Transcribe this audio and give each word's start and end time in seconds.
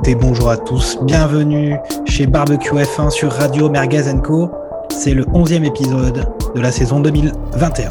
et 0.00 0.14
bonjour 0.14 0.48
à 0.48 0.56
tous. 0.56 0.98
Bienvenue 1.02 1.76
chez 2.06 2.26
Barbecue 2.26 2.74
F1 2.74 3.10
sur 3.10 3.30
Radio 3.30 3.68
Merguez 3.68 4.04
Co. 4.24 4.50
C'est 4.88 5.12
le 5.12 5.24
11e 5.24 5.64
épisode 5.64 6.26
de 6.54 6.60
la 6.60 6.72
saison 6.72 7.00
2021. 7.00 7.88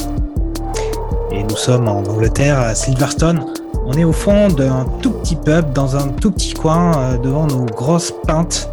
Et 1.32 1.44
nous 1.44 1.56
sommes 1.56 1.88
en 1.88 2.00
Angleterre, 2.00 2.60
à 2.60 2.74
Silverstone. 2.74 3.46
On 3.86 3.94
est 3.94 4.04
au 4.04 4.14
fond 4.14 4.48
d'un 4.48 4.86
tout 5.02 5.12
petit 5.12 5.36
pub, 5.36 5.74
dans 5.74 5.96
un 5.96 6.08
tout 6.08 6.32
petit 6.32 6.54
coin, 6.54 6.98
euh, 6.98 7.18
devant 7.20 7.46
nos 7.46 7.66
grosses 7.66 8.14
pintes. 8.26 8.70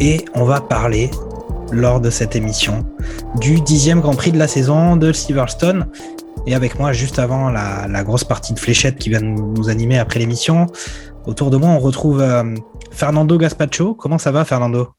Et 0.00 0.24
on 0.34 0.44
va 0.44 0.60
parler, 0.60 1.10
lors 1.70 2.00
de 2.00 2.08
cette 2.08 2.34
émission, 2.34 2.86
du 3.40 3.60
dixième 3.60 4.00
Grand 4.00 4.14
Prix 4.14 4.32
de 4.32 4.38
la 4.38 4.48
saison 4.48 4.96
de 4.96 5.12
Silverstone. 5.12 5.86
Et 6.46 6.54
avec 6.54 6.78
moi, 6.78 6.92
juste 6.92 7.18
avant 7.18 7.50
la, 7.50 8.04
grosse 8.04 8.24
partie 8.24 8.52
de 8.54 8.58
fléchette 8.58 8.96
qui 8.96 9.10
va 9.10 9.20
nous 9.20 9.68
animer 9.68 9.98
après 9.98 10.18
l'émission, 10.18 10.66
autour 11.26 11.50
de 11.50 11.56
moi, 11.56 11.70
on 11.70 11.78
retrouve 11.78 12.20
euh, 12.20 12.54
Fernando 12.90 13.36
Gaspacho. 13.38 13.94
Comment 13.94 14.18
ça 14.18 14.30
va, 14.32 14.44
Fernando? 14.44 14.92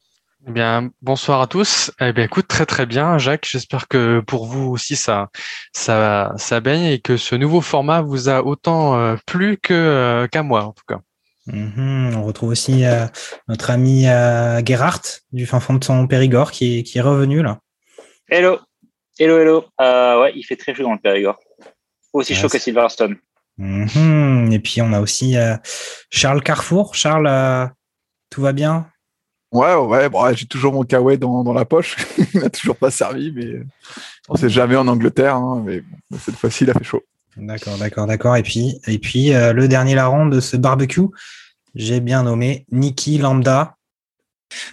Eh 0.48 0.52
bien, 0.52 0.90
bonsoir 1.02 1.40
à 1.40 1.46
tous. 1.48 1.90
Eh 2.00 2.12
bien, 2.12 2.24
écoute, 2.24 2.46
très 2.46 2.66
très 2.66 2.86
bien, 2.86 3.18
Jacques. 3.18 3.48
J'espère 3.50 3.88
que 3.88 4.20
pour 4.20 4.46
vous 4.46 4.68
aussi 4.70 4.94
ça, 4.94 5.28
ça, 5.72 6.32
ça 6.36 6.60
baigne 6.60 6.84
et 6.84 7.00
que 7.00 7.16
ce 7.16 7.34
nouveau 7.34 7.60
format 7.60 8.00
vous 8.00 8.28
a 8.28 8.42
autant 8.44 8.96
euh, 8.96 9.16
plu 9.26 9.58
que 9.60 9.74
euh, 9.74 10.28
qu'à 10.28 10.42
moi 10.44 10.64
en 10.64 10.72
tout 10.72 10.84
cas. 10.86 11.00
Mhm, 11.46 12.14
On 12.16 12.24
retrouve 12.24 12.50
aussi 12.50 12.84
euh, 12.84 13.06
notre 13.48 13.70
ami 13.70 14.06
euh, 14.06 14.64
Gerhardt 14.64 15.20
du 15.32 15.46
fin 15.46 15.58
fond 15.60 15.74
de 15.74 15.82
son 15.84 16.06
Périgord 16.06 16.50
qui 16.52 16.78
est, 16.78 16.82
qui 16.84 16.98
est 16.98 17.02
revenu 17.02 17.42
là. 17.42 17.58
Hello, 18.28 18.58
hello, 19.18 19.38
hello. 19.38 19.64
Euh, 19.80 20.20
ouais, 20.20 20.32
il 20.36 20.42
fait 20.44 20.56
très 20.56 20.74
chaud 20.74 20.84
dans 20.84 20.92
le 20.92 20.98
Périgord. 20.98 21.38
Aussi 22.12 22.32
Ouais, 22.34 22.38
chaud 22.38 22.48
que 22.48 22.58
Silverstone. 22.58 23.16
Mhm, 23.58 24.50
Et 24.52 24.58
puis 24.58 24.82
on 24.82 24.92
a 24.92 25.00
aussi 25.00 25.36
euh, 25.36 25.56
Charles 26.10 26.42
Carrefour. 26.42 26.94
Charles, 26.94 27.26
euh, 27.26 27.66
tout 28.30 28.42
va 28.42 28.52
bien? 28.52 28.86
Ouais, 29.52 29.74
ouais, 29.74 30.08
bon, 30.08 30.34
j'ai 30.34 30.46
toujours 30.46 30.72
mon 30.72 30.82
kawaii 30.84 31.16
dans, 31.18 31.42
dans 31.44 31.52
la 31.54 31.64
poche. 31.64 31.96
il 32.34 32.40
n'a 32.40 32.50
toujours 32.50 32.76
pas 32.76 32.90
servi, 32.90 33.32
mais 33.32 33.60
on 34.28 34.36
sait 34.36 34.50
jamais 34.50 34.76
en 34.76 34.86
Angleterre. 34.88 35.36
hein, 35.36 35.62
mais 35.64 35.80
bon, 36.10 36.18
cette 36.18 36.34
fois-ci, 36.36 36.64
il 36.64 36.70
a 36.70 36.74
fait 36.74 36.84
chaud. 36.84 37.02
D'accord, 37.36 37.78
d'accord, 37.78 38.06
d'accord. 38.06 38.36
Et 38.36 38.42
puis, 38.42 38.80
et 38.86 38.98
puis 38.98 39.32
euh, 39.32 39.52
le 39.52 39.68
dernier 39.68 39.94
larron 39.94 40.26
de 40.26 40.40
ce 40.40 40.56
barbecue, 40.56 41.02
j'ai 41.74 42.00
bien 42.00 42.24
nommé 42.24 42.66
Niki 42.72 43.18
Lambda. 43.18 43.76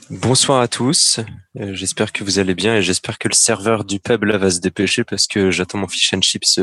Bonsoir 0.09 0.61
à 0.61 0.67
tous. 0.67 1.19
J'espère 1.55 2.11
que 2.11 2.23
vous 2.23 2.39
allez 2.39 2.55
bien 2.55 2.75
et 2.77 2.81
j'espère 2.81 3.17
que 3.17 3.27
le 3.27 3.33
serveur 3.33 3.83
du 3.83 3.99
pub 3.99 4.23
là 4.23 4.37
va 4.37 4.49
se 4.49 4.59
dépêcher 4.59 5.03
parce 5.03 5.27
que 5.27 5.51
j'attends 5.51 5.77
mon 5.77 5.87
fish 5.87 6.13
and 6.13 6.21
chips 6.21 6.59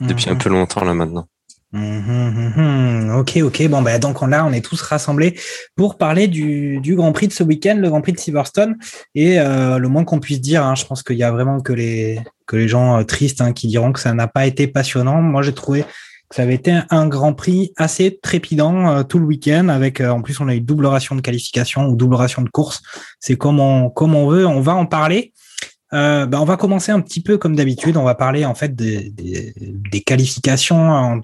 depuis 0.00 0.28
un 0.30 0.34
Mhm. 0.34 0.38
peu 0.38 0.48
longtemps 0.48 0.84
là 0.84 0.94
maintenant. 0.94 1.26
Mhm, 1.72 2.52
mhm. 2.56 3.14
Ok, 3.14 3.38
ok. 3.44 3.68
Bon, 3.68 3.80
bah, 3.80 3.98
donc 3.98 4.22
on, 4.22 4.26
là, 4.26 4.44
on 4.44 4.52
est 4.52 4.64
tous 4.64 4.80
rassemblés 4.82 5.38
pour 5.76 5.98
parler 5.98 6.26
du, 6.26 6.80
du 6.80 6.96
Grand 6.96 7.12
Prix 7.12 7.28
de 7.28 7.32
ce 7.32 7.44
week-end, 7.44 7.76
le 7.78 7.88
Grand 7.88 8.00
Prix 8.00 8.12
de 8.12 8.18
Silverstone. 8.18 8.76
Et 9.14 9.38
euh, 9.38 9.78
le 9.78 9.88
moins 9.88 10.04
qu'on 10.04 10.18
puisse 10.18 10.40
dire, 10.40 10.64
hein, 10.64 10.74
je 10.74 10.84
pense 10.84 11.02
qu'il 11.04 11.16
y 11.16 11.22
a 11.22 11.30
vraiment 11.30 11.60
que 11.60 11.72
les, 11.72 12.20
que 12.46 12.56
les 12.56 12.66
gens 12.66 12.98
euh, 12.98 13.04
tristes 13.04 13.40
hein, 13.40 13.52
qui 13.52 13.68
diront 13.68 13.92
que 13.92 14.00
ça 14.00 14.12
n'a 14.14 14.26
pas 14.26 14.46
été 14.46 14.66
passionnant. 14.66 15.22
Moi, 15.22 15.42
j'ai 15.42 15.54
trouvé 15.54 15.82
que 16.28 16.36
ça 16.36 16.42
avait 16.42 16.54
été 16.54 16.76
un 16.90 17.06
Grand 17.06 17.34
Prix 17.34 17.72
assez 17.76 18.18
trépidant 18.20 18.90
euh, 18.90 19.02
tout 19.04 19.20
le 19.20 19.26
week-end. 19.26 19.68
Avec, 19.68 20.00
en 20.00 20.22
plus, 20.22 20.40
on 20.40 20.48
a 20.48 20.56
eu 20.56 20.60
double 20.60 20.86
ration 20.86 21.14
de 21.14 21.20
qualification 21.20 21.86
ou 21.86 21.94
double 21.94 22.16
ration 22.16 22.42
de 22.42 22.50
course. 22.50 22.82
C'est 23.20 23.36
comme 23.36 23.60
on, 23.60 23.90
comme 23.90 24.16
on 24.16 24.28
veut. 24.28 24.44
On 24.44 24.60
va 24.60 24.74
en 24.74 24.86
parler. 24.86 25.32
Euh, 25.92 26.26
bah, 26.26 26.40
on 26.40 26.44
va 26.44 26.56
commencer 26.56 26.92
un 26.92 27.00
petit 27.00 27.22
peu 27.22 27.38
comme 27.38 27.56
d'habitude. 27.56 27.96
On 27.96 28.04
va 28.04 28.14
parler 28.14 28.44
en 28.44 28.54
fait 28.54 28.74
des, 28.74 29.12
qualifications. 30.06 31.20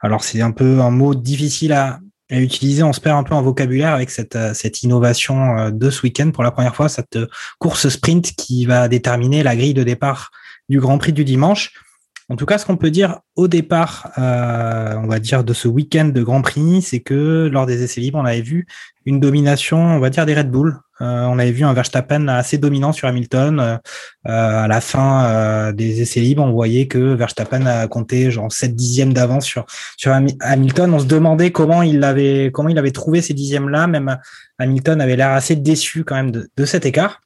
Alors 0.00 0.22
c'est 0.24 0.40
un 0.40 0.50
peu 0.50 0.80
un 0.80 0.90
mot 0.90 1.14
difficile 1.14 1.72
à, 1.72 1.98
à 2.30 2.40
utiliser. 2.40 2.82
On 2.82 2.92
se 2.92 3.00
perd 3.00 3.18
un 3.18 3.22
peu 3.22 3.34
en 3.34 3.42
vocabulaire 3.42 3.92
avec 3.92 4.10
cette, 4.10 4.36
euh, 4.36 4.54
cette 4.54 4.82
innovation 4.82 5.58
euh, 5.58 5.70
de 5.70 5.90
ce 5.90 6.02
week-end 6.02 6.30
pour 6.30 6.42
la 6.42 6.50
première 6.50 6.74
fois, 6.74 6.88
cette 6.88 7.18
course 7.58 7.88
sprint 7.88 8.32
qui 8.36 8.66
va 8.66 8.88
déterminer 8.88 9.42
la 9.42 9.56
grille 9.56 9.74
de 9.74 9.82
départ 9.82 10.30
du 10.68 10.80
Grand 10.80 10.98
Prix 10.98 11.12
du 11.12 11.24
dimanche. 11.24 11.72
En 12.30 12.36
tout 12.36 12.46
cas, 12.46 12.56
ce 12.56 12.64
qu'on 12.64 12.76
peut 12.78 12.90
dire 12.90 13.20
au 13.36 13.48
départ, 13.48 14.10
euh, 14.18 14.94
on 14.96 15.06
va 15.06 15.18
dire 15.18 15.44
de 15.44 15.52
ce 15.52 15.68
week-end 15.68 16.06
de 16.06 16.22
Grand 16.22 16.40
Prix, 16.40 16.80
c'est 16.82 17.00
que 17.00 17.48
lors 17.52 17.66
des 17.66 17.82
essais 17.82 18.00
libres, 18.00 18.18
on 18.18 18.24
avait 18.24 18.40
vu 18.40 18.66
une 19.04 19.20
domination, 19.20 19.76
on 19.78 19.98
va 19.98 20.08
dire 20.08 20.24
des 20.24 20.34
Red 20.34 20.50
Bull. 20.50 20.78
Euh, 21.02 21.24
on 21.24 21.38
avait 21.38 21.50
vu 21.50 21.64
un 21.64 21.72
Verstappen 21.74 22.28
assez 22.28 22.56
dominant 22.56 22.92
sur 22.92 23.08
Hamilton. 23.08 23.60
Euh, 23.60 23.78
à 24.24 24.66
la 24.68 24.80
fin 24.80 25.72
des 25.72 26.00
essais 26.00 26.20
libres, 26.20 26.42
on 26.42 26.52
voyait 26.52 26.86
que 26.86 27.12
Verstappen 27.14 27.66
a 27.66 27.86
compté 27.88 28.30
genre 28.30 28.50
7 28.50 28.74
dixièmes 28.74 29.12
d'avance 29.12 29.44
sur 29.44 29.66
sur 29.98 30.12
Hami- 30.12 30.36
Hamilton. 30.40 30.94
On 30.94 31.00
se 31.00 31.06
demandait 31.06 31.50
comment 31.50 31.82
il 31.82 32.02
avait 32.04 32.50
comment 32.54 32.70
il 32.70 32.78
avait 32.78 32.92
trouvé 32.92 33.20
ces 33.20 33.34
dixièmes 33.34 33.68
là. 33.68 33.86
Même 33.86 34.16
Hamilton 34.58 35.00
avait 35.02 35.16
l'air 35.16 35.30
assez 35.32 35.56
déçu 35.56 36.04
quand 36.04 36.14
même 36.14 36.30
de, 36.30 36.48
de 36.56 36.64
cet 36.64 36.86
écart. 36.86 37.20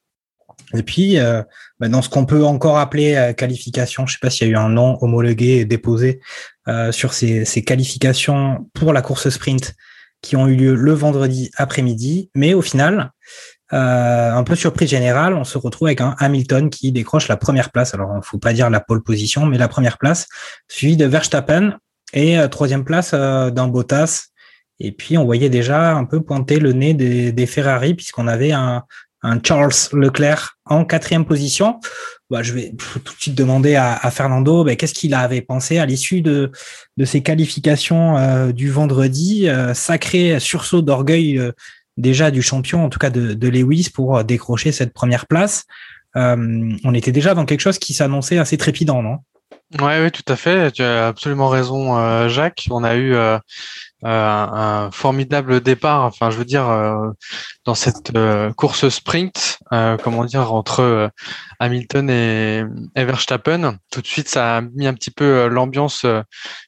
Et 0.74 0.82
puis, 0.82 1.18
euh, 1.18 1.42
bah, 1.80 1.88
dans 1.88 2.02
ce 2.02 2.08
qu'on 2.08 2.26
peut 2.26 2.44
encore 2.44 2.78
appeler 2.78 3.14
euh, 3.14 3.32
qualification, 3.32 4.06
je 4.06 4.14
sais 4.14 4.18
pas 4.20 4.30
s'il 4.30 4.48
y 4.48 4.50
a 4.50 4.52
eu 4.52 4.56
un 4.56 4.68
nom 4.68 4.98
homologué 5.00 5.58
et 5.58 5.64
déposé 5.64 6.20
euh, 6.68 6.92
sur 6.92 7.14
ces, 7.14 7.44
ces 7.44 7.62
qualifications 7.62 8.68
pour 8.74 8.92
la 8.92 9.02
course 9.02 9.30
sprint 9.30 9.74
qui 10.20 10.36
ont 10.36 10.46
eu 10.48 10.56
lieu 10.56 10.74
le 10.74 10.92
vendredi 10.92 11.50
après-midi, 11.56 12.30
mais 12.34 12.52
au 12.52 12.62
final, 12.62 13.12
euh, 13.72 14.32
un 14.32 14.42
peu 14.44 14.54
surprise 14.54 14.88
générale, 14.88 15.34
on 15.34 15.44
se 15.44 15.58
retrouve 15.58 15.88
avec 15.88 16.00
un 16.00 16.16
Hamilton 16.18 16.70
qui 16.70 16.90
décroche 16.90 17.28
la 17.28 17.36
première 17.36 17.70
place. 17.70 17.94
Alors, 17.94 18.14
il 18.16 18.24
faut 18.24 18.38
pas 18.38 18.52
dire 18.52 18.68
la 18.70 18.80
pole 18.80 19.02
position, 19.02 19.46
mais 19.46 19.58
la 19.58 19.68
première 19.68 19.98
place, 19.98 20.26
suivi 20.68 20.96
de 20.96 21.04
Verstappen 21.04 21.78
et 22.12 22.38
euh, 22.38 22.48
troisième 22.48 22.84
place 22.84 23.12
d'un 23.12 23.68
Bottas. 23.68 24.26
Et 24.80 24.92
puis, 24.92 25.18
on 25.18 25.24
voyait 25.24 25.50
déjà 25.50 25.94
un 25.94 26.04
peu 26.04 26.20
pointer 26.20 26.58
le 26.58 26.72
nez 26.72 26.94
des, 26.94 27.32
des 27.32 27.46
Ferrari 27.46 27.94
puisqu'on 27.94 28.28
avait 28.28 28.52
un, 28.52 28.84
un 29.22 29.40
Charles 29.42 29.72
Leclerc 29.92 30.58
en 30.64 30.84
quatrième 30.84 31.24
position. 31.24 31.80
Bah, 32.30 32.42
je 32.42 32.52
vais 32.52 32.74
tout 32.76 32.98
de 32.98 33.20
suite 33.20 33.34
demander 33.34 33.74
à, 33.74 34.10
Fernando 34.10 34.62
bah, 34.64 34.76
qu'est-ce 34.76 34.94
qu'il 34.94 35.14
avait 35.14 35.40
pensé 35.40 35.78
à 35.78 35.86
l'issue 35.86 36.20
de, 36.20 36.52
de 36.96 37.04
ces 37.04 37.22
qualifications 37.22 38.18
euh, 38.18 38.52
du 38.52 38.70
vendredi. 38.70 39.48
Euh, 39.48 39.72
sacré 39.72 40.38
sursaut 40.38 40.82
d'orgueil 40.82 41.38
euh, 41.38 41.52
déjà 41.96 42.30
du 42.30 42.42
champion, 42.42 42.84
en 42.84 42.90
tout 42.90 42.98
cas 42.98 43.10
de, 43.10 43.32
de 43.32 43.48
Lewis, 43.48 43.88
pour 43.92 44.22
décrocher 44.24 44.72
cette 44.72 44.92
première 44.92 45.26
place. 45.26 45.64
On 46.14 46.94
était 46.94 47.12
déjà 47.12 47.34
dans 47.34 47.44
quelque 47.44 47.60
chose 47.60 47.78
qui 47.78 47.94
s'annonçait 47.94 48.38
assez 48.38 48.56
trépidant, 48.56 49.04
non? 49.04 49.18
Ouais, 49.80 50.02
oui, 50.02 50.10
tout 50.10 50.24
à 50.26 50.34
fait. 50.34 50.72
Tu 50.72 50.82
as 50.82 51.06
absolument 51.06 51.48
raison, 51.48 52.28
Jacques. 52.28 52.66
On 52.70 52.82
a 52.82 52.96
eu 52.96 53.14
un 54.02 54.90
formidable 54.92 55.60
départ. 55.60 56.04
Enfin, 56.04 56.30
je 56.30 56.36
veux 56.36 56.44
dire, 56.44 56.68
euh, 56.68 57.10
dans 57.64 57.74
cette 57.74 58.14
euh, 58.16 58.52
course 58.52 58.88
sprint, 58.88 59.58
euh, 59.72 59.96
comment 60.02 60.24
dire, 60.24 60.52
entre 60.52 60.80
euh, 60.80 61.08
Hamilton 61.58 62.08
et, 62.10 62.64
Verstappen. 62.96 63.76
Tout 63.90 64.00
de 64.00 64.06
suite, 64.06 64.28
ça 64.28 64.58
a 64.58 64.60
mis 64.60 64.86
un 64.86 64.94
petit 64.94 65.10
peu 65.10 65.24
euh, 65.24 65.48
l'ambiance 65.48 66.04
euh, 66.04 66.22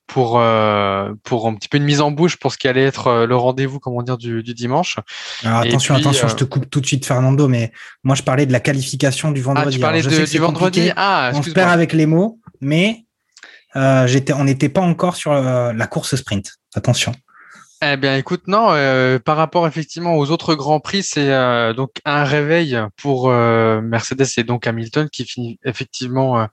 pour 0.06 0.40
euh, 0.40 1.12
pour 1.22 1.46
un 1.46 1.54
petit 1.54 1.68
peu 1.68 1.76
une 1.78 1.84
mise 1.84 2.00
en 2.00 2.10
bouche 2.10 2.36
pour 2.36 2.52
ce 2.52 2.58
qui 2.58 2.66
allait 2.66 2.84
être 2.84 3.06
euh, 3.06 3.26
le 3.26 3.36
rendez-vous, 3.36 3.78
comment 3.78 4.02
dire, 4.02 4.18
du, 4.18 4.42
du 4.42 4.54
dimanche. 4.54 4.96
Alors 5.44 5.60
attention, 5.60 5.94
puis, 5.94 6.02
attention, 6.02 6.26
euh, 6.26 6.30
je 6.30 6.36
te 6.36 6.44
coupe 6.44 6.68
tout 6.68 6.80
de 6.80 6.86
suite, 6.86 7.06
Fernando, 7.06 7.46
mais 7.46 7.70
moi 8.02 8.16
je 8.16 8.22
parlais 8.22 8.46
de 8.46 8.52
la 8.52 8.60
qualification 8.60 9.30
du 9.30 9.40
Ah, 9.40 9.44
vendredi. 9.44 9.76
tu 9.76 9.80
parlais 9.80 10.02
de- 10.02 10.30
du 10.30 10.38
vendredi. 10.38 10.90
Ah, 10.96 11.30
on 11.34 11.42
se 11.42 11.50
perd 11.50 11.70
avec 11.70 11.92
les 11.92 12.06
mots, 12.06 12.40
mais 12.60 13.04
euh, 13.76 14.06
j'étais, 14.06 14.32
on 14.32 14.44
n'était 14.44 14.68
pas 14.68 14.80
encore 14.80 15.16
sur 15.16 15.32
euh, 15.32 15.72
la 15.72 15.86
course 15.86 16.16
sprint. 16.16 16.56
Attention. 16.74 17.12
Eh 17.82 17.96
bien, 17.96 18.14
écoute, 18.18 18.42
non, 18.46 18.72
euh, 18.72 19.18
par 19.18 19.38
rapport 19.38 19.66
effectivement 19.66 20.16
aux 20.16 20.30
autres 20.30 20.54
grands 20.54 20.80
prix, 20.80 21.02
c'est 21.02 21.32
euh, 21.32 21.72
donc 21.72 21.92
un 22.04 22.24
réveil 22.24 22.78
pour 22.98 23.30
euh, 23.30 23.80
Mercedes 23.80 24.26
et 24.36 24.44
donc 24.44 24.66
Hamilton 24.66 25.08
qui 25.08 25.24
finit 25.24 25.58
effectivement 25.64 26.40
euh, 26.40 26.44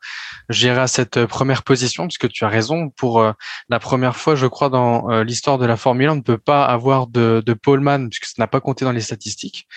gérer 0.48 0.80
à 0.80 0.88
cette 0.88 1.26
première 1.26 1.64
position, 1.64 2.08
puisque 2.08 2.30
tu 2.30 2.46
as 2.46 2.48
raison, 2.48 2.92
pour 2.92 3.20
euh, 3.20 3.34
la 3.68 3.80
première 3.80 4.16
fois, 4.16 4.36
je 4.36 4.48
crois, 4.48 4.70
dans 4.70 5.12
euh, 5.12 5.26
l'histoire 5.26 5.58
de 5.58 5.66
la 5.66 5.76
Formule 5.76 6.08
1, 6.08 6.12
on 6.14 6.16
ne 6.16 6.22
peut 6.22 6.38
pas 6.38 6.64
avoir 6.64 7.08
de, 7.08 7.44
de 7.46 7.54
poleman, 7.54 8.08
puisque 8.10 8.28
ça 8.28 8.36
n'a 8.38 8.48
pas 8.48 8.62
compté 8.62 8.86
dans 8.86 8.94
les 8.94 9.02
statistiques. 9.02 9.68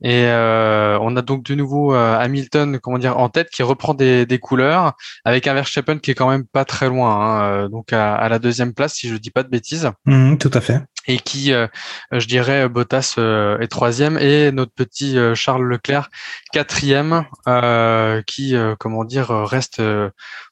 Et 0.00 0.26
on 0.26 1.16
a 1.16 1.22
donc 1.22 1.42
de 1.42 1.56
nouveau 1.56 1.92
Hamilton, 1.92 2.78
comment 2.78 2.98
dire, 2.98 3.18
en 3.18 3.28
tête, 3.28 3.50
qui 3.50 3.64
reprend 3.64 3.94
des, 3.94 4.26
des 4.26 4.38
couleurs, 4.38 4.92
avec 5.24 5.48
un 5.48 5.54
Verstappen 5.54 5.98
qui 5.98 6.12
est 6.12 6.14
quand 6.14 6.30
même 6.30 6.46
pas 6.46 6.64
très 6.64 6.88
loin, 6.88 7.10
hein, 7.10 7.68
donc 7.68 7.92
à, 7.92 8.14
à 8.14 8.28
la 8.28 8.38
deuxième 8.38 8.74
place, 8.74 8.94
si 8.94 9.08
je 9.08 9.16
dis 9.16 9.30
pas 9.30 9.42
de 9.42 9.48
bêtises. 9.48 9.90
Mhm, 10.06 10.38
tout 10.38 10.50
à 10.54 10.60
fait. 10.60 10.83
Et 11.06 11.18
qui, 11.18 11.52
euh, 11.52 11.66
je 12.12 12.26
dirais, 12.26 12.68
Bottas 12.68 13.14
euh, 13.18 13.58
est 13.58 13.68
troisième 13.68 14.18
et 14.18 14.52
notre 14.52 14.72
petit 14.72 15.18
euh, 15.18 15.34
Charles 15.34 15.64
Leclerc 15.64 16.10
quatrième, 16.52 17.24
qui, 18.26 18.54
comment 18.78 19.04
dire, 19.04 19.28
reste 19.28 19.82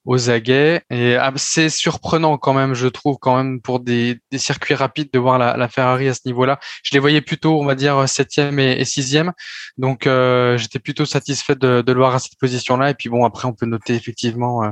aux 0.05 0.31
aguets. 0.31 0.83
Et 0.91 1.17
c'est 1.37 1.69
surprenant 1.69 2.37
quand 2.39 2.55
même, 2.55 2.75
je 2.75 2.89
trouve, 2.89 3.19
quand 3.21 3.37
même 3.37 3.61
pour 3.61 3.79
des, 3.79 4.19
des 4.33 4.39
circuits 4.39 4.75
rapides 4.75 5.11
de 5.13 5.19
voir 5.21 5.39
la, 5.39 5.57
la 5.57 5.69
Ferrari 5.69 6.09
à 6.09 6.15
ce 6.15 6.23
niveau-là. 6.27 6.59
Je 6.83 6.91
les 6.93 6.99
voyais 6.99 7.21
plutôt, 7.21 7.61
on 7.61 7.65
va 7.65 7.77
dire, 7.77 8.09
septième 8.09 8.59
et, 8.59 8.81
et 8.81 8.85
sixième. 8.85 9.33
Donc, 9.79 10.09
j'étais 10.57 10.81
plutôt 10.81 11.05
satisfait 11.05 11.55
de, 11.55 11.83
de, 11.83 11.93
le 11.93 11.99
voir 11.99 12.17
à 12.17 12.19
cette 12.19 12.37
position-là. 12.41 12.91
Et 12.91 12.95
puis 12.95 13.09
bon, 13.09 13.25
après, 13.25 13.47
on 13.47 13.53
peut 13.53 13.67
noter 13.67 13.95
effectivement 13.95 14.63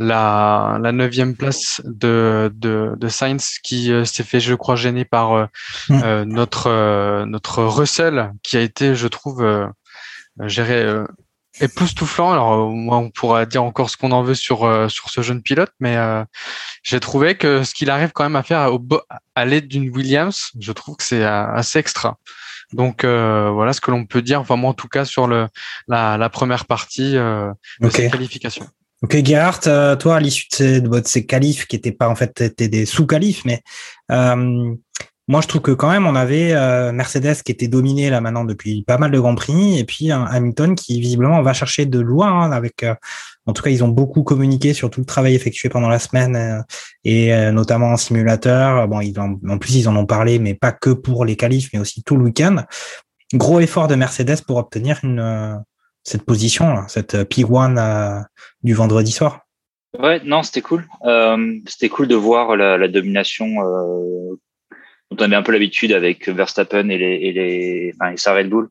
la, 0.00 0.78
la 0.82 0.90
neuvième 0.90 1.36
place 1.36 1.80
de, 1.84 2.50
de, 2.56 2.94
de 2.96 3.08
Sainz 3.08 3.58
qui 3.62 3.92
s'est 4.04 4.24
fait, 4.24 4.40
je 4.40 4.54
crois, 4.54 4.74
gêner 4.74 5.05
par 5.06 5.32
euh, 5.32 5.46
mm. 5.88 6.00
euh, 6.02 6.24
notre 6.24 6.68
euh, 6.68 7.24
notre 7.24 7.64
Russell 7.64 8.32
qui 8.42 8.56
a 8.56 8.60
été, 8.60 8.94
je 8.94 9.08
trouve, 9.08 9.44
géré 10.40 10.86
époustouflant. 11.60 12.32
Alors 12.32 12.68
moi, 12.70 12.98
on 12.98 13.10
pourra 13.10 13.46
dire 13.46 13.62
encore 13.62 13.88
ce 13.90 13.96
qu'on 13.96 14.12
en 14.12 14.22
veut 14.22 14.34
sur 14.34 14.60
sur 14.90 15.10
ce 15.10 15.22
jeune 15.22 15.42
pilote, 15.42 15.72
mais 15.80 15.96
j'ai 16.82 17.00
trouvé 17.00 17.36
que 17.36 17.62
ce 17.64 17.74
qu'il 17.74 17.90
arrive 17.90 18.12
quand 18.12 18.24
même 18.24 18.36
à 18.36 18.42
faire 18.42 18.72
au, 18.72 18.80
à 19.34 19.44
l'aide 19.44 19.68
d'une 19.68 19.88
Williams, 19.90 20.50
je 20.58 20.72
trouve 20.72 20.96
que 20.96 21.04
c'est 21.04 21.24
assez 21.24 21.78
extra. 21.78 22.18
Donc 22.72 23.04
voilà 23.04 23.72
ce 23.72 23.80
que 23.80 23.90
l'on 23.90 24.04
peut 24.04 24.22
dire. 24.22 24.40
Enfin 24.40 24.56
moi 24.56 24.70
en 24.70 24.74
tout 24.74 24.88
cas 24.88 25.04
sur 25.04 25.26
le 25.26 25.48
la, 25.88 26.18
la 26.18 26.28
première 26.28 26.66
partie 26.66 27.12
de 27.14 27.90
cette 27.90 28.12
qualification. 28.12 28.66
Ok, 29.02 29.24
Gerhard, 29.24 29.60
toi, 29.98 30.16
à 30.16 30.20
l'issue 30.20 30.48
de, 30.80 31.02
ces 31.04 31.26
qualifs 31.26 31.66
qui 31.66 31.76
n'étaient 31.76 31.92
pas 31.92 32.08
en 32.08 32.14
fait 32.14 32.40
étaient 32.40 32.68
des 32.68 32.86
sous-qualifs, 32.86 33.44
mais 33.44 33.62
euh, 34.10 34.74
moi, 35.28 35.40
je 35.40 35.48
trouve 35.48 35.60
que 35.60 35.72
quand 35.72 35.90
même, 35.90 36.06
on 36.06 36.14
avait 36.14 36.52
euh, 36.52 36.92
Mercedes 36.92 37.42
qui 37.44 37.50
était 37.50 37.66
dominé 37.66 38.10
là 38.10 38.20
maintenant 38.20 38.44
depuis 38.44 38.84
pas 38.84 38.96
mal 38.96 39.10
de 39.10 39.18
grands 39.18 39.34
prix, 39.34 39.76
et 39.76 39.84
puis 39.84 40.12
un 40.12 40.22
Hamilton 40.22 40.76
qui 40.76 41.00
visiblement 41.00 41.42
va 41.42 41.52
chercher 41.52 41.84
de 41.84 41.98
loin. 41.98 42.28
Hein, 42.28 42.52
avec, 42.52 42.84
euh, 42.84 42.94
en 43.46 43.52
tout 43.52 43.60
cas, 43.64 43.70
ils 43.70 43.82
ont 43.82 43.88
beaucoup 43.88 44.22
communiqué 44.22 44.72
sur 44.72 44.88
tout 44.88 45.00
le 45.00 45.06
travail 45.06 45.34
effectué 45.34 45.68
pendant 45.68 45.88
la 45.88 45.98
semaine 45.98 46.36
euh, 46.36 46.62
et 47.02 47.32
notamment 47.50 47.88
en 47.88 47.96
simulateur. 47.96 48.86
Bon, 48.86 49.00
ils 49.00 49.18
en, 49.18 49.36
en, 49.48 49.58
plus, 49.58 49.74
ils 49.74 49.88
en 49.88 49.96
ont 49.96 50.06
parlé, 50.06 50.38
mais 50.38 50.54
pas 50.54 50.70
que 50.70 50.90
pour 50.90 51.24
les 51.24 51.34
qualifs, 51.34 51.70
mais 51.72 51.80
aussi 51.80 52.04
tout 52.04 52.16
le 52.16 52.24
week-end. 52.24 52.64
Gros 53.34 53.58
effort 53.58 53.88
de 53.88 53.96
Mercedes 53.96 54.42
pour 54.46 54.58
obtenir 54.58 55.00
une 55.02 55.60
cette 56.06 56.22
position, 56.22 56.86
cette 56.88 57.14
P1 57.14 58.24
du 58.62 58.74
vendredi 58.74 59.12
soir. 59.12 59.40
Ouais, 59.98 60.20
non, 60.24 60.42
c'était 60.42 60.62
cool. 60.62 60.86
c'était 61.66 61.88
cool 61.88 62.08
de 62.08 62.14
voir 62.14 62.56
la, 62.56 62.76
la 62.76 62.88
domination 62.88 63.46
on 65.10 65.16
avait 65.16 65.36
un 65.36 65.42
peu 65.42 65.52
l'habitude 65.52 65.92
avec 65.92 66.28
Verstappen 66.28 66.88
et 66.88 66.98
les, 66.98 67.14
et 67.14 67.32
les, 67.32 67.92
enfin, 67.94 68.12
et 68.12 68.16
sa 68.16 68.34
Red 68.34 68.48
Bull 68.48 68.68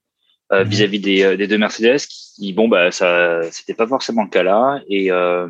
euh, 0.51 0.63
mhm. 0.63 0.69
vis-à-vis 0.69 0.99
des, 0.99 1.23
euh, 1.23 1.37
des, 1.37 1.47
deux 1.47 1.57
Mercedes, 1.57 1.99
qui 2.35 2.53
bon 2.53 2.67
bah 2.67 2.91
ça, 2.91 3.41
c'était 3.51 3.73
pas 3.73 3.87
forcément 3.87 4.23
le 4.23 4.29
cas 4.29 4.43
là, 4.43 4.81
et 4.87 5.11
euh, 5.11 5.47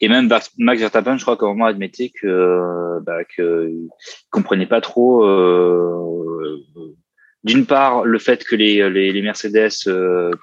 et 0.00 0.08
même 0.08 0.28
Max 0.58 0.80
Verstappen, 0.80 1.16
je 1.16 1.22
crois 1.22 1.36
qu'à 1.36 1.46
un 1.46 1.50
moment 1.50 1.66
admettait 1.66 2.10
que 2.10 2.98
bah, 3.02 3.24
que 3.24 3.70
comprenait 4.30 4.66
pas 4.66 4.80
trop. 4.80 5.24
Euh, 5.24 6.58
d'une 7.44 7.66
part, 7.66 8.04
le 8.04 8.18
fait 8.18 8.44
que 8.44 8.54
les, 8.54 8.88
les, 8.88 9.12
les 9.12 9.22
Mercedes 9.22 9.70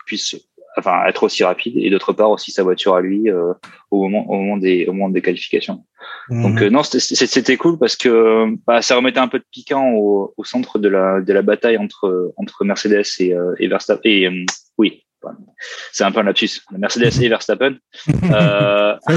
puissent 0.05 0.35
enfin 0.77 1.06
être 1.07 1.24
aussi 1.24 1.44
rapide 1.44 1.77
et 1.77 1.89
d'autre 1.89 2.13
part 2.13 2.30
aussi 2.30 2.51
sa 2.51 2.63
voiture 2.63 2.95
à 2.95 3.01
lui 3.01 3.30
euh, 3.30 3.54
au 3.92 4.04
moment 4.04 4.30
au 4.30 4.36
moment 4.36 4.57
des 4.57 4.86
au 4.88 4.94
moment 4.94 5.10
des 5.10 5.21
qualifications. 5.21 5.83
Donc 6.30 6.56
mhm. 6.56 6.63
euh, 6.63 6.69
non 6.69 6.83
c'était 6.83 7.57
cool 7.57 7.77
parce 7.77 7.95
que 7.95 8.45
bah, 8.66 8.81
ça 8.81 8.95
remettait 8.95 9.19
un 9.19 9.27
peu 9.27 9.39
de 9.39 9.45
piquant 9.51 9.92
au, 9.92 10.33
au, 10.38 10.44
centre 10.44 10.80
de 10.80 10.89
la 10.89 11.21
de 11.21 11.33
la 11.33 11.42
bataille 11.42 11.77
entre 11.77 12.33
entre 12.38 12.66
Mercedes 12.66 13.04
et 13.19 13.33
euh, 13.33 13.54
et 13.60 13.68
Verstappen 13.68 14.10
et 14.10 14.45
oui 14.77 15.04
c'est 15.92 16.06
un 16.06 16.12
peu 16.12 16.21
un 16.21 16.24
lapsus 16.24 16.62
Mercedes 16.71 17.21
et 17.21 17.27
Verstappen. 17.27 17.75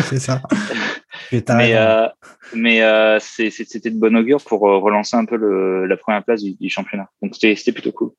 c'est 0.03 0.19
ça. 0.19 0.43
mais 1.33 1.75
euh, 1.75 2.07
mais 2.55 2.83
euh, 2.83 3.19
c'était 3.21 3.91
de 3.91 3.99
bon 3.99 4.17
augure 4.17 4.43
pour 4.43 4.69
euh, 4.69 4.79
relancer 4.79 5.17
un 5.17 5.25
peu 5.25 5.37
le, 5.37 5.87
la 5.87 5.97
première 5.97 6.23
place 6.25 6.43
du, 6.43 6.55
du 6.55 6.69
championnat. 6.69 7.09
Donc 7.23 7.35
c'était 7.35 7.73
plutôt 7.73 7.93
cool. 7.93 8.11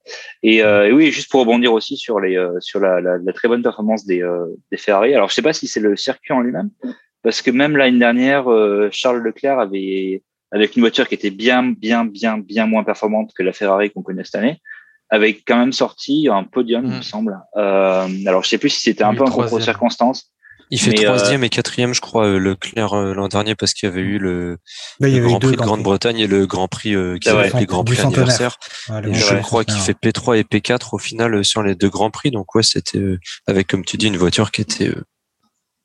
Et, 0.41 0.63
euh, 0.63 0.87
et, 0.87 0.91
oui, 0.91 1.11
juste 1.11 1.29
pour 1.29 1.41
rebondir 1.41 1.73
aussi 1.73 1.97
sur 1.97 2.19
les 2.19 2.37
euh, 2.37 2.59
sur 2.59 2.79
la, 2.79 3.01
la, 3.01 3.17
la, 3.17 3.33
très 3.33 3.47
bonne 3.47 3.63
performance 3.63 4.05
des, 4.05 4.23
des 4.71 4.77
Ferrari. 4.77 5.13
Alors 5.13 5.29
je 5.29 5.35
sais 5.35 5.41
pas 5.41 5.53
si 5.53 5.67
c'est 5.67 5.79
le 5.79 5.95
circuit 5.95 6.33
en 6.33 6.41
lui-même, 6.41 6.69
parce 7.21 7.41
que 7.41 7.51
même 7.51 7.77
l'année 7.77 7.99
dernière, 7.99 8.45
Charles 8.91 9.21
Leclerc 9.21 9.59
avait 9.59 10.23
avec 10.51 10.75
une 10.75 10.81
voiture 10.81 11.07
qui 11.07 11.15
était 11.15 11.31
bien 11.31 11.63
bien 11.71 12.05
bien 12.05 12.37
bien 12.37 12.65
moins 12.65 12.83
performante 12.83 13.31
que 13.35 13.43
la 13.43 13.53
Ferrari 13.53 13.91
qu'on 13.91 14.01
connaît 14.01 14.23
cette 14.23 14.35
année 14.35 14.61
avait 15.09 15.35
quand 15.35 15.57
même 15.57 15.73
sorti 15.73 16.27
un 16.31 16.43
podium, 16.43 16.85
il 16.85 16.91
me 16.91 16.97
mm. 16.99 17.03
semble. 17.03 17.39
alors, 17.55 18.43
je 18.43 18.49
sais 18.49 18.57
plus 18.57 18.69
si 18.69 18.81
c'était 18.81 19.03
un 19.03 19.13
peu 19.13 19.23
en 19.23 19.29
concours 19.29 19.59
de 19.59 19.63
circonstances, 19.63 20.33
il 20.69 20.79
fait 20.79 20.91
euh, 20.99 21.03
troisième 21.03 21.43
et 21.43 21.49
quatrième, 21.49 21.93
je 21.93 22.01
crois, 22.01 22.25
euh, 22.27 22.37
Leclerc 22.37 22.93
euh, 22.93 23.13
l'an 23.13 23.27
dernier 23.27 23.55
parce 23.55 23.73
qu'il 23.73 23.87
y 23.87 23.91
avait 23.91 24.01
eu 24.01 24.17
le, 24.17 24.57
Grand 24.99 25.39
Prix 25.39 25.51
de 25.51 25.57
Grande-Bretagne 25.57 26.19
et 26.19 26.27
le 26.27 26.45
Grand 26.45 26.67
Prix 26.67 26.95
qui 27.19 27.29
ah 27.29 27.35
ouais, 27.35 27.65
Grand 27.65 27.83
Prix 27.83 27.99
anniversaire. 28.01 28.57
je 28.89 29.41
crois 29.41 29.65
qu'il 29.65 29.79
fait 29.79 29.95
P3 29.95 30.39
et 30.39 30.43
P4 30.43 30.89
au 30.93 30.97
final 30.97 31.43
sur 31.43 31.63
les 31.63 31.75
deux 31.75 31.89
Grands 31.89 32.11
Prix. 32.11 32.31
Donc 32.31 32.55
ouais, 32.55 32.63
c'était 32.63 33.17
avec 33.47 33.67
comme 33.67 33.85
tu 33.85 33.97
dis 33.97 34.07
une 34.07 34.17
voiture 34.17 34.51
qui 34.51 34.61
était 34.61 34.91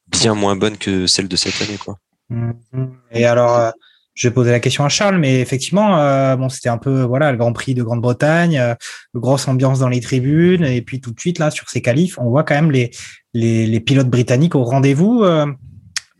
bien 0.08 0.34
moins 0.34 0.56
bonne 0.56 0.78
que 0.78 1.06
celle 1.06 1.28
de 1.28 1.36
cette 1.36 1.60
année, 1.60 1.78
quoi. 1.78 1.98
Mm-hmm. 2.30 2.88
Et 3.12 3.26
alors, 3.26 3.72
je 4.18 4.26
vais 4.26 4.34
poser 4.34 4.50
la 4.50 4.58
question 4.58 4.84
à 4.84 4.88
Charles, 4.88 5.16
mais 5.16 5.40
effectivement, 5.40 5.96
euh, 6.00 6.34
bon, 6.34 6.48
c'était 6.48 6.68
un 6.68 6.76
peu 6.76 7.02
voilà 7.02 7.30
le 7.30 7.38
Grand 7.38 7.52
Prix 7.52 7.74
de 7.74 7.84
Grande-Bretagne, 7.84 8.58
euh, 8.58 8.74
grosse 9.14 9.46
ambiance 9.46 9.78
dans 9.78 9.88
les 9.88 10.00
tribunes, 10.00 10.64
et 10.64 10.82
puis 10.82 11.00
tout 11.00 11.12
de 11.12 11.20
suite 11.20 11.38
là 11.38 11.52
sur 11.52 11.70
ces 11.70 11.80
qualifs, 11.80 12.18
on 12.18 12.28
voit 12.28 12.42
quand 12.42 12.56
même 12.56 12.72
les 12.72 12.90
les, 13.32 13.64
les 13.66 13.80
pilotes 13.80 14.08
britanniques 14.08 14.56
au 14.56 14.64
rendez-vous. 14.64 15.22
Euh, 15.22 15.46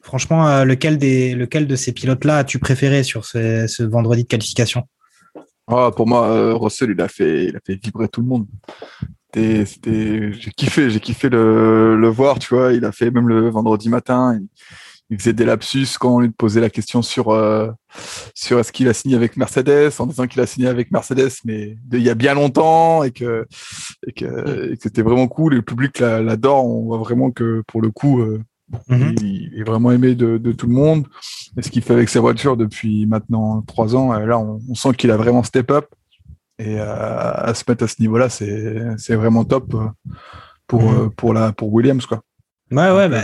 franchement, 0.01 0.65
lequel 0.65 0.97
des 0.97 1.35
lequel 1.35 1.67
de 1.67 1.75
ces 1.75 1.93
pilotes 1.93 2.25
là 2.25 2.39
as-tu 2.39 2.61
préféré 2.61 3.03
sur 3.03 3.25
ce, 3.25 3.67
ce, 3.67 3.83
vendredi 3.83 4.23
de 4.23 4.29
qualification? 4.29 4.85
Oh, 5.67 5.91
Pour 5.95 6.07
moi, 6.07 6.55
Russell, 6.55 6.91
il 6.93 7.01
a 7.01 7.09
fait 7.09 7.47
il 7.47 7.57
a 7.57 7.61
fait 7.67 7.75
vibrer 7.75 8.09
tout 8.09 8.21
le 8.21 8.29
monde. 8.29 8.47
J'ai 9.35 9.65
kiffé, 10.57 10.89
j'ai 10.89 11.01
kiffé 11.01 11.29
le, 11.29 11.97
le 11.97 12.09
voir, 12.09 12.39
tu 12.39 12.55
vois. 12.55 12.73
Il 12.73 12.85
a 12.85 12.93
fait 12.93 13.11
même 13.11 13.29
le 13.29 13.51
vendredi 13.51 13.89
matin. 13.89 14.39
Il 15.11 15.19
faisait 15.19 15.33
des 15.33 15.45
lapsus 15.45 15.87
quand 15.99 16.17
on 16.17 16.21
lui 16.21 16.31
posait 16.31 16.61
la 16.61 16.71
question 16.71 17.01
sur 17.01 17.31
euh, 17.31 17.71
sur 18.35 18.59
est-ce 18.59 18.73
qu'il 18.73 18.89
a 18.89 18.95
signé 18.95 19.17
avec 19.17 19.37
Mercedes 19.37 19.91
en 19.99 20.07
disant 20.07 20.27
qu'il 20.27 20.41
a 20.41 20.47
signé 20.47 20.69
avec 20.69 20.91
Mercedes 20.91 21.33
mais 21.45 21.79
il 21.93 22.03
y 22.03 22.11
a 22.11 22.15
bien 22.15 22.35
longtemps 22.35 23.03
et 23.03 23.11
que 23.11 23.47
et 24.07 24.13
que, 24.13 24.77
c'était 24.81 25.03
vraiment 25.03 25.29
cool 25.29 25.55
et 25.55 25.57
le 25.57 25.63
public 25.63 25.99
l'adore 26.01 26.67
on 26.67 26.85
voit 26.85 26.99
vraiment 26.99 27.31
que 27.31 27.63
pour 27.67 27.81
le 27.81 27.91
coup 27.91 28.21
euh, 28.21 28.43
mhm. 28.89 29.15
il, 29.23 29.59
est 29.59 29.65
vraiment 29.65 29.93
aimé 29.93 30.15
de, 30.15 30.37
de, 30.37 30.53
tout 30.53 30.67
le 30.67 30.75
monde 30.75 31.07
et 31.57 31.63
ce 31.63 31.71
qu'il 31.71 31.83
fait 31.83 31.95
avec 31.95 32.11
sa 32.11 32.21
voiture 32.21 32.57
depuis 32.57 33.07
maintenant 33.07 33.63
trois 33.63 33.97
ans 33.97 34.13
euh, 34.13 34.27
là 34.27 34.39
on, 34.39 34.61
on 34.69 34.75
sent 34.75 34.93
qu'il 34.93 35.11
a 35.11 35.17
vraiment 35.17 35.43
step 35.43 35.71
up 35.71 35.87
et 36.59 36.79
euh, 36.79 36.85
à 36.85 37.55
se 37.55 37.65
mettre 37.67 37.85
à 37.85 37.89
ce 37.89 37.97
niveau 38.01 38.19
là 38.19 38.29
c'est 38.29 38.99
c'est 38.99 39.15
vraiment 39.15 39.45
top 39.45 39.75
pour 40.67 40.83
mhm. 40.83 41.11
pour 41.13 41.33
la 41.33 41.53
pour 41.53 41.73
Williams 41.73 42.05
quoi 42.05 42.21
Ouais, 42.71 42.91
ouais, 42.91 43.09
bah, 43.09 43.23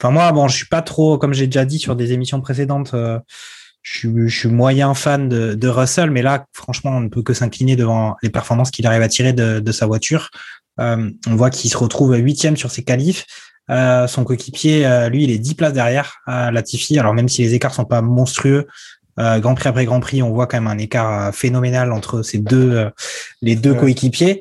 enfin 0.00 0.10
moi, 0.10 0.32
bon, 0.32 0.48
je 0.48 0.56
suis 0.56 0.66
pas 0.66 0.82
trop, 0.82 1.18
comme 1.18 1.34
j'ai 1.34 1.46
déjà 1.46 1.64
dit 1.64 1.78
sur 1.78 1.94
des 1.96 2.12
émissions 2.12 2.40
précédentes, 2.40 2.94
euh, 2.94 3.18
je, 3.82 3.98
suis, 3.98 4.28
je 4.28 4.38
suis 4.38 4.48
moyen 4.48 4.94
fan 4.94 5.28
de, 5.28 5.54
de, 5.54 5.68
Russell, 5.68 6.10
mais 6.10 6.22
là, 6.22 6.46
franchement, 6.52 6.90
on 6.90 7.00
ne 7.00 7.08
peut 7.08 7.22
que 7.22 7.32
s'incliner 7.32 7.76
devant 7.76 8.16
les 8.22 8.30
performances 8.30 8.70
qu'il 8.70 8.86
arrive 8.86 9.02
à 9.02 9.08
tirer 9.08 9.32
de, 9.32 9.60
de 9.60 9.72
sa 9.72 9.86
voiture. 9.86 10.30
Euh, 10.80 11.10
on 11.28 11.36
voit 11.36 11.50
qu'il 11.50 11.70
se 11.70 11.76
retrouve 11.76 12.14
huitième 12.16 12.56
sur 12.56 12.70
ses 12.70 12.82
qualifs. 12.82 13.26
Euh, 13.70 14.06
son 14.08 14.24
coéquipier, 14.24 14.84
euh, 14.84 15.08
lui, 15.08 15.24
il 15.24 15.30
est 15.30 15.38
dix 15.38 15.54
places 15.54 15.72
derrière 15.72 16.18
à 16.26 16.50
Latifi. 16.50 16.98
Alors 16.98 17.14
même 17.14 17.28
si 17.28 17.42
les 17.42 17.54
écarts 17.54 17.74
sont 17.74 17.84
pas 17.84 18.02
monstrueux, 18.02 18.66
euh, 19.18 19.38
Grand 19.38 19.54
Prix 19.54 19.68
après 19.68 19.84
Grand 19.84 20.00
Prix, 20.00 20.22
on 20.22 20.32
voit 20.32 20.46
quand 20.46 20.60
même 20.60 20.66
un 20.66 20.78
écart 20.78 21.34
phénoménal 21.34 21.92
entre 21.92 22.22
ces 22.22 22.38
deux, 22.38 22.90
les 23.42 23.54
deux 23.54 23.74
coéquipiers. 23.74 24.40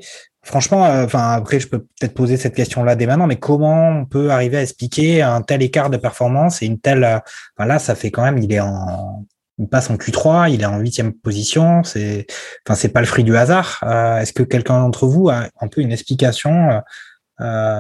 Franchement, 0.50 0.84
euh, 0.88 1.06
enfin 1.06 1.34
après, 1.34 1.60
je 1.60 1.68
peux 1.68 1.77
peut-être 1.77 2.15
poser 2.15 2.36
cette 2.36 2.56
question-là 2.56 2.96
dès 2.96 3.06
maintenant, 3.06 3.27
mais 3.27 3.36
comment 3.36 3.89
on 3.89 4.06
peut 4.06 4.32
arriver 4.32 4.58
à 4.58 4.63
expliquer 4.63 5.22
un 5.22 5.44
tel 5.44 5.62
écart 5.62 5.91
de 5.91 5.98
performance 5.98 6.63
et 6.63 6.65
une 6.65 6.79
telle, 6.79 7.03
euh, 7.03 7.20
enfin 7.56 7.68
là, 7.68 7.77
ça 7.77 7.94
fait 7.94 8.10
quand 8.10 8.24
même, 8.24 8.39
il 8.39 8.51
est 8.51 8.60
en, 8.60 9.27
il 9.60 9.68
passe 9.68 9.91
en 9.91 9.96
Q3, 9.96 10.51
il 10.51 10.63
est 10.63 10.65
en 10.65 10.79
huitième 10.79 11.13
position, 11.13 11.84
c'est, 11.84 12.25
enfin 12.65 12.74
c'est 12.74 12.89
pas 12.89 13.00
le 13.00 13.06
fruit 13.06 13.24
du 13.24 13.38
hasard. 13.38 13.77
Euh, 13.84 14.18
est-ce 14.18 14.34
que 14.34 14.41
quelqu'un 14.41 14.79
d'entre 14.79 15.06
vous 15.06 15.29
a 15.29 15.44
un 15.62 15.68
peu 15.68 15.82
une 15.82 15.91
explication 15.91 16.82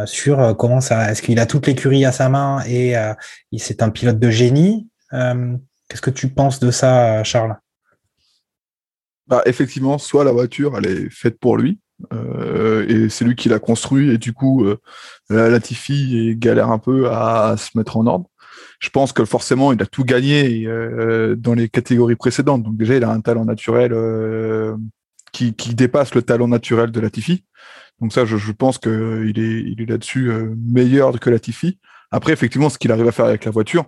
sur 0.05 0.55
comment 0.55 0.79
ça, 0.79 1.11
est-ce 1.11 1.23
qu'il 1.23 1.39
a 1.39 1.47
toute 1.47 1.65
l'écurie 1.65 2.05
à 2.05 2.11
sa 2.11 2.29
main 2.29 2.63
et 2.67 2.93
c'est 3.57 3.81
un 3.81 3.89
pilote 3.89 4.19
de 4.19 4.29
génie 4.29 4.87
Qu'est-ce 5.11 6.01
que 6.01 6.11
tu 6.11 6.29
penses 6.29 6.59
de 6.59 6.69
ça, 6.69 7.23
Charles? 7.23 7.57
Bah, 9.27 9.41
effectivement, 9.47 9.97
soit 9.97 10.23
la 10.23 10.31
voiture, 10.31 10.77
elle 10.77 10.85
est 10.85 11.09
faite 11.09 11.39
pour 11.39 11.57
lui, 11.57 11.79
euh, 12.13 12.87
et 12.87 13.09
c'est 13.09 13.25
lui 13.25 13.35
qui 13.35 13.49
l'a 13.49 13.59
construit 13.59 14.09
et 14.09 14.17
du 14.17 14.33
coup 14.33 14.65
euh, 14.65 14.77
Latifi 15.29 16.35
galère 16.37 16.71
un 16.71 16.77
peu 16.77 17.09
à, 17.09 17.55
se 17.57 17.77
mettre 17.77 17.97
en 17.97 18.07
ordre 18.07 18.29
je 18.79 18.89
pense 18.89 19.11
que 19.11 19.25
forcément, 19.25 19.73
il 19.73 19.81
a 19.81 19.85
tout 19.85 20.05
gagné 20.05 20.65
dans 21.37 21.53
les 21.53 21.67
catégories 21.67 22.15
précédentes. 22.15 22.63
Donc 22.63 22.77
déjà, 22.77 22.95
il 22.95 23.03
a 23.03 23.11
un 23.11 23.19
talent 23.19 23.43
naturel 23.43 23.93
qui, 25.33 25.53
qui, 25.53 25.75
dépasse 25.75 26.15
le 26.15 26.21
talent 26.21 26.47
naturel 26.47 26.89
de 26.91 26.99
Latifi. 27.01 27.43
Donc 27.99 28.13
ça, 28.13 28.23
je, 28.23 28.51
pense 28.53 28.77
qu'il 28.77 29.33
est, 29.37 29.63
il 29.65 29.81
est 29.81 29.85
là-dessus 29.85 30.31
meilleur 30.57 31.19
que 31.19 31.29
Latifi. 31.29 31.77
Après, 32.11 32.31
effectivement, 32.31 32.69
ce 32.69 32.77
qu'il 32.77 32.91
arrive 32.93 33.07
à 33.07 33.11
faire 33.11 33.25
avec 33.25 33.43
la 33.43 33.51
voiture, 33.51 33.85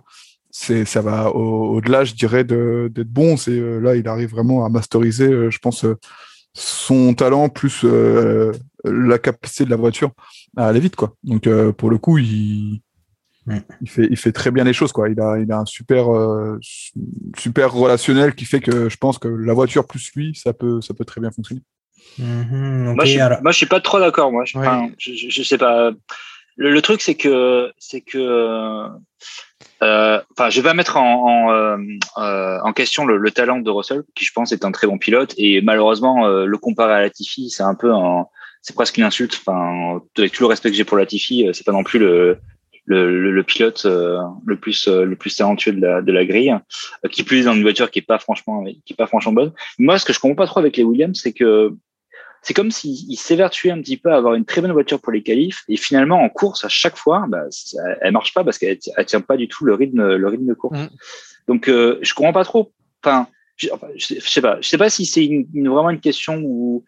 ça 0.50 1.00
va 1.00 1.30
au-delà, 1.30 2.04
je 2.04 2.12
dirais, 2.12 2.44
d'être 2.44 3.10
bon. 3.10 3.38
C'est 3.38 3.58
là, 3.80 3.96
il 3.96 4.06
arrive 4.08 4.30
vraiment 4.30 4.64
à 4.64 4.68
masteriser, 4.68 5.50
je 5.50 5.58
pense, 5.58 5.86
son 6.54 7.14
talent 7.14 7.48
plus 7.48 7.84
la 8.84 9.18
capacité 9.18 9.64
de 9.64 9.70
la 9.70 9.76
voiture 9.76 10.10
à 10.56 10.66
aller 10.66 10.80
vite, 10.80 10.96
quoi. 10.96 11.14
Donc 11.24 11.48
pour 11.72 11.90
le 11.90 11.98
coup, 11.98 12.18
il 12.18 12.80
il 13.80 13.90
fait, 13.90 14.06
il 14.08 14.16
fait 14.16 14.30
très 14.30 14.52
bien 14.52 14.62
les 14.62 14.72
choses, 14.72 14.92
quoi. 14.92 15.08
Il 15.08 15.20
a, 15.20 15.38
il 15.38 15.50
a 15.50 15.58
un 15.58 15.66
super, 15.66 16.06
super 17.36 17.72
relationnel 17.72 18.34
qui 18.34 18.44
fait 18.44 18.60
que 18.60 18.88
je 18.88 18.96
pense 18.96 19.18
que 19.18 19.28
la 19.28 19.52
voiture 19.52 19.86
plus 19.86 20.12
lui, 20.14 20.34
ça 20.34 20.52
peut, 20.52 20.80
ça 20.80 20.94
peut 20.94 21.04
très 21.04 21.20
bien 21.20 21.30
fonctionner. 21.30 21.62
Mm-hmm. 22.18 22.94
moi, 22.94 23.04
je, 23.04 23.42
moi, 23.42 23.52
je 23.52 23.56
suis 23.56 23.66
pas 23.66 23.80
trop 23.80 23.98
d'accord. 23.98 24.32
Moi, 24.32 24.44
je, 24.44 24.58
je, 24.98 25.28
je, 25.28 25.42
sais 25.42 25.58
pas. 25.58 25.92
Le, 26.62 26.80
truc, 26.80 27.00
c'est 27.00 27.16
que, 27.16 27.72
c'est 27.78 28.00
que, 28.00 28.86
enfin, 29.80 30.50
je 30.50 30.60
vais 30.60 30.68
pas 30.68 30.74
mettre 30.74 30.96
en, 30.96 31.76
en, 31.76 31.78
en 32.16 32.72
question 32.72 33.04
le, 33.04 33.30
talent 33.30 33.58
de 33.58 33.70
Russell, 33.70 34.02
qui 34.14 34.24
je 34.24 34.32
pense 34.32 34.52
est 34.52 34.64
un 34.64 34.70
très 34.70 34.86
bon 34.86 34.98
pilote, 34.98 35.34
et 35.36 35.60
malheureusement, 35.60 36.28
le 36.28 36.58
comparer 36.58 36.94
à 36.94 37.00
Latifi, 37.00 37.50
c'est 37.50 37.64
un 37.64 37.74
peu 37.74 37.92
un, 37.92 38.26
c'est 38.60 38.74
presque 38.74 38.96
une 38.96 39.04
insulte. 39.04 39.40
Enfin, 39.44 40.00
avec 40.16 40.32
tout 40.32 40.44
le 40.44 40.48
respect 40.48 40.70
que 40.70 40.76
j'ai 40.76 40.84
pour 40.84 40.96
Latifi, 40.96 41.48
c'est 41.52 41.66
pas 41.66 41.72
non 41.72 41.82
plus 41.82 41.98
le, 41.98 42.38
le, 42.84 43.32
le, 43.32 43.42
pilote 43.42 43.84
le 43.84 44.56
plus 44.56 44.86
le 44.86 45.16
plus 45.16 45.34
talentueux 45.34 45.72
de 45.72 45.80
la, 45.80 46.00
de 46.00 46.12
la 46.12 46.24
grille, 46.24 46.56
qui 47.10 47.24
plus 47.24 47.40
est 47.40 47.44
dans 47.44 47.54
une 47.54 47.62
voiture 47.62 47.90
qui 47.90 47.98
est 47.98 48.06
pas 48.06 48.18
franchement 48.18 48.64
qui 48.64 48.92
est 48.92 48.96
pas 48.96 49.06
franchement 49.08 49.32
bonne. 49.32 49.52
Moi, 49.78 49.98
ce 49.98 50.04
que 50.04 50.12
je 50.12 50.20
comprends 50.20 50.36
pas 50.36 50.46
trop 50.46 50.60
avec 50.60 50.76
les 50.76 50.84
Williams, 50.84 51.18
c'est 51.20 51.32
que 51.32 51.74
c'est 52.42 52.54
comme 52.54 52.72
s'il 52.72 53.16
s'évertuait 53.16 53.70
un 53.70 53.80
petit 53.80 53.96
peu 53.96 54.12
à 54.12 54.16
avoir 54.16 54.34
une 54.34 54.44
très 54.44 54.60
bonne 54.60 54.72
voiture 54.72 55.00
pour 55.00 55.12
les 55.12 55.22
qualifs 55.22 55.62
et 55.68 55.76
finalement 55.76 56.20
en 56.20 56.28
course 56.28 56.64
à 56.64 56.68
chaque 56.68 56.96
fois, 56.96 57.24
bah, 57.28 57.44
elle 58.00 58.12
marche 58.12 58.34
pas 58.34 58.42
parce 58.42 58.58
qu'elle 58.58 58.78
elle 58.96 59.06
tient 59.06 59.20
pas 59.20 59.36
du 59.36 59.46
tout 59.46 59.64
le 59.64 59.74
rythme 59.74 60.16
le 60.16 60.28
rythme 60.28 60.46
de 60.46 60.54
course. 60.54 60.78
Mm. 60.78 60.88
Donc 61.46 61.68
euh, 61.68 61.98
je 62.02 62.14
comprends 62.14 62.32
pas 62.32 62.44
trop. 62.44 62.72
Enfin, 63.04 63.28
je, 63.56 63.68
sais 64.20 64.40
pas, 64.40 64.60
je 64.60 64.68
sais 64.68 64.78
pas 64.78 64.90
si 64.90 65.06
c'est 65.06 65.24
une, 65.24 65.68
vraiment 65.68 65.90
une 65.90 66.00
question 66.00 66.40
où 66.44 66.84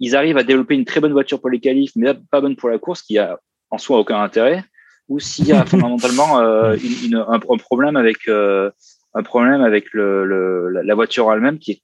ils 0.00 0.14
arrivent 0.16 0.36
à 0.36 0.42
développer 0.42 0.74
une 0.74 0.84
très 0.84 1.00
bonne 1.00 1.12
voiture 1.12 1.40
pour 1.40 1.50
les 1.50 1.60
qualifs, 1.60 1.92
mais 1.96 2.12
pas 2.30 2.40
bonne 2.40 2.56
pour 2.56 2.68
la 2.68 2.78
course, 2.78 3.02
qui 3.02 3.18
a 3.18 3.38
en 3.70 3.78
soi 3.78 3.98
aucun 3.98 4.20
intérêt, 4.20 4.64
ou 5.08 5.20
s'il 5.20 5.46
y 5.46 5.52
a 5.52 5.64
fondamentalement 5.66 6.40
euh, 6.40 6.76
une, 7.04 7.16
un, 7.16 7.40
un, 7.48 7.56
problème 7.56 7.96
avec 7.96 8.28
euh, 8.28 8.70
un 9.14 9.22
problème 9.22 9.62
avec 9.62 9.92
le, 9.92 10.24
le, 10.24 10.82
la 10.82 10.94
voiture 10.94 11.32
elle-même 11.32 11.58
qui 11.58 11.72
est 11.72 11.82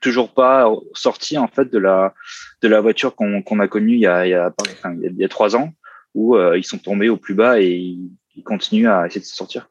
toujours 0.00 0.32
pas 0.32 0.70
sorti 0.94 1.38
en 1.38 1.48
fait 1.48 1.70
de 1.70 1.78
la 1.78 2.14
de 2.62 2.68
la 2.68 2.80
voiture 2.80 3.14
qu'on 3.14 3.60
a 3.60 3.68
connue 3.68 3.94
il 3.94 4.00
y 4.00 4.06
a 4.06 4.26
il 4.26 4.30
y 4.30 5.24
a, 5.24 5.28
trois 5.28 5.56
ans 5.56 5.72
où 6.14 6.36
euh, 6.36 6.56
ils 6.56 6.64
sont 6.64 6.78
tombés 6.78 7.08
au 7.08 7.16
plus 7.16 7.34
bas 7.34 7.60
et 7.60 7.68
ils, 7.68 8.10
continuent 8.44 8.88
à 8.88 9.06
essayer 9.06 9.20
de 9.20 9.26
se 9.26 9.34
sortir. 9.34 9.68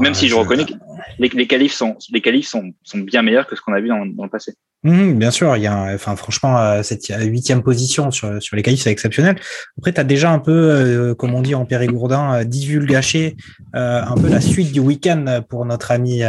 Même 0.00 0.14
si 0.14 0.28
je 0.28 0.34
reconnais 0.34 0.64
que 0.64 0.72
les, 1.18 1.28
les 1.28 1.46
qualifs 1.46 1.72
sont 1.72 1.96
les 2.12 2.20
qualifs 2.20 2.48
sont, 2.48 2.72
sont 2.82 2.98
bien 2.98 3.22
meilleurs 3.22 3.46
que 3.46 3.56
ce 3.56 3.60
qu'on 3.60 3.72
a 3.72 3.80
vu 3.80 3.88
dans, 3.88 4.04
dans 4.06 4.24
le 4.24 4.30
passé. 4.30 4.54
Mmh, 4.82 5.14
bien 5.14 5.32
sûr, 5.32 5.56
il 5.56 5.62
y 5.62 5.66
a, 5.66 5.94
enfin 5.94 6.14
franchement, 6.14 6.60
euh, 6.60 6.82
cette 6.84 7.08
huitième 7.08 7.62
position 7.62 8.12
sur, 8.12 8.40
sur 8.40 8.54
les 8.54 8.62
qualifs, 8.62 8.82
c'est 8.82 8.92
exceptionnel. 8.92 9.36
Après, 9.78 9.92
tu 9.92 10.00
as 10.00 10.04
déjà 10.04 10.30
un 10.30 10.38
peu, 10.38 10.52
euh, 10.52 11.14
comme 11.14 11.34
on 11.34 11.42
dit 11.42 11.56
en 11.56 11.64
périgourdin, 11.64 12.34
euh, 12.34 12.44
divulgaché 12.44 13.36
euh, 13.74 14.02
un 14.02 14.14
peu 14.14 14.28
la 14.28 14.40
suite 14.40 14.70
du 14.70 14.78
week-end 14.78 15.42
pour 15.48 15.64
notre 15.64 15.90
ami 15.90 16.22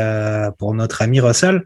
pour 0.58 0.74
notre 0.74 1.02
ami 1.04 1.20
Russell. 1.20 1.64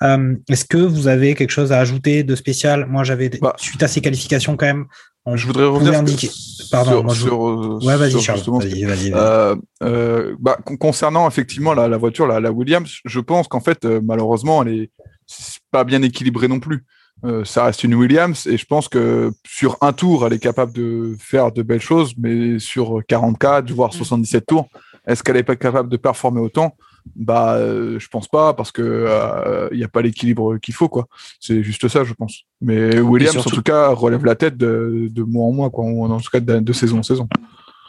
Est-ce 0.00 0.64
que 0.64 0.78
vous 0.78 1.06
avez 1.06 1.34
quelque 1.34 1.50
chose 1.50 1.70
à 1.70 1.78
ajouter 1.78 2.24
de 2.24 2.34
spécial? 2.34 2.86
Moi, 2.86 3.04
j'avais 3.04 3.28
bah. 3.28 3.54
suite 3.58 3.82
à 3.82 3.88
ces 3.88 4.00
qualifications 4.00 4.56
quand 4.56 4.66
même 4.66 4.86
je 5.34 5.46
voudrais 5.46 5.66
revenir 5.66 5.98
indiquer... 5.98 6.30
Pardon, 6.70 7.06
sur, 7.10 7.38
ouais, 7.84 7.96
vas-y, 7.96 8.20
Charles. 8.20 8.40
Vas-y, 8.46 8.84
vas-y. 8.84 9.12
Euh, 9.12 9.54
euh, 9.82 10.34
bah, 10.40 10.56
concernant 10.80 11.28
effectivement 11.28 11.74
la, 11.74 11.86
la 11.86 11.98
voiture, 11.98 12.26
la, 12.26 12.40
la, 12.40 12.50
Williams, 12.50 13.00
je 13.04 13.20
pense 13.20 13.46
qu'en 13.46 13.60
fait, 13.60 13.84
euh, 13.84 14.00
malheureusement, 14.02 14.62
elle 14.62 14.74
est 14.74 14.90
pas 15.70 15.84
bien 15.84 16.00
équilibrée 16.00 16.48
non 16.48 16.60
plus. 16.60 16.86
Euh, 17.24 17.44
ça 17.44 17.64
reste 17.64 17.84
une 17.84 17.94
Williams 17.94 18.46
et 18.46 18.56
je 18.56 18.64
pense 18.64 18.88
que 18.88 19.32
sur 19.46 19.76
un 19.80 19.92
tour, 19.92 20.26
elle 20.26 20.32
est 20.32 20.38
capable 20.38 20.72
de 20.72 21.14
faire 21.20 21.52
de 21.52 21.62
belles 21.62 21.80
choses, 21.80 22.14
mais 22.16 22.58
sur 22.58 23.02
44, 23.06 23.70
voire 23.70 23.92
77 23.92 24.42
mm. 24.42 24.44
tours, 24.46 24.68
est-ce 25.06 25.22
qu'elle 25.22 25.36
est 25.36 25.44
pas 25.44 25.56
capable 25.56 25.88
de 25.88 25.96
performer 25.96 26.40
autant? 26.40 26.74
Bah, 27.16 27.54
euh, 27.56 27.98
je 27.98 28.08
pense 28.08 28.28
pas 28.28 28.54
parce 28.54 28.72
que 28.72 28.82
il 28.82 28.86
euh, 28.86 29.68
n'y 29.72 29.84
a 29.84 29.88
pas 29.88 30.02
l'équilibre 30.02 30.58
qu'il 30.58 30.74
faut 30.74 30.88
quoi. 30.88 31.06
C'est 31.40 31.62
juste 31.62 31.88
ça, 31.88 32.04
je 32.04 32.14
pense. 32.14 32.42
Mais 32.60 33.00
Williams, 33.00 33.36
en 33.36 33.50
tout 33.50 33.62
cas, 33.62 33.88
relève 33.88 34.24
la 34.24 34.34
tête 34.34 34.56
de, 34.56 35.08
de 35.10 35.22
mois 35.22 35.46
en 35.46 35.52
mois, 35.52 35.70
quoi, 35.70 35.84
en 35.84 36.20
tout 36.20 36.30
cas 36.30 36.40
de, 36.40 36.72
saison 36.72 36.98
en 36.98 37.02
saison. 37.02 37.28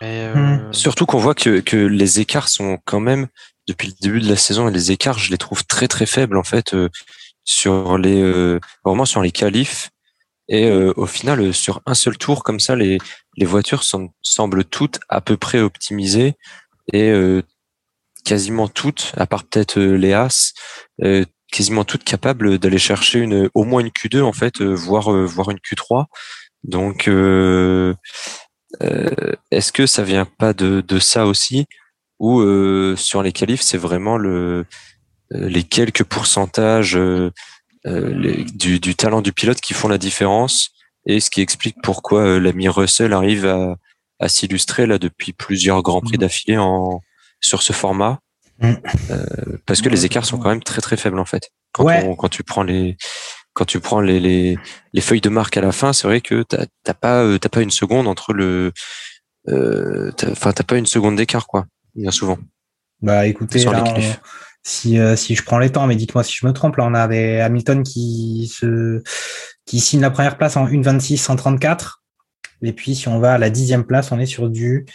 Euh, 0.01 0.33
hmm. 0.33 0.73
Surtout 0.73 1.05
qu'on 1.05 1.19
voit 1.19 1.35
que, 1.35 1.59
que 1.59 1.77
les 1.77 2.19
écarts 2.19 2.49
sont 2.49 2.77
quand 2.85 2.99
même 2.99 3.27
depuis 3.67 3.87
le 3.87 3.93
début 4.01 4.19
de 4.19 4.27
la 4.27 4.35
saison 4.35 4.67
et 4.67 4.71
les 4.71 4.91
écarts, 4.91 5.19
je 5.19 5.31
les 5.31 5.37
trouve 5.37 5.65
très 5.65 5.87
très 5.87 6.05
faibles 6.05 6.37
en 6.37 6.43
fait 6.43 6.75
sur 7.45 7.97
les 7.97 8.59
vraiment 8.83 9.05
sur 9.05 9.21
les 9.21 9.31
qualifs 9.31 9.91
et 10.49 10.69
au 10.69 11.05
final 11.05 11.53
sur 11.53 11.81
un 11.85 11.93
seul 11.93 12.17
tour 12.17 12.43
comme 12.43 12.59
ça 12.59 12.75
les 12.75 12.97
les 13.37 13.45
voitures 13.45 13.83
semblent 14.21 14.65
toutes 14.65 14.99
à 15.07 15.21
peu 15.21 15.37
près 15.37 15.61
optimisées 15.61 16.33
et 16.91 17.13
quasiment 18.23 18.67
toutes, 18.67 19.13
à 19.17 19.25
part 19.27 19.43
peut-être 19.43 19.79
euh, 19.79 19.95
les 19.95 20.13
As, 20.13 20.53
euh, 21.03 21.25
quasiment 21.51 21.83
toutes 21.83 22.03
capables 22.03 22.57
d'aller 22.57 22.79
chercher 22.79 23.19
une, 23.19 23.49
au 23.53 23.63
moins 23.63 23.81
une 23.81 23.89
Q2 23.89 24.21
en 24.21 24.33
fait, 24.33 24.61
euh, 24.61 24.73
voire 24.73 25.11
voire 25.11 25.51
une 25.51 25.59
Q3. 25.59 26.05
Donc, 26.63 27.07
est-ce 29.51 29.71
que 29.71 29.85
ça 29.85 30.03
vient 30.03 30.25
pas 30.25 30.53
de, 30.53 30.81
de 30.81 30.99
ça 30.99 31.25
aussi, 31.25 31.65
ou 32.19 32.41
sur 32.95 33.21
les 33.21 33.33
qualifs 33.33 33.61
c'est 33.61 33.77
vraiment 33.77 34.17
le 34.17 34.65
les 35.29 35.63
quelques 35.63 36.05
pourcentages 36.05 36.97
du, 37.85 38.79
du, 38.79 38.95
talent 38.95 39.21
du 39.21 39.33
pilote 39.33 39.59
qui 39.59 39.73
font 39.73 39.89
la 39.89 39.97
différence 39.97 40.69
et 41.05 41.19
ce 41.19 41.29
qui 41.29 41.41
explique 41.41 41.75
pourquoi 41.83 42.39
l'ami 42.39 42.69
Russell 42.69 43.11
arrive 43.11 43.45
à, 43.45 43.75
à 44.19 44.29
s'illustrer 44.29 44.85
là 44.85 44.99
depuis 44.99 45.33
plusieurs 45.33 45.83
grands 45.83 45.99
prix 45.99 46.15
mmh. 46.15 46.21
d'affilée 46.21 46.57
en 46.57 47.01
sur 47.43 47.61
ce 47.61 47.73
format 47.73 48.19
mm. 48.59 48.73
euh, 49.11 49.25
parce 49.65 49.81
que 49.81 49.89
les 49.89 50.05
écarts 50.05 50.25
sont 50.25 50.39
quand 50.39 50.49
même 50.49 50.63
très 50.63 50.81
très 50.81 50.97
faibles 50.97 51.19
en 51.19 51.25
fait. 51.25 51.51
Quand, 51.71 52.15
quand 52.15 52.29
tu 52.29 52.43
prends 52.43 52.63
les 52.63 52.97
quand 53.53 53.65
tu 53.65 53.79
prends 53.79 54.01
les, 54.01 54.19
les, 54.19 54.57
les, 54.93 55.01
feuilles 55.01 55.21
de 55.21 55.29
marque 55.29 55.57
à 55.57 55.61
la 55.61 55.71
fin, 55.71 55.93
c'est 55.93 56.07
vrai 56.07 56.21
que 56.21 56.43
t'as 56.43 56.93
pas 56.93 57.23
euh, 57.23 57.37
t'as 57.37 57.49
pas 57.49 57.61
une 57.61 57.71
seconde 57.71 58.07
entre 58.07 58.33
le 58.33 58.71
euh, 59.49 60.11
enfin 60.31 60.53
t'as 60.53 60.63
pas 60.63 60.77
une 60.77 60.85
seconde 60.85 61.17
d'écart 61.17 61.47
quoi 61.47 61.65
bien 61.95 62.11
souvent. 62.11 62.37
Bah 63.01 63.27
écoutez, 63.27 63.65
si 64.65 64.97
euh, 64.97 65.15
si 65.15 65.35
je 65.35 65.43
prends 65.43 65.59
les 65.59 65.71
temps, 65.71 65.85
mais 65.87 65.95
dites-moi 65.95 66.23
si 66.23 66.33
je 66.39 66.47
me 66.47 66.53
trompe, 66.53 66.77
là 66.77 66.85
on 66.85 66.93
avait 66.93 67.41
Hamilton 67.41 67.83
qui 67.83 68.51
se 68.51 69.03
qui 69.65 69.79
signe 69.79 70.01
la 70.01 70.09
première 70.09 70.37
place 70.37 70.55
en 70.57 70.65
1.26 70.65 71.17
134 71.17 72.03
et 72.63 72.73
puis 72.73 72.95
si 72.95 73.07
on 73.07 73.19
va 73.19 73.33
à 73.33 73.37
la 73.37 73.49
dixième 73.49 73.83
place, 73.83 74.11
on 74.11 74.19
est 74.19 74.25
sur 74.25 74.49
du 74.49 74.85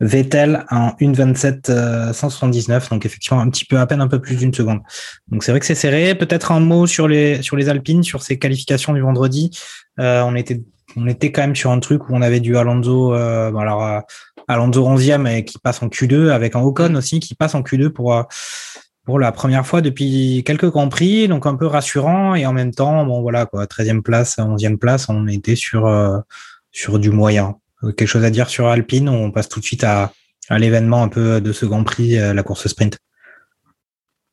Vettel 0.00 0.64
en 0.70 0.90
1.27 1.00 2.12
179, 2.12 2.84
euh, 2.84 2.94
donc 2.94 3.04
effectivement 3.04 3.40
un 3.40 3.50
petit 3.50 3.64
peu 3.64 3.78
à 3.78 3.86
peine 3.86 4.00
un 4.00 4.08
peu 4.08 4.20
plus 4.20 4.36
d'une 4.36 4.54
seconde. 4.54 4.80
Donc 5.28 5.42
c'est 5.42 5.50
vrai 5.50 5.60
que 5.60 5.66
c'est 5.66 5.74
serré. 5.74 6.14
Peut-être 6.14 6.52
un 6.52 6.60
mot 6.60 6.86
sur 6.86 7.08
les 7.08 7.42
sur 7.42 7.56
les 7.56 7.68
Alpines, 7.68 8.02
sur 8.02 8.22
ces 8.22 8.38
qualifications 8.38 8.92
du 8.92 9.00
vendredi. 9.00 9.50
Euh, 9.98 10.22
on 10.22 10.34
était 10.36 10.62
on 10.96 11.06
était 11.06 11.32
quand 11.32 11.42
même 11.42 11.56
sur 11.56 11.70
un 11.70 11.80
truc 11.80 12.08
où 12.08 12.14
on 12.14 12.22
avait 12.22 12.40
du 12.40 12.56
Alonso, 12.56 13.14
euh, 13.14 13.54
alors 13.54 13.84
euh, 13.84 14.00
Alonso 14.48 14.82
11e 14.82 15.26
et 15.26 15.44
qui 15.44 15.58
passe 15.58 15.82
en 15.82 15.88
Q2 15.88 16.30
avec 16.30 16.56
un 16.56 16.60
Ocon 16.60 16.94
aussi 16.94 17.20
qui 17.20 17.34
passe 17.34 17.54
en 17.54 17.62
Q2 17.62 17.90
pour 17.90 18.14
euh, 18.14 18.22
pour 19.04 19.18
la 19.18 19.32
première 19.32 19.66
fois 19.66 19.80
depuis 19.80 20.42
quelques 20.44 20.70
grands 20.70 20.88
prix, 20.88 21.28
donc 21.28 21.46
un 21.46 21.54
peu 21.54 21.66
rassurant 21.66 22.34
et 22.34 22.44
en 22.46 22.52
même 22.52 22.72
temps 22.72 23.04
bon 23.06 23.22
voilà 23.22 23.46
quoi, 23.46 23.64
13e 23.64 24.02
place, 24.02 24.36
11e 24.36 24.76
place, 24.76 25.08
on 25.08 25.26
était 25.26 25.56
sur 25.56 25.90
sur 26.72 26.98
du 26.98 27.10
moyen. 27.10 27.56
Euh, 27.84 27.92
quelque 27.92 28.08
chose 28.08 28.24
à 28.24 28.30
dire 28.30 28.48
sur 28.48 28.66
Alpine? 28.68 29.08
Ou 29.08 29.12
on 29.12 29.30
passe 29.30 29.48
tout 29.48 29.60
de 29.60 29.64
suite 29.64 29.84
à, 29.84 30.12
à 30.48 30.58
l'événement 30.58 31.02
un 31.02 31.08
peu 31.08 31.40
de 31.40 31.52
ce 31.52 31.66
Grand 31.66 31.84
Prix, 31.84 32.18
euh, 32.18 32.34
la 32.34 32.42
course 32.42 32.66
sprint 32.66 32.98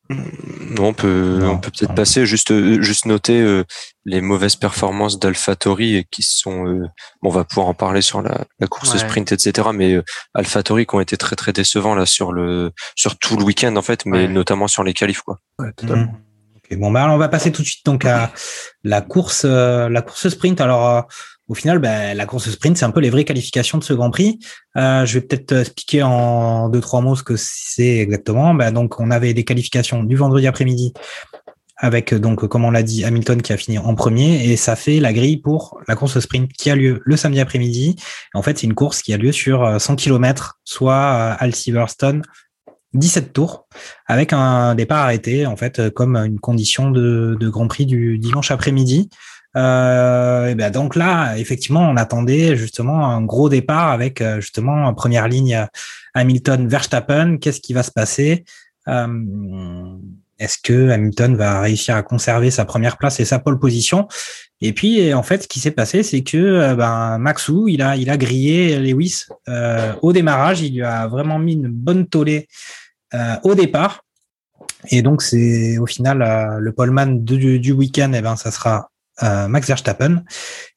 non, 0.07 0.89
on 0.89 0.93
peut, 0.93 1.39
on 1.45 1.57
peut 1.57 1.71
peut-être 1.71 1.95
passer 1.95 2.27
juste, 2.27 2.51
euh, 2.51 2.79
juste 2.79 3.07
noter 3.07 3.63
les 4.05 4.21
mauvaises 4.21 4.55
performances 4.55 5.17
d'AlphaTauri 5.17 6.05
qui 6.11 6.21
sont, 6.21 6.87
on 7.23 7.29
va 7.29 7.43
pouvoir 7.43 7.65
en 7.65 7.73
parler 7.73 8.03
sur 8.03 8.21
la, 8.21 8.45
la 8.59 8.67
course 8.67 8.95
sprint, 8.95 9.31
etc. 9.31 9.69
Mais 9.73 9.99
AlphaTauri 10.35 10.85
qui 10.85 10.93
ont 10.93 10.99
été 10.99 11.17
très 11.17 11.35
très 11.35 11.53
décevants 11.53 11.95
là 11.95 12.05
sur 12.05 12.33
le, 12.33 12.71
sur 12.95 13.17
tout 13.17 13.35
le 13.35 13.43
week-end 13.43 13.75
en 13.77 13.81
fait, 13.81 14.05
mais 14.05 14.27
notamment 14.27 14.67
sur 14.67 14.83
les 14.83 14.93
qualifs 14.93 15.21
quoi. 15.21 15.39
Ouais, 15.57 15.73
totalement. 15.75 16.13
Mmh. 16.69 16.75
bon, 16.75 16.91
bah, 16.91 17.09
on 17.09 17.17
va 17.17 17.27
passer 17.27 17.51
tout 17.51 17.63
de 17.63 17.67
suite 17.67 17.83
donc 17.87 18.05
à 18.05 18.31
la 18.83 19.01
course, 19.01 19.43
la 19.43 20.03
course 20.03 20.29
sprint. 20.29 20.61
Alors, 20.61 21.07
au 21.47 21.53
final, 21.53 21.79
ben, 21.79 22.17
la 22.17 22.25
course 22.25 22.49
sprint, 22.49 22.77
c'est 22.77 22.85
un 22.85 22.91
peu 22.91 22.99
les 22.99 23.09
vraies 23.09 23.23
qualifications 23.23 23.77
de 23.77 23.83
ce 23.83 23.93
Grand 23.93 24.09
Prix. 24.09 24.39
Euh, 24.77 25.05
je 25.05 25.15
vais 25.15 25.21
peut-être 25.21 25.53
expliquer 25.53 26.01
en 26.01 26.69
deux 26.69 26.81
trois 26.81 27.01
mots 27.01 27.15
ce 27.15 27.23
que 27.23 27.35
c'est 27.37 27.97
exactement. 27.97 28.53
Ben, 28.55 28.71
donc, 28.71 28.99
on 28.99 29.11
avait 29.11 29.33
des 29.33 29.43
qualifications 29.43 30.03
du 30.03 30.15
vendredi 30.15 30.47
après-midi 30.47 30.93
avec 31.77 32.13
donc 32.13 32.47
comme 32.47 32.63
on 32.63 32.71
l'a 32.71 32.83
dit 32.83 33.03
Hamilton 33.03 33.41
qui 33.41 33.51
a 33.51 33.57
fini 33.57 33.77
en 33.77 33.95
premier 33.95 34.49
et 34.49 34.55
ça 34.55 34.77
fait 34.77 35.01
la 35.01 35.11
grille 35.11 35.35
pour 35.35 35.77
la 35.89 35.95
course 35.97 36.17
sprint 36.21 36.49
qui 36.53 36.69
a 36.69 36.75
lieu 36.75 37.01
le 37.03 37.17
samedi 37.17 37.41
après-midi. 37.41 37.97
En 38.33 38.41
fait, 38.41 38.57
c'est 38.57 38.65
une 38.65 38.73
course 38.73 39.01
qui 39.01 39.13
a 39.13 39.17
lieu 39.17 39.33
sur 39.33 39.79
100 39.79 39.97
km, 39.97 40.57
soit 40.63 41.33
à 41.33 41.51
Silverstone, 41.51 42.21
17 42.93 43.33
tours 43.33 43.67
avec 44.07 44.31
un 44.31 44.73
départ 44.73 44.99
arrêté 44.99 45.45
en 45.45 45.57
fait 45.57 45.89
comme 45.89 46.15
une 46.15 46.39
condition 46.39 46.91
de 46.91 47.49
Grand 47.49 47.67
Prix 47.67 47.85
du 47.85 48.19
dimanche 48.19 48.51
après-midi. 48.51 49.09
Euh, 49.55 50.47
et 50.47 50.55
ben 50.55 50.69
donc 50.69 50.95
là, 50.95 51.37
effectivement, 51.37 51.87
on 51.89 51.95
attendait 51.95 52.57
justement 52.57 53.07
un 53.07 53.21
gros 53.21 53.49
départ 53.49 53.89
avec 53.89 54.21
euh, 54.21 54.41
justement 54.41 54.85
en 54.85 54.93
première 54.93 55.27
ligne 55.27 55.65
Hamilton 56.13 56.67
Verstappen. 56.67 57.37
Qu'est-ce 57.37 57.61
qui 57.61 57.73
va 57.73 57.83
se 57.83 57.91
passer? 57.91 58.43
Euh, 58.87 59.07
Est-ce 60.39 60.57
que 60.61 60.89
Hamilton 60.89 61.35
va 61.35 61.61
réussir 61.61 61.95
à 61.95 62.03
conserver 62.03 62.51
sa 62.51 62.65
première 62.65 62.97
place 62.97 63.19
et 63.19 63.25
sa 63.25 63.39
pole 63.39 63.57
position? 63.57 64.07
Et 64.61 64.73
puis 64.73 65.13
en 65.13 65.23
fait, 65.23 65.43
ce 65.43 65.47
qui 65.47 65.59
s'est 65.59 65.71
passé, 65.71 66.03
c'est 66.03 66.23
que 66.23 66.37
euh, 66.37 66.75
ben, 66.75 67.17
Maxou, 67.17 67.67
il 67.67 67.81
a 67.81 67.95
il 67.95 68.09
a 68.09 68.17
grillé 68.17 68.79
Lewis 68.79 69.25
euh, 69.47 69.93
au 70.01 70.11
démarrage. 70.11 70.61
Il 70.61 70.75
lui 70.75 70.83
a 70.83 71.07
vraiment 71.07 71.39
mis 71.39 71.53
une 71.53 71.69
bonne 71.69 72.07
tollée 72.07 72.47
au 73.43 73.55
départ. 73.55 74.01
Et 74.89 75.01
donc 75.01 75.21
c'est 75.21 75.77
au 75.77 75.85
final 75.85 76.17
le 76.59 76.71
poleman 76.73 77.23
du, 77.23 77.59
du 77.59 77.71
week-end, 77.71 78.11
eh 78.13 78.21
ben 78.21 78.35
ça 78.35 78.51
sera 78.51 78.89
euh, 79.23 79.47
Max 79.47 79.67
Verstappen. 79.67 80.23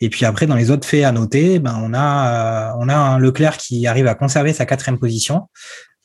Et 0.01 0.11
puis 0.11 0.25
après, 0.25 0.47
dans 0.47 0.55
les 0.55 0.71
autres 0.71 0.87
faits 0.87 1.05
à 1.05 1.13
noter, 1.13 1.59
ben 1.59 1.81
on 1.83 1.93
a 1.93 2.71
euh, 2.71 2.77
on 2.79 2.89
a 2.89 2.95
un 2.95 3.19
Leclerc 3.19 3.57
qui 3.57 3.87
arrive 3.87 4.07
à 4.07 4.15
conserver 4.15 4.53
sa 4.53 4.67
quatrième 4.67 4.99
position. 4.99 5.49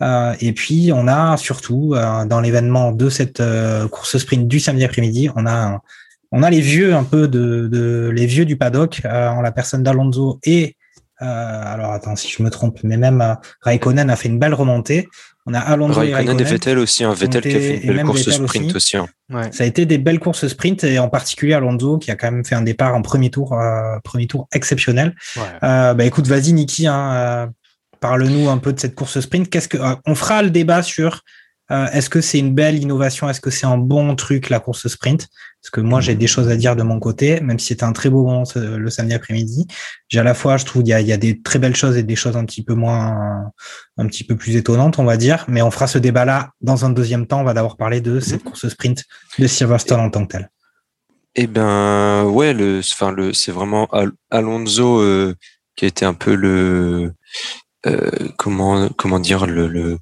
Euh, 0.01 0.33
et 0.41 0.53
puis 0.53 0.91
on 0.93 1.07
a 1.07 1.37
surtout 1.37 1.95
dans 2.25 2.41
l'événement 2.41 2.91
de 2.91 3.09
cette 3.09 3.41
course 3.91 4.17
sprint 4.17 4.47
du 4.47 4.59
samedi 4.59 4.83
après-midi, 4.83 5.29
on 5.35 5.45
a 5.45 5.79
on 6.31 6.41
a 6.41 6.49
les 6.49 6.61
vieux 6.61 6.95
un 6.95 7.03
peu 7.03 7.27
de, 7.27 7.67
de 7.67 8.09
les 8.13 8.25
vieux 8.25 8.45
du 8.45 8.57
paddock 8.57 9.01
en 9.05 9.41
la 9.41 9.51
personne 9.51 9.83
d'Alonso 9.83 10.39
et 10.43 10.75
alors 11.19 11.91
attends 11.91 12.15
si 12.15 12.29
je 12.29 12.41
me 12.41 12.49
trompe, 12.49 12.79
mais 12.83 12.97
même 12.97 13.37
Raikkonen 13.61 14.09
a 14.09 14.15
fait 14.15 14.29
une 14.29 14.39
belle 14.39 14.55
remontée. 14.55 15.07
On 15.45 15.53
a 15.53 15.59
Alonso 15.59 15.99
Raikkonen 15.99 16.39
et, 16.39 16.43
Vettel 16.43 16.79
aussi, 16.79 17.03
un 17.03 17.11
hein. 17.11 17.13
Vettel 17.13 17.41
qui 17.41 17.55
a 17.55 17.59
fait 17.59 17.77
une 17.79 17.93
belle 17.93 18.05
course 18.05 18.29
sprint 18.29 18.75
aussi. 18.75 18.97
Hein. 18.97 19.07
Ça 19.51 19.63
a 19.63 19.67
été 19.67 19.85
des 19.85 19.97
belles 19.97 20.19
courses 20.19 20.47
sprint 20.47 20.83
et 20.83 20.99
en 20.99 21.09
particulier 21.09 21.53
Alonso 21.53 21.97
qui 21.97 22.11
a 22.11 22.15
quand 22.15 22.31
même 22.31 22.45
fait 22.45 22.55
un 22.55 22.61
départ 22.61 22.95
en 22.95 23.01
premier 23.01 23.29
tour, 23.29 23.53
euh, 23.53 23.99
premier 24.03 24.27
tour 24.27 24.47
exceptionnel. 24.53 25.15
Euh, 25.63 25.93
bah 25.93 26.05
écoute, 26.05 26.27
vas-y 26.27 26.53
Niki, 26.53 26.87
hein, 26.87 27.13
euh, 27.13 27.47
parle-nous 27.99 28.49
un 28.49 28.57
peu 28.57 28.71
de 28.71 28.79
cette 28.79 28.95
course 28.95 29.19
sprint. 29.19 29.49
Qu'est-ce 29.49 29.67
que 29.67 29.77
on 30.05 30.15
fera 30.15 30.43
le 30.43 30.49
débat 30.49 30.81
sur 30.81 31.23
euh, 31.73 31.87
est-ce 31.87 32.09
que 32.09 32.21
c'est 32.21 32.39
une 32.39 32.53
belle 32.53 32.77
innovation? 32.77 33.29
Est-ce 33.29 33.41
que 33.41 33.49
c'est 33.49 33.65
un 33.65 33.77
bon 33.77 34.15
truc 34.15 34.49
la 34.49 34.59
course 34.59 34.87
sprint? 34.87 35.27
Parce 35.61 35.71
que 35.71 35.81
moi 35.81 36.01
j'ai 36.01 36.13
des 36.13 36.27
choses 36.27 36.49
à 36.49 36.55
dire 36.55 36.75
de 36.75 36.83
mon 36.83 36.99
côté, 36.99 37.39
même 37.39 37.57
si 37.57 37.67
c'était 37.67 37.85
un 37.85 37.93
très 37.93 38.09
beau 38.09 38.25
moment 38.25 38.43
le 38.55 38.89
samedi 38.89 39.13
après-midi. 39.13 39.65
J'ai 40.09 40.19
à 40.19 40.23
la 40.23 40.33
fois, 40.33 40.57
je 40.57 40.65
trouve, 40.65 40.83
il 40.83 40.89
y 40.89 40.93
a, 40.93 41.01
y 41.01 41.13
a, 41.13 41.17
des 41.17 41.41
très 41.41 41.57
belles 41.57 41.75
choses 41.75 41.97
et 41.97 42.03
des 42.03 42.15
choses 42.15 42.35
un 42.35 42.45
petit 42.45 42.63
peu 42.63 42.73
moins, 42.73 43.51
un 43.97 44.07
petit 44.07 44.23
peu 44.23 44.35
plus 44.35 44.55
étonnantes, 44.55 44.99
on 44.99 45.05
va 45.05 45.17
dire. 45.17 45.45
Mais 45.47 45.61
on 45.61 45.71
fera 45.71 45.87
ce 45.87 45.97
débat-là 45.97 46.51
dans 46.61 46.85
un 46.85 46.89
deuxième 46.89 47.27
temps. 47.27 47.41
On 47.41 47.45
va 47.45 47.53
d'abord 47.53 47.77
parler 47.77 48.01
de 48.01 48.19
cette 48.19 48.43
course 48.43 48.67
sprint 48.67 49.05
de 49.39 49.47
Silverstone 49.47 50.01
en 50.01 50.09
tant 50.09 50.25
que 50.25 50.33
telle. 50.33 50.49
Eh 51.35 51.47
ben 51.47 52.25
ouais, 52.25 52.53
le, 52.53 52.79
enfin 52.79 53.11
le, 53.11 53.33
c'est 53.33 53.51
vraiment 53.51 53.89
Alonso 54.29 54.99
euh, 54.99 55.35
qui 55.75 55.85
a 55.85 55.87
été 55.87 56.05
un 56.05 56.13
peu 56.13 56.35
le 56.35 57.13
euh, 57.87 58.29
comment 58.37 58.87
comment 58.89 59.19
dire 59.19 59.47
le, 59.47 59.67
le 59.67 59.97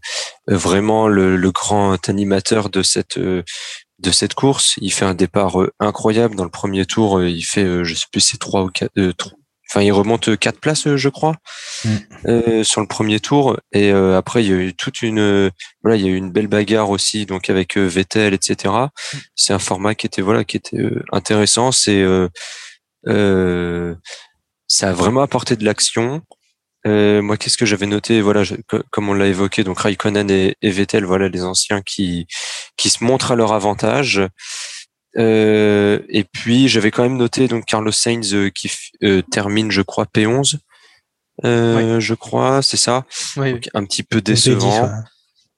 vraiment 0.55 1.07
le, 1.07 1.37
le, 1.37 1.51
grand 1.51 2.09
animateur 2.09 2.69
de 2.69 2.83
cette 2.83 3.17
de 4.01 4.11
cette 4.11 4.33
course. 4.33 4.75
Il 4.81 4.91
fait 4.91 5.05
un 5.05 5.13
départ 5.13 5.61
euh, 5.61 5.71
incroyable 5.79 6.35
dans 6.35 6.43
le 6.43 6.49
premier 6.49 6.85
tour. 6.85 7.19
Euh, 7.19 7.29
il 7.29 7.43
fait 7.43 7.83
je 7.83 7.93
sais 7.93 8.05
plus 8.11 8.21
c'est 8.21 8.37
trois 8.37 8.63
ou 8.63 8.69
quatre. 8.69 8.91
Enfin, 9.69 9.83
il 9.83 9.91
remonte 9.93 10.37
quatre 10.37 10.59
places, 10.59 10.97
je 10.97 11.07
crois, 11.07 11.37
mm. 11.85 12.63
sur 12.63 12.81
le 12.81 12.87
premier 12.87 13.21
tour. 13.21 13.57
Et 13.71 13.91
après, 13.91 14.43
il 14.43 14.49
y 14.49 14.53
a 14.53 14.57
eu 14.57 14.73
toute 14.73 15.01
une, 15.01 15.49
voilà, 15.81 15.95
il 15.95 16.03
y 16.03 16.09
a 16.09 16.11
eu 16.11 16.17
une 16.17 16.29
belle 16.29 16.49
bagarre 16.49 16.89
aussi, 16.89 17.25
donc 17.25 17.49
avec 17.49 17.77
Vettel, 17.77 18.33
etc. 18.33 18.55
Mm. 18.65 19.17
C'est 19.33 19.53
un 19.53 19.59
format 19.59 19.95
qui 19.95 20.07
était, 20.07 20.21
voilà, 20.21 20.43
qui 20.43 20.57
était 20.57 20.75
intéressant. 21.13 21.71
C'est, 21.71 22.05
ça 23.05 24.89
a 24.89 24.91
vraiment 24.91 25.21
apporté 25.21 25.55
de 25.55 25.63
l'action. 25.63 26.21
Euh, 26.87 27.21
moi, 27.21 27.37
qu'est-ce 27.37 27.57
que 27.57 27.65
j'avais 27.65 27.85
noté? 27.85 28.21
Voilà, 28.21 28.43
comme 28.89 29.09
on 29.09 29.13
l'a 29.13 29.27
évoqué, 29.27 29.63
donc 29.63 29.79
Raikkonen 29.79 30.29
et, 30.29 30.55
Vettel, 30.63 31.05
voilà 31.05 31.29
les 31.29 31.43
anciens 31.43 31.81
qui 31.81 32.27
qui 32.77 32.89
se 32.89 33.03
montrent 33.03 33.31
à 33.31 33.35
leur 33.35 33.53
avantage. 33.53 34.21
Euh, 35.17 35.99
et 36.07 36.23
puis 36.23 36.69
j'avais 36.69 36.89
quand 36.89 37.03
même 37.03 37.17
noté 37.17 37.49
donc 37.49 37.65
Carlos 37.65 37.91
Sainz 37.91 38.33
euh, 38.33 38.49
qui 38.49 38.71
euh, 39.03 39.21
termine, 39.21 39.69
je 39.69 39.81
crois, 39.81 40.05
P11. 40.05 40.57
Je 41.43 42.13
crois, 42.13 42.61
c'est 42.61 42.77
ça? 42.77 43.05
Donc, 43.35 43.69
un 43.73 43.85
petit 43.85 44.03
peu 44.03 44.21
décevant. 44.21 44.89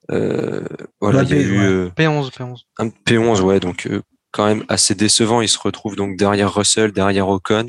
voilà, 0.09 1.23
il 1.23 1.29
y 1.29 1.33
a 1.33 1.41
eu 1.41 1.87
P11, 1.89 2.31
P11. 2.31 2.57
Un 2.79 2.87
P11, 2.89 3.41
ouais, 3.41 3.59
donc 3.59 3.87
quand 4.31 4.45
même 4.45 4.65
assez 4.67 4.95
décevant. 4.95 5.41
Il 5.41 5.49
se 5.49 5.59
retrouve 5.59 5.95
donc 5.95 6.17
derrière 6.17 6.53
Russell, 6.53 6.91
derrière 6.91 7.27
Ocon. 7.29 7.67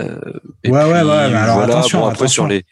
Euh, 0.00 0.18
ouais, 0.64 0.70
ouais, 0.70 1.02
ouais, 1.02 1.34
alors 1.34 1.60
attention, 1.60 2.06
après, 2.06 2.28
sur 2.28 2.46
les. 2.46 2.64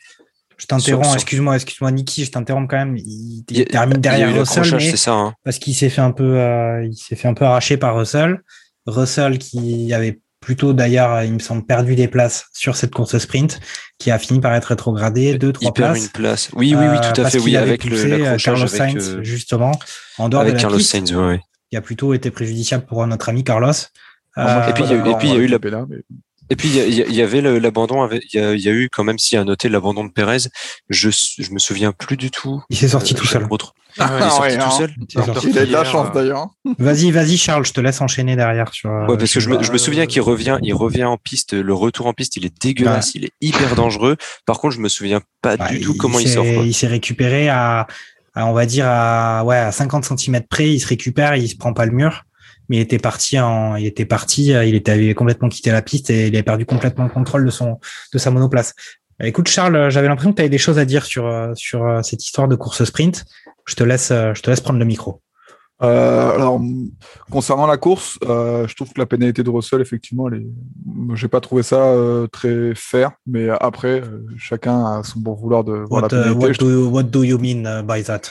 Je 0.58 0.64
t'interromps, 0.66 1.12
excuse-moi, 1.14 1.54
excuse-moi, 1.54 1.90
Niki, 1.90 2.24
je 2.24 2.30
t'interromps 2.30 2.68
quand 2.70 2.78
même. 2.78 2.96
Il, 2.96 3.44
termine 3.70 3.98
derrière 3.98 4.34
Russell, 4.34 4.64
mais 4.74 4.96
ça, 4.96 5.12
hein. 5.12 5.34
parce 5.44 5.58
qu'il 5.58 5.74
s'est 5.74 5.90
fait 5.90 6.00
un 6.00 6.12
peu, 6.12 6.38
euh, 6.38 6.82
il 6.84 6.96
s'est 6.96 7.16
fait 7.16 7.28
un 7.28 7.34
peu 7.34 7.44
arracher 7.44 7.76
par 7.76 7.94
Russell. 7.94 8.40
Russell 8.86 9.38
qui 9.38 9.92
avait 9.92 10.20
plutôt 10.40 10.72
d'ailleurs, 10.72 11.24
il 11.24 11.34
me 11.34 11.38
semble, 11.40 11.66
perdu 11.66 11.94
des 11.94 12.08
places 12.08 12.46
sur 12.54 12.76
cette 12.76 12.94
course 12.94 13.18
sprint, 13.18 13.60
qui 13.98 14.10
a 14.10 14.18
fini 14.18 14.40
par 14.40 14.54
être 14.54 14.66
rétrogradé 14.66 15.36
deux, 15.36 15.52
trois 15.52 15.74
places. 15.74 16.04
une 16.04 16.08
place. 16.08 16.50
Oui, 16.54 16.74
oui, 16.74 16.86
oui, 16.88 16.96
tout 17.00 17.20
à 17.20 17.24
euh, 17.24 17.28
fait, 17.28 17.38
oui, 17.40 17.56
avec 17.56 17.84
le 17.84 18.36
Carlos 18.38 18.66
Sainz, 18.66 19.18
justement, 19.22 19.72
en 20.18 20.28
dehors 20.28 20.42
avec 20.42 20.54
de 20.54 20.58
la 20.58 20.62
Carlos 20.62 20.78
piste, 20.78 20.92
Sainz, 20.92 21.14
oui. 21.14 21.38
a 21.76 21.80
plutôt 21.82 22.14
été 22.14 22.30
préjudiciable 22.30 22.86
pour 22.86 23.06
notre 23.06 23.28
ami 23.28 23.44
Carlos. 23.44 23.72
et 23.72 24.72
puis, 24.74 24.84
il 24.84 25.28
y 25.28 25.32
a 25.32 25.36
eu 25.36 25.48
la. 25.48 25.58
Et 26.48 26.56
puis 26.56 26.68
il 26.68 26.94
y, 26.94 27.22
avait 27.22 27.40
l'abandon, 27.40 28.09
il 28.11 28.61
y, 28.61 28.68
a 28.68 28.72
eu 28.72 28.88
quand 28.92 29.02
même 29.02 29.18
s'il 29.18 29.37
y 29.37 29.40
a 29.40 29.44
noté 29.44 29.68
l'abandon 29.68 30.04
de 30.04 30.12
Pérez. 30.12 30.48
Je 30.88 31.11
je 31.11 31.50
me 31.50 31.59
souviens 31.59 31.92
plus 31.92 32.16
du 32.16 32.30
tout. 32.30 32.62
Il 32.70 32.76
s'est 32.76 32.88
sorti 32.88 33.14
tout 33.14 33.26
seul. 33.26 33.46
Autre. 33.50 33.74
Ah, 33.98 34.18
il 34.20 34.26
est 34.26 34.30
sorti 34.30 34.59
tout 34.59 34.70
seul. 34.70 34.94
Il, 35.50 35.59
a 35.59 35.66
de 35.66 35.72
la 35.72 35.85
chance 35.85 36.12
d'ailleurs. 36.12 36.48
Vas-y, 36.78 37.11
vas-y 37.11 37.37
Charles, 37.37 37.66
je 37.66 37.72
te 37.72 37.80
laisse 37.80 38.00
enchaîner 38.00 38.37
derrière 38.37 38.72
sur. 38.72 38.90
Ouais, 38.90 39.16
parce 39.16 39.32
que 39.32 39.40
je 39.40 39.48
me, 39.48 39.61
je 39.62 39.72
me 39.72 39.78
souviens 39.78 40.06
qu'il 40.06 40.22
revient, 40.22 40.59
il 40.62 40.74
revient 40.74 41.04
en 41.04 41.16
piste. 41.16 41.52
Le 41.52 41.74
retour 41.74 42.06
en 42.06 42.12
piste, 42.12 42.37
il 42.37 42.46
est 42.46 42.62
dégueulasse, 42.62 43.14
il 43.16 43.24
est 43.24 43.32
hyper 43.40 43.74
dangereux. 43.74 44.16
Par 44.44 44.61
contre, 44.61 44.74
je 44.74 44.80
me 44.80 44.88
souviens 44.88 45.20
pas 45.42 45.56
du 45.56 45.80
tout 45.80 45.96
comment 45.98 46.20
il, 46.20 46.28
sort. 46.28 46.44
Il 46.44 46.74
s'est 46.74 46.87
récupéré 46.87 47.48
à, 47.48 47.88
à, 48.35 48.46
on 48.46 48.52
va 48.52 48.66
dire 48.66 48.87
à 48.87 49.42
ouais 49.44 49.56
à 49.56 49.72
50 49.72 50.04
cm 50.04 50.42
près. 50.48 50.70
Il 50.70 50.80
se 50.80 50.87
récupère, 50.87 51.35
il 51.35 51.48
se 51.48 51.56
prend 51.56 51.72
pas 51.72 51.87
le 51.87 51.92
mur 51.92 52.24
mais 52.68 52.76
il 52.76 52.81
était 52.81 52.98
parti 52.98 53.38
en, 53.38 53.76
il 53.76 53.87
était 53.87 54.05
parti, 54.05 54.46
il 54.48 54.74
était 54.74 54.92
avait 54.92 55.14
complètement 55.14 55.48
quitté 55.48 55.70
la 55.70 55.83
piste 55.83 56.11
et 56.11 56.29
il 56.29 56.35
avait 56.35 56.42
perdu 56.42 56.66
complètement 56.66 57.05
le 57.05 57.11
contrôle 57.11 57.44
de 57.44 57.50
son, 57.50 57.79
de 58.12 58.18
sa 58.18 58.31
monoplace. 58.31 58.74
Écoute 59.22 59.48
Charles, 59.48 59.90
j'avais 59.90 60.09
l'impression 60.09 60.33
que 60.33 60.37
tu 60.37 60.42
avais 60.42 60.50
des 60.50 60.59
choses 60.59 60.79
à 60.79 60.85
dire 60.85 61.05
sur 61.05 61.52
sur 61.55 62.00
cette 62.02 62.24
histoire 62.24 62.48
de 62.48 62.57
course 62.57 62.85
sprint. 62.85 63.24
Je 63.66 63.74
te 63.74 63.83
laisse, 63.83 64.09
je 64.11 64.40
te 64.42 64.50
laisse 64.50 64.61
prendre 64.61 64.79
le 64.79 64.85
micro. 64.85 65.22
Euh, 65.83 66.35
alors, 66.35 66.59
concernant 67.31 67.66
la 67.66 67.76
course, 67.76 68.18
euh, 68.24 68.66
je 68.66 68.74
trouve 68.74 68.92
que 68.94 68.98
la 68.98 69.05
pénalité 69.05 69.42
de 69.42 69.50
Russell, 69.50 69.83
effectivement, 69.83 70.29
elle 70.29 70.40
est... 70.40 70.46
j'ai 71.14 71.29
pas 71.29 71.40
trouvé 71.40 71.62
ça 71.62 71.76
euh, 71.76 72.26
très 72.29 72.74
fair, 72.74 73.12
mais 73.26 73.50
après, 73.61 74.00
euh, 74.00 74.24
chacun 74.38 74.87
a 74.87 75.02
son 75.02 75.20
bon 75.20 75.35
vouloir 75.35 75.64
de 75.64 75.72
voir 75.72 76.00
la 76.00 76.09
pénalité. 76.09 76.35
What 76.35 76.52
do, 76.55 76.70
you, 76.70 76.88
what 76.88 77.02
do 77.02 77.24
you 77.24 77.38
mean 77.38 77.83
by 77.83 78.02
that? 78.05 78.22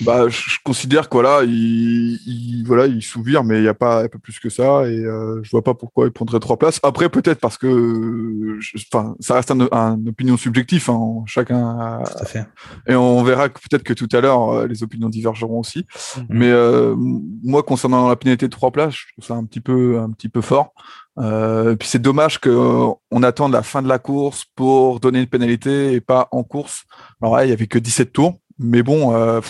Bah, 0.00 0.28
je 0.28 0.56
considère 0.64 1.08
que 1.08 1.14
voilà, 1.14 1.42
il, 1.44 2.18
il 2.26 2.64
voilà, 2.66 2.86
il 2.86 3.02
souvire, 3.02 3.44
mais 3.44 3.58
il 3.58 3.62
n'y 3.62 3.68
a 3.68 3.74
pas 3.74 4.04
un 4.04 4.08
peu 4.08 4.18
plus 4.18 4.38
que 4.40 4.48
ça, 4.48 4.88
et 4.88 4.98
euh, 5.04 5.40
je 5.42 5.50
vois 5.50 5.62
pas 5.62 5.74
pourquoi 5.74 6.06
il 6.06 6.12
prendrait 6.12 6.40
trois 6.40 6.56
places. 6.56 6.80
Après, 6.82 7.08
peut-être 7.08 7.40
parce 7.40 7.58
que, 7.58 8.58
enfin, 8.92 9.14
ça 9.20 9.34
reste 9.34 9.50
une 9.50 9.68
un 9.72 9.98
opinion 10.06 10.36
subjective, 10.36 10.88
hein, 10.90 11.22
chacun. 11.26 12.02
Tout 12.04 12.18
à 12.18 12.24
fait. 12.24 12.46
Et 12.88 12.94
on 12.94 13.22
verra 13.22 13.48
que 13.48 13.58
peut-être 13.60 13.82
que 13.82 13.92
tout 13.92 14.08
à 14.12 14.20
l'heure, 14.20 14.50
euh, 14.50 14.66
les 14.66 14.82
opinions 14.82 15.08
divergeront 15.08 15.60
aussi. 15.60 15.80
Mm-hmm. 15.80 16.26
Mais 16.30 16.50
euh, 16.50 16.94
moi, 16.96 17.62
concernant 17.62 18.08
la 18.08 18.16
pénalité 18.16 18.46
de 18.46 18.52
trois 18.52 18.70
places, 18.70 18.94
je 18.94 19.12
trouve 19.12 19.24
ça 19.24 19.34
un 19.34 19.44
petit 19.44 19.60
peu, 19.60 20.00
un 20.00 20.10
petit 20.10 20.28
peu 20.28 20.40
fort. 20.40 20.72
Euh, 21.18 21.76
puis 21.76 21.88
c'est 21.88 22.00
dommage 22.00 22.38
qu'on 22.38 22.96
on 23.10 23.22
attende 23.22 23.52
la 23.52 23.62
fin 23.62 23.82
de 23.82 23.88
la 23.88 23.98
course 23.98 24.46
pour 24.56 24.98
donner 24.98 25.20
une 25.20 25.26
pénalité 25.26 25.92
et 25.92 26.00
pas 26.00 26.28
en 26.32 26.42
course. 26.42 26.84
Alors 27.20 27.34
ouais, 27.34 27.46
il 27.46 27.50
y 27.50 27.52
avait 27.52 27.66
que 27.66 27.78
17 27.78 28.12
tours. 28.12 28.38
Mais 28.62 28.82
bon, 28.82 29.14
euh, 29.14 29.40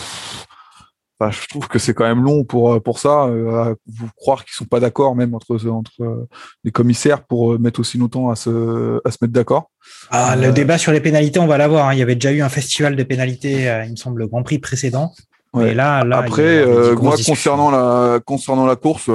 je 1.21 1.47
trouve 1.47 1.67
que 1.67 1.79
c'est 1.79 1.93
quand 1.93 2.03
même 2.03 2.23
long 2.23 2.43
pour 2.43 2.81
pour 2.83 2.99
ça. 2.99 3.27
vous 3.27 4.09
croire 4.15 4.43
qu'ils 4.43 4.53
sont 4.53 4.65
pas 4.65 4.79
d'accord 4.79 5.15
même 5.15 5.33
entre 5.33 5.57
entre 5.67 6.27
les 6.63 6.71
commissaires 6.71 7.23
pour 7.23 7.57
mettre 7.59 7.79
aussi 7.79 7.97
longtemps 7.97 8.29
à 8.29 8.35
se 8.35 8.99
à 9.05 9.11
se 9.11 9.17
mettre 9.21 9.33
d'accord. 9.33 9.69
Ah, 10.11 10.35
le 10.35 10.51
débat 10.51 10.77
sur 10.77 10.91
les 10.91 10.99
pénalités, 10.99 11.39
on 11.39 11.47
va 11.47 11.57
l'avoir. 11.57 11.87
Hein. 11.87 11.93
Il 11.93 11.99
y 11.99 12.01
avait 12.01 12.15
déjà 12.15 12.31
eu 12.31 12.41
un 12.41 12.49
festival 12.49 12.95
de 12.95 13.03
pénalités, 13.03 13.71
il 13.85 13.91
me 13.91 13.95
semble, 13.95 14.19
le 14.19 14.27
Grand 14.27 14.43
Prix 14.43 14.59
précédent. 14.59 15.13
Et 15.61 15.73
là, 15.73 16.03
là, 16.03 16.17
après, 16.17 16.65
moi 16.95 17.15
concernant 17.25 17.71
la 17.71 18.19
concernant 18.25 18.65
la 18.65 18.75
course 18.75 19.09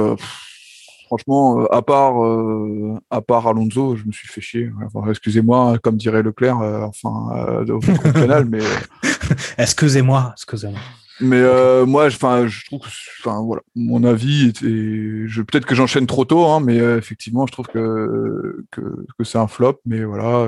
franchement, 1.09 1.61
euh, 1.61 1.65
à 1.71 1.81
part, 1.81 2.23
euh, 2.23 2.99
à 3.09 3.21
part 3.21 3.47
Alonso, 3.47 3.95
je 3.95 4.05
me 4.05 4.11
suis 4.11 4.27
fait 4.27 4.41
chier. 4.41 4.71
excusez-moi, 5.09 5.79
comme 5.81 5.97
dirait 5.97 6.21
Leclerc, 6.21 6.61
euh, 6.61 6.81
enfin, 6.83 7.65
au 7.67 7.79
canal, 8.13 8.45
mais. 8.45 8.59
excusez-moi, 9.57 10.33
excusez-moi. 10.33 10.79
Mais 11.21 11.41
moi, 11.85 12.05
enfin, 12.05 12.47
je 12.47 12.65
trouve, 12.65 12.79
enfin 13.19 13.41
voilà, 13.41 13.61
mon 13.75 14.05
avis 14.05 14.47
était, 14.47 15.27
je 15.27 15.41
peut-être 15.41 15.65
que 15.65 15.75
j'enchaîne 15.75 16.07
trop 16.07 16.23
tôt, 16.23 16.45
hein, 16.45 16.61
mais 16.61 16.77
effectivement, 16.77 17.45
je 17.45 17.51
trouve 17.51 17.67
que 17.67 18.63
que, 18.71 19.05
que 19.17 19.23
c'est 19.25 19.37
un 19.37 19.47
flop. 19.47 19.81
Mais 19.85 20.05
voilà, 20.05 20.47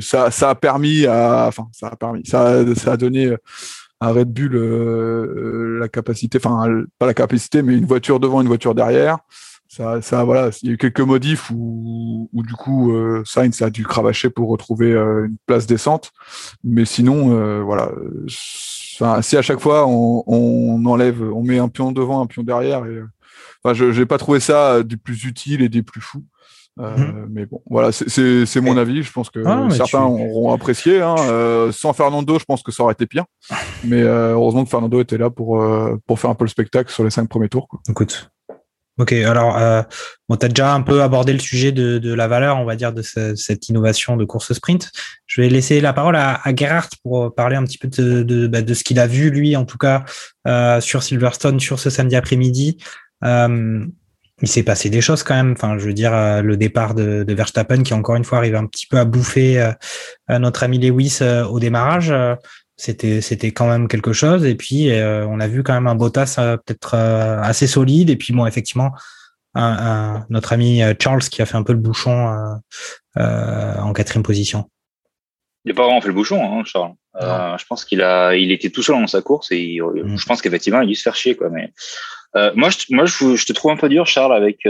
ça, 0.00 0.30
ça 0.30 0.48
a 0.48 0.54
permis 0.54 1.04
à, 1.04 1.48
enfin, 1.48 1.68
ça 1.72 1.88
a 1.88 1.96
permis, 1.96 2.24
ça, 2.24 2.64
ça 2.76 2.92
a 2.92 2.96
donné 2.96 3.36
à 4.00 4.12
Red 4.12 4.32
Bull 4.32 4.56
la 5.80 5.88
capacité, 5.88 6.38
enfin 6.42 6.66
pas 6.98 7.04
la 7.04 7.12
capacité, 7.12 7.60
mais 7.60 7.76
une 7.76 7.84
voiture 7.84 8.18
devant, 8.18 8.40
une 8.40 8.48
voiture 8.48 8.74
derrière 8.74 9.18
ça, 9.76 10.00
ça, 10.00 10.24
voilà, 10.24 10.48
il 10.62 10.68
y 10.68 10.70
a 10.70 10.74
eu 10.74 10.78
quelques 10.78 11.00
modifs 11.00 11.50
où, 11.50 12.30
où 12.32 12.42
du 12.42 12.54
coup 12.54 12.92
euh, 12.92 13.22
Sainz 13.26 13.60
a 13.60 13.68
dû 13.68 13.84
cravacher 13.84 14.30
pour 14.30 14.48
retrouver 14.48 14.92
euh, 14.92 15.26
une 15.26 15.36
place 15.44 15.66
décente, 15.66 16.12
mais 16.64 16.86
sinon, 16.86 17.38
euh, 17.38 17.60
voilà, 17.60 17.90
si 18.26 19.36
à 19.36 19.42
chaque 19.42 19.60
fois 19.60 19.86
on, 19.86 20.24
on, 20.26 20.86
enlève, 20.86 21.20
on 21.22 21.42
met 21.42 21.58
un 21.58 21.68
pion 21.68 21.92
devant, 21.92 22.22
un 22.22 22.26
pion 22.26 22.42
derrière, 22.42 22.86
et, 22.86 23.02
enfin, 23.62 23.74
je 23.74 23.84
n'ai 23.84 24.06
pas 24.06 24.16
trouvé 24.16 24.40
ça 24.40 24.82
du 24.82 24.96
plus 24.96 25.24
utile 25.24 25.60
et 25.60 25.68
des 25.68 25.82
plus 25.82 26.00
fous. 26.00 26.24
Mhm. 26.78 27.28
Mais 27.30 27.44
bon, 27.46 27.62
voilà, 27.70 27.90
c'est 27.90 28.60
mon 28.60 28.76
avis. 28.76 29.02
Je 29.02 29.10
pense 29.10 29.30
que 29.30 29.40
ah, 29.46 29.66
certains 29.70 30.02
auront 30.02 30.52
apprécié. 30.52 31.00
Hein. 31.00 31.16
sans 31.72 31.94
Fernando, 31.94 32.38
je 32.38 32.44
pense 32.44 32.62
que 32.62 32.70
ça 32.70 32.82
aurait 32.82 32.92
été 32.92 33.06
pire. 33.06 33.24
Mais 33.84 34.02
heureusement 34.02 34.62
que 34.64 34.68
Fernando 34.68 35.00
était 35.00 35.16
là 35.16 35.30
pour, 35.30 35.62
pour 36.06 36.20
faire 36.20 36.28
un 36.28 36.34
peu 36.34 36.44
le 36.44 36.50
spectacle 36.50 36.90
sur 36.90 37.02
les 37.02 37.08
cinq 37.08 37.30
premiers 37.30 37.48
tours. 37.48 37.66
Quoi. 37.66 37.80
Écoute, 37.88 38.30
Ok, 38.98 39.12
alors 39.12 39.58
euh, 39.58 39.82
bon, 40.26 40.36
tu 40.36 40.46
as 40.46 40.48
déjà 40.48 40.72
un 40.72 40.80
peu 40.80 41.02
abordé 41.02 41.34
le 41.34 41.38
sujet 41.38 41.70
de, 41.70 41.98
de 41.98 42.14
la 42.14 42.28
valeur, 42.28 42.56
on 42.56 42.64
va 42.64 42.76
dire, 42.76 42.94
de 42.94 43.02
cette 43.02 43.68
innovation 43.68 44.16
de 44.16 44.24
course 44.24 44.54
sprint. 44.54 44.90
Je 45.26 45.42
vais 45.42 45.50
laisser 45.50 45.82
la 45.82 45.92
parole 45.92 46.16
à, 46.16 46.40
à 46.42 46.54
Gerhardt 46.54 46.88
pour 47.02 47.34
parler 47.34 47.56
un 47.56 47.64
petit 47.64 47.76
peu 47.76 47.88
de, 47.88 48.22
de, 48.22 48.46
bah, 48.46 48.60
ce 48.66 48.82
qu'il 48.82 48.98
a 48.98 49.06
vu, 49.06 49.28
lui, 49.28 49.54
en 49.54 49.66
tout 49.66 49.76
cas, 49.76 50.04
euh, 50.48 50.80
sur 50.80 51.02
Silverstone, 51.02 51.60
sur 51.60 51.78
ce 51.78 51.90
samedi 51.90 52.16
après-midi. 52.16 52.78
Euh, 53.22 53.84
il 54.40 54.48
s'est 54.48 54.62
passé 54.62 54.88
des 54.88 55.02
choses 55.02 55.22
quand 55.22 55.34
même. 55.34 55.52
Enfin, 55.52 55.76
je 55.76 55.84
veux 55.84 55.94
dire, 55.94 56.14
euh, 56.14 56.40
le 56.40 56.56
départ 56.56 56.94
de, 56.94 57.22
de, 57.22 57.34
Verstappen 57.34 57.82
qui, 57.82 57.92
encore 57.92 58.16
une 58.16 58.24
fois, 58.24 58.38
arrive 58.38 58.56
un 58.56 58.66
petit 58.66 58.86
peu 58.86 58.98
à 58.98 59.04
bouffer 59.04 59.72
notre 60.30 60.62
ami 60.62 60.78
Lewis 60.78 61.18
au 61.22 61.60
démarrage 61.60 62.14
c'était 62.76 63.20
c'était 63.22 63.52
quand 63.52 63.66
même 63.66 63.88
quelque 63.88 64.12
chose 64.12 64.44
et 64.44 64.54
puis 64.54 64.90
euh, 64.90 65.26
on 65.26 65.40
a 65.40 65.48
vu 65.48 65.62
quand 65.62 65.72
même 65.72 65.86
un 65.86 65.94
Bottas 65.94 66.36
euh, 66.38 66.56
peut-être 66.58 66.94
euh, 66.94 67.40
assez 67.40 67.66
solide 67.66 68.10
et 68.10 68.16
puis 68.16 68.32
bon 68.34 68.46
effectivement 68.46 68.92
un, 69.54 70.26
notre 70.28 70.52
ami 70.52 70.82
Charles 71.00 71.22
qui 71.22 71.40
a 71.40 71.46
fait 71.46 71.56
un 71.56 71.62
peu 71.62 71.72
le 71.72 71.78
bouchon 71.78 72.60
en 73.16 73.92
quatrième 73.94 74.22
position. 74.22 74.68
Il 75.64 75.70
n'a 75.70 75.74
pas 75.74 75.84
vraiment 75.84 76.02
fait 76.02 76.08
le 76.08 76.14
bouchon, 76.14 76.44
hein, 76.44 76.62
Charles. 76.66 76.92
je 77.18 77.64
pense 77.64 77.86
qu'il 77.86 78.02
a, 78.02 78.36
il 78.36 78.52
était 78.52 78.68
tout 78.68 78.82
seul 78.82 79.00
dans 79.00 79.06
sa 79.06 79.22
course 79.22 79.50
et 79.52 79.78
mm. 79.80 80.18
je 80.18 80.26
pense 80.26 80.42
qu'effectivement 80.42 80.82
il 80.82 80.84
a 80.84 80.88
dû 80.88 80.94
se 80.94 81.00
faire 81.00 81.16
chier 81.16 81.36
quoi. 81.36 81.48
Mais 81.48 81.72
moi, 82.54 82.68
je, 82.68 82.94
moi, 82.94 83.06
je, 83.06 83.34
je, 83.34 83.46
te 83.46 83.54
trouve 83.54 83.70
un 83.70 83.78
peu 83.78 83.88
dur, 83.88 84.06
Charles, 84.06 84.34
avec 84.34 84.66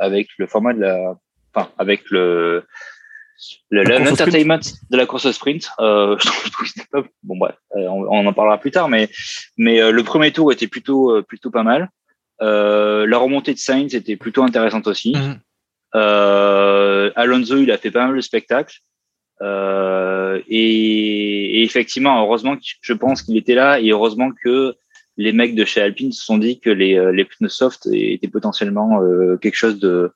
avec 0.00 0.28
le 0.38 0.46
format 0.46 0.72
de 0.72 0.80
la, 0.80 1.14
enfin, 1.52 1.68
avec 1.76 2.08
le 2.08 2.64
L'entertainment 3.70 4.60
de 4.90 4.96
la 4.96 5.06
course 5.06 5.30
sprint, 5.30 5.70
euh, 5.80 6.16
je 6.18 6.50
trouve, 6.50 6.72
que 6.72 6.90
pas. 6.90 7.02
Bon 7.22 7.36
bref, 7.36 7.56
euh, 7.76 7.86
on, 7.88 8.26
en 8.26 8.32
parlera 8.32 8.58
plus 8.58 8.70
tard, 8.70 8.88
mais 8.88 9.08
mais 9.56 9.80
euh, 9.80 9.90
le 9.90 10.02
premier 10.02 10.32
tour 10.32 10.52
était 10.52 10.68
plutôt 10.68 11.12
euh, 11.12 11.22
plutôt 11.22 11.50
pas 11.50 11.62
mal. 11.62 11.90
la 12.40 13.18
remontée 13.18 13.54
de 13.54 13.58
Sainz 13.58 13.94
était 13.94 14.16
plutôt 14.16 14.42
intéressante 14.42 14.86
aussi. 14.86 15.14
Mhm. 15.14 15.40
Alonso, 17.16 17.58
il 17.58 17.70
a 17.70 17.78
fait 17.78 17.90
pas 17.90 18.06
mal 18.06 18.16
de 18.16 18.20
spectacles. 18.20 18.78
Et, 19.42 20.42
et, 20.48 21.62
effectivement, 21.62 22.22
heureusement, 22.22 22.56
je 22.80 22.92
pense 22.92 23.22
qu'il 23.22 23.36
était 23.36 23.54
là, 23.54 23.80
et 23.80 23.90
heureusement 23.90 24.30
que 24.42 24.76
les 25.16 25.32
mecs 25.32 25.54
de 25.54 25.64
chez 25.64 25.80
Alpine 25.80 26.12
se 26.12 26.24
sont 26.24 26.38
dit 26.38 26.60
que 26.60 26.70
les, 26.70 27.12
les 27.12 27.24
pneus 27.24 27.48
soft 27.48 27.88
étaient 27.92 28.28
potentiellement 28.28 29.00
quelque 29.40 29.56
chose 29.56 29.78
de 29.78 30.12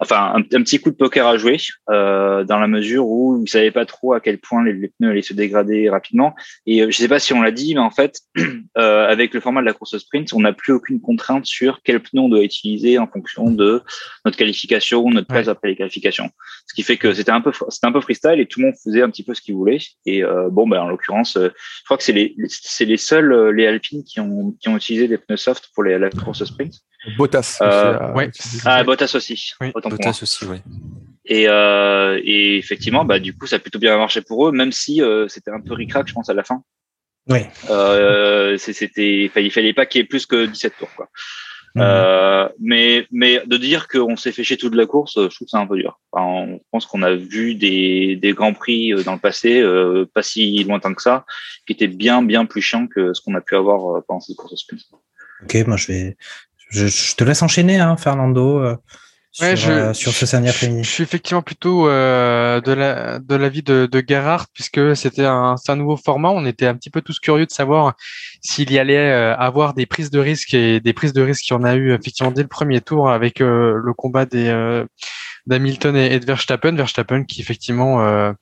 enfin 0.00 0.32
un, 0.34 0.42
petit 0.42 0.78
coup 0.78 0.90
de 0.90 0.96
poker 0.96 1.26
à 1.26 1.36
jouer 1.36 1.58
euh, 1.90 2.44
dans 2.44 2.58
la 2.58 2.68
mesure 2.68 3.06
où 3.06 3.42
ils 3.42 3.48
savaient 3.48 3.70
pas 3.70 3.86
trop 3.86 4.12
à 4.12 4.20
quel 4.20 4.38
point 4.38 4.64
les, 4.64 4.88
pneus 4.88 5.10
allaient 5.10 5.22
se 5.22 5.34
dégrader 5.34 5.88
rapidement. 5.88 6.34
Et 6.66 6.82
euh, 6.82 6.90
je 6.90 6.96
sais 6.96 7.08
pas 7.08 7.18
si 7.18 7.32
on 7.32 7.42
l'a 7.42 7.50
dit, 7.50 7.74
mais 7.74 7.80
en 7.80 7.90
fait, 7.90 8.20
euh, 8.78 9.08
avec 9.08 9.34
le 9.34 9.40
format 9.40 9.60
de 9.60 9.66
la 9.66 9.72
course 9.72 9.96
sprint, 9.98 10.32
on 10.32 10.40
n'a 10.40 10.52
plus 10.52 10.72
aucune 10.72 11.00
contrainte 11.00 11.46
sur 11.46 11.80
quel 11.82 12.00
pneu 12.00 12.20
on 12.20 12.28
doit 12.28 12.42
utiliser 12.42 12.98
en 12.98 13.06
fonction 13.06 13.50
de 13.50 13.82
notre 14.24 14.36
qualification 14.36 15.02
ou 15.02 15.10
notre 15.10 15.28
place 15.28 15.48
après 15.48 15.68
les 15.68 15.76
qualifications. 15.76 16.30
Ce 16.66 16.74
qui 16.74 16.82
fait 16.82 16.96
que 16.96 17.12
c'était 17.14 17.30
un 17.30 17.40
peu 17.40 17.52
c'était 17.68 17.86
un 17.86 17.92
peu 17.92 18.00
freestyle 18.00 18.40
et 18.40 18.46
tout 18.46 18.60
le 18.60 18.66
monde 18.66 18.74
faisait 18.82 19.02
un 19.02 19.10
petit 19.10 19.22
peu 19.22 19.34
ce 19.34 19.40
qu'il 19.40 19.54
voulait. 19.54 19.78
Et 20.04 20.24
euh, 20.24 20.48
bon, 20.50 20.66
ben 20.66 20.80
en 20.80 20.88
l'occurrence, 20.88 21.36
euh, 21.36 21.48
je 21.56 21.84
crois 21.84 21.96
que 21.96 22.02
c'est 22.02 22.12
les 22.12 22.34
c'est 22.48 22.84
les 22.84 22.96
seuls 22.96 23.32
euh, 23.32 23.52
les 23.52 23.66
Alpines 23.66 24.02
qui 24.02 24.20
ont 24.20 24.35
qui 24.60 24.68
ont 24.68 24.76
utilisé 24.76 25.08
des 25.08 25.18
pneus 25.18 25.36
soft 25.36 25.70
pour 25.74 25.84
les, 25.84 25.98
la 25.98 26.10
course 26.10 26.44
sprint. 26.44 26.74
Bottas. 27.16 27.58
Euh, 27.62 28.12
ouais. 28.12 28.30
Ah, 28.64 28.82
Bottas 28.84 29.12
aussi. 29.14 29.52
Oui, 29.60 29.72
Bottas 29.72 30.18
aussi, 30.22 30.44
oui. 30.46 30.58
Et, 31.24 31.48
euh, 31.48 32.20
et 32.22 32.56
effectivement, 32.56 33.04
bah, 33.04 33.18
du 33.18 33.36
coup, 33.36 33.46
ça 33.46 33.56
a 33.56 33.58
plutôt 33.58 33.78
bien 33.78 33.96
marché 33.98 34.22
pour 34.22 34.48
eux, 34.48 34.52
même 34.52 34.72
si 34.72 35.02
euh, 35.02 35.26
c'était 35.28 35.50
un 35.50 35.60
peu 35.60 35.74
ricrac, 35.74 36.06
je 36.06 36.14
pense, 36.14 36.28
à 36.28 36.34
la 36.34 36.44
fin. 36.44 36.62
Oui. 37.28 37.40
Euh, 37.70 38.56
c'était, 38.58 39.30
il 39.36 39.50
fallait 39.50 39.74
pas 39.74 39.86
qu'il 39.86 40.00
y 40.00 40.04
ait 40.04 40.06
plus 40.06 40.26
que 40.26 40.46
17 40.46 40.74
tours, 40.78 40.94
quoi. 40.94 41.08
Mhm. 41.76 41.82
Euh, 41.84 42.48
mais, 42.58 43.06
mais 43.12 43.42
de 43.46 43.58
dire 43.58 43.86
qu'on 43.86 44.16
s'est 44.16 44.32
fait 44.32 44.42
chier 44.44 44.56
toute 44.56 44.74
la 44.74 44.86
course, 44.86 45.12
je 45.16 45.34
trouve 45.34 45.46
que 45.46 45.50
c'est 45.50 45.58
un 45.58 45.66
peu 45.66 45.76
dur. 45.76 46.00
Enfin, 46.10 46.24
on 46.26 46.60
pense 46.72 46.86
qu'on 46.86 47.02
a 47.02 47.14
vu 47.14 47.54
des, 47.54 48.16
des 48.16 48.32
grands 48.32 48.54
prix 48.54 48.94
euh, 48.94 49.02
dans 49.02 49.12
le 49.12 49.18
passé, 49.18 49.60
euh, 49.60 50.06
pas 50.14 50.22
si 50.22 50.64
lointain 50.64 50.94
que 50.94 51.02
ça, 51.02 51.26
qui 51.66 51.74
étaient 51.74 51.86
bien, 51.86 52.22
bien 52.22 52.46
plus 52.46 52.62
chiants 52.62 52.86
que 52.86 53.12
ce 53.12 53.20
qu'on 53.20 53.34
a 53.34 53.42
pu 53.42 53.56
avoir 53.56 54.02
pendant 54.04 54.20
cette 54.20 54.36
course 54.36 54.56
sprint. 54.56 54.80
Ok, 55.42 55.66
moi 55.66 55.76
je 55.76 55.88
vais, 55.88 56.16
je, 56.70 57.14
te 57.14 57.24
laisse 57.24 57.42
enchaîner, 57.42 57.78
hein, 57.78 57.98
Fernando. 57.98 58.78
Euh, 59.42 59.54
je, 59.54 59.70
euh, 59.70 59.92
sur, 59.92 60.12
ce 60.12 60.24
samedi 60.24 60.48
après-midi. 60.48 60.82
Je 60.82 60.88
suis 60.88 61.02
effectivement 61.02 61.42
plutôt 61.42 61.88
euh, 61.88 62.60
de 62.60 62.72
la 62.72 63.18
de 63.18 63.34
l'avis 63.34 63.62
de, 63.62 63.86
de 63.86 64.04
Gerhardt 64.06 64.46
puisque 64.54 64.96
c'était 64.96 65.26
un, 65.26 65.56
un 65.68 65.76
nouveau 65.76 65.96
format. 65.96 66.30
On 66.30 66.46
était 66.46 66.66
un 66.66 66.74
petit 66.74 66.90
peu 66.90 67.02
tous 67.02 67.18
curieux 67.18 67.46
de 67.46 67.50
savoir 67.50 67.94
s'il 68.40 68.72
y 68.72 68.78
allait 68.78 69.10
avoir 69.10 69.74
des 69.74 69.86
prises 69.86 70.10
de 70.10 70.18
risque 70.18 70.54
et 70.54 70.80
des 70.80 70.92
prises 70.92 71.12
de 71.12 71.22
risque 71.22 71.42
qu'il 71.42 71.54
y 71.54 71.58
en 71.58 71.64
a 71.64 71.74
eu 71.74 71.92
effectivement 71.92 72.30
dès 72.30 72.42
le 72.42 72.48
premier 72.48 72.80
tour 72.80 73.10
avec 73.10 73.40
le 73.40 73.92
combat 73.94 74.24
des 74.24 74.50
d'Hamilton 75.46 75.96
et, 75.96 76.18
de 76.18 76.26
Verstappen. 76.26 76.74
Verstappen 76.74 77.24
qui 77.24 77.40
effectivement 77.40 78.02
euh, 78.02 78.32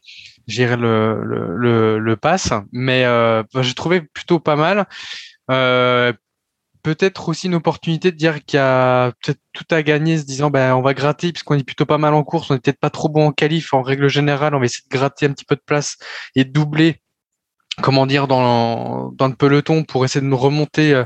gérait 0.47 0.77
le, 0.77 1.23
le, 1.23 1.57
le, 1.57 1.99
le 1.99 2.17
pass, 2.17 2.53
mais 2.73 3.05
euh, 3.05 3.43
j'ai 3.61 3.75
trouvé 3.75 4.01
plutôt 4.01 4.41
pas 4.41 4.57
mal. 4.57 4.87
Euh, 5.51 6.13
peut-être 6.85 7.29
aussi 7.31 7.49
une 7.49 7.57
opportunité 7.57 8.13
de 8.13 8.17
dire 8.17 8.45
qu'il 8.45 8.59
y 8.59 8.61
a 8.61 9.13
peut-être 9.23 9.41
tout 9.53 9.65
à 9.71 9.83
gagner, 9.83 10.19
se 10.19 10.25
disant 10.25 10.51
ben 10.51 10.75
on 10.75 10.83
va 10.83 10.95
gratter 10.95 11.33
puisqu'on 11.33 11.59
est 11.59 11.65
plutôt 11.65 11.87
pas 11.87 11.99
mal 11.99 12.15
en 12.15 12.23
course, 12.23 12.51
on 12.51 12.55
est 12.55 12.61
peut-être 12.61 12.79
pas 12.79 12.91
trop 12.91 13.09
bon 13.09 13.29
en 13.29 13.33
qualif. 13.33 13.75
En 13.75 13.83
règle 13.83 14.09
générale, 14.09 14.55
on 14.55 14.61
va 14.61 14.67
essayer 14.67 14.85
de 14.89 14.97
gratter 14.97 15.27
un 15.27 15.33
petit 15.33 15.47
peu 15.47 15.57
de 15.57 15.63
place 15.65 15.97
et 16.37 16.45
de 16.45 16.53
doubler, 16.53 17.01
comment 17.83 18.07
dire 18.07 18.27
dans 18.29 19.13
le 19.21 19.35
peloton 19.35 19.85
pour 19.85 20.05
essayer 20.05 20.21
de 20.21 20.27
nous 20.27 20.37
remonter 20.37 20.95
euh, 20.95 21.05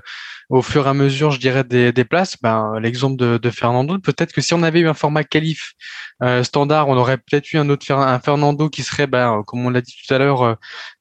au 0.48 0.62
fur 0.62 0.86
et 0.86 0.88
à 0.88 0.94
mesure, 0.94 1.30
je 1.30 1.38
dirais, 1.38 1.62
des, 1.64 2.04
places, 2.04 2.36
ben, 2.40 2.78
l'exemple 2.80 3.16
de, 3.16 3.50
Fernando, 3.50 3.98
peut-être 3.98 4.32
que 4.32 4.40
si 4.40 4.54
on 4.54 4.62
avait 4.62 4.80
eu 4.80 4.88
un 4.88 4.94
format 4.94 5.22
qualif 5.22 5.74
euh, 6.22 6.42
standard, 6.42 6.88
on 6.88 6.96
aurait 6.96 7.18
peut-être 7.18 7.52
eu 7.52 7.58
un 7.58 7.68
autre 7.68 7.92
un 7.92 8.18
Fernando 8.18 8.70
qui 8.70 8.82
serait, 8.82 9.06
ben, 9.06 9.42
comme 9.46 9.66
on 9.66 9.70
l'a 9.70 9.82
dit 9.82 9.94
tout 10.06 10.14
à 10.14 10.18
l'heure, 10.18 10.42
euh, 10.42 10.54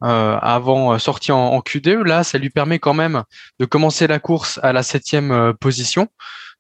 euh 0.04 0.38
avant 0.42 0.94
euh, 0.94 1.00
sorti 1.00 1.32
en, 1.32 1.38
en, 1.38 1.60
Q2. 1.60 2.04
Là, 2.04 2.24
ça 2.24 2.38
lui 2.38 2.50
permet 2.50 2.80
quand 2.80 2.94
même 2.94 3.24
de 3.60 3.66
commencer 3.66 4.08
la 4.08 4.20
course 4.20 4.60
à 4.64 4.74
la 4.74 4.84
septième 4.84 5.54
position. 5.60 6.10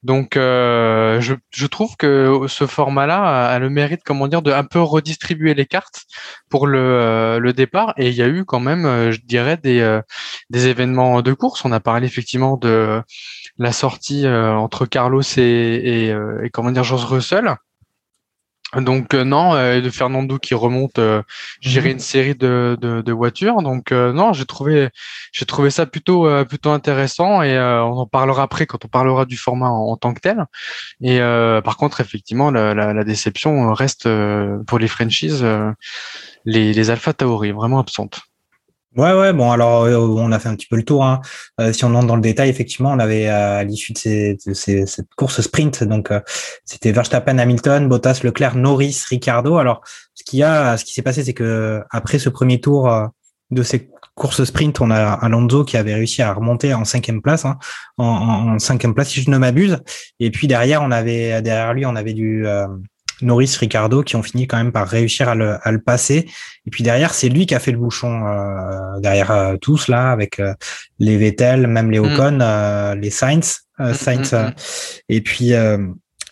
Donc, 0.03 0.38
euh, 0.38 1.19
je, 1.21 1.65
trouve 1.65 1.95
que 1.97 2.45
ce 2.47 2.67
format-là 2.67 3.49
a, 3.49 3.60
le 3.60 3.69
mérite, 3.69 4.01
comment 4.05 4.27
dire, 4.27 4.41
de 4.41 4.51
un 4.51 4.63
peu 4.63 4.79
redistribuer 4.81 5.53
les 5.53 5.65
cartes 5.65 6.03
pour 6.49 6.67
le, 6.67 6.79
euh, 6.79 7.53
départ. 7.53 7.93
Et 7.97 8.10
il 8.10 8.15
y 8.15 8.21
a 8.21 8.27
eu 8.27 8.45
quand 8.45 8.60
même, 8.60 8.86
euh, 8.86 9.12
je 9.12 9.19
dirais, 9.21 9.57
des, 9.57 9.99
des 10.49 10.67
événements 10.67 11.21
de 11.21 11.33
course. 11.33 11.65
On 11.65 11.71
a 11.71 11.79
parlé 11.79 12.05
effectivement 12.05 12.57
de 12.57 13.01
la 13.57 13.71
sortie 13.71 14.27
entre 14.27 14.86
Carlos 14.86 15.23
et, 15.38 15.41
et, 15.41 16.15
et 16.43 16.49
comment 16.51 16.71
dire, 16.71 16.83
George 16.83 17.05
Russell. 17.05 17.55
Donc 18.75 19.13
euh, 19.13 19.23
non, 19.23 19.56
euh, 19.56 19.80
de 19.80 19.89
Fernando 19.89 20.38
qui 20.38 20.53
remonte 20.53 20.99
euh, 20.99 21.23
gérer 21.62 21.89
mhm. 21.89 21.93
une 21.93 21.99
série 21.99 22.36
de, 22.36 22.77
de, 22.82 23.01
de 23.01 23.13
voitures. 23.13 23.62
Donc 23.62 23.93
euh, 23.93 24.12
non, 24.12 24.34
j'ai 24.34 24.45
trouvé 24.45 24.89
j'ai 25.32 25.45
trouvé 25.45 25.69
ça 25.69 25.86
plutôt 25.86 26.27
plutôt 26.45 26.71
intéressant 26.71 27.41
et 27.41 27.58
on 27.58 27.97
en 27.97 28.08
parlera 28.08 28.43
après 28.43 28.65
quand 28.65 28.84
on 28.84 28.89
parlera 28.89 29.25
du 29.25 29.38
format 29.38 29.69
en, 29.69 29.95
tant 29.95 30.13
que 30.13 30.19
tel. 30.19 30.45
Et 31.01 31.19
par 31.63 31.77
contre, 31.77 32.01
effectivement, 32.01 32.51
la, 32.51 32.73
la, 32.73 32.93
la 32.93 33.03
déception 33.03 33.73
reste 33.73 34.08
pour 34.67 34.80
les 34.80 34.88
franchises 34.88 35.45
les 36.45 36.73
les 36.73 36.89
Alpha 36.89 37.13
Tauri 37.13 37.51
vraiment 37.51 37.80
absentes. 37.80 38.21
Ouais, 38.95 39.13
ouais, 39.13 39.32
bon, 39.32 39.52
alors 39.52 39.84
on 39.84 40.32
a 40.32 40.39
fait 40.39 40.50
un 40.50 40.56
petit 40.56 40.65
peu 40.65 40.76
le 40.76 40.84
tour. 40.84 41.06
Hein. 41.06 41.21
si 41.71 41.86
on 41.86 41.93
entre 41.93 42.08
dans 42.08 42.15
le 42.15 42.21
détail, 42.21 42.50
effectivement, 42.50 42.91
on 42.91 43.00
avait 43.00 43.28
à 43.28 43.63
l'issue 43.63 43.93
de, 43.93 43.97
ces, 43.97 44.38
de 44.45 44.54
ces, 44.54 44.88
cette 44.88 45.13
course 45.15 45.41
sprint, 45.41 45.84
donc 45.84 46.10
c'était 46.65 46.91
Verstappen, 46.91 47.38
Hamilton, 47.38 47.88
Bottas, 47.88 48.21
Leclerc, 48.23 48.56
Norris, 48.56 49.04
Ricardo. 49.10 49.58
Alors, 49.58 49.82
ce 50.15 50.23
qui 50.23 50.41
a, 50.41 50.78
ce 50.78 50.86
qui 50.86 50.93
s'est 50.93 51.04
passé, 51.04 51.23
c'est 51.23 51.36
que 51.36 51.84
après 51.91 52.17
ce 52.17 52.30
premier 52.30 52.60
tour 52.60 52.89
de 53.52 53.62
ces 53.62 53.89
courses 54.15 54.43
sprint, 54.45 54.82
on 54.82 54.89
a 54.89 54.97
Alonso 54.97 55.63
qui 55.63 55.78
avait 55.78 55.93
réussi 55.93 56.23
à 56.23 56.34
remonter 56.34 56.73
en 56.73 56.84
cinquième 56.84 57.21
place, 57.21 57.45
hein, 57.45 57.60
en, 57.97 58.56
en, 58.56 58.60
cinquième 58.60 58.95
place 58.95 59.10
si 59.10 59.21
je 59.21 59.30
ne 59.30 59.38
m'abuse. 59.38 59.78
Et 60.19 60.32
puis 60.32 60.47
derrière, 60.47 60.82
on 60.82 60.89
avait 60.89 61.41
derrière 61.43 61.73
lui, 61.73 61.86
on 61.86 61.95
avait 61.95 62.13
du 62.13 62.47
Norris, 63.21 63.58
Ricardo, 63.60 64.03
qui 64.03 64.15
ont 64.15 64.23
fini 64.23 64.47
quand 64.47 64.58
même 64.58 64.71
par 64.71 64.88
réussir 64.88 65.30
à 65.30 65.36
le, 65.36 65.58
à 65.62 65.71
le 65.71 65.80
passer. 65.80 66.30
Et 66.65 66.69
puis 66.69 66.84
derrière, 66.84 67.13
c'est 67.13 67.30
lui 67.30 67.45
qui 67.45 67.56
a 67.56 67.60
fait 67.60 67.71
le 67.71 67.77
bouchon 67.77 68.25
euh, 68.25 68.99
derrière 68.99 69.32
euh, 69.32 69.58
tous 69.58 69.88
là, 69.88 70.12
avec 70.12 70.39
euh, 70.39 70.53
les 70.99 71.17
Vettel, 71.17 71.67
même 71.67 71.91
les 71.91 71.99
mm. 71.99 72.06
Ocon, 72.06 72.95
les 72.99 73.10
Sainz, 73.10 73.62
mm, 73.80 73.93
Sainz. 73.93 74.34
Mm, 74.34 74.51
et 75.10 75.21
puis 75.21 75.53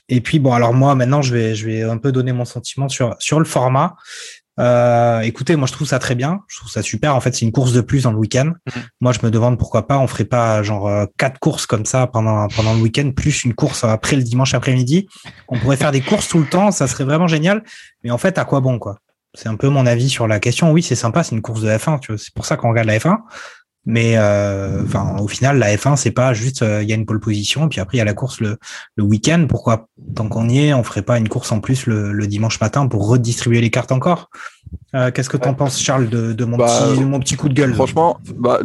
et 0.08 0.21
puis 0.21 0.38
bon, 0.38 0.54
alors 0.54 0.74
moi 0.74 0.93
maintenant, 0.93 1.24
je 1.24 1.34
vais 1.34 1.56
je 1.56 1.65
vais 1.65 1.82
un 1.82 1.98
peu 1.98 2.12
donner 2.12 2.32
mon 2.32 2.45
sentiment 2.45 2.89
sur 2.89 3.15
sur 3.19 3.39
le 3.39 3.45
format. 3.45 3.95
Euh, 4.60 5.20
écoutez, 5.22 5.56
moi 5.56 5.68
je 5.68 5.74
trouve 5.74 5.88
ça 5.88 6.00
très 6.00 6.15
bien, 6.15 6.41
je 6.48 6.58
trouve 6.58 6.72
ça 6.72 6.82
super. 6.82 7.15
En 7.15 7.20
fait, 7.20 7.36
c'est 7.36 7.46
une 7.46 7.52
course 7.52 7.74
de 7.74 7.82
plus 7.82 8.04
dans 8.04 8.12
le 8.12 8.18
week-end. 8.18 8.46
Mhm. 8.46 8.84
Moi, 9.02 9.12
je 9.12 9.20
me 9.26 9.32
demande 9.32 9.58
pourquoi 9.58 9.88
pas, 9.88 9.98
on 9.98 10.08
ferait 10.08 10.26
pas 10.26 10.63
genre 10.63 10.88
euh, 10.88 11.06
quatre 11.18 11.39
courses 11.39 11.65
comme 11.65 11.86
ça 11.86 12.08
pendant 12.08 12.48
pendant 12.48 12.74
le 12.74 12.82
week-end, 12.82 13.12
plus 13.15 13.44
une 13.44 13.54
course 13.54 13.84
après 13.84 14.15
le 14.15 14.24
dimanche 14.24 14.54
après-midi. 14.54 15.08
On 15.48 15.60
pourrait 15.60 15.78
faire 15.78 15.91
des 15.91 16.02
courses 16.02 16.28
tout 16.28 16.39
le 16.39 16.48
temps, 16.48 16.72
ça 16.72 16.88
serait 16.88 17.04
vraiment 17.04 17.28
génial. 17.28 17.63
Mais 18.04 18.12
en 18.12 18.18
fait, 18.18 18.38
à 18.38 18.46
quoi 18.46 18.62
bon 18.62 18.80
quoi? 18.80 19.00
C'est 19.34 19.50
un 19.50 19.56
peu 19.56 19.68
mon 19.68 19.86
avis 19.86 20.10
sur 20.10 20.28
la 20.28 20.39
question. 20.39 20.72
Oui, 20.72 20.82
c'est 20.82 20.96
sympa, 20.96 21.24
c'est 21.24 21.36
une 21.36 21.41
course 21.41 21.62
de 21.62 21.70
F1, 21.70 22.00
tu 22.00 22.13
vois. 22.13 22.18
C'est 22.18 22.34
pour 22.34 22.46
ça 22.46 22.56
qu'on 22.56 22.70
regarde 22.70 22.88
la 22.88 22.98
F1. 22.98 23.18
Mais 23.88 24.17
euh, 24.17 24.84
enfin, 24.84 25.15
au 25.19 25.28
final, 25.28 25.60
la 25.60 25.76
F1, 25.76 25.95
c'est 25.95 26.12
pas 26.12 26.34
juste 26.34 26.63
euh, 26.63 26.82
il 26.82 26.89
y 26.89 26.91
a 26.91 26.95
une 26.95 27.06
pole 27.06 27.19
position, 27.19 27.69
puis 27.69 27.80
après 27.80 27.98
il 27.98 28.00
y 28.00 28.02
a 28.02 28.06
la 28.06 28.15
course 28.15 28.39
le, 28.41 28.58
le 28.95 29.04
week-end. 29.04 29.45
Pourquoi 29.48 29.89
tant 30.15 30.28
qu'on 30.28 30.50
y 30.50 30.65
est, 30.65 30.74
on 30.74 30.84
ferait 30.84 31.04
pas 31.04 31.19
une 31.19 31.30
course 31.30 31.52
en 31.52 31.60
plus 31.60 31.86
le, 31.86 32.12
le 32.12 32.28
dimanche 32.28 32.60
matin 32.60 32.88
pour 32.88 33.08
redistribuer 33.08 33.62
les 33.62 33.69
cartes 33.69 33.91
encore? 33.91 34.32
Euh, 34.95 35.12
Qu'est-ce 35.12 35.30
que 35.30 35.38
tu 35.38 35.48
en 35.48 35.54
penses, 35.54 35.80
Charles, 35.80 36.10
de, 36.10 36.34
de 36.34 36.45
mon, 36.45 36.58
bah, 36.58 36.65
petit, 36.65 37.04
mon 37.04 37.19
petit 37.19 37.36
coup 37.36 37.48
de 37.48 37.54
gueule? 37.54 37.76
Franchement, 37.76 38.19
bah, 38.36 38.60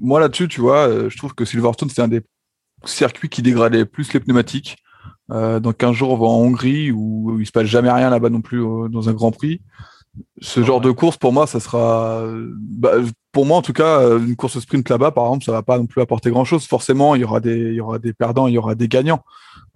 moi 0.00 0.18
là-dessus, 0.18 0.48
tu 0.48 0.60
vois, 0.60 0.88
euh, 0.88 1.08
je 1.08 1.16
trouve 1.16 1.34
que 1.34 1.44
Silverstone 1.44 1.90
c'est 1.90 2.02
un 2.02 2.08
des 2.08 2.22
circuits 2.84 3.28
qui 3.28 3.42
dégradait 3.42 3.84
plus 3.84 4.12
les 4.12 4.20
pneumatiques. 4.20 4.78
Euh, 5.30 5.60
donc 5.60 5.82
un 5.84 5.92
jour 5.92 6.10
on 6.10 6.16
va 6.18 6.26
en 6.26 6.40
Hongrie 6.40 6.90
où 6.90 7.38
il 7.40 7.46
se 7.46 7.52
passe 7.52 7.64
jamais 7.64 7.90
rien 7.90 8.10
là-bas 8.10 8.28
non 8.28 8.42
plus 8.42 8.60
dans 8.90 9.08
un 9.08 9.12
Grand 9.14 9.30
Prix 9.30 9.62
ce 10.40 10.62
genre 10.62 10.80
de 10.80 10.90
course, 10.90 11.16
pour 11.16 11.32
moi, 11.32 11.46
ça 11.46 11.60
sera, 11.60 12.24
bah, 12.56 12.92
pour 13.32 13.46
moi 13.46 13.56
en 13.58 13.62
tout 13.62 13.72
cas, 13.72 14.00
une 14.18 14.36
course 14.36 14.58
sprint 14.60 14.88
là-bas, 14.88 15.10
par 15.10 15.24
exemple, 15.24 15.44
ça 15.44 15.52
va 15.52 15.62
pas 15.62 15.78
non 15.78 15.86
plus 15.86 16.00
apporter 16.02 16.30
grand-chose. 16.30 16.66
Forcément, 16.66 17.14
il 17.14 17.22
y 17.22 17.24
aura 17.24 17.40
des, 17.40 17.56
il 17.56 17.74
y 17.74 17.80
aura 17.80 17.98
des 17.98 18.12
perdants, 18.12 18.46
il 18.46 18.54
y 18.54 18.58
aura 18.58 18.74
des 18.74 18.88
gagnants. 18.88 19.24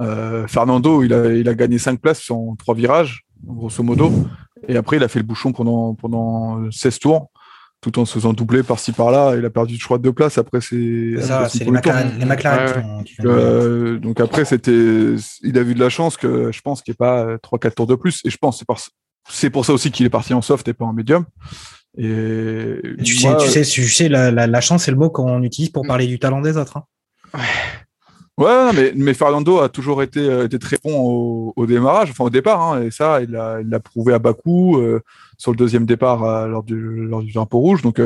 Euh, 0.01 0.47
Fernando, 0.47 1.03
il 1.03 1.13
a, 1.13 1.33
il 1.33 1.49
a 1.49 1.55
gagné 1.55 1.79
cinq 1.79 2.01
places 2.01 2.31
en 2.31 2.55
trois 2.57 2.75
virages, 2.75 3.25
grosso 3.45 3.83
modo, 3.83 4.13
et 4.69 4.77
après 4.77 4.97
il 4.97 5.03
a 5.03 5.09
fait 5.09 5.19
le 5.19 5.25
bouchon 5.25 5.53
pendant 5.53 5.95
pendant 5.95 6.71
16 6.71 6.99
tours, 7.01 7.31
tout 7.81 7.99
en 7.99 8.05
se 8.05 8.15
faisant 8.15 8.33
doubler 8.33 8.63
par-ci 8.63 8.93
par-là. 8.93 9.35
Il 9.37 9.45
a 9.45 9.51
perdu, 9.51 9.77
je 9.77 9.85
crois, 9.85 9.99
deux 9.99 10.13
places. 10.13 10.39
Après, 10.39 10.61
c'est 10.61 11.21
ça, 11.21 11.49
c'est 11.49 11.65
les, 11.65 11.71
McLaren. 11.71 13.05
Euh, 13.25 13.99
donc 13.99 14.21
après, 14.21 14.45
c'était, 14.45 15.17
il 15.43 15.59
a 15.59 15.63
vu 15.63 15.75
de 15.75 15.81
la 15.81 15.89
chance 15.89 16.17
que 16.17 16.53
je 16.53 16.61
pense 16.61 16.83
qu'il 16.83 16.93
n'y 16.93 16.95
ait 16.95 16.99
pas 16.99 17.39
trois, 17.39 17.59
quatre 17.59 17.75
tours 17.75 17.87
de 17.87 17.95
plus. 17.97 18.21
Et 18.25 18.31
je 18.31 18.37
pense 18.37 18.59
c'est 18.59 18.67
parce 18.67 18.91
c'est 19.29 19.51
pour 19.51 19.65
ça 19.65 19.73
aussi 19.73 19.91
qu'il 19.91 20.07
est 20.07 20.11
parti 20.11 20.35
en 20.35 20.43
soft 20.43 20.67
et 20.69 20.73
pas 20.73 20.85
en 20.85 20.93
médium. 20.93 21.25
Et 21.97 22.81
tu, 23.05 23.17
sais, 23.17 23.37
tu 23.39 23.49
sais, 23.49 23.63
tu 23.63 23.89
sais, 23.89 24.09
la, 24.09 24.31
la, 24.31 24.61
chance, 24.61 24.85
c'est 24.85 24.91
le 24.91 24.97
mot 24.97 25.11
qu'on 25.11 25.43
utilise 25.43 25.71
pour 25.71 25.85
mm. 25.85 25.89
parler 25.89 26.07
du 26.07 26.19
talent 26.19 26.41
des 26.41 26.57
autres. 26.57 26.77
Hein. 26.77 26.85
Ouais. 28.39 28.73
mais, 28.73 28.93
mais 28.95 29.15
Fernando 29.15 29.59
a 29.59 29.69
toujours 29.69 30.03
été, 30.03 30.21
euh, 30.21 30.47
été 30.47 30.61
très 30.61 30.79
bon 30.83 30.97
au, 30.97 31.53
au, 31.57 31.67
démarrage, 31.67 32.11
enfin 32.11 32.25
au 32.25 32.31
départ, 32.31 32.63
hein, 32.63 32.83
et 32.83 32.93
ça, 32.93 33.21
il 33.21 33.31
l'a 33.31 33.81
prouvé 33.81 34.15
à 34.15 34.21
Bakou 34.21 34.77
euh, 34.79 35.01
sur 35.39 35.51
le 35.51 35.57
deuxième 35.57 35.87
départ 35.87 36.23
euh, 36.23 36.47
lors, 36.47 36.63
du, 36.63 37.07
lors 37.07 37.23
du 37.23 37.33
drapeau 37.33 37.59
rouge. 37.59 37.83
Donc 37.83 38.01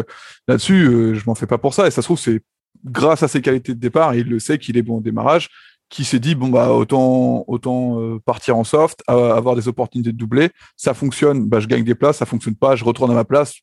là-dessus, 0.49 1.15
je 1.15 1.23
m'en 1.27 1.35
fais 1.35 1.47
pas 1.47 1.59
pour 1.59 1.75
ça. 1.75 1.87
Et 1.87 1.91
ça 1.91 2.01
se 2.01 2.07
trouve, 2.07 2.19
c'est 2.19 2.41
grâce 2.85 3.23
à 3.23 3.29
ses 3.29 3.43
qualités 3.43 3.75
de 3.75 3.81
départ, 3.81 4.15
il 4.15 4.29
le 4.29 4.39
sait 4.39 4.59
qu'il 4.59 4.77
est 4.77 4.83
bon 4.83 4.99
au 4.99 5.01
démarrage, 5.01 5.51
qui 5.93 6.05
s'est 6.05 6.19
dit 6.19 6.35
bon 6.35 6.49
bah 6.49 6.73
autant 6.73 7.45
autant 7.47 8.01
euh, 8.01 8.19
partir 8.19 8.57
en 8.57 8.65
soft, 8.65 9.03
avoir 9.07 9.55
des 9.55 9.69
opportunités 9.69 10.11
de 10.11 10.17
doubler. 10.17 10.49
Ça 10.75 10.95
fonctionne, 10.95 11.47
bah 11.47 11.61
je 11.61 11.69
gagne 11.69 11.85
des 11.85 11.95
places. 11.95 12.17
Ça 12.17 12.27
fonctionne 12.27 12.57
pas, 12.57 12.75
je 12.77 12.85
retourne 12.85 13.11
à 13.11 13.15
ma 13.15 13.25
place. 13.25 13.57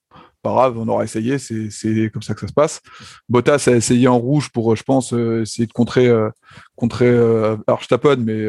Pas 0.44 0.52
grave, 0.52 0.78
on 0.78 0.88
aura 0.88 1.04
essayé. 1.04 1.40
C'est 1.40 1.72
c'est 1.72 2.12
comme 2.14 2.22
ça 2.22 2.36
que 2.36 2.42
ça 2.42 2.48
se 2.48 2.54
passe. 2.54 2.82
Bottas 3.28 3.66
a 3.68 3.72
essayé 3.72 4.08
en 4.08 4.20
rouge 4.20 4.52
pour, 4.52 4.76
je 4.76 4.84
pense, 4.84 5.12
euh, 5.12 5.42
essayer 5.42 5.66
de 5.66 5.74
contrer 5.74 6.08
euh, 6.08 6.30
contrer 6.76 7.08
euh, 7.08 7.58
mais 8.20 8.48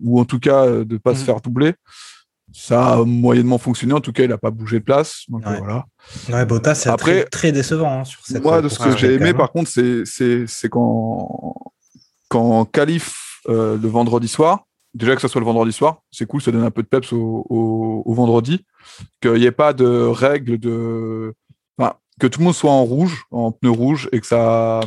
ou 0.00 0.20
en 0.20 0.26
tout 0.26 0.38
cas 0.38 0.66
de 0.84 0.96
pas 0.98 1.14
se 1.14 1.22
mmh. 1.22 1.24
faire 1.24 1.40
doubler. 1.40 1.72
Ça 2.52 2.92
a 2.92 3.04
moyennement 3.04 3.58
fonctionné. 3.58 3.94
En 3.94 4.00
tout 4.00 4.12
cas, 4.12 4.24
il 4.24 4.32
a 4.32 4.38
pas 4.38 4.50
bougé 4.50 4.78
de 4.78 4.84
place. 4.84 5.22
Donc 5.28 5.42
voilà. 5.44 5.86
Ouais, 6.28 6.44
Bottas, 6.44 6.74
c'est 6.74 6.94
très, 6.96 7.24
très 7.24 7.52
décevant 7.52 8.00
hein, 8.00 8.04
sur 8.04 8.20
cette. 8.24 8.44
Moi, 8.44 8.60
de 8.60 8.68
ce 8.68 8.78
que 8.78 8.94
j'ai 8.96 9.14
aimé, 9.14 9.32
par 9.32 9.50
contre, 9.50 9.70
c'est 9.70 10.04
c'est 10.04 10.44
c'est 10.46 10.68
quand 10.68 11.54
quand 12.34 12.64
qualif 12.64 13.40
euh, 13.48 13.78
le 13.80 13.88
vendredi 13.88 14.26
soir, 14.26 14.64
déjà 14.92 15.14
que 15.14 15.20
ce 15.20 15.28
soit 15.28 15.40
le 15.40 15.44
vendredi 15.44 15.72
soir, 15.72 16.02
c'est 16.10 16.26
cool, 16.26 16.42
ça 16.42 16.50
donne 16.50 16.64
un 16.64 16.72
peu 16.72 16.82
de 16.82 16.88
peps 16.88 17.12
au, 17.12 18.02
vendredi, 18.06 18.64
qu'il 19.22 19.34
n'y 19.34 19.44
ait 19.44 19.52
pas 19.52 19.72
de 19.72 19.86
règles 19.86 20.58
de. 20.58 21.32
Enfin, 21.78 21.94
que 22.18 22.26
tout 22.26 22.40
le 22.40 22.46
monde 22.46 22.54
soit 22.54 22.72
en 22.72 22.82
rouge, 22.82 23.22
en 23.30 23.52
pneu 23.52 23.70
rouge, 23.70 24.08
et 24.10 24.20
que 24.20 24.26
ça. 24.26 24.80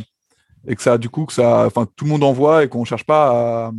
Et 0.66 0.76
que 0.76 0.82
ça, 0.82 0.98
du 0.98 1.08
coup, 1.08 1.24
que 1.24 1.32
ça. 1.32 1.64
Enfin, 1.64 1.86
tout 1.96 2.04
le 2.04 2.10
monde 2.10 2.22
envoie 2.22 2.64
et 2.64 2.68
qu'on 2.68 2.80
ne 2.80 2.84
cherche 2.84 3.04
pas 3.04 3.72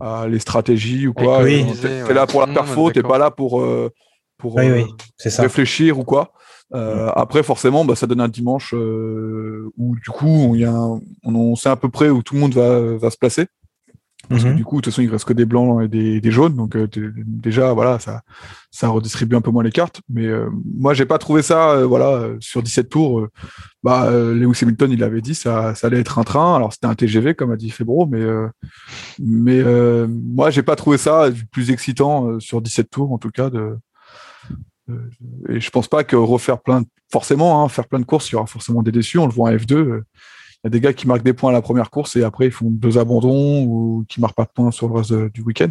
à, 0.00 0.26
les 0.26 0.40
stratégies 0.40 1.06
ou 1.06 1.14
quoi. 1.14 1.42
Oui, 1.42 1.64
t'es 1.80 2.14
là 2.14 2.26
pour 2.26 2.40
la 2.44 2.52
perfo, 2.52 2.90
t'es 2.90 3.04
pas 3.04 3.18
là 3.18 3.30
pour, 3.30 3.60
euh, 3.60 3.92
pour 4.38 4.58
euh, 4.58 4.82
réfléchir 5.24 6.00
ou 6.00 6.02
quoi. 6.02 6.32
Après, 6.72 7.42
forcément, 7.42 7.84
bah, 7.84 7.94
ça 7.94 8.06
donne 8.06 8.20
un 8.20 8.28
dimanche 8.28 8.72
où 8.72 9.96
du 9.96 10.10
coup, 10.10 10.54
y 10.56 10.64
a 10.64 10.74
on, 11.24 11.56
sait 11.56 11.68
à 11.68 11.76
peu 11.76 11.88
près 11.88 12.10
où 12.10 12.22
tout 12.22 12.34
le 12.34 12.40
monde 12.40 12.54
va, 12.54 12.96
va 12.96 13.10
se 13.10 13.18
placer. 13.18 13.46
Parce 14.28 14.42
que 14.42 14.48
mhm. 14.48 14.56
du 14.56 14.64
coup, 14.64 14.76
de 14.76 14.82
toute 14.82 14.92
façon, 14.92 15.02
il 15.02 15.10
reste 15.10 15.24
que 15.24 15.32
des 15.32 15.44
blancs 15.44 15.82
et 15.82 15.88
des, 15.88 16.20
des 16.20 16.30
jaunes. 16.30 16.54
Donc 16.54 16.76
euh, 16.76 16.88
déjà, 16.94 17.72
voilà, 17.72 17.98
ça, 17.98 18.22
ça 18.70 18.88
redistribue 18.88 19.36
un 19.36 19.40
peu 19.40 19.50
moins 19.50 19.62
les 19.62 19.70
cartes. 19.70 20.00
Mais 20.08 20.26
euh, 20.26 20.48
moi, 20.76 20.94
j'ai 20.94 21.04
pas 21.04 21.18
trouvé 21.18 21.42
ça, 21.42 21.72
euh, 21.72 21.86
voilà, 21.86 22.28
sur 22.40 22.62
17 22.62 22.88
tours. 22.88 23.26
bah, 23.82 24.10
Lewis 24.10 24.58
Hamilton, 24.62 24.90
il 24.90 25.02
avait 25.04 25.20
dit, 25.20 25.34
ça, 25.34 25.74
ça 25.74 25.88
allait 25.88 26.00
être 26.00 26.18
un 26.18 26.24
train. 26.24 26.56
Alors 26.56 26.72
c'était 26.72 26.86
un 26.86 26.94
TGV, 26.94 27.34
comme 27.34 27.52
a 27.52 27.56
dit 27.56 27.70
Febro, 27.70 28.06
mais 28.06 28.24
mais 29.18 29.62
moi, 30.08 30.50
j'ai 30.50 30.62
pas 30.62 30.76
trouvé 30.76 30.98
ça 30.98 31.28
plus 31.52 31.70
excitant 31.70 32.40
sur 32.40 32.62
17 32.62 32.90
tours, 32.90 33.12
en 33.12 33.18
tout 33.18 33.30
cas. 33.30 33.50
De, 33.50 33.76
et 35.48 35.60
je 35.60 35.70
pense 35.70 35.88
pas 35.88 36.04
que 36.04 36.16
refaire 36.16 36.60
plein, 36.60 36.82
forcément, 37.10 37.62
hein, 37.62 37.68
faire 37.68 37.86
plein 37.86 38.00
de 38.00 38.04
courses, 38.04 38.30
il 38.30 38.32
y 38.32 38.36
aura 38.36 38.46
forcément 38.46 38.82
des 38.82 38.92
déçus. 38.92 39.18
On 39.18 39.26
le 39.26 39.32
voit 39.32 39.50
en 39.50 39.52
F2 39.52 40.02
y 40.64 40.66
a 40.68 40.70
des 40.70 40.80
gars 40.80 40.92
qui 40.92 41.06
marquent 41.06 41.22
des 41.22 41.34
points 41.34 41.50
à 41.50 41.52
la 41.52 41.62
première 41.62 41.90
course 41.90 42.16
et 42.16 42.24
après 42.24 42.46
ils 42.46 42.50
font 42.50 42.70
deux 42.70 42.98
abandons 42.98 43.64
ou 43.64 44.04
qui 44.08 44.20
marquent 44.20 44.34
pas 44.34 44.44
de 44.44 44.50
points 44.54 44.70
sur 44.70 44.88
le 44.88 44.94
reste 44.94 45.12
du 45.12 45.42
week-end. 45.42 45.70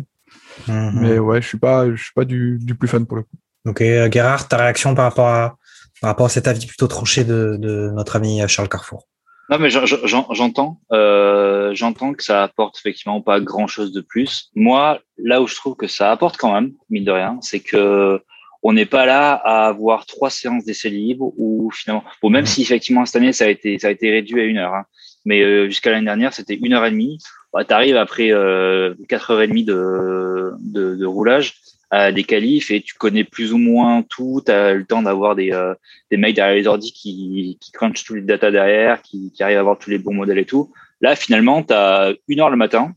Mhm. 0.67 0.91
Mais 0.95 1.19
ouais, 1.19 1.41
je 1.41 1.47
suis 1.47 1.57
pas, 1.57 1.89
je 1.89 2.01
suis 2.01 2.13
pas 2.13 2.25
du, 2.25 2.59
plus 2.79 2.87
fan 2.87 3.05
pour 3.05 3.17
le 3.17 3.23
coup. 3.23 3.37
Ok, 3.65 3.81
euh, 3.81 4.09
Gérard, 4.11 4.47
ta 4.47 4.57
réaction 4.57 4.93
par 4.93 5.05
rapport 5.05 5.27
à 5.27 5.57
par 6.01 6.09
rapport 6.09 6.25
à 6.25 6.29
cet 6.29 6.49
avis 6.49 6.65
plutôt 6.65 6.87
tranché 6.87 7.23
de, 7.23 7.57
notre 7.95 8.17
ami 8.17 8.41
Charles 8.49 8.67
Carrefour? 8.67 9.07
Non, 9.49 9.57
mais 9.57 9.69
j'entends, 9.69 10.81
euh, 10.91 11.71
j'entends 11.73 12.13
que 12.13 12.23
ça 12.23 12.43
apporte 12.43 12.77
effectivement 12.77 13.21
pas 13.21 13.39
grand 13.39 13.67
chose 13.67 13.93
de 13.93 14.01
plus. 14.01 14.49
Moi, 14.53 14.99
là 15.17 15.41
où 15.41 15.47
je 15.47 15.55
trouve 15.55 15.75
que 15.77 15.87
ça 15.87 16.11
apporte 16.11 16.35
quand 16.35 16.53
même, 16.53 16.73
mine 16.89 17.05
de 17.05 17.11
rien, 17.11 17.37
c'est 17.41 17.61
que 17.61 18.21
on 18.63 18.73
n'est 18.73 18.85
pas 18.85 19.05
là 19.05 19.33
à 19.33 19.67
avoir 19.67 20.05
trois 20.05 20.29
séances 20.29 20.63
d'essais 20.63 20.89
libres 20.89 21.33
ou 21.37 21.69
finalement, 21.71 22.03
bon, 22.21 22.29
même 22.29 22.45
si 22.45 22.61
effectivement 22.61 23.05
cette 23.05 23.17
année 23.17 23.33
ça 23.33 23.45
a 23.45 23.49
été 23.49 23.77
ça 23.77 23.89
a 23.89 23.91
été 23.91 24.09
réduit 24.09 24.41
à 24.41 24.45
une 24.45 24.57
heure, 24.57 24.73
hein, 24.73 24.85
mais 25.25 25.41
euh, 25.41 25.65
jusqu'à 25.65 25.91
l'année 25.91 26.05
dernière 26.05 26.33
c'était 26.33 26.55
une 26.55 26.73
heure 26.73 26.85
et 26.85 26.91
demie. 26.91 27.19
Bah, 27.51 27.65
tu 27.65 27.73
arrives 27.73 27.97
après 27.97 28.31
euh, 28.31 28.95
quatre 29.09 29.31
heures 29.31 29.41
et 29.41 29.47
demie 29.47 29.65
de, 29.65 30.53
de, 30.59 30.95
de, 30.95 31.05
roulage 31.05 31.55
à 31.91 32.11
des 32.11 32.23
qualifs 32.23 32.71
et 32.71 32.81
tu 32.81 32.95
connais 32.95 33.23
plus 33.23 33.53
ou 33.53 33.59
moins 33.59 34.01
tout. 34.01 34.41
Tu 34.43 34.51
as 34.51 34.73
le 34.73 34.85
temps 34.85 35.03
d'avoir 35.03 35.35
des, 35.35 35.51
euh, 35.51 35.75
des 36.09 36.17
mecs 36.17 36.35
derrière 36.35 36.55
les 36.55 36.65
ordi 36.65 36.91
qui, 36.93 37.59
qui 37.61 37.71
crunchent 37.71 38.03
tous 38.05 38.15
les 38.15 38.21
data 38.21 38.49
derrière, 38.49 39.03
qui, 39.03 39.31
qui 39.31 39.43
arrivent 39.43 39.57
à 39.57 39.59
avoir 39.59 39.77
tous 39.77 39.91
les 39.91 39.99
bons 39.99 40.15
modèles 40.15 40.39
et 40.39 40.45
tout. 40.45 40.73
Là, 40.99 41.15
finalement, 41.15 41.61
tu 41.61 41.73
as 41.73 42.13
une 42.27 42.39
heure 42.39 42.49
le 42.49 42.57
matin 42.57 42.95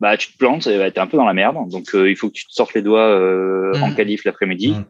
bah 0.00 0.16
tu 0.16 0.32
te 0.32 0.38
plantes, 0.38 0.62
tu 0.62 0.70
es 0.70 0.98
un 0.98 1.06
peu 1.06 1.16
dans 1.16 1.26
la 1.26 1.34
merde. 1.34 1.56
Donc 1.68 1.90
il 1.92 2.16
faut 2.16 2.28
que 2.28 2.34
tu 2.34 2.46
te 2.46 2.52
sortes 2.52 2.74
les 2.74 2.82
doigts 2.82 3.14
en 3.80 3.88
mmh. 3.88 3.94
qualif 3.94 4.24
l'après-midi. 4.24 4.72
Mmh. 4.72 4.84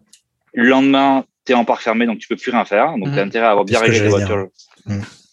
Le 0.55 0.69
lendemain, 0.69 1.25
tu 1.45 1.53
es 1.53 1.55
en 1.55 1.65
parc 1.65 1.83
fermé, 1.83 2.07
donc 2.07 2.19
tu 2.19 2.29
peux 2.29 2.37
plus 2.37 2.51
rien 2.51 2.65
faire. 2.65 2.97
Donc 2.97 3.09
mmh. 3.09 3.13
tu 3.13 3.19
as 3.19 3.23
intérêt 3.23 3.47
à 3.47 3.51
avoir 3.51 3.65
bien 3.65 3.81
réglé 3.81 3.99
ta 3.99 4.09
voiture. 4.09 4.49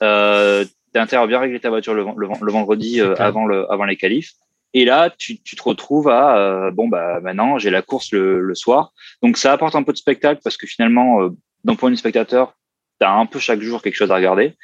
Euh, 0.02 0.66
tu 0.94 1.00
as 1.00 1.02
intérêt 1.02 1.24
à 1.24 1.28
bien 1.28 1.40
régler 1.40 1.60
ta 1.60 1.70
voiture 1.70 1.94
le, 1.94 2.04
le, 2.16 2.52
vendredi 2.52 3.02
avant, 3.02 3.46
le, 3.46 3.72
avant 3.72 3.86
les 3.86 3.98
qualifs. 3.98 4.34
Et 4.74 4.86
là, 4.86 5.10
tu, 5.10 5.42
tu 5.42 5.56
te 5.56 5.64
retrouves 5.64 6.10
à 6.10 6.38
euh, 6.38 6.72
bon 6.72 6.88
bah 6.88 7.20
maintenant 7.22 7.58
j'ai 7.58 7.70
la 7.70 7.82
course 7.82 8.12
le, 8.12 8.42
le, 8.42 8.56
soir. 8.56 8.94
Donc 9.24 9.38
ça 9.38 9.54
apporte 9.54 9.76
un 9.76 9.84
peu 9.84 9.94
de 9.94 9.98
spectacle 9.98 10.42
parce 10.44 10.58
que 10.58 10.68
finalement, 10.68 11.22
euh, 11.22 11.30
d'un 11.64 11.76
point 11.76 11.90
de 11.90 11.96
vue 11.96 12.00
spectateur, 12.00 12.56
tu 13.00 13.08
as 13.08 13.12
un 13.12 13.26
peu 13.26 13.40
chaque 13.40 13.62
jour 13.62 13.82
quelque 13.82 13.96
chose 13.96 14.12
à 14.12 14.16
regarder. 14.16 14.56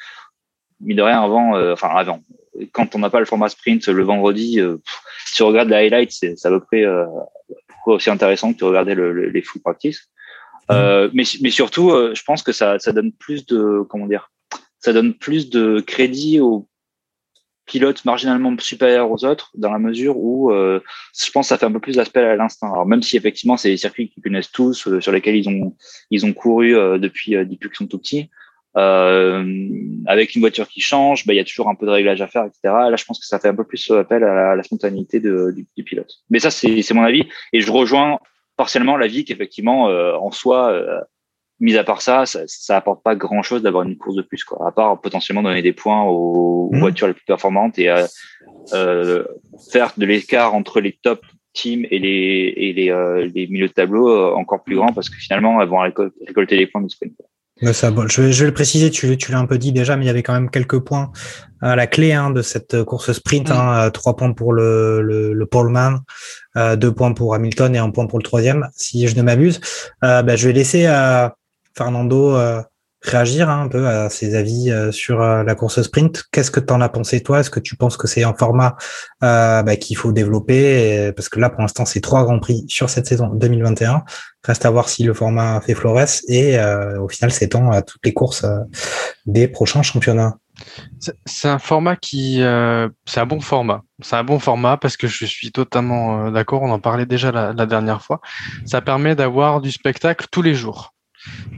Mais 0.80 0.94
de 0.94 1.02
rien 1.02 1.22
avant, 1.22 1.56
euh, 1.56 1.72
enfin 1.72 1.88
avant, 1.88 2.20
quand 2.72 2.94
on 2.94 2.98
n'a 2.98 3.10
pas 3.10 3.20
le 3.20 3.26
format 3.26 3.48
sprint 3.48 3.88
le 3.88 4.02
vendredi, 4.02 4.60
euh, 4.60 4.76
si 5.26 5.36
tu 5.36 5.42
regardes 5.42 5.68
les 5.68 5.76
highlights, 5.76 6.12
c'est 6.12 6.46
à 6.46 6.50
peu 6.50 6.60
près 6.60 6.84
aussi 7.86 8.10
intéressant 8.10 8.52
que 8.52 8.64
regardais 8.64 8.94
le, 8.94 9.28
les 9.28 9.42
full 9.42 9.62
practice. 9.62 10.08
Mmh. 10.70 11.10
mais, 11.12 11.24
mais 11.42 11.50
surtout, 11.50 11.90
je 11.90 12.22
pense 12.22 12.42
que 12.42 12.52
ça, 12.52 12.78
ça 12.78 12.92
donne 12.92 13.12
plus 13.12 13.44
de 13.44 13.82
comment 13.88 14.06
dire, 14.06 14.30
ça 14.78 14.92
donne 14.92 15.14
plus 15.14 15.50
de 15.50 15.80
crédit 15.80 16.40
aux 16.40 16.68
pilote 17.66 18.04
marginalement 18.04 18.54
supérieur 18.58 19.10
aux 19.10 19.24
autres 19.24 19.50
dans 19.54 19.72
la 19.72 19.78
mesure 19.78 20.16
où 20.18 20.50
euh, 20.50 20.80
je 21.18 21.30
pense 21.30 21.46
que 21.46 21.48
ça 21.48 21.58
fait 21.58 21.66
un 21.66 21.72
peu 21.72 21.80
plus 21.80 21.96
d'aspect 21.96 22.20
à 22.20 22.36
l'instinct. 22.36 22.70
Alors 22.70 22.86
même 22.86 23.02
si 23.02 23.16
effectivement 23.16 23.56
c'est 23.56 23.70
des 23.70 23.76
circuits 23.76 24.10
qu'ils 24.10 24.22
connaissent 24.22 24.52
tous, 24.52 24.86
euh, 24.86 25.00
sur 25.00 25.12
lesquels 25.12 25.36
ils 25.36 25.48
ont 25.48 25.74
ils 26.10 26.26
ont 26.26 26.32
couru 26.32 26.76
euh, 26.76 26.98
depuis 26.98 27.32
depuis 27.32 27.68
qu'ils 27.68 27.76
sont 27.76 27.86
tout 27.86 27.98
petits, 27.98 28.30
avec 28.74 30.34
une 30.34 30.40
voiture 30.40 30.68
qui 30.68 30.80
change, 30.80 31.26
bah, 31.26 31.32
il 31.32 31.36
y 31.36 31.40
a 31.40 31.44
toujours 31.44 31.68
un 31.68 31.74
peu 31.74 31.86
de 31.86 31.90
réglage 31.90 32.20
à 32.20 32.26
faire, 32.26 32.44
etc. 32.44 32.60
Là, 32.64 32.96
je 32.96 33.04
pense 33.04 33.20
que 33.20 33.26
ça 33.26 33.38
fait 33.38 33.48
un 33.48 33.54
peu 33.54 33.64
plus 33.64 33.90
appel 33.90 34.24
à 34.24 34.54
la, 34.54 34.62
spontanéité 34.62 35.20
de, 35.20 35.52
du, 35.54 35.66
du, 35.76 35.84
pilote. 35.84 36.10
Mais 36.30 36.38
ça, 36.38 36.50
c'est 36.50 36.92
mon 36.92 37.02
avis 37.02 37.24
et 37.52 37.60
je 37.60 37.70
rejoins 37.70 38.18
partiellement 38.56 38.96
l'avis 38.96 39.24
qu'effectivement 39.24 39.84
en 39.84 40.30
soi 40.30 41.04
mis 41.60 41.76
à 41.76 41.84
part 41.84 42.02
ça, 42.02 42.26
ça, 42.26 42.40
ça 42.46 42.76
apporte 42.76 43.02
pas 43.02 43.14
grand 43.14 43.42
chose 43.42 43.62
d'avoir 43.62 43.84
une 43.84 43.96
course 43.96 44.16
de 44.16 44.22
plus, 44.22 44.44
quoi. 44.44 44.66
À 44.66 44.72
part 44.72 45.00
potentiellement 45.00 45.42
donner 45.42 45.62
des 45.62 45.72
points 45.72 46.02
aux, 46.02 46.70
mmh. 46.72 46.78
voitures 46.78 47.06
les 47.06 47.14
plus 47.14 47.24
performantes 47.24 47.78
et 47.78 47.88
euh, 47.88 48.06
euh, 48.72 49.24
faire 49.70 49.92
de 49.96 50.06
l'écart 50.06 50.54
entre 50.54 50.80
les 50.80 50.92
top 50.92 51.24
teams 51.52 51.86
et 51.90 51.98
les 51.98 52.52
et 52.56 52.72
les, 52.72 52.90
euh, 52.90 53.30
les 53.32 53.46
milieux 53.46 53.68
de 53.68 53.72
tableau 53.72 54.08
euh, 54.08 54.34
encore 54.34 54.64
plus 54.64 54.76
grand 54.76 54.92
parce 54.92 55.08
que 55.08 55.16
finalement 55.16 55.62
elles 55.62 55.68
vont 55.68 55.78
récolter 55.78 56.56
les 56.56 56.66
points 56.66 56.82
du 56.82 56.88
sprint. 56.88 57.14
Ça, 57.72 57.90
bon, 57.90 58.08
je, 58.08 58.22
vais, 58.22 58.32
je 58.32 58.40
vais 58.40 58.48
le 58.48 58.54
préciser, 58.54 58.90
tu, 58.90 59.16
tu 59.16 59.32
l'as 59.32 59.38
un 59.38 59.46
peu 59.46 59.58
dit 59.58 59.72
déjà, 59.72 59.96
mais 59.96 60.04
il 60.04 60.06
y 60.06 60.10
avait 60.10 60.22
quand 60.22 60.34
même 60.34 60.50
quelques 60.50 60.80
points 60.80 61.10
à 61.60 61.76
la 61.76 61.86
clé 61.86 62.12
hein, 62.12 62.30
de 62.30 62.42
cette 62.42 62.84
course 62.84 63.12
sprint. 63.12 63.48
Mmh. 63.48 63.52
Hein, 63.52 63.90
trois 63.90 64.16
points 64.16 64.32
pour 64.32 64.52
le, 64.52 65.00
le, 65.02 65.32
le 65.32 65.46
poleman, 65.46 66.00
euh, 66.56 66.76
deux 66.76 66.92
points 66.92 67.12
pour 67.12 67.34
Hamilton 67.34 67.74
et 67.74 67.78
un 67.78 67.90
point 67.90 68.06
pour 68.06 68.18
le 68.18 68.24
troisième, 68.24 68.68
si 68.74 69.06
je 69.08 69.16
ne 69.16 69.22
m'abuse. 69.22 69.60
Euh, 70.02 70.22
bah, 70.22 70.36
je 70.36 70.46
vais 70.48 70.52
laisser 70.52 70.86
à, 70.86 71.36
Fernando 71.76 72.36
euh, 72.36 72.62
réagir 73.04 73.50
hein, 73.50 73.62
un 73.62 73.68
peu 73.68 73.86
à 73.86 74.08
ses 74.08 74.34
avis 74.34 74.70
euh, 74.70 74.90
sur 74.90 75.20
euh, 75.20 75.42
la 75.44 75.54
course 75.54 75.82
sprint. 75.82 76.24
Qu'est-ce 76.32 76.50
que 76.50 76.60
tu 76.60 76.72
en 76.72 76.80
as 76.80 76.88
pensé 76.88 77.22
toi? 77.22 77.40
Est-ce 77.40 77.50
que 77.50 77.60
tu 77.60 77.76
penses 77.76 77.96
que 77.96 78.08
c'est 78.08 78.24
un 78.24 78.34
format 78.34 78.76
bah, 79.20 79.76
qu'il 79.76 79.96
faut 79.96 80.12
développer? 80.12 81.12
Parce 81.14 81.28
que 81.28 81.38
là, 81.38 81.50
pour 81.50 81.60
l'instant, 81.60 81.84
c'est 81.84 82.00
trois 82.00 82.24
grands 82.24 82.40
prix 82.40 82.64
sur 82.68 82.90
cette 82.90 83.06
saison 83.06 83.28
2021. 83.28 84.04
Reste 84.42 84.66
à 84.66 84.70
voir 84.70 84.88
si 84.88 85.04
le 85.04 85.14
format 85.14 85.60
fait 85.60 85.74
florès 85.74 86.22
et 86.28 86.58
au 87.00 87.08
final 87.08 87.32
s'étend 87.32 87.70
à 87.70 87.80
toutes 87.80 88.04
les 88.04 88.12
courses 88.12 88.44
des 89.24 89.48
prochains 89.48 89.82
championnats. 89.82 90.36
C'est 91.24 91.48
un 91.48 91.58
format 91.58 91.96
qui, 91.96 92.42
c'est 93.06 93.20
un 93.20 93.26
bon 93.26 93.40
format. 93.40 93.82
C'est 94.02 94.16
un 94.16 94.24
bon 94.24 94.38
format 94.38 94.76
parce 94.76 94.98
que 94.98 95.06
je 95.06 95.24
suis 95.24 95.50
totalement 95.50 96.30
d'accord. 96.30 96.62
On 96.62 96.70
en 96.70 96.80
parlait 96.80 97.06
déjà 97.06 97.32
la 97.32 97.66
dernière 97.66 98.02
fois. 98.02 98.20
Ça 98.66 98.82
permet 98.82 99.14
d'avoir 99.14 99.62
du 99.62 99.72
spectacle 99.72 100.26
tous 100.30 100.42
les 100.42 100.54
jours 100.54 100.93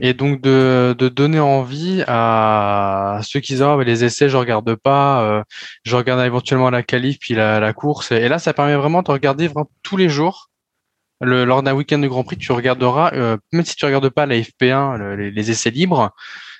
et 0.01 0.13
donc 0.13 0.41
de, 0.41 0.95
de, 0.97 1.09
donner 1.09 1.39
envie 1.39 2.03
à 2.07 3.19
ceux 3.23 3.39
qui 3.39 3.53
disent 3.53 3.63
oh, 3.63 3.81
les 3.81 4.03
essais 4.03 4.29
je 4.29 4.37
regarde 4.37 4.75
pas 4.75 5.21
euh, 5.21 5.43
je 5.83 5.95
regarde 5.95 6.25
éventuellement 6.25 6.69
la 6.69 6.83
qualif 6.83 7.17
puis 7.19 7.33
la, 7.33 7.73
course. 7.73 8.11
Et 8.11 8.27
là 8.27 8.39
ça 8.39 8.53
permet 8.53 8.75
vraiment 8.75 9.01
de 9.01 9.11
regarder 9.11 9.47
vraiment 9.47 9.69
tous 9.83 9.97
les 9.97 10.09
jours. 10.09 10.49
Le, 11.19 11.45
lors 11.45 11.63
d'un 11.63 11.73
week-end 11.73 11.97
de 11.97 12.07
Grand 12.07 12.23
Prix 12.23 12.37
tu 12.37 12.51
regarderas 12.51 13.11
euh, 13.13 13.37
même 13.51 13.65
si 13.65 13.75
tu 13.75 13.85
regardes 13.85 14.09
pas 14.09 14.27
la 14.27 14.35
FP1 14.35 15.15
les, 15.15 15.31
les, 15.31 15.51
essais 15.51 15.71
libres 15.71 16.11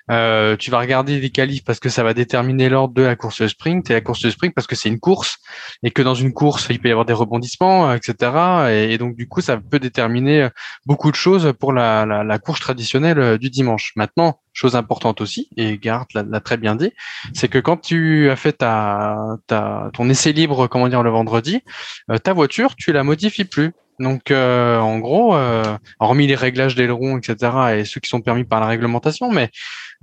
euh, 0.10 0.56
tu 0.56 0.72
vas 0.72 0.80
regarder 0.80 1.20
les 1.20 1.30
qualifs 1.30 1.64
parce 1.64 1.80
que 1.80 1.90
ça 1.90 2.04
va 2.04 2.14
déterminer 2.14 2.70
l'ordre 2.70 2.94
de 2.94 3.02
la 3.02 3.16
course 3.16 3.46
sprint 3.48 3.90
et 3.90 3.94
la 3.94 4.02
course 4.02 4.28
sprint 4.30 4.54
parce 4.54 4.68
que 4.68 4.76
c'est 4.76 4.90
une 4.90 5.00
course 5.00 5.40
et 5.84 5.92
que 5.92 6.02
dans 6.02 6.16
une 6.16 6.34
course 6.34 6.68
il 6.70 6.80
peut 6.80 6.88
y 6.90 6.92
avoir 6.92 7.06
des 7.06 7.14
rebondissements, 7.14 7.94
etc. 7.94 8.32
Et, 8.72 8.98
donc 8.98 9.16
du 9.16 9.28
coup 9.28 9.42
ça 9.42 9.58
peut 9.58 9.80
déterminer 9.80 10.48
beaucoup 10.86 11.12
de 11.12 11.16
choses 11.16 11.54
pour 11.60 11.74
la, 11.74 12.40
course 12.40 12.60
traditionnelle 12.60 13.20
euh, 13.20 13.38
du 13.38 13.50
dimanche. 13.50 13.94
Maintenant, 13.96 14.40
chose 14.54 14.76
importante 14.76 15.22
aussi, 15.22 15.50
et 15.56 15.78
Garth 15.78 16.14
l'a 16.14 16.40
très 16.40 16.58
bien 16.58 16.76
dit, 16.76 16.92
c'est 17.34 17.48
que 17.48 17.60
quand 17.60 17.78
tu 17.78 18.30
as 18.30 18.36
fait 18.36 18.54
ta, 18.54 19.38
ta, 19.46 19.92
ton 19.94 20.10
essai 20.10 20.34
libre, 20.34 20.68
comment 20.68 20.88
dire, 20.90 21.04
le 21.04 21.12
vendredi, 21.12 21.62
euh, 22.10 22.18
ta 22.18 22.34
voiture, 22.34 22.76
tu 22.76 22.92
la 22.92 23.04
modifies 23.04 23.46
plus. 23.46 23.74
Donc, 24.00 24.30
euh, 24.30 24.78
en 24.78 25.00
gros, 25.00 25.36
euh, 25.36 25.78
hormis 26.00 26.28
les 26.28 26.36
réglages 26.36 26.76
d'aileron, 26.76 27.18
etc., 27.18 27.78
et 27.78 27.86
ceux 27.86 28.00
qui 28.00 28.10
sont 28.10 28.22
permis 28.22 28.44
par 28.44 28.60
la 28.60 28.68
réglementation, 28.68 29.32
mais 29.32 29.50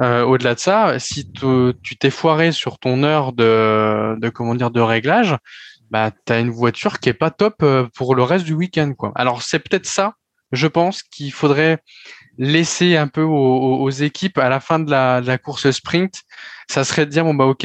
euh, 0.00 0.22
au-delà 0.24 0.54
de 0.54 0.60
ça, 0.60 0.98
si 0.98 1.30
tu 1.30 1.96
t'es 1.98 2.10
foiré 2.10 2.50
sur 2.50 2.78
ton 2.78 3.04
heure 3.04 3.32
de, 3.32 4.16
de 4.18 4.28
comment 4.30 4.54
dire 4.56 4.70
de 4.70 4.80
réglage, 4.80 5.36
bah, 5.90 6.10
tu 6.26 6.32
as 6.32 6.40
une 6.40 6.50
voiture 6.50 6.98
qui 6.98 7.08
est 7.08 7.14
pas 7.14 7.30
top 7.30 7.64
pour 7.94 8.14
le 8.16 8.22
reste 8.24 8.44
du 8.44 8.54
week-end. 8.54 8.92
quoi. 8.98 9.12
Alors, 9.14 9.42
c'est 9.42 9.60
peut-être 9.60 9.86
ça, 9.86 10.14
je 10.50 10.66
pense, 10.66 11.04
qu'il 11.04 11.32
faudrait 11.32 11.78
laisser 12.36 12.96
un 12.96 13.06
peu 13.06 13.22
aux, 13.22 13.76
aux, 13.80 13.90
équipes 13.90 14.38
à 14.38 14.48
la 14.48 14.58
fin 14.58 14.80
de 14.80 14.90
la, 14.90 15.20
de 15.20 15.28
la, 15.28 15.38
course 15.38 15.70
sprint. 15.70 16.22
Ça 16.68 16.82
serait 16.82 17.06
de 17.06 17.10
dire, 17.12 17.22
bon, 17.22 17.34
bah, 17.34 17.44
ok, 17.44 17.64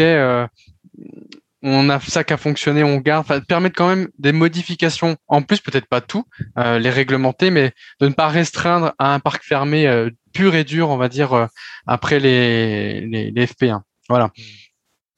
on 1.62 1.90
a 1.90 2.00
ça 2.00 2.24
qui 2.24 2.34
a 2.34 2.38
fonctionné, 2.38 2.84
on 2.84 2.98
garde, 2.98 3.26
enfin, 3.26 3.42
permettre 3.42 3.76
quand 3.76 3.88
même 3.88 4.08
des 4.18 4.32
modifications. 4.32 5.18
En 5.28 5.42
plus, 5.42 5.60
peut-être 5.60 5.88
pas 5.88 6.02
tout, 6.02 6.24
euh, 6.58 6.80
les 6.80 6.90
réglementer, 6.90 7.52
mais 7.52 7.74
de 8.00 8.08
ne 8.08 8.14
pas 8.14 8.30
restreindre 8.30 8.94
à 8.98 9.14
un 9.14 9.20
parc 9.20 9.44
fermé 9.44 9.88
euh, 9.88 10.10
pur 10.34 10.56
et 10.56 10.64
dur, 10.64 10.90
on 10.90 10.98
va 10.98 11.10
dire, 11.10 11.34
euh, 11.34 11.48
après 11.86 12.20
les, 12.20 13.02
les, 13.02 13.32
les, 13.32 13.46
FP1. 13.46 13.82
Voilà. 14.08 14.32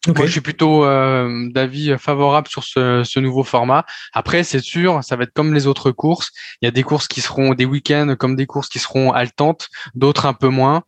Moi, 0.07 0.25
je 0.25 0.31
suis 0.31 0.41
plutôt 0.41 0.83
d'avis 0.83 1.95
favorable 1.99 2.47
sur 2.47 2.63
ce, 2.63 3.03
ce, 3.03 3.19
nouveau 3.19 3.43
format. 3.43 3.85
Après, 4.13 4.43
c'est 4.43 4.59
sûr, 4.59 5.03
ça 5.03 5.15
va 5.15 5.25
être 5.25 5.33
comme 5.33 5.53
les 5.53 5.67
autres 5.67 5.91
courses. 5.91 6.31
Il 6.59 6.65
y 6.65 6.67
a 6.67 6.71
des 6.71 6.81
courses 6.81 7.07
qui 7.07 7.21
seront 7.21 7.53
des 7.53 7.65
week-ends 7.65 8.15
comme 8.17 8.35
des 8.35 8.47
courses 8.47 8.67
qui 8.67 8.79
seront 8.79 9.11
haletantes, 9.11 9.69
d'autres 9.93 10.25
un 10.25 10.33
peu 10.33 10.47
moins. 10.47 10.81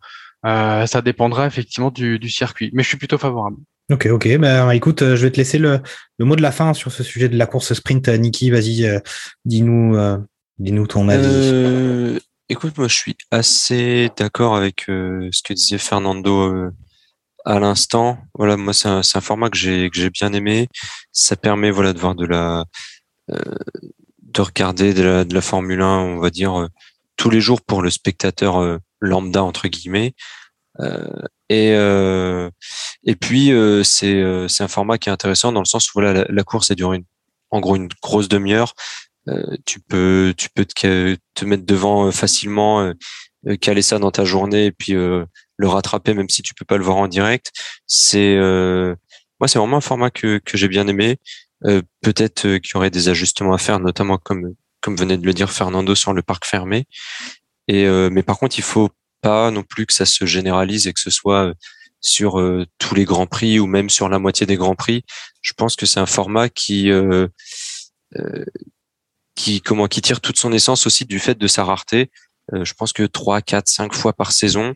ça 0.43 1.01
dépendra 1.03 1.45
effectivement 1.45 1.91
du, 1.91 2.17
du 2.17 2.29
circuit. 2.31 2.71
Mais 2.73 2.81
je 2.81 2.87
suis 2.87 2.97
plutôt 2.97 3.19
favorable. 3.19 3.57
Ok, 3.91 4.07
ok. 4.09 4.37
Ben, 4.37 4.69
écoute, 4.71 5.01
euh, 5.01 5.15
je 5.17 5.23
vais 5.23 5.31
te 5.31 5.37
laisser 5.37 5.57
le, 5.57 5.81
le, 6.17 6.25
mot 6.25 6.35
de 6.35 6.41
la 6.41 6.53
fin 6.53 6.73
sur 6.73 6.91
ce 6.91 7.03
sujet 7.03 7.27
de 7.27 7.37
la 7.37 7.45
course 7.45 7.73
sprint. 7.73 8.07
Euh, 8.07 8.17
Niki, 8.17 8.49
vas-y, 8.49 8.85
euh, 8.85 8.99
dis-nous 9.45 9.97
dis-nous 10.57 10.87
ton 10.87 11.09
avis. 11.09 12.19
écoute, 12.47 12.77
moi, 12.77 12.87
je 12.87 12.95
suis 12.95 13.17
assez 13.31 14.09
d'accord 14.15 14.55
avec 14.55 14.83
ce 14.87 15.41
que 15.43 15.53
disait 15.53 15.77
Fernando 15.77 16.71
à 17.43 17.59
l'instant. 17.59 18.19
Voilà, 18.35 18.55
moi, 18.55 18.73
c'est 18.73 18.87
un, 18.87 19.01
un, 19.01 19.21
format 19.21 19.49
que 19.49 19.57
j'ai 19.57 19.89
j'ai 19.91 20.09
bien 20.09 20.31
aimé. 20.31 20.69
Ça 21.11 21.35
permet, 21.35 21.69
voilà, 21.69 21.91
de 21.91 21.99
voir 21.99 22.15
de 22.15 22.25
la 22.25 22.63
de 23.27 24.41
regarder 24.41 24.93
de 24.93 25.03
la, 25.03 25.25
de 25.25 25.33
la 25.33 25.41
Formule 25.41 25.81
1, 25.81 25.85
on 25.85 26.19
va 26.19 26.29
dire 26.29 26.67
tous 27.17 27.29
les 27.29 27.41
jours 27.41 27.61
pour 27.61 27.81
le 27.81 27.89
spectateur 27.89 28.79
lambda 29.01 29.43
entre 29.43 29.67
guillemets. 29.67 30.13
Euh, 30.79 31.21
et 31.49 31.73
euh, 31.73 32.49
et 33.03 33.15
puis 33.15 33.51
euh, 33.51 33.83
c'est 33.83 34.23
c'est 34.47 34.63
un 34.63 34.67
format 34.67 34.97
qui 34.97 35.09
est 35.09 35.11
intéressant 35.11 35.51
dans 35.51 35.59
le 35.59 35.65
sens 35.65 35.89
où 35.89 35.91
voilà 35.95 36.25
la, 36.27 36.43
course 36.43 36.71
elle 36.71 36.77
dure 36.77 36.93
une 36.93 37.05
en 37.51 37.59
gros 37.59 37.75
une 37.75 37.89
grosse 38.01 38.27
demi-heure. 38.27 38.73
tu 39.65 39.79
peux 39.79 40.33
tu 40.37 40.49
peux 40.49 40.65
te, 40.65 41.15
te 41.35 41.45
mettre 41.45 41.65
devant 41.65 42.11
facilement, 42.11 42.93
caler 43.61 43.81
ça 43.81 43.99
dans 43.99 44.11
ta 44.11 44.25
journée 44.25 44.65
et 44.67 44.71
puis 44.71 44.93
le 44.93 45.67
rattraper 45.67 46.13
même 46.13 46.29
si 46.29 46.41
tu 46.41 46.53
peux 46.55 46.65
pas 46.65 46.77
le 46.77 46.83
voir 46.83 46.97
en 46.97 47.07
direct. 47.07 47.51
C'est 47.85 48.35
moi 49.39 49.47
c'est 49.47 49.59
vraiment 49.59 49.77
un 49.77 49.81
format 49.81 50.09
que 50.09 50.39
que 50.39 50.57
j'ai 50.57 50.67
bien 50.67 50.87
aimé. 50.87 51.17
Peut-être 52.01 52.57
qu'il 52.57 52.71
y 52.73 52.77
aurait 52.77 52.89
des 52.89 53.09
ajustements 53.09 53.53
à 53.53 53.57
faire, 53.57 53.79
notamment 53.79 54.17
comme 54.17 54.55
comme 54.81 54.97
venait 54.97 55.17
de 55.17 55.25
le 55.25 55.33
dire 55.33 55.51
Fernando 55.51 55.95
sur 55.95 56.13
le 56.13 56.21
parc 56.23 56.45
fermé. 56.45 56.85
Et 57.67 57.85
mais 58.09 58.23
par 58.23 58.39
contre, 58.39 58.57
il 58.57 58.63
faut 58.63 58.89
pas 59.23 59.49
non 59.51 59.63
plus 59.63 59.87
que 59.87 59.93
ça 59.93 60.05
se 60.05 60.25
généralise 60.25 60.85
et 60.85 60.93
que 60.93 60.99
ce 60.99 61.09
soit 61.09 61.45
euh, 61.47 61.53
sur 62.01 62.39
euh, 62.39 62.65
tous 62.77 62.93
les 62.93 63.05
grands 63.05 63.25
prix 63.25 63.57
ou 63.59 63.65
même 63.65 63.89
sur 63.89 64.09
la 64.09 64.19
moitié 64.19 64.45
des 64.45 64.57
grands 64.57 64.75
prix. 64.75 65.03
Je 65.41 65.53
pense 65.53 65.75
que 65.75 65.87
c'est 65.87 66.01
un 66.01 66.05
format 66.05 66.49
qui 66.49 66.91
euh, 66.91 67.27
qui 69.33 69.61
comment 69.61 69.87
qui 69.87 70.01
tire 70.01 70.21
toute 70.21 70.37
son 70.37 70.51
essence 70.51 70.85
aussi 70.85 71.05
du 71.05 71.19
fait 71.19 71.35
de 71.35 71.47
sa 71.47 71.63
rareté. 71.63 72.11
je 72.51 72.73
pense 72.73 72.93
que 72.93 73.03
3, 73.03 73.41
4, 73.41 73.67
5 73.67 73.93
fois 73.93 74.13
par 74.13 74.31
saison, 74.31 74.75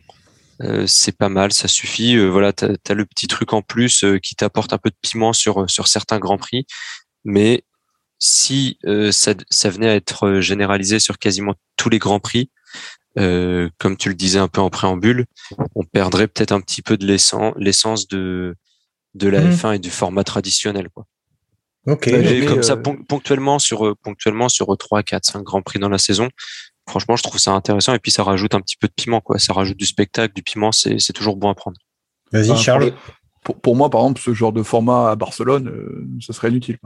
c'est 0.86 1.16
pas 1.16 1.28
mal, 1.28 1.52
ça 1.52 1.68
suffit. 1.68 2.18
voilà, 2.26 2.52
tu 2.52 2.64
as, 2.64 2.94
le 2.94 3.04
petit 3.04 3.28
truc 3.28 3.52
en 3.52 3.62
plus 3.62 4.04
qui 4.20 4.34
t'apporte 4.34 4.72
un 4.72 4.78
peu 4.78 4.90
de 4.90 4.96
piment 5.00 5.32
sur 5.32 5.70
sur 5.70 5.86
certains 5.86 6.18
grands 6.18 6.38
prix, 6.38 6.66
mais 7.24 7.62
si 8.18 8.78
ça, 9.12 9.34
venait 9.70 9.90
à 9.90 9.94
être 9.94 10.40
généralisé 10.40 10.98
sur 10.98 11.18
quasiment 11.18 11.54
tous 11.76 11.90
les 11.90 12.00
grands 12.00 12.20
prix, 12.20 12.50
comme 13.78 13.96
tu 13.96 14.08
le 14.08 14.14
disais 14.14 14.38
un 14.38 14.48
peu 14.48 14.60
en 14.60 14.70
préambule, 14.70 15.26
on 15.74 15.84
perdrait 15.84 16.28
peut-être 16.28 16.52
un 16.52 16.60
petit 16.60 16.82
peu 16.82 16.96
de 16.96 17.06
l'essence 17.06 18.08
de 18.08 18.56
de 19.14 19.28
la 19.28 19.40
mmh. 19.40 19.50
F1 19.50 19.76
et 19.76 19.78
du 19.78 19.90
format 19.90 20.24
traditionnel, 20.24 20.88
quoi. 20.90 21.06
Ok. 21.86 22.10
comme 22.46 22.62
ça 22.62 22.76
ponctuellement 22.76 23.58
sur 23.58 23.96
ponctuellement 24.02 24.48
sur 24.48 24.76
3, 24.76 25.02
4, 25.02 25.24
5 25.24 25.42
grands 25.42 25.62
prix 25.62 25.78
dans 25.78 25.88
la 25.88 25.98
saison. 25.98 26.28
Franchement, 26.88 27.16
je 27.16 27.22
trouve 27.22 27.38
ça 27.38 27.52
intéressant 27.52 27.94
et 27.94 27.98
puis 27.98 28.10
ça 28.10 28.22
rajoute 28.22 28.54
un 28.54 28.60
petit 28.60 28.76
peu 28.76 28.88
de 28.88 28.92
piment, 28.92 29.20
quoi. 29.20 29.38
Ça 29.38 29.52
rajoute 29.52 29.76
du 29.76 29.86
spectacle, 29.86 30.34
du 30.34 30.42
piment, 30.42 30.72
c'est 30.72 31.12
toujours 31.12 31.36
bon 31.36 31.50
à 31.50 31.54
prendre. 31.54 31.78
Vas-y, 32.32 32.56
Charles. 32.56 32.92
Pour, 33.62 33.76
moi, 33.76 33.88
par 33.88 34.02
exemple, 34.02 34.20
ce 34.20 34.34
genre 34.34 34.52
de 34.52 34.62
format 34.62 35.10
à 35.10 35.16
Barcelone, 35.16 35.68
euh, 35.68 36.06
ce 36.20 36.32
serait 36.32 36.48
inutile. 36.48 36.78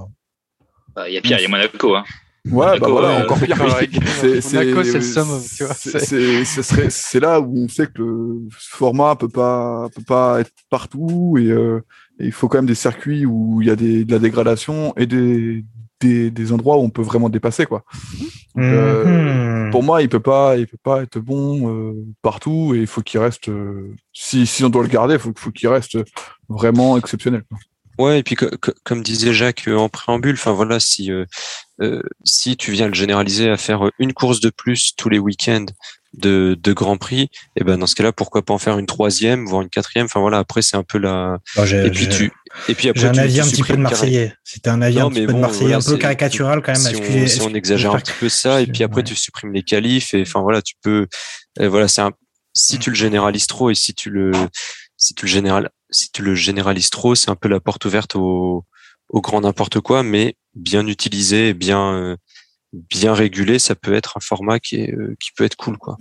Bah, 0.94 1.08
il 1.08 1.14
y 1.14 1.18
a 1.18 1.20
pire, 1.20 1.38
il 1.38 1.42
y 1.42 1.46
a 1.46 1.48
Monaco. 1.48 1.96
Hein. 1.96 2.04
Ouais, 2.50 2.78
bah 2.80 2.88
voilà, 2.88 3.24
encore 3.24 3.38
pire. 3.38 3.56
C'est 4.04 4.40
vois. 5.64 6.90
C'est 6.90 7.20
là 7.20 7.40
où 7.40 7.64
on 7.64 7.68
sait 7.68 7.86
que 7.86 8.02
le 8.02 8.48
format 8.50 9.14
peut 9.14 9.28
pas, 9.28 9.88
peut 9.94 10.02
pas 10.02 10.40
être 10.40 10.50
partout 10.68 11.36
et, 11.38 11.50
euh, 11.50 11.80
et, 12.18 12.26
il 12.26 12.32
faut 12.32 12.48
quand 12.48 12.58
même 12.58 12.66
des 12.66 12.74
circuits 12.74 13.26
où 13.26 13.62
il 13.62 13.68
y 13.68 13.70
a 13.70 13.76
des, 13.76 14.04
de 14.04 14.10
la 14.10 14.18
dégradation 14.18 14.92
et 14.96 15.06
des, 15.06 15.64
des, 16.02 16.52
endroits 16.52 16.78
où 16.78 16.80
on 16.80 16.90
peut 16.90 17.02
vraiment 17.02 17.28
dépasser 17.28 17.66
quoi. 17.66 17.84
Euh, 18.58 19.64
mhm. 19.66 19.70
pour 19.70 19.82
moi, 19.82 20.02
il 20.02 20.08
peut 20.08 20.20
pas, 20.20 20.56
il 20.56 20.66
peut 20.66 20.78
pas 20.82 21.02
être 21.02 21.18
bon 21.18 21.70
euh, 21.70 21.94
partout 22.22 22.74
et 22.74 22.80
il 22.80 22.86
faut 22.86 23.02
qu'il 23.02 23.20
reste. 23.20 23.48
Euh, 23.48 23.94
si, 24.12 24.46
si 24.46 24.64
on 24.64 24.68
doit 24.68 24.82
le 24.82 24.88
garder, 24.88 25.14
il 25.14 25.20
faut, 25.20 25.32
faut 25.34 25.50
qu'il 25.50 25.68
reste 25.68 25.98
vraiment 26.48 26.98
exceptionnel. 26.98 27.44
Ouais, 27.98 28.20
et 28.20 28.22
puis 28.22 28.36
comme 28.84 29.02
disait 29.02 29.32
Jacques 29.32 29.68
en 29.68 29.88
préambule, 29.88 30.34
enfin 30.34 30.52
voilà, 30.52 30.80
si 30.80 31.10
si 32.24 32.56
tu 32.56 32.72
viens 32.72 32.88
le 32.88 32.94
généraliser 32.94 33.50
à 33.50 33.56
faire 33.56 33.90
une 33.98 34.12
course 34.12 34.40
de 34.40 34.50
plus 34.50 34.94
tous 34.96 35.08
les 35.08 35.18
week-ends 35.18 35.66
de, 36.14 36.58
de 36.60 36.72
Grand 36.72 36.96
Prix, 36.96 37.22
et 37.22 37.30
eh 37.56 37.64
ben 37.64 37.78
dans 37.78 37.86
ce 37.86 37.94
cas-là, 37.94 38.12
pourquoi 38.12 38.44
pas 38.44 38.52
en 38.52 38.58
faire 38.58 38.78
une 38.78 38.86
troisième, 38.86 39.46
voire 39.46 39.62
une 39.62 39.70
quatrième. 39.70 40.06
Enfin 40.06 40.20
voilà, 40.20 40.38
après 40.38 40.62
c'est 40.62 40.76
un 40.76 40.82
peu 40.82 40.98
la. 40.98 41.38
et 41.58 41.90
puis 41.90 42.08
tu. 42.08 42.30
Et 42.68 42.74
puis 42.74 42.88
après, 42.88 43.00
j'ai 43.00 43.08
un 43.08 43.16
avis 43.16 43.40
un 43.40 43.44
petit 43.44 43.62
peu 43.62 43.74
de 43.74 43.78
Marseillais. 43.78 44.34
C'était 44.44 44.68
un 44.68 44.82
avis 44.82 45.00
un 45.00 45.08
petit 45.08 45.26
peu 45.26 45.32
de 45.32 45.38
Marseillais, 45.38 45.74
un 45.74 45.80
peu 45.80 45.96
caricatural 45.96 46.62
quand 46.62 46.72
même. 46.72 46.80
Si, 46.82 46.96
on, 46.96 47.26
si 47.26 47.40
on, 47.40 47.54
exagère 47.54 47.94
un 47.94 47.98
petit 47.98 48.12
peu 48.18 48.28
ça, 48.28 48.60
et 48.60 48.66
puis 48.66 48.82
après 48.82 49.02
tu 49.02 49.14
supprimes 49.14 49.52
les 49.52 49.62
qualifs, 49.62 50.12
et 50.14 50.22
enfin 50.22 50.42
voilà, 50.42 50.60
tu 50.60 50.74
peux. 50.82 51.06
voilà, 51.58 51.88
c'est 51.88 52.02
un. 52.02 52.12
Si 52.54 52.78
tu 52.78 52.90
le 52.90 52.96
généralises 52.96 53.46
trop 53.46 53.70
et 53.70 53.74
si 53.74 53.94
tu 53.94 54.10
le, 54.10 54.32
si 54.98 55.14
tu 55.14 55.24
le 55.24 55.30
général, 55.30 55.70
si 55.92 56.10
tu 56.10 56.22
le 56.22 56.34
généralises 56.34 56.90
trop, 56.90 57.14
c'est 57.14 57.30
un 57.30 57.36
peu 57.36 57.48
la 57.48 57.60
porte 57.60 57.84
ouverte 57.84 58.16
au, 58.16 58.64
grand 59.14 59.42
n'importe 59.42 59.80
quoi, 59.80 60.02
mais 60.02 60.36
bien 60.54 60.86
utilisé 60.86 61.56
euh, 61.70 62.16
bien 62.72 63.14
régulé, 63.14 63.58
ça 63.58 63.74
peut 63.74 63.94
être 63.94 64.16
un 64.16 64.20
format 64.20 64.58
qui, 64.58 64.90
euh, 64.90 65.14
peut 65.36 65.44
être 65.44 65.56
cool, 65.56 65.78
quoi. 65.78 65.96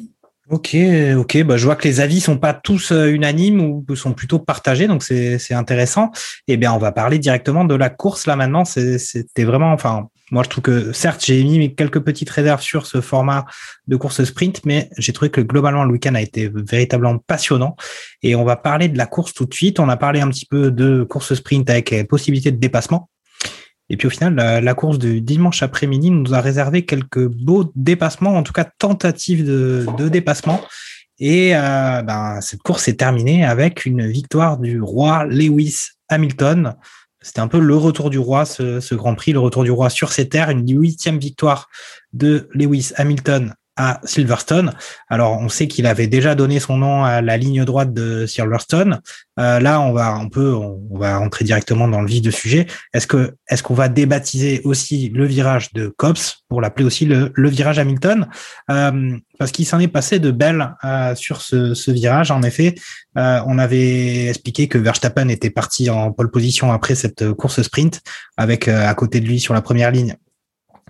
Ok, 0.50 0.76
ok. 1.16 1.44
Bah, 1.44 1.56
je 1.56 1.66
vois 1.66 1.78
que 1.78 1.88
les 1.88 2.02
avis 2.02 2.20
sont 2.20 2.38
pas 2.38 2.54
tous 2.54 2.92
euh, 2.92 3.08
unanimes 3.08 3.62
ou 3.62 3.96
sont 3.96 4.14
plutôt 4.14 4.40
partagés, 4.40 4.88
donc 4.88 5.04
c'est 5.04 5.54
intéressant. 5.54 6.12
Eh 6.48 6.58
bien, 6.58 6.74
on 6.74 6.78
va 6.78 6.92
parler 6.92 7.20
directement 7.20 7.64
de 7.64 7.76
la 7.76 7.90
course 7.90 8.28
là 8.28 8.36
maintenant. 8.36 8.66
C'était 8.66 9.46
vraiment, 9.46 9.72
enfin, 9.72 10.10
moi 10.32 10.44
je 10.44 10.50
trouve 10.50 10.64
que 10.64 10.94
certes 10.94 11.24
j'ai 11.24 11.44
mis 11.44 11.76
quelques 11.76 12.00
petites 12.00 12.30
réserves 12.30 12.62
sur 12.62 12.88
ce 12.88 13.02
format 13.02 13.46
de 13.88 13.96
course 13.98 14.24
sprint, 14.24 14.66
mais 14.66 14.90
j'ai 14.98 15.14
trouvé 15.14 15.30
que 15.30 15.42
globalement 15.42 15.84
le 15.84 15.92
week-end 15.92 16.16
a 16.16 16.22
été 16.22 16.50
véritablement 16.54 17.18
passionnant. 17.20 17.76
Et 18.24 18.36
on 18.36 18.44
va 18.44 18.56
parler 18.56 18.88
de 18.88 18.98
la 18.98 19.06
course 19.06 19.34
tout 19.34 19.46
de 19.46 19.54
suite. 19.54 19.80
On 19.80 19.90
a 19.90 19.98
parlé 19.98 20.22
un 20.22 20.30
petit 20.30 20.46
peu 20.46 20.72
de 20.72 21.04
course 21.04 21.34
sprint 21.34 21.70
avec 21.70 22.08
possibilité 22.08 22.52
de 22.52 22.58
dépassement. 22.58 23.10
Et 23.92 23.98
puis 23.98 24.08
au 24.08 24.10
final, 24.10 24.36
la, 24.36 24.74
course 24.74 25.00
de 25.00 25.20
dimanche 25.20 25.64
après-midi 25.64 26.12
nous 26.12 26.34
a 26.34 26.40
réservé 26.40 26.86
quelques 26.86 27.28
beaux 27.28 27.70
dépassements, 27.76 28.38
en 28.38 28.44
tout 28.44 28.54
cas 28.54 28.64
tentatives 28.64 29.46
de, 29.46 30.08
dépassement. 30.08 30.62
Et 31.20 31.54
euh, 31.58 32.02
ben, 32.02 32.40
cette 32.40 32.62
course 32.62 32.88
est 32.88 32.96
terminée 32.96 33.44
avec 33.44 33.86
une 33.86 34.08
victoire 34.08 34.58
du 34.58 34.82
roi 34.82 35.26
Lewis 35.26 35.90
Hamilton. 36.08 36.76
C'était 37.22 37.40
un 37.40 37.48
peu 37.48 37.60
le 37.60 37.76
retour 37.76 38.10
du 38.10 38.18
roi, 38.18 38.46
ce, 38.46 38.80
ce, 38.80 38.96
Grand 38.96 39.14
Prix, 39.16 39.32
le 39.32 39.40
retour 39.40 39.64
du 39.64 39.72
roi 39.72 39.90
sur 39.90 40.12
ses 40.12 40.28
terres, 40.28 40.50
une 40.50 40.68
huitième 40.68 41.20
victoire 41.20 41.70
de 42.14 42.50
Lewis 42.54 42.92
Hamilton 42.96 43.54
à 43.78 44.00
Silverstone. 44.04 44.74
Alors, 45.10 45.40
on 45.40 45.50
sait 45.50 45.68
qu'il 45.68 45.88
avait 45.88 46.08
déjà 46.08 46.36
donné 46.36 46.60
son 46.60 46.78
nom 46.78 47.04
à 47.04 47.22
la 47.22 47.38
ligne 47.38 47.64
droite 47.64 47.94
de 47.94 48.26
Silverstone. 48.26 49.00
Euh, 49.40 49.60
là, 49.60 49.80
on 49.82 49.94
va 49.94 50.10
un 50.10 50.28
peu, 50.28 50.54
on, 50.54 50.98
va 50.98 51.18
rentrer 51.18 51.46
directement 51.46 51.88
dans 51.88 52.02
le 52.02 52.08
vif 52.08 52.22
du 52.22 52.32
sujet. 52.32 52.68
Est-ce 52.94 53.08
que, 53.08 53.36
est-ce 53.50 53.64
qu'on 53.64 53.74
va 53.74 53.88
débaptiser 53.88 54.62
aussi 54.66 55.10
le 55.10 55.26
virage 55.26 55.72
de 55.74 55.88
Cops 55.88 56.44
pour 56.50 56.62
l'appeler 56.62 56.86
aussi 56.86 57.06
le, 57.06 57.32
le, 57.34 57.50
virage 57.50 57.80
Hamilton? 57.80 58.28
Euh, 58.70 59.18
Parce 59.40 59.52
qu'il 59.52 59.66
s'en 59.66 59.80
est 59.80 59.88
passé 59.88 60.20
de 60.20 60.32
belles 60.32 60.76
euh, 60.84 61.16
sur 61.16 61.42
ce, 61.42 61.74
ce, 61.74 61.92
virage. 61.92 62.30
En 62.30 62.44
effet, 62.44 62.76
euh, 63.18 63.42
on 63.46 63.58
avait 63.58 64.28
expliqué 64.28 64.68
que 64.68 64.78
Verstappen 64.78 65.28
était 65.30 65.50
parti 65.50 65.90
en 65.90 66.12
pole 66.12 66.32
position 66.32 66.72
après 66.72 66.96
cette 66.96 67.32
course 67.34 67.62
sprint, 67.62 68.02
avec 68.38 68.68
euh, 68.68 68.88
à 68.88 68.94
côté 68.94 69.20
de 69.20 69.28
lui 69.28 69.40
sur 69.40 69.54
la 69.54 69.62
première 69.62 69.92
ligne 69.92 70.16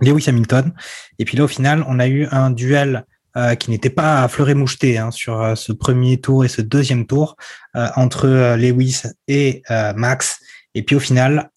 Lewis 0.01 0.25
Hamilton. 0.27 0.73
Et 1.19 1.25
puis 1.25 1.37
là, 1.37 1.43
au 1.43 1.47
final, 1.47 1.85
on 1.87 1.99
a 1.99 2.07
eu 2.07 2.27
un 2.31 2.51
duel 2.51 3.05
euh, 3.37 3.55
qui 3.55 3.69
n'était 3.69 3.89
pas 3.89 4.23
à 4.23 4.27
fleur 4.27 4.49
et 4.49 4.53
moucheté 4.53 4.97
hein, 4.97 5.09
sur 5.09 5.41
euh, 5.41 5.55
ce 5.55 5.71
premier 5.71 6.19
tour 6.19 6.43
et 6.43 6.49
ce 6.49 6.61
deuxième 6.61 7.07
tour 7.07 7.37
euh, 7.77 7.87
entre 7.95 8.27
Lewis 8.57 9.03
et 9.29 9.63
Max. 9.95 10.39
Et 10.75 10.83
puis 10.83 10.95
au 10.95 10.99
final, 10.99 11.49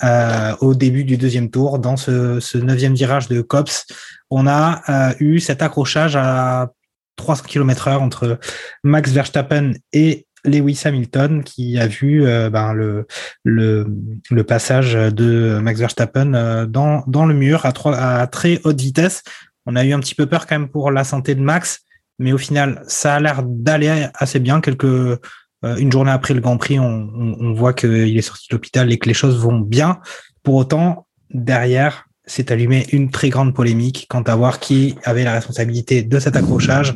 au 0.60 0.74
début 0.74 1.04
du 1.04 1.16
deuxième 1.16 1.50
tour, 1.50 1.78
dans 1.78 1.96
ce, 1.96 2.40
ce 2.40 2.58
neuvième 2.58 2.94
virage 2.94 3.28
de 3.28 3.42
Cops, 3.42 3.86
on 4.30 4.48
a 4.48 5.14
eu 5.20 5.38
cet 5.38 5.62
accrochage 5.62 6.16
à 6.16 6.72
300 7.14 7.44
km 7.46 7.88
heure 7.88 8.02
entre 8.02 8.40
Max 8.82 9.12
Verstappen 9.12 9.74
et 9.92 10.26
Lewis 10.44 10.82
Hamilton 10.84 11.42
qui 11.42 11.78
a 11.78 11.86
vu 11.86 12.26
euh, 12.26 12.50
ben, 12.50 12.72
le, 12.72 13.06
le, 13.44 13.86
le, 14.30 14.44
passage 14.44 14.94
de 14.94 15.58
Max 15.60 15.80
Verstappen 15.80 16.34
euh, 16.34 16.66
dans, 16.66 17.04
dans 17.06 17.26
le 17.26 17.34
mur 17.34 17.64
à, 17.66 18.20
à 18.20 18.26
très 18.26 18.60
haute 18.64 18.80
vitesse. 18.80 19.22
On 19.66 19.76
a 19.76 19.84
eu 19.84 19.92
un 19.92 20.00
petit 20.00 20.14
peu 20.14 20.26
peur 20.26 20.46
quand 20.46 20.58
même 20.58 20.68
pour 20.68 20.90
la 20.90 21.04
santé 21.04 21.34
de 21.34 21.40
Max, 21.40 21.80
mais 22.18 22.32
au 22.32 22.38
final, 22.38 22.82
ça 22.86 23.14
a 23.14 23.20
l'air 23.20 23.42
d'aller 23.42 24.06
assez 24.14 24.38
bien. 24.38 24.60
Quelques, 24.60 24.84
euh, 24.84 25.18
une 25.62 25.90
journée 25.90 26.10
après 26.10 26.34
le 26.34 26.40
Grand 26.40 26.58
Prix, 26.58 26.78
on, 26.78 27.10
on 27.40 27.52
voit 27.54 27.72
qu'il 27.72 28.16
est 28.16 28.22
sorti 28.22 28.48
de 28.50 28.54
l'hôpital 28.54 28.92
et 28.92 28.98
que 28.98 29.08
les 29.08 29.14
choses 29.14 29.38
vont 29.38 29.58
bien. 29.58 30.00
Pour 30.42 30.56
autant, 30.56 31.06
derrière, 31.30 32.03
s'est 32.26 32.50
allumé 32.50 32.86
une 32.92 33.10
très 33.10 33.28
grande 33.28 33.54
polémique 33.54 34.06
quant 34.08 34.22
à 34.22 34.34
voir 34.34 34.58
qui 34.58 34.94
avait 35.04 35.24
la 35.24 35.32
responsabilité 35.32 36.02
de 36.02 36.18
cet 36.18 36.36
accrochage. 36.36 36.94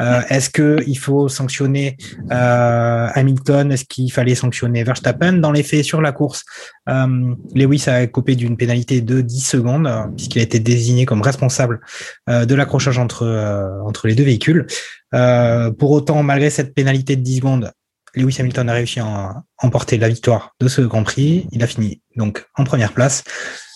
Euh, 0.00 0.22
est-ce 0.30 0.48
que 0.48 0.78
il 0.86 0.96
faut 0.96 1.28
sanctionner 1.28 1.98
euh, 2.32 3.08
Hamilton? 3.14 3.72
Est-ce 3.72 3.84
qu'il 3.84 4.10
fallait 4.10 4.34
sanctionner 4.34 4.82
Verstappen 4.82 5.34
Dans 5.34 5.52
les 5.52 5.62
faits, 5.62 5.84
sur 5.84 6.00
la 6.00 6.12
course, 6.12 6.44
euh, 6.88 7.34
Lewis 7.54 7.84
a 7.88 8.06
coupé 8.06 8.36
d'une 8.36 8.56
pénalité 8.56 9.02
de 9.02 9.20
10 9.20 9.40
secondes 9.40 9.90
puisqu'il 10.16 10.38
a 10.38 10.42
été 10.42 10.60
désigné 10.60 11.04
comme 11.04 11.20
responsable 11.20 11.80
de 12.28 12.54
l'accrochage 12.54 12.98
entre 12.98 13.26
entre 13.84 14.08
les 14.08 14.14
deux 14.14 14.24
véhicules. 14.24 14.66
pour 15.10 15.90
autant, 15.90 16.22
malgré 16.22 16.50
cette 16.50 16.74
pénalité 16.74 17.16
de 17.16 17.22
10 17.22 17.36
secondes, 17.36 17.72
Lewis 18.14 18.36
Hamilton 18.38 18.68
a 18.68 18.72
réussi 18.72 19.00
à 19.00 19.42
emporter 19.58 19.98
la 19.98 20.08
victoire 20.08 20.54
de 20.60 20.68
ce 20.68 20.80
Grand 20.80 21.02
Prix. 21.02 21.46
Il 21.52 21.62
a 21.62 21.66
fini 21.66 22.02
donc 22.16 22.46
en 22.56 22.64
première 22.64 22.92
place. 22.92 23.24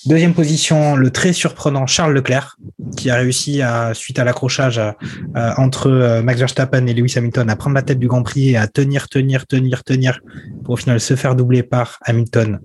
Deuxième 0.06 0.34
position, 0.34 0.96
le 0.96 1.10
très 1.10 1.32
surprenant 1.32 1.86
Charles 1.86 2.12
Leclerc, 2.12 2.58
qui 2.94 3.08
a 3.08 3.14
réussi, 3.14 3.62
à, 3.62 3.94
suite 3.94 4.18
à 4.18 4.24
l'accrochage 4.24 4.78
entre 5.56 5.90
euh, 5.90 6.22
Max 6.22 6.38
Verstappen 6.40 6.86
et 6.86 6.92
Lewis 6.92 7.14
Hamilton, 7.16 7.48
à 7.48 7.56
prendre 7.56 7.74
la 7.74 7.82
tête 7.82 7.98
du 7.98 8.06
Grand 8.06 8.22
Prix 8.22 8.50
et 8.50 8.56
à 8.58 8.66
tenir, 8.66 9.08
tenir, 9.08 9.46
tenir, 9.46 9.82
tenir, 9.82 10.20
pour 10.62 10.74
au 10.74 10.76
final 10.76 11.00
se 11.00 11.16
faire 11.16 11.34
doubler 11.34 11.62
par 11.62 11.98
Hamilton 12.02 12.60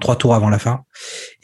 trois 0.00 0.16
tours 0.16 0.34
avant 0.34 0.50
la 0.50 0.58
fin. 0.58 0.80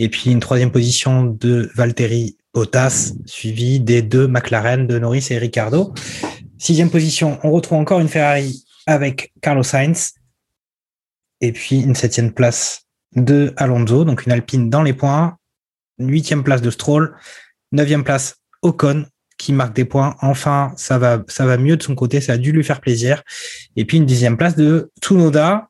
Et 0.01 0.09
puis 0.09 0.33
une 0.33 0.41
troisième 0.41 0.73
position 0.73 1.25
de 1.25 1.71
Valtteri 1.77 2.37
Bottas, 2.53 3.13
suivi 3.25 3.79
des 3.79 4.03
deux 4.03 4.27
McLaren 4.27 4.89
de 4.89 4.99
Norris 4.99 5.29
et 5.31 5.39
Ricardo. 5.39 5.95
Sixième 6.59 6.91
position, 6.91 7.39
on 7.45 7.53
retrouve 7.53 7.79
encore 7.79 8.01
une 8.01 8.09
Ferrari 8.09 8.64
avec 8.87 9.33
Carlos 9.41 9.63
Sainz. 9.63 10.15
Et 11.41 11.53
puis 11.53 11.81
une 11.81 11.95
septième 11.95 12.33
place 12.33 12.83
de 13.15 13.53
Alonso, 13.57 14.05
donc 14.05 14.27
une 14.27 14.33
Alpine 14.33 14.71
dans 14.71 14.83
les 14.83 14.95
points. 14.95 15.37
Huitième 15.99 16.43
place 16.43 16.63
de 16.63 16.71
Stroll. 16.71 17.17
Neuvième 17.73 18.05
place 18.05 18.37
Ocon 18.63 19.07
qui 19.39 19.53
marque 19.53 19.75
des 19.75 19.85
points. 19.85 20.17
Enfin, 20.23 20.73
ça 20.77 20.99
va, 20.99 21.23
ça 21.29 21.45
va 21.45 21.57
mieux 21.57 21.77
de 21.77 21.83
son 21.83 21.95
côté. 21.95 22.21
Ça 22.21 22.35
a 22.35 22.37
dû 22.37 22.53
lui 22.53 22.65
faire 22.65 22.81
plaisir. 22.81 23.23
Et 23.77 23.85
puis 23.85 23.97
une 23.97 24.07
dixième 24.07 24.37
place 24.37 24.57
de 24.57 24.91
Tsunoda. 25.03 25.69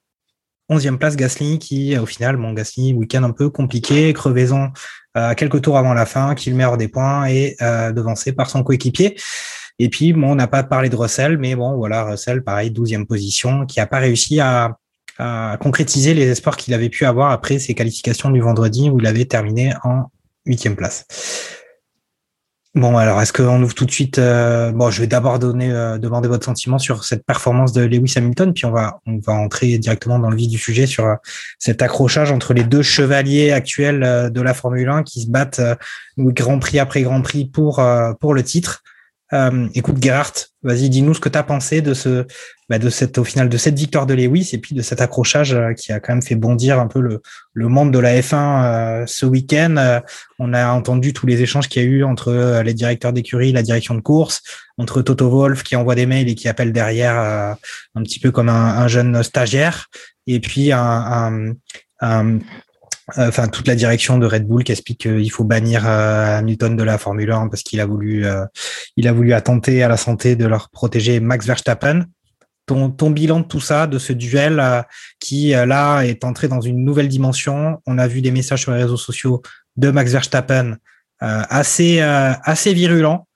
Onzième 0.70 0.98
place 0.98 1.14
Gasly 1.16 1.58
qui, 1.58 1.96
au 1.98 2.06
final, 2.06 2.36
bon, 2.38 2.54
Gasly, 2.54 2.94
week-end 2.94 3.22
un 3.22 3.32
peu 3.32 3.50
compliqué, 3.50 4.14
crevaison 4.14 4.72
euh, 5.16 5.34
quelques 5.34 5.60
tours 5.60 5.76
avant 5.76 5.92
la 5.92 6.06
fin, 6.06 6.34
qui 6.34 6.48
le 6.48 6.56
meilleur 6.56 6.78
des 6.78 6.88
points 6.88 7.26
et 7.26 7.54
euh, 7.60 7.92
devancé 7.92 8.32
par 8.32 8.48
son 8.48 8.62
coéquipier. 8.62 9.14
Et 9.78 9.88
puis, 9.88 10.12
bon, 10.12 10.32
on 10.32 10.34
n'a 10.34 10.46
pas 10.46 10.62
parlé 10.62 10.88
de 10.88 10.96
Russell, 10.96 11.38
mais 11.38 11.54
bon, 11.54 11.76
voilà, 11.76 12.04
Russell, 12.04 12.42
pareil, 12.44 12.70
douzième 12.70 13.06
position, 13.06 13.66
qui 13.66 13.80
a 13.80 13.86
pas 13.86 13.98
réussi 13.98 14.40
à, 14.40 14.78
à 15.18 15.56
concrétiser 15.60 16.14
les 16.14 16.28
espoirs 16.28 16.56
qu'il 16.56 16.74
avait 16.74 16.88
pu 16.88 17.04
avoir 17.04 17.30
après 17.30 17.58
ses 17.58 17.74
qualifications 17.74 18.30
du 18.30 18.40
vendredi 18.40 18.90
où 18.90 19.00
il 19.00 19.06
avait 19.06 19.24
terminé 19.24 19.72
en 19.82 20.10
huitième 20.46 20.76
place. 20.76 21.06
Bon, 22.74 22.96
alors 22.96 23.22
est-ce 23.22 23.32
qu'on 23.32 23.62
ouvre 23.62 23.74
tout 23.74 23.84
de 23.84 23.90
suite 23.92 24.18
euh, 24.18 24.72
Bon, 24.72 24.90
je 24.90 25.00
vais 25.00 25.06
d'abord 25.06 25.38
donner 25.38 25.70
euh, 25.70 25.96
demander 25.96 26.26
votre 26.26 26.44
sentiment 26.44 26.80
sur 26.80 27.04
cette 27.04 27.24
performance 27.24 27.72
de 27.72 27.82
Lewis 27.82 28.14
Hamilton, 28.16 28.52
puis 28.52 28.64
on 28.64 28.72
va 28.72 28.98
on 29.06 29.18
va 29.18 29.32
entrer 29.32 29.78
directement 29.78 30.18
dans 30.18 30.28
le 30.28 30.36
vif 30.36 30.48
du 30.48 30.58
sujet 30.58 30.86
sur 30.86 31.06
euh, 31.06 31.14
cet 31.60 31.82
accrochage 31.82 32.32
entre 32.32 32.52
les 32.52 32.64
deux 32.64 32.82
chevaliers 32.82 33.52
actuels 33.52 34.32
de 34.32 34.40
la 34.40 34.54
Formule 34.54 34.88
1 34.88 35.04
qui 35.04 35.22
se 35.22 35.28
battent 35.28 35.60
Grand 36.18 36.58
Prix 36.58 36.80
après 36.80 37.02
Grand 37.02 37.22
Prix 37.22 37.44
pour 37.44 37.80
pour 38.18 38.34
le 38.34 38.42
titre. 38.42 38.82
Euh, 39.32 39.68
écoute, 39.74 40.02
Gerhardt, 40.02 40.50
vas-y, 40.62 40.90
dis-nous 40.90 41.14
ce 41.14 41.20
que 41.20 41.28
tu 41.28 41.38
as 41.38 41.42
pensé 41.42 41.80
de 41.80 41.94
ce, 41.94 42.26
bah, 42.68 42.78
de 42.78 42.90
cette, 42.90 43.16
au 43.18 43.24
final, 43.24 43.48
de 43.48 43.56
cette 43.56 43.76
victoire 43.78 44.06
de 44.06 44.14
Lewis 44.14 44.50
et 44.52 44.58
puis 44.58 44.74
de 44.74 44.82
cet 44.82 45.00
accrochage 45.00 45.54
euh, 45.54 45.72
qui 45.72 45.92
a 45.92 46.00
quand 46.00 46.12
même 46.12 46.22
fait 46.22 46.34
bondir 46.34 46.78
un 46.78 46.86
peu 46.86 47.00
le, 47.00 47.22
le 47.54 47.68
monde 47.68 47.90
de 47.90 47.98
la 47.98 48.20
F1 48.20 48.34
euh, 48.34 49.06
ce 49.06 49.24
week-end. 49.24 50.00
on 50.38 50.52
a 50.52 50.68
entendu 50.68 51.12
tous 51.12 51.26
les 51.26 51.40
échanges 51.40 51.68
qu'il 51.68 51.82
y 51.82 51.86
a 51.86 51.88
eu 51.88 52.04
entre 52.04 52.62
les 52.62 52.74
directeurs 52.74 53.12
d'écurie, 53.12 53.52
la 53.52 53.62
direction 53.62 53.94
de 53.94 54.00
course, 54.00 54.42
entre 54.76 55.02
Toto 55.02 55.30
Wolf 55.30 55.62
qui 55.62 55.74
envoie 55.74 55.94
des 55.94 56.06
mails 56.06 56.28
et 56.28 56.34
qui 56.34 56.48
appelle 56.48 56.72
derrière 56.72 57.16
un 57.94 58.02
petit 58.02 58.20
peu 58.20 58.30
comme 58.30 58.48
un, 58.48 58.78
un 58.78 58.88
jeune 58.88 59.22
stagiaire, 59.22 59.88
et 60.26 60.40
puis 60.40 60.72
un, 60.72 61.54
enfin 63.16 63.48
toute 63.48 63.68
la 63.68 63.74
direction 63.74 64.18
de 64.18 64.26
Red 64.26 64.46
Bull 64.46 64.64
qui 64.64 64.72
explique 64.72 65.00
qu'il 65.00 65.30
faut 65.30 65.44
bannir 65.44 65.86
euh, 65.86 66.38
Hamilton 66.38 66.76
de 66.76 66.82
la 66.82 66.98
Formule 66.98 67.30
1 67.30 67.48
parce 67.48 67.62
qu'il 67.62 67.80
a 67.80 67.86
voulu 67.86 68.26
euh, 68.26 68.44
il 68.96 69.08
a 69.08 69.12
voulu 69.12 69.32
attenter 69.32 69.82
à 69.82 69.88
la 69.88 69.96
santé 69.96 70.36
de 70.36 70.46
leur 70.46 70.70
protéger 70.70 71.20
Max 71.20 71.46
Verstappen. 71.46 72.04
Ton, 72.66 72.90
ton 72.90 73.10
bilan 73.10 73.40
de 73.40 73.44
tout 73.44 73.60
ça, 73.60 73.86
de 73.86 73.98
ce 73.98 74.14
duel 74.14 74.62
qui 75.20 75.50
là 75.50 76.00
est 76.00 76.24
entré 76.24 76.48
dans 76.48 76.62
une 76.62 76.82
nouvelle 76.82 77.08
dimension. 77.08 77.82
On 77.86 77.98
a 77.98 78.08
vu 78.08 78.22
des 78.22 78.30
messages 78.30 78.62
sur 78.62 78.72
les 78.72 78.82
réseaux 78.82 78.96
sociaux 78.96 79.42
de 79.76 79.90
Max 79.90 80.12
Verstappen 80.12 80.78
assez 81.20 82.00
assez 82.00 82.72
virulents. 82.72 83.28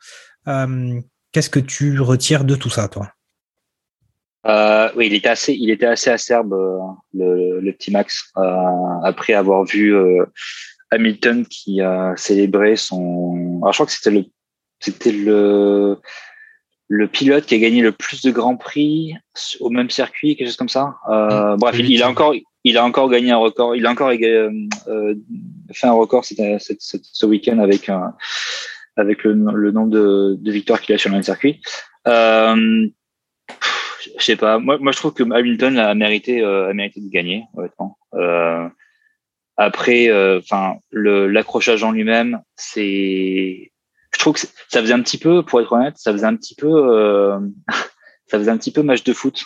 Qu'est-ce 0.47 1.51
que 1.51 1.61
tu 1.61 2.01
retires 2.01 2.45
de 2.45 2.55
tout 2.55 2.71
ça, 2.71 2.89
toi? 2.89 3.13
Euh, 4.49 4.89
oui, 4.97 5.07
il 5.07 5.15
était 5.15 5.29
assez, 5.29 5.53
il 5.55 5.71
était 5.71 5.87
assez 5.87 6.11
acerbe 6.11 6.55
euh, 6.55 6.79
le, 7.13 7.61
le, 7.61 7.73
petit 7.73 7.91
Max 7.91 8.31
euh, 8.37 8.43
après 9.05 9.35
avoir 9.35 9.65
vu 9.65 9.95
euh, 9.95 10.25
Hamilton 10.91 11.45
qui 11.47 11.83
a 11.83 12.15
célébré 12.17 12.77
son. 12.77 13.61
Alors 13.63 13.73
je 13.73 13.77
crois 13.77 13.87
que 13.87 13.93
c'était 13.93 14.11
le, 14.11 14.25
c'était 14.81 15.13
le 15.13 15.99
le 16.91 17.07
pilote 17.07 17.45
qui 17.45 17.55
a 17.55 17.59
gagné 17.59 17.83
le 17.83 17.93
plus 17.93 18.23
de 18.23 18.31
grands 18.31 18.57
prix 18.57 19.15
au 19.61 19.69
même 19.69 19.91
circuit, 19.91 20.37
quelque 20.37 20.49
chose 20.49 20.57
comme 20.57 20.71
ça. 20.71 20.97
Euh, 21.11 21.55
mm. 21.55 21.59
bref, 21.59 21.77
il, 21.79 22.03
a 22.03 22.09
encore, 22.09 22.35
il 22.65 22.79
a 22.79 22.85
encore 22.85 23.11
gagné 23.11 23.31
un 23.31 23.37
record. 23.37 23.77
Il 23.77 23.85
a 23.85 23.91
encore 23.91 24.09
euh, 24.09 25.15
fait 25.73 25.87
un 25.87 25.93
record 25.93 26.25
ce 26.25 27.27
week-end 27.27 27.59
avec 27.59 27.91
avec 28.97 29.23
le, 29.25 29.35
le 29.35 29.71
nombre 29.71 29.91
de, 29.91 30.37
de 30.41 30.51
victoires 30.51 30.81
qu'il 30.81 30.95
a 30.95 30.99
sur 30.99 31.11
le 31.11 31.17
même 31.17 31.23
circuit. 31.23 31.61
Euh, 32.07 32.89
je 34.19 34.25
sais 34.25 34.37
pas. 34.37 34.59
Moi, 34.59 34.79
moi, 34.79 34.93
je 34.93 34.99
trouve 34.99 35.15
que 35.15 35.23
Hamilton 35.23 35.79
a 35.79 35.95
mérité, 35.95 36.43
euh, 36.43 36.71
a 36.71 36.75
mérité 36.75 37.01
de 37.01 37.11
gagner, 37.11 37.45
honnêtement. 37.55 37.99
Euh, 38.15 38.69
après, 39.57 40.09
euh, 40.09 40.39
enfin, 40.39 40.77
l'accrochage 40.93 41.83
en 41.83 41.93
lui-même, 41.93 42.41
c'est, 42.57 43.73
je 44.13 44.19
trouve 44.19 44.35
que 44.35 44.41
ça 44.41 44.81
faisait 44.81 44.95
un 44.95 45.03
petit 45.03 45.19
peu, 45.19 45.43
pour 45.43 45.61
être 45.61 45.73
honnête, 45.73 45.95
ça 45.97 46.13
faisait 46.13 46.27
un 46.27 46.37
petit 46.37 46.55
peu, 46.55 46.69
euh, 46.69 47.39
ça 48.27 48.39
faisait 48.39 48.51
un 48.51 48.57
petit 48.59 48.73
peu 48.73 48.83
match 48.83 49.05
de 49.05 49.13
foot. 49.13 49.45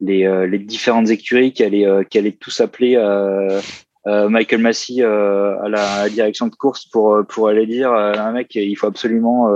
Les, 0.00 0.46
les 0.46 0.58
différentes 0.60 1.10
écuries 1.10 1.52
qui 1.52 1.64
allaient, 1.64 2.06
qui 2.08 2.18
allaient 2.18 2.30
tous 2.30 2.60
appeler 2.60 2.96
Michael 4.06 4.60
Massey 4.60 5.02
à 5.02 5.68
la, 5.68 6.08
direction 6.08 6.46
de 6.46 6.54
course 6.54 6.86
pour 6.86 7.26
pour 7.28 7.48
aller 7.48 7.66
dire, 7.66 7.92
un 7.92 8.30
mec, 8.30 8.54
il 8.54 8.76
faut 8.76 8.86
absolument 8.86 9.50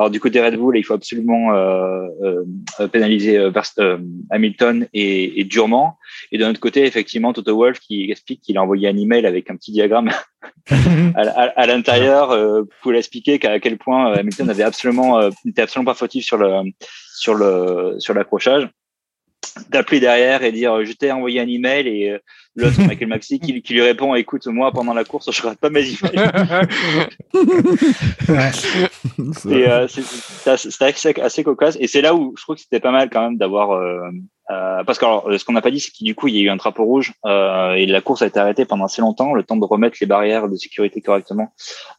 alors 0.00 0.08
du 0.08 0.18
côté 0.18 0.40
Red 0.40 0.56
Bull, 0.56 0.78
il 0.78 0.82
faut 0.82 0.94
absolument 0.94 1.54
euh, 1.54 2.06
euh, 2.80 2.88
pénaliser 2.88 3.36
euh, 3.36 3.98
Hamilton 4.30 4.86
et, 4.94 5.44
durement. 5.44 5.98
Et 6.32 6.38
de 6.38 6.44
notre 6.46 6.58
côté, 6.58 6.86
effectivement, 6.86 7.34
Toto 7.34 7.54
Wolf 7.54 7.78
qui 7.80 8.10
explique 8.10 8.40
qu'il 8.40 8.56
a 8.56 8.62
envoyé 8.62 8.88
un 8.88 8.96
email 8.96 9.26
avec 9.26 9.50
un 9.50 9.56
petit 9.56 9.72
diagramme 9.72 10.10
à, 10.70 11.66
l'intérieur 11.66 12.34
pour 12.80 12.94
expliquer 12.94 13.38
qu'à 13.38 13.60
quel 13.60 13.76
point 13.76 14.14
Hamilton 14.14 14.48
avait 14.48 14.62
absolument 14.62 15.20
n'était 15.44 15.60
absolument 15.60 15.92
pas 15.92 15.98
fautif 15.98 16.24
sur 16.24 16.38
le 16.38 16.62
sur 17.14 17.34
le 17.34 17.96
sur 17.98 18.14
l'accrochage 18.14 18.70
d'appeler 19.68 20.00
derrière 20.00 20.42
et 20.42 20.52
dire 20.52 20.84
je 20.84 20.92
t'ai 20.92 21.12
envoyé 21.12 21.40
un 21.40 21.48
email 21.48 21.88
et 21.88 22.16
l'autre 22.56 22.80
Michael 22.86 23.08
Maxi 23.08 23.40
qui, 23.40 23.62
qui, 23.62 23.74
lui 23.74 23.82
répond 23.82 24.14
écoute 24.14 24.46
moi 24.46 24.72
pendant 24.72 24.94
la 24.94 25.04
course 25.04 25.30
je 25.32 25.42
rate 25.42 25.58
pas 25.58 25.70
mes 25.70 25.86
emails. 25.88 26.68
Euh, 29.46 29.86
c'était 29.88 30.90
assez, 30.90 31.20
assez, 31.20 31.44
cocasse. 31.44 31.76
Et 31.80 31.86
c'est 31.86 32.00
là 32.00 32.14
où 32.14 32.34
je 32.36 32.42
trouve 32.42 32.56
que 32.56 32.62
c'était 32.62 32.80
pas 32.80 32.90
mal 32.90 33.10
quand 33.10 33.22
même 33.22 33.36
d'avoir 33.36 33.72
euh, 33.72 34.00
euh, 34.50 34.82
parce 34.84 34.98
que 34.98 35.04
alors, 35.04 35.28
ce 35.38 35.44
qu'on 35.44 35.52
n'a 35.52 35.62
pas 35.62 35.70
dit 35.70 35.78
c'est 35.78 35.92
qu'il 35.92 36.06
du 36.06 36.14
coup 36.14 36.26
il 36.26 36.34
y 36.34 36.40
a 36.40 36.42
eu 36.42 36.48
un 36.48 36.56
drapeau 36.56 36.84
rouge 36.84 37.12
euh, 37.24 37.74
et 37.74 37.86
la 37.86 38.00
course 38.00 38.22
a 38.22 38.26
été 38.26 38.40
arrêtée 38.40 38.64
pendant 38.64 38.86
assez 38.86 39.00
longtemps 39.00 39.32
le 39.32 39.44
temps 39.44 39.56
de 39.56 39.64
remettre 39.64 39.98
les 40.00 40.08
barrières 40.08 40.48
de 40.48 40.56
sécurité 40.56 41.00
correctement 41.00 41.52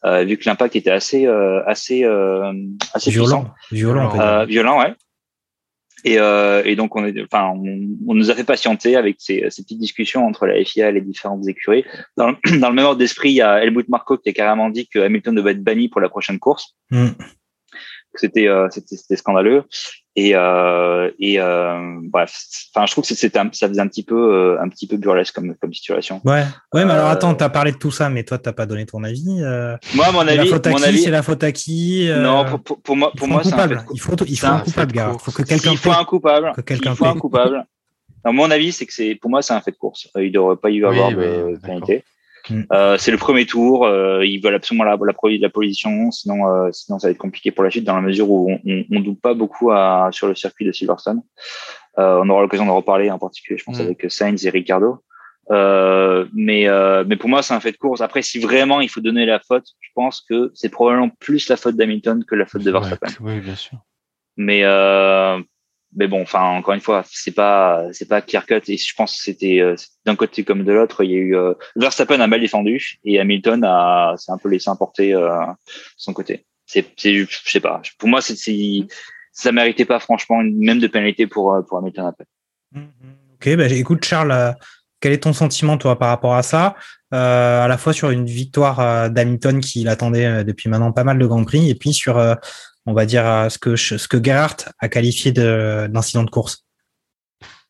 euh, 0.04 0.24
vu 0.24 0.36
que 0.36 0.46
l'impact 0.46 0.76
était 0.76 0.90
assez 0.90 1.26
assez 1.66 2.04
assez 2.92 3.10
violent. 3.10 3.46
violent 3.70 4.44
violent 4.44 4.80
ouais 4.80 4.94
et, 6.04 6.18
euh, 6.18 6.62
et, 6.64 6.76
donc, 6.76 6.96
on, 6.96 7.04
est, 7.04 7.22
enfin, 7.22 7.52
on, 7.54 7.80
on, 8.08 8.14
nous 8.14 8.30
a 8.30 8.34
fait 8.34 8.44
patienter 8.44 8.96
avec 8.96 9.16
ces, 9.18 9.46
ces, 9.50 9.62
petites 9.62 9.78
discussions 9.78 10.26
entre 10.26 10.46
la 10.46 10.62
FIA 10.64 10.88
et 10.88 10.92
les 10.92 11.00
différentes 11.00 11.46
écuries. 11.48 11.84
Dans, 12.16 12.30
le, 12.30 12.36
dans 12.60 12.68
le 12.68 12.74
même 12.74 12.84
ordre 12.84 12.98
d'esprit, 12.98 13.30
il 13.30 13.36
y 13.36 13.42
a 13.42 13.62
Helmut 13.62 13.88
Marko 13.88 14.18
qui 14.18 14.28
a 14.28 14.32
carrément 14.32 14.70
dit 14.70 14.88
que 14.88 14.98
Hamilton 14.98 15.34
devait 15.34 15.52
être 15.52 15.62
banni 15.62 15.88
pour 15.88 16.00
la 16.00 16.08
prochaine 16.08 16.38
course. 16.38 16.74
Mm. 16.90 17.10
C'était 18.14 18.48
euh, 18.48 18.68
c'était 18.70 19.16
scandaleux. 19.16 19.64
Et, 20.14 20.32
euh, 20.34 21.10
et 21.18 21.40
euh, 21.40 21.98
bref, 22.02 22.38
enfin, 22.74 22.84
je 22.84 22.92
trouve 22.92 23.06
que 23.06 23.14
c'était 23.14 23.38
ça 23.52 23.68
faisait 23.68 23.80
un 23.80 23.88
petit 23.88 24.02
peu 24.02 24.34
euh, 24.34 24.60
un 24.60 24.68
petit 24.68 24.86
peu 24.86 24.98
burlesque 24.98 25.34
comme 25.34 25.54
comme 25.54 25.72
situation. 25.72 26.20
Ouais, 26.26 26.44
ouais, 26.74 26.84
mais 26.84 26.92
alors 26.92 27.08
euh, 27.08 27.12
attends, 27.12 27.34
t'as 27.34 27.48
parlé 27.48 27.72
de 27.72 27.78
tout 27.78 27.90
ça, 27.90 28.10
mais 28.10 28.22
toi 28.22 28.36
t'as 28.36 28.52
pas 28.52 28.66
donné 28.66 28.84
ton 28.84 29.04
avis. 29.04 29.40
Euh, 29.40 29.74
moi, 29.94 30.12
mon 30.12 30.20
avis, 30.20 30.36
la 30.36 30.44
faute 30.44 30.66
à 30.66 30.72
qui, 30.74 30.98
c'est 30.98 31.10
la 31.10 31.22
faute 31.22 31.42
à 31.42 31.52
qui 31.52 32.10
Non, 32.14 32.44
pour, 32.44 32.82
pour, 32.82 32.94
moi, 32.94 33.10
pour 33.16 33.26
moi, 33.26 33.42
c'est 33.42 33.54
un 33.54 33.84
Il 33.94 34.00
faut 34.00 34.14
il 34.26 34.38
faut 34.38 34.46
un 34.46 34.60
coupable, 34.60 34.92
gars. 34.92 35.12
Il 35.14 35.18
faut 35.18 35.32
que 35.32 35.42
quelqu'un. 35.44 35.72
Il 35.72 35.78
faut 35.78 35.92
un 35.92 36.04
coupable. 36.04 36.52
Il 36.68 36.94
faut 36.94 37.06
un 37.06 37.14
coupable. 37.16 37.64
Non, 38.24 38.34
mon 38.34 38.50
avis, 38.50 38.70
c'est 38.72 38.84
que 38.84 38.92
c'est 38.92 39.14
pour 39.14 39.30
moi, 39.30 39.40
c'est 39.40 39.54
un 39.54 39.62
fait 39.62 39.70
de 39.70 39.76
course. 39.76 40.08
Il 40.16 40.30
devrait 40.30 40.56
pas 40.56 40.68
y 40.68 40.84
avoir 40.84 41.10
de 41.10 41.58
pénalité. 41.62 42.04
Mm. 42.52 42.66
Euh, 42.72 42.96
c'est 42.98 43.10
le 43.10 43.16
premier 43.16 43.46
tour. 43.46 43.84
Euh, 43.84 44.24
ils 44.24 44.38
veulent 44.38 44.54
absolument 44.54 44.84
la, 44.84 44.96
la, 44.96 45.14
la 45.40 45.50
position, 45.50 46.10
sinon, 46.10 46.48
euh, 46.48 46.70
sinon 46.72 46.98
ça 46.98 47.08
va 47.08 47.12
être 47.12 47.18
compliqué 47.18 47.50
pour 47.50 47.64
la 47.64 47.70
suite 47.70 47.84
dans 47.84 47.96
la 47.96 48.02
mesure 48.02 48.30
où 48.30 48.50
on, 48.50 48.60
on, 48.66 48.84
on 48.90 49.00
doute 49.00 49.20
pas 49.20 49.34
beaucoup 49.34 49.70
à, 49.70 50.08
sur 50.12 50.28
le 50.28 50.34
circuit 50.34 50.64
de 50.64 50.72
Silverstone. 50.72 51.22
Euh, 51.98 52.20
on 52.22 52.28
aura 52.28 52.42
l'occasion 52.42 52.66
d'en 52.66 52.76
reparler 52.76 53.10
en 53.10 53.18
particulier, 53.18 53.58
je 53.58 53.64
pense, 53.64 53.78
mm. 53.78 53.82
avec 53.82 54.06
Sainz 54.10 54.46
et 54.46 54.50
Ricardo. 54.50 54.98
Euh, 55.50 56.26
mais, 56.32 56.66
mais 57.06 57.16
pour 57.16 57.28
moi, 57.28 57.42
c'est 57.42 57.54
un 57.54 57.60
fait 57.60 57.72
de 57.72 57.76
course. 57.76 58.00
Après, 58.00 58.22
si 58.22 58.38
vraiment 58.38 58.80
il 58.80 58.88
faut 58.88 59.00
donner 59.00 59.26
la 59.26 59.40
faute, 59.40 59.66
je 59.80 59.90
pense 59.94 60.20
que 60.20 60.50
c'est 60.54 60.70
probablement 60.70 61.10
plus 61.18 61.48
la 61.48 61.56
faute 61.56 61.76
d'Hamilton 61.76 62.24
que 62.26 62.34
la 62.34 62.46
faute 62.46 62.62
de 62.62 62.70
Verstappen. 62.70 63.08
oui, 63.20 63.40
bien 63.40 63.56
sûr. 63.56 63.78
Mais 64.36 64.62
mais 65.94 66.06
bon, 66.06 66.22
enfin 66.22 66.42
encore 66.42 66.74
une 66.74 66.80
fois, 66.80 67.04
c'est 67.10 67.32
pas 67.32 67.84
c'est 67.92 68.08
pas 68.08 68.22
clear 68.22 68.46
cut 68.46 68.62
et 68.66 68.76
je 68.76 68.94
pense 68.94 69.16
que 69.16 69.22
c'était 69.22 69.60
euh, 69.60 69.76
d'un 70.06 70.16
côté 70.16 70.42
comme 70.42 70.64
de 70.64 70.72
l'autre. 70.72 71.04
Il 71.04 71.10
y 71.10 71.14
a 71.14 71.18
eu 71.18 71.36
euh, 71.36 71.54
Verstappen 71.76 72.20
a 72.20 72.26
mal 72.26 72.40
défendu 72.40 72.98
et 73.04 73.20
Hamilton 73.20 73.62
a 73.64 74.14
s'est 74.16 74.32
un 74.32 74.38
peu 74.38 74.48
laissé 74.48 74.70
emporter 74.70 75.14
euh, 75.14 75.30
son 75.96 76.12
côté. 76.12 76.46
C'est 76.66 76.86
je 76.96 77.26
sais 77.44 77.60
pas. 77.60 77.82
Pour 77.98 78.08
moi, 78.08 78.22
c'est 78.22 78.36
ça 79.32 79.52
méritait 79.52 79.84
pas 79.84 80.00
franchement 80.00 80.42
même 80.42 80.78
de 80.78 80.86
pénalité 80.86 81.26
pour 81.26 81.62
pour 81.68 81.78
Hamilton 81.78 82.06
après. 82.06 82.24
Ok, 82.74 83.56
bah, 83.56 83.66
écoute 83.66 84.04
Charles, 84.04 84.54
quel 85.00 85.12
est 85.12 85.24
ton 85.24 85.34
sentiment 85.34 85.76
toi 85.76 85.98
par 85.98 86.08
rapport 86.08 86.34
à 86.34 86.42
ça? 86.42 86.74
À 87.10 87.66
la 87.68 87.76
fois 87.76 87.92
sur 87.92 88.08
une 88.08 88.24
victoire 88.24 89.10
d'Hamilton 89.10 89.60
qui 89.60 89.84
l'attendait 89.84 90.44
depuis 90.44 90.70
maintenant 90.70 90.92
pas 90.92 91.04
mal 91.04 91.18
de 91.18 91.26
grands 91.26 91.44
prix 91.44 91.68
et 91.68 91.74
puis 91.74 91.92
sur 91.92 92.18
on 92.86 92.92
va 92.92 93.06
dire, 93.06 93.24
ce 93.50 93.58
que, 93.58 93.76
ce 93.76 94.08
que 94.08 94.22
Gerhardt 94.22 94.70
a 94.78 94.88
qualifié 94.88 95.32
d'incident 95.32 96.24
de, 96.24 96.30
course 96.30 96.64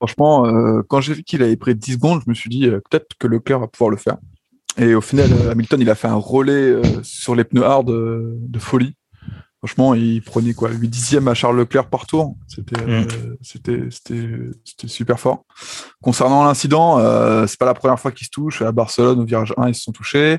Franchement, 0.02 0.46
euh, 0.46 0.82
quand 0.88 1.00
j'ai 1.00 1.14
vu 1.14 1.22
qu'il 1.22 1.44
avait 1.44 1.56
pris 1.56 1.76
10 1.76 1.92
secondes, 1.92 2.22
je 2.24 2.28
me 2.28 2.34
suis 2.34 2.50
dit 2.50 2.66
euh, 2.66 2.80
peut-être 2.90 3.06
que 3.20 3.28
Leclerc 3.28 3.60
va 3.60 3.68
pouvoir 3.68 3.88
le 3.88 3.96
faire. 3.96 4.16
Et 4.76 4.96
au 4.96 5.00
final, 5.00 5.30
euh, 5.32 5.52
Hamilton, 5.52 5.80
il 5.80 5.88
a 5.88 5.94
fait 5.94 6.08
un 6.08 6.16
relais 6.16 6.74
sur 7.04 7.36
les 7.36 7.44
pneus 7.44 7.62
hard 7.62 7.86
de 7.86 8.58
folie. 8.58 8.96
Franchement, 9.58 9.94
il 9.94 10.20
prenait 10.22 10.54
quoi 10.54 10.72
8 10.72 10.88
dixièmes 10.88 11.28
à 11.28 11.34
Charles 11.34 11.56
Leclerc 11.56 11.88
par 11.88 12.06
tour. 12.06 12.34
C'était 12.48 12.84
mm. 12.84 13.06
c'était 13.42 13.88
c'était 13.90 14.88
super 14.88 15.20
fort. 15.20 15.44
Concernant 16.02 16.42
l'incident, 16.42 16.98
c'est 17.46 17.58
pas 17.60 17.66
la 17.66 17.74
première 17.74 18.00
fois 18.00 18.10
qu'ils 18.10 18.26
se 18.26 18.32
touchent. 18.32 18.62
À 18.62 18.72
Barcelone, 18.72 19.20
au 19.20 19.24
virage 19.24 19.54
1, 19.56 19.68
ils 19.68 19.74
se 19.76 19.82
sont 19.82 19.92
touchés. 19.92 20.38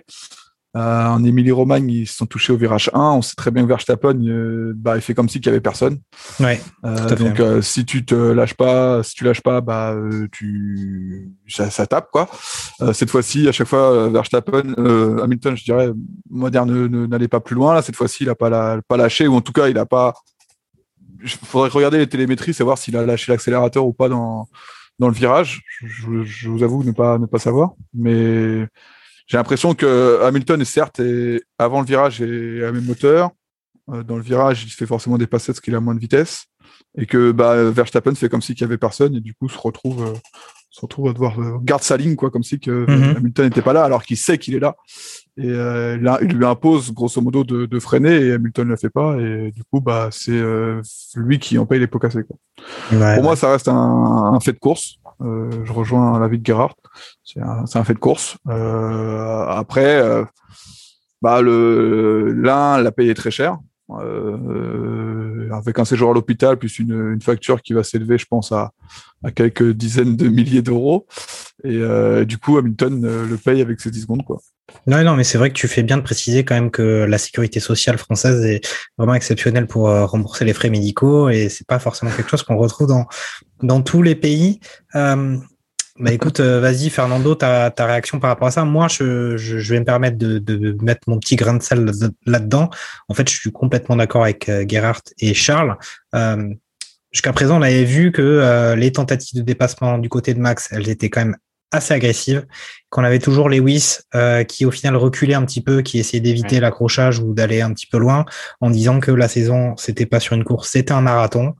Euh, 0.75 1.05
en 1.05 1.23
Émilie 1.23 1.51
Romagne, 1.51 1.87
ils 1.89 2.07
se 2.07 2.17
sont 2.17 2.25
touchés 2.25 2.51
au 2.51 2.57
virage 2.57 2.89
1. 2.93 2.99
On 2.99 3.21
sait 3.21 3.35
très 3.35 3.51
bien 3.51 3.61
que 3.61 3.67
Verstappen, 3.67 4.19
euh, 4.25 4.73
bah, 4.75 4.95
il 4.95 5.01
fait 5.01 5.13
comme 5.13 5.29
s'il 5.29 5.41
n'y 5.41 5.49
avait 5.49 5.61
personne. 5.61 5.99
Ouais, 6.39 6.59
euh, 6.83 7.15
donc, 7.15 7.63
si 7.63 7.85
tu 7.85 8.03
te 8.05 8.15
lâches 8.15 8.55
pas, 8.55 9.03
si 9.03 9.13
tu 9.13 9.23
lâches 9.23 9.41
pas, 9.41 9.61
bah, 9.61 9.95
tu, 10.31 11.31
ça, 11.47 11.69
ça 11.69 11.85
tape, 11.85 12.09
quoi. 12.11 12.27
cette 12.91 13.11
fois-ci, 13.11 13.47
à 13.47 13.51
chaque 13.51 13.67
fois, 13.67 14.09
Verstappen, 14.09 14.73
Hamilton, 15.21 15.55
je 15.55 15.63
dirais, 15.63 15.91
moderne, 16.29 16.87
n'allait 17.07 17.27
pas 17.27 17.39
plus 17.39 17.55
loin. 17.55 17.75
Là, 17.75 17.83
cette 17.83 17.95
fois-ci, 17.95 18.23
il 18.23 18.27
n'a 18.27 18.35
pas, 18.35 18.81
pas 18.81 18.97
lâché, 18.97 19.27
ou 19.27 19.35
en 19.35 19.41
tout 19.41 19.53
cas, 19.53 19.67
il 19.67 19.75
n'a 19.75 19.85
pas. 19.85 20.13
Il 21.21 21.29
faudrait 21.29 21.69
regarder 21.69 21.99
les 21.99 22.07
télémétries, 22.07 22.53
savoir 22.53 22.77
s'il 22.77 22.97
a 22.97 23.05
lâché 23.05 23.31
l'accélérateur 23.31 23.85
ou 23.85 23.93
pas 23.93 24.09
dans, 24.09 24.49
dans 24.99 25.07
le 25.07 25.13
virage. 25.13 25.61
Je, 25.81 26.23
je, 26.23 26.49
vous 26.49 26.63
avoue 26.63 26.83
ne 26.83 26.91
pas, 26.91 27.17
ne 27.17 27.27
pas 27.27 27.39
savoir. 27.39 27.73
Mais 27.93 28.67
j'ai 29.27 29.37
l'impression 29.37 29.73
que 29.73 30.21
Hamilton, 30.23 30.63
certes, 30.65 30.99
est, 30.99 31.41
avant 31.57 31.81
le 31.81 31.85
virage, 31.85 32.21
est 32.21 32.63
à 32.63 32.71
même 32.71 32.89
hauteur. 32.89 33.31
Euh, 33.91 34.03
dans 34.03 34.15
le 34.15 34.21
virage, 34.21 34.63
il 34.63 34.69
se 34.69 34.75
fait 34.75 34.85
forcément 34.85 35.17
dépasser 35.17 35.51
parce 35.51 35.61
qu'il 35.61 35.75
a 35.75 35.79
moins 35.79 35.95
de 35.95 35.99
vitesse. 35.99 36.45
Et 36.97 37.05
que 37.05 37.31
bah, 37.31 37.71
Verstappen 37.71 38.13
fait 38.15 38.29
comme 38.29 38.41
si 38.41 38.53
il 38.53 38.57
n'y 38.61 38.63
avait 38.63 38.77
personne 38.77 39.15
et 39.15 39.19
du 39.19 39.33
coup 39.33 39.49
se 39.49 39.57
retrouve, 39.57 40.03
euh, 40.03 40.13
se 40.69 40.81
retrouve 40.81 41.09
à 41.09 41.13
devoir 41.13 41.39
euh, 41.39 41.57
garder 41.61 41.83
sa 41.83 41.97
ligne, 41.97 42.15
quoi, 42.15 42.29
comme 42.29 42.43
si 42.43 42.59
que 42.59 42.85
mhm. 42.87 43.17
Hamilton 43.17 43.45
n'était 43.45 43.63
pas 43.63 43.73
là 43.73 43.83
alors 43.83 44.03
qu'il 44.03 44.17
sait 44.17 44.37
qu'il 44.37 44.55
est 44.55 44.59
là. 44.59 44.75
Et 45.35 45.49
là, 45.49 46.19
il 46.21 46.27
lui 46.27 46.45
impose 46.45 46.93
grosso 46.93 47.19
modo 47.19 47.43
de, 47.43 47.79
freiner 47.79 48.27
et 48.27 48.33
Hamilton 48.33 48.67
ne 48.67 48.71
le 48.73 48.77
fait 48.77 48.91
pas. 48.91 49.17
Et 49.19 49.49
du 49.49 49.63
coup, 49.63 49.81
bah, 49.81 50.09
c'est 50.11 50.39
lui 51.15 51.39
qui 51.39 51.57
en 51.57 51.65
paye 51.65 51.79
les 51.79 51.87
pots 51.87 51.97
cassés. 51.97 52.23
Quoi. 52.23 52.37
Pour 53.15 53.23
moi, 53.23 53.35
ça 53.35 53.51
reste 53.51 53.67
un, 53.67 53.73
un 53.73 54.39
fait 54.39 54.53
de 54.53 54.59
course. 54.59 54.99
Je 55.19 55.71
rejoins 55.71 56.19
l'avis 56.19 56.39
de 56.39 56.45
Gerhardt. 56.45 56.75
C'est 57.23 57.41
un, 57.41 57.83
fait 57.83 57.93
de 57.93 57.99
course. 57.99 58.37
Euh, 58.47 59.47
après, 59.47 60.01
euh, 60.01 60.23
bah, 61.21 61.41
l'un 61.41 62.81
l'a 62.81 62.91
payé 62.91 63.13
très 63.13 63.31
cher. 63.31 63.57
Euh, 65.53 65.57
avec 65.57 65.79
un 65.79 65.85
séjour 65.85 66.11
à 66.11 66.13
l'hôpital 66.13 66.57
plus 66.57 66.79
une, 66.79 67.21
facture 67.21 67.61
qui 67.61 67.73
va 67.73 67.83
s'élever, 67.83 68.17
je 68.17 68.25
pense, 68.25 68.51
à, 68.51 68.71
quelques 69.35 69.71
dizaines 69.71 70.15
de 70.17 70.27
milliers 70.27 70.61
d'euros. 70.61 71.07
Et 71.63 71.79
du 72.25 72.37
coup, 72.37 72.57
Hamilton 72.57 73.25
le 73.29 73.37
paye 73.37 73.61
avec 73.61 73.79
ses 73.79 73.89
10 73.89 74.01
secondes. 74.01 74.25
Quoi. 74.25 74.41
Non, 74.85 75.01
non, 75.03 75.15
mais 75.15 75.23
c'est 75.23 75.37
vrai 75.37 75.49
que 75.49 75.55
tu 75.55 75.69
fais 75.69 75.81
bien 75.81 75.95
de 75.95 76.01
préciser 76.01 76.43
quand 76.43 76.55
même 76.55 76.71
que 76.71 77.05
la 77.05 77.17
sécurité 77.17 77.61
sociale 77.61 77.97
française 77.97 78.43
est 78.43 78.67
vraiment 78.97 79.13
exceptionnelle 79.13 79.67
pour 79.67 79.87
rembourser 79.87 80.43
les 80.43 80.51
frais 80.51 80.69
médicaux 80.69 81.29
et 81.29 81.47
c'est 81.47 81.65
pas 81.65 81.79
forcément 81.79 82.11
quelque 82.11 82.29
chose 82.29 82.43
qu'on 82.43 82.57
retrouve 82.57 82.87
dans, 82.87 83.05
dans 83.61 83.81
tous 83.81 84.01
les 84.01 84.15
pays. 84.15 84.59
Bah 86.03 86.11
écoute, 86.11 86.41
euh, 86.41 86.59
vas-y 86.59 86.89
Fernando, 86.89 87.33
ta, 87.33 87.71
ta 87.71 87.85
réaction 87.85 88.19
par 88.19 88.29
rapport 88.29 88.49
à 88.49 88.51
ça. 88.51 88.65
Moi, 88.65 88.89
je, 88.89 89.37
je, 89.37 89.73
vais 89.73 89.79
me 89.79 89.85
permettre 89.85 90.17
de, 90.17 90.37
de, 90.37 90.75
mettre 90.83 91.07
mon 91.07 91.17
petit 91.17 91.37
grain 91.37 91.53
de 91.53 91.63
sel 91.63 91.89
là-dedans. 92.25 92.69
En 93.07 93.13
fait, 93.13 93.29
je 93.29 93.33
suis 93.33 93.53
complètement 93.53 93.95
d'accord 93.95 94.23
avec 94.23 94.49
euh, 94.49 94.65
Gerhardt 94.67 95.13
et 95.19 95.33
Charles. 95.33 95.77
Euh, 96.13 96.49
Jusqu'à 97.13 97.31
présent, 97.31 97.57
on 97.57 97.61
avait 97.61 97.85
vu 97.85 98.11
que 98.11 98.21
euh, 98.21 98.75
les 98.75 98.91
tentatives 98.91 99.39
de 99.39 99.45
dépassement 99.45 99.97
du 99.97 100.09
côté 100.09 100.33
de 100.33 100.39
Max, 100.39 100.67
elles 100.71 100.89
étaient 100.89 101.09
quand 101.09 101.21
même 101.21 101.37
assez 101.71 101.93
agressives. 101.93 102.45
Qu'on 102.89 103.05
avait 103.05 103.19
toujours 103.19 103.47
Lewis 103.47 103.99
qui, 104.49 104.65
au 104.65 104.71
final, 104.71 104.97
reculait 104.97 105.35
un 105.35 105.45
petit 105.45 105.61
peu, 105.61 105.83
qui 105.83 105.99
essayait 105.99 106.21
d'éviter 106.21 106.59
l'accrochage 106.59 107.19
ou 107.19 107.33
d'aller 107.33 107.61
un 107.61 107.71
petit 107.71 107.87
peu 107.87 107.97
loin, 107.97 108.25
en 108.61 108.69
disant 108.69 108.99
que 108.99 109.11
la 109.11 109.27
saison, 109.27 109.75
c'était 109.77 110.05
pas 110.05 110.19
sur 110.19 110.35
une 110.35 110.43
course, 110.43 110.69
c'était 110.71 110.91
un 110.91 111.01
marathon. 111.01 111.55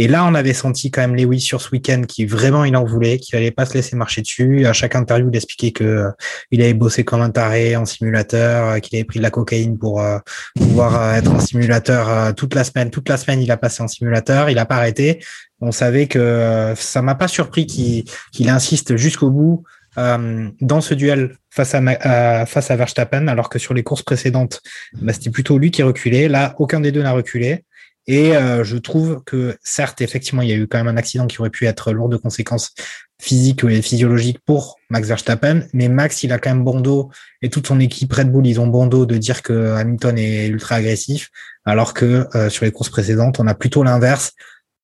Et 0.00 0.06
là, 0.06 0.24
on 0.24 0.34
avait 0.36 0.54
senti 0.54 0.92
quand 0.92 1.00
même 1.00 1.16
Lewis 1.16 1.40
sur 1.40 1.60
ce 1.60 1.70
week-end 1.72 2.02
qui 2.06 2.24
vraiment 2.24 2.64
il 2.64 2.76
en 2.76 2.84
voulait, 2.84 3.18
qu'il 3.18 3.34
allait 3.34 3.50
pas 3.50 3.66
se 3.66 3.74
laisser 3.74 3.96
marcher 3.96 4.22
dessus. 4.22 4.64
À 4.64 4.72
chaque 4.72 4.94
interview, 4.94 5.28
il 5.28 5.36
expliquait 5.36 5.72
que 5.72 5.82
euh, 5.82 6.10
il 6.52 6.62
avait 6.62 6.72
bossé 6.72 7.02
comme 7.02 7.20
un 7.20 7.30
taré 7.30 7.74
en 7.74 7.84
simulateur, 7.84 8.68
euh, 8.68 8.78
qu'il 8.78 8.96
avait 8.96 9.04
pris 9.04 9.18
de 9.18 9.24
la 9.24 9.32
cocaïne 9.32 9.76
pour 9.76 10.00
euh, 10.00 10.18
pouvoir 10.54 11.16
être 11.16 11.32
en 11.32 11.40
simulateur 11.40 12.32
toute 12.36 12.54
la 12.54 12.62
semaine. 12.62 12.90
Toute 12.90 13.08
la 13.08 13.16
semaine, 13.16 13.42
il 13.42 13.50
a 13.50 13.56
passé 13.56 13.82
en 13.82 13.88
simulateur. 13.88 14.50
Il 14.50 14.58
a 14.60 14.66
pas 14.66 14.76
arrêté. 14.76 15.18
On 15.60 15.72
savait 15.72 16.06
que 16.06 16.74
ça 16.76 17.02
m'a 17.02 17.16
pas 17.16 17.26
surpris 17.26 17.66
qu'il 17.66 18.48
insiste 18.48 18.96
jusqu'au 18.96 19.30
bout 19.30 19.64
dans 19.96 20.80
ce 20.80 20.94
duel 20.94 21.34
face 21.50 21.74
à, 21.74 22.76
Verstappen, 22.76 23.26
alors 23.26 23.48
que 23.48 23.58
sur 23.58 23.74
les 23.74 23.82
courses 23.82 24.02
précédentes, 24.02 24.62
bah, 25.02 25.12
c'était 25.12 25.30
plutôt 25.30 25.58
lui 25.58 25.72
qui 25.72 25.82
reculait. 25.82 26.28
Là, 26.28 26.54
aucun 26.58 26.78
des 26.78 26.92
deux 26.92 27.02
n'a 27.02 27.10
reculé. 27.10 27.64
Et 28.08 28.34
euh, 28.34 28.64
je 28.64 28.78
trouve 28.78 29.22
que 29.24 29.56
certes, 29.62 30.00
effectivement, 30.00 30.40
il 30.40 30.48
y 30.48 30.52
a 30.52 30.56
eu 30.56 30.66
quand 30.66 30.78
même 30.78 30.88
un 30.88 30.96
accident 30.96 31.26
qui 31.26 31.40
aurait 31.40 31.50
pu 31.50 31.66
être 31.66 31.92
lourd 31.92 32.08
de 32.08 32.16
conséquences 32.16 32.72
physiques 33.20 33.64
et 33.64 33.82
physiologiques 33.82 34.38
pour 34.46 34.78
Max 34.88 35.08
Verstappen, 35.08 35.66
mais 35.74 35.88
Max, 35.88 36.22
il 36.22 36.32
a 36.32 36.38
quand 36.38 36.50
même 36.50 36.64
bon 36.64 36.80
dos 36.80 37.10
et 37.42 37.50
toute 37.50 37.66
son 37.66 37.80
équipe 37.80 38.12
Red 38.12 38.32
Bull, 38.32 38.46
ils 38.46 38.60
ont 38.60 38.66
bon 38.66 38.86
dos 38.86 39.04
de 39.04 39.18
dire 39.18 39.42
que 39.42 39.74
Hamilton 39.74 40.16
est 40.16 40.46
ultra 40.46 40.76
agressif, 40.76 41.28
alors 41.66 41.92
que 41.92 42.26
euh, 42.34 42.48
sur 42.48 42.64
les 42.64 42.72
courses 42.72 42.88
précédentes, 42.88 43.40
on 43.40 43.46
a 43.46 43.54
plutôt 43.54 43.82
l'inverse. 43.82 44.32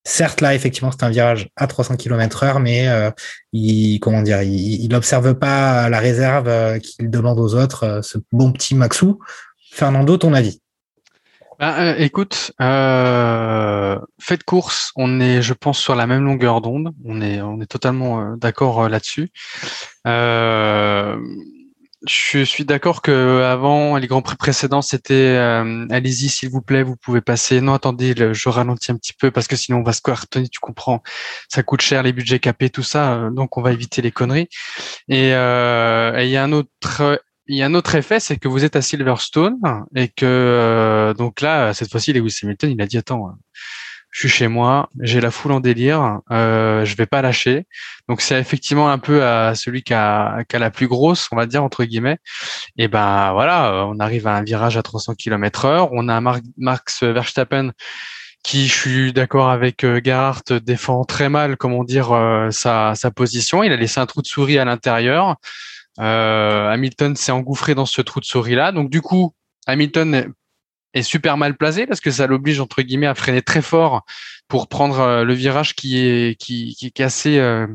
Certes, 0.07 0.43
là, 0.43 0.55
effectivement, 0.55 0.91
c'est 0.91 1.05
un 1.05 1.09
virage 1.09 1.49
à 1.57 1.67
300 1.67 1.97
km 1.97 2.43
heure, 2.43 2.61
mais 2.61 2.89
euh, 2.89 3.11
il, 3.55 4.01
comment 4.01 4.21
dire, 4.21 4.43
il 4.43 4.87
n'observe 4.89 5.33
pas 5.35 5.89
la 5.89 5.99
réserve 5.99 6.79
qu'il 6.81 7.09
demande 7.09 7.39
aux 7.41 7.55
autres, 7.55 8.01
ce 8.03 8.19
bon 8.33 8.53
petit 8.53 8.75
Maxou. 8.75 9.19
Fernando, 9.73 10.19
ton 10.19 10.35
avis? 10.35 10.61
Bah, 11.59 11.81
euh, 11.81 11.95
écoute, 11.99 12.53
euh, 12.61 13.99
faites 14.21 14.45
course, 14.45 14.93
on 14.97 15.21
est, 15.21 15.43
je 15.43 15.55
pense, 15.55 15.79
sur 15.79 15.95
la 15.95 16.07
même 16.07 16.25
longueur 16.25 16.61
d'onde. 16.61 16.91
On 17.05 17.21
est, 17.21 17.41
on 17.41 17.61
est 17.61 17.67
totalement 17.67 18.21
euh, 18.21 18.37
d'accord 18.37 18.85
euh, 18.85 18.89
là-dessus. 18.89 19.31
Euh, 20.07 21.17
je 22.07 22.45
suis 22.45 22.65
d'accord 22.65 23.01
que 23.01 23.43
avant 23.43 23.97
les 23.97 24.07
grands 24.07 24.21
prix 24.21 24.37
précédents, 24.37 24.83
c'était 24.83 25.37
allez-y 25.91 26.29
s'il 26.29 26.51
vous 26.51 26.61
plaît, 26.61 26.83
vous 26.83 26.97
pouvez 26.97 27.23
passer. 27.23 27.63
Non, 27.63 27.73
attendez, 27.73 28.15
je 28.35 28.49
ralentis 28.51 28.93
un 28.93 28.97
petit 28.97 29.15
peu 29.15 29.31
parce 29.31 29.49
que 29.49 29.57
sinon 29.57 29.79
on 29.79 29.83
va 29.83 29.95
se 29.95 30.03
cartonner. 30.03 30.49
Tu 30.49 30.61
comprends 30.61 31.03
Ça 31.49 31.63
coûte 31.63 31.81
cher 31.81 32.03
les 32.03 32.13
budgets 32.13 32.41
capés, 32.41 32.69
tout 32.69 32.83
ça. 32.83 33.31
Donc 33.31 33.57
on 33.57 33.63
va 33.63 33.73
éviter 33.73 34.03
les 34.03 34.11
conneries. 34.13 34.49
Et 35.09 35.29
il 35.29 36.29
y 36.29 36.37
a 36.37 36.43
un 36.45 36.53
autre 36.53 37.23
il 37.47 37.57
y 37.57 37.63
a 37.63 37.67
un 37.67 37.75
autre 37.75 37.95
effet, 37.95 38.21
c'est 38.21 38.37
que 38.37 38.49
vous 38.49 38.65
êtes 38.65 38.77
à 38.77 38.83
Silverstone 38.83 39.57
et 39.95 40.09
que 40.09 40.25
euh, 40.25 41.15
donc 41.15 41.41
là, 41.41 41.75
cette 41.75 41.91
fois-ci, 41.91 42.13
Lewis 42.13 42.39
Hamilton, 42.43 42.71
il 42.71 42.81
a 42.81 42.87
dit 42.87 42.99
attends, 42.99 43.37
je 44.11 44.21
suis 44.21 44.29
chez 44.29 44.49
moi, 44.49 44.89
j'ai 45.01 45.21
la 45.21 45.31
foule 45.31 45.53
en 45.53 45.61
délire, 45.61 46.21
euh, 46.31 46.85
je 46.85 46.97
vais 46.97 47.07
pas 47.07 47.21
lâcher. 47.21 47.67
Donc 48.09 48.21
c'est 48.21 48.39
effectivement 48.39 48.91
un 48.91 48.99
peu 48.99 49.25
à 49.25 49.55
celui 49.55 49.83
qui 49.83 49.93
a, 49.93 50.45
qui 50.49 50.57
a 50.57 50.59
la 50.59 50.71
plus 50.71 50.87
grosse, 50.87 51.29
on 51.33 51.37
va 51.37 51.47
dire 51.47 51.65
entre 51.65 51.85
guillemets. 51.85 52.19
Et 52.79 52.89
ben 52.89 53.33
voilà, 53.33 53.87
on 53.89 53.99
arrive 53.99 54.27
à 54.27 54.37
un 54.37 54.43
virage 54.43 54.77
à 54.77 54.83
300 54.83 55.15
km/h. 55.15 55.89
On 55.93 56.09
a 56.09 56.21
Max 56.57 57.03
Verstappen 57.03 57.73
qui, 58.45 58.69
je 58.69 58.73
suis 58.73 59.13
d'accord 59.13 59.49
avec 59.51 59.85
euh, 59.85 60.01
Gerhardt, 60.05 60.61
défend 60.63 61.05
très 61.05 61.29
mal, 61.29 61.57
comment 61.57 61.83
dire, 61.83 62.13
euh, 62.13 62.51
sa, 62.51 62.95
sa 62.95 63.11
position. 63.11 63.65
Il 63.65 63.73
a 63.73 63.77
laissé 63.77 63.99
un 64.01 64.07
trou 64.07 64.23
de 64.23 64.27
souris 64.27 64.59
à 64.59 64.65
l'intérieur. 64.65 65.37
Euh, 66.01 66.69
Hamilton 66.71 67.15
s'est 67.17 67.33
engouffré 67.33 67.75
dans 67.75 67.87
ce 67.87 68.03
trou 68.03 68.21
de 68.21 68.25
souris 68.25 68.55
là. 68.55 68.73
Donc 68.73 68.91
du 68.91 69.01
coup, 69.01 69.35
Hamilton 69.67 70.33
est 70.93 71.03
super 71.03 71.37
mal 71.37 71.57
placé 71.57 71.87
parce 71.87 72.01
que 72.01 72.11
ça 72.11 72.27
l'oblige 72.27 72.61
entre 72.61 72.83
guillemets 72.83 73.07
à 73.07 73.15
freiner 73.15 73.43
très 73.43 73.63
fort 73.63 74.05
pour 74.49 74.69
prendre 74.69 75.01
euh, 75.01 75.25
le 75.25 75.35
virage 75.35 75.75
qui 75.75 75.99
est 75.99 76.39
qui, 76.39 76.75
qui, 76.77 76.87
est 76.87 77.01
assez 77.01 77.39
euh, 77.39 77.67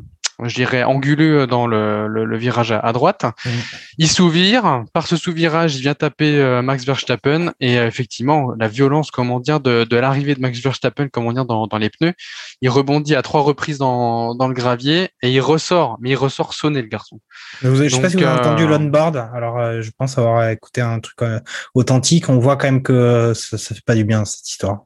je 0.44 0.56
dirais, 0.56 0.84
anguleux 0.84 1.48
dans 1.48 1.68
le, 1.68 2.08
le, 2.08 2.38
virage 2.38 2.72
à, 2.72 2.92
droite. 2.94 3.26
Mm. 3.46 3.50
Il 3.98 4.10
souvire, 4.10 4.84
par 4.94 5.08
ce 5.08 5.18
sous-virage, 5.18 5.76
il 5.76 5.82
vient 5.82 5.94
taper 5.94 6.40
euh, 6.40 6.62
Max 6.62 6.86
Verstappen 6.86 7.52
et 7.60 7.78
euh, 7.78 7.88
effectivement, 7.88 8.54
la 8.58 8.68
violence, 8.68 9.12
comment 9.12 9.40
dire, 9.40 9.60
de, 9.60 9.84
de 9.84 9.98
l'arrivée 9.98 10.36
de 10.36 10.42
Max 10.42 10.60
Verstappen, 10.60 11.08
comment 11.10 11.34
dire, 11.34 11.46
dans, 11.46 11.68
dans 11.68 11.78
les 11.78 11.90
pneus, 11.90 12.14
il 12.62 12.70
rebondit 12.70 13.16
à 13.16 13.22
trois 13.22 13.42
reprises 13.42 13.78
dans, 13.78 14.36
dans 14.36 14.48
le 14.48 14.54
gravier 14.54 15.10
et 15.22 15.32
il 15.32 15.42
ressort, 15.42 15.98
mais 16.00 16.12
il 16.12 16.16
ressort 16.16 16.54
sonner 16.54 16.82
le 16.82 16.88
garçon. 16.88 17.20
Vous 17.62 17.76
je 17.76 17.90
sais 17.90 18.02
pas 18.02 18.10
si 18.10 18.18
vous 18.18 18.24
avez 18.24 18.40
entendu 18.40 18.64
euh, 18.64 18.68
l'onboard. 18.68 19.18
Alors, 19.34 19.82
je 19.82 19.92
pense 19.98 20.18
avoir 20.18 20.50
écouté 20.50 20.82
un 20.82 21.00
truc 21.00 21.18
authentique. 21.74 22.30
On 22.30 22.40
voit 22.40 22.56
quand 22.56 22.68
même 22.68 22.84
que 22.84 23.34
ça, 23.36 23.58
ça 23.58 23.76
fait 23.76 23.84
pas 23.86 23.96
du 23.96 24.06
bien 24.06 24.26
cette 24.26 24.50
histoire. 24.50 24.80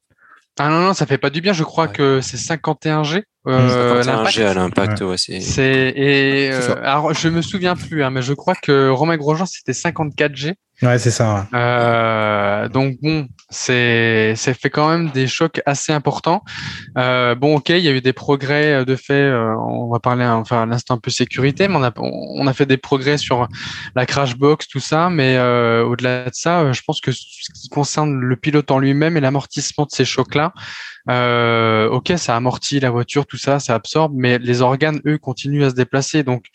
Ah 0.59 0.69
non, 0.69 0.81
non, 0.81 0.93
ça 0.93 1.05
fait 1.05 1.17
pas 1.17 1.29
du 1.29 1.41
bien. 1.41 1.53
Je 1.53 1.63
crois 1.63 1.87
que 1.87 2.21
c'est 2.21 2.37
51G. 2.37 3.23
Euh, 3.45 4.01
51G 4.01 4.45
à 4.45 4.53
l'impact, 4.53 5.01
ouais. 5.01 5.17
c'est. 5.17 5.63
et 5.63 6.49
euh, 6.51 6.75
alors 6.81 7.13
je 7.13 7.27
me 7.27 7.41
souviens 7.41 7.75
plus, 7.75 8.03
hein, 8.03 8.09
mais 8.09 8.21
je 8.21 8.33
crois 8.33 8.55
que 8.55 8.89
Romain 8.89 9.17
Grosjean 9.17 9.45
c'était 9.45 9.73
54G. 9.73 10.53
Ouais, 10.81 10.97
c'est 10.97 11.11
ça. 11.11 11.47
Euh, 11.53 12.67
donc 12.67 12.97
bon, 13.01 13.27
c'est 13.49 14.33
c'est 14.35 14.53
fait 14.53 14.69
quand 14.69 14.89
même 14.89 15.11
des 15.11 15.27
chocs 15.27 15.61
assez 15.65 15.93
importants. 15.93 16.43
Euh, 16.97 17.35
bon, 17.35 17.57
ok, 17.57 17.69
il 17.69 17.79
y 17.79 17.87
a 17.87 17.91
eu 17.91 18.01
des 18.01 18.11
progrès 18.11 18.73
euh, 18.73 18.85
de 18.85 18.95
fait. 18.95 19.13
Euh, 19.13 19.55
on 19.55 19.89
va 19.89 19.99
parler 19.99 20.25
enfin 20.25 20.65
l'instant 20.65 20.95
un 20.95 20.97
peu 20.97 21.11
sécurité, 21.11 21.67
mais 21.67 21.75
on 21.77 21.83
a 21.83 21.93
on 21.97 22.47
a 22.47 22.53
fait 22.53 22.65
des 22.65 22.77
progrès 22.77 23.17
sur 23.17 23.47
la 23.95 24.05
crash 24.05 24.35
box, 24.35 24.67
tout 24.67 24.81
ça. 24.81 25.09
Mais 25.09 25.37
euh, 25.37 25.85
au-delà 25.85 26.25
de 26.25 26.33
ça, 26.33 26.73
je 26.73 26.81
pense 26.85 26.99
que 26.99 27.11
ce 27.11 27.21
qui 27.53 27.69
concerne 27.69 28.19
le 28.19 28.35
pilote 28.35 28.69
en 28.71 28.79
lui-même 28.79 29.15
et 29.15 29.21
l'amortissement 29.21 29.85
de 29.85 29.91
ces 29.91 30.05
chocs-là, 30.05 30.53
euh, 31.09 31.89
ok, 31.89 32.13
ça 32.17 32.35
amortit 32.35 32.79
la 32.79 32.89
voiture, 32.89 33.25
tout 33.25 33.37
ça, 33.37 33.59
ça 33.59 33.75
absorbe, 33.75 34.13
mais 34.15 34.37
les 34.39 34.61
organes, 34.61 35.01
eux, 35.05 35.17
continuent 35.17 35.63
à 35.63 35.69
se 35.69 35.75
déplacer. 35.75 36.23
Donc, 36.23 36.45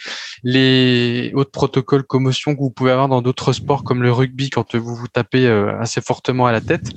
les 0.43 1.33
autres 1.35 1.51
protocoles 1.51 2.05
commotion 2.05 2.55
que 2.55 2.61
vous 2.61 2.71
pouvez 2.71 2.93
avoir 2.93 3.09
dans 3.09 3.23
d'autres 3.23 3.53
sports 3.53 3.85
comme 3.85 4.03
le 4.03 4.13
rugby 4.13 4.51
quand 4.51 4.75
vous 4.75 4.95
vous 4.95 5.09
tapez 5.09 5.47
assez 5.81 6.01
fortement 6.01 6.47
à 6.47 6.53
la 6.53 6.61
tête. 6.61 6.91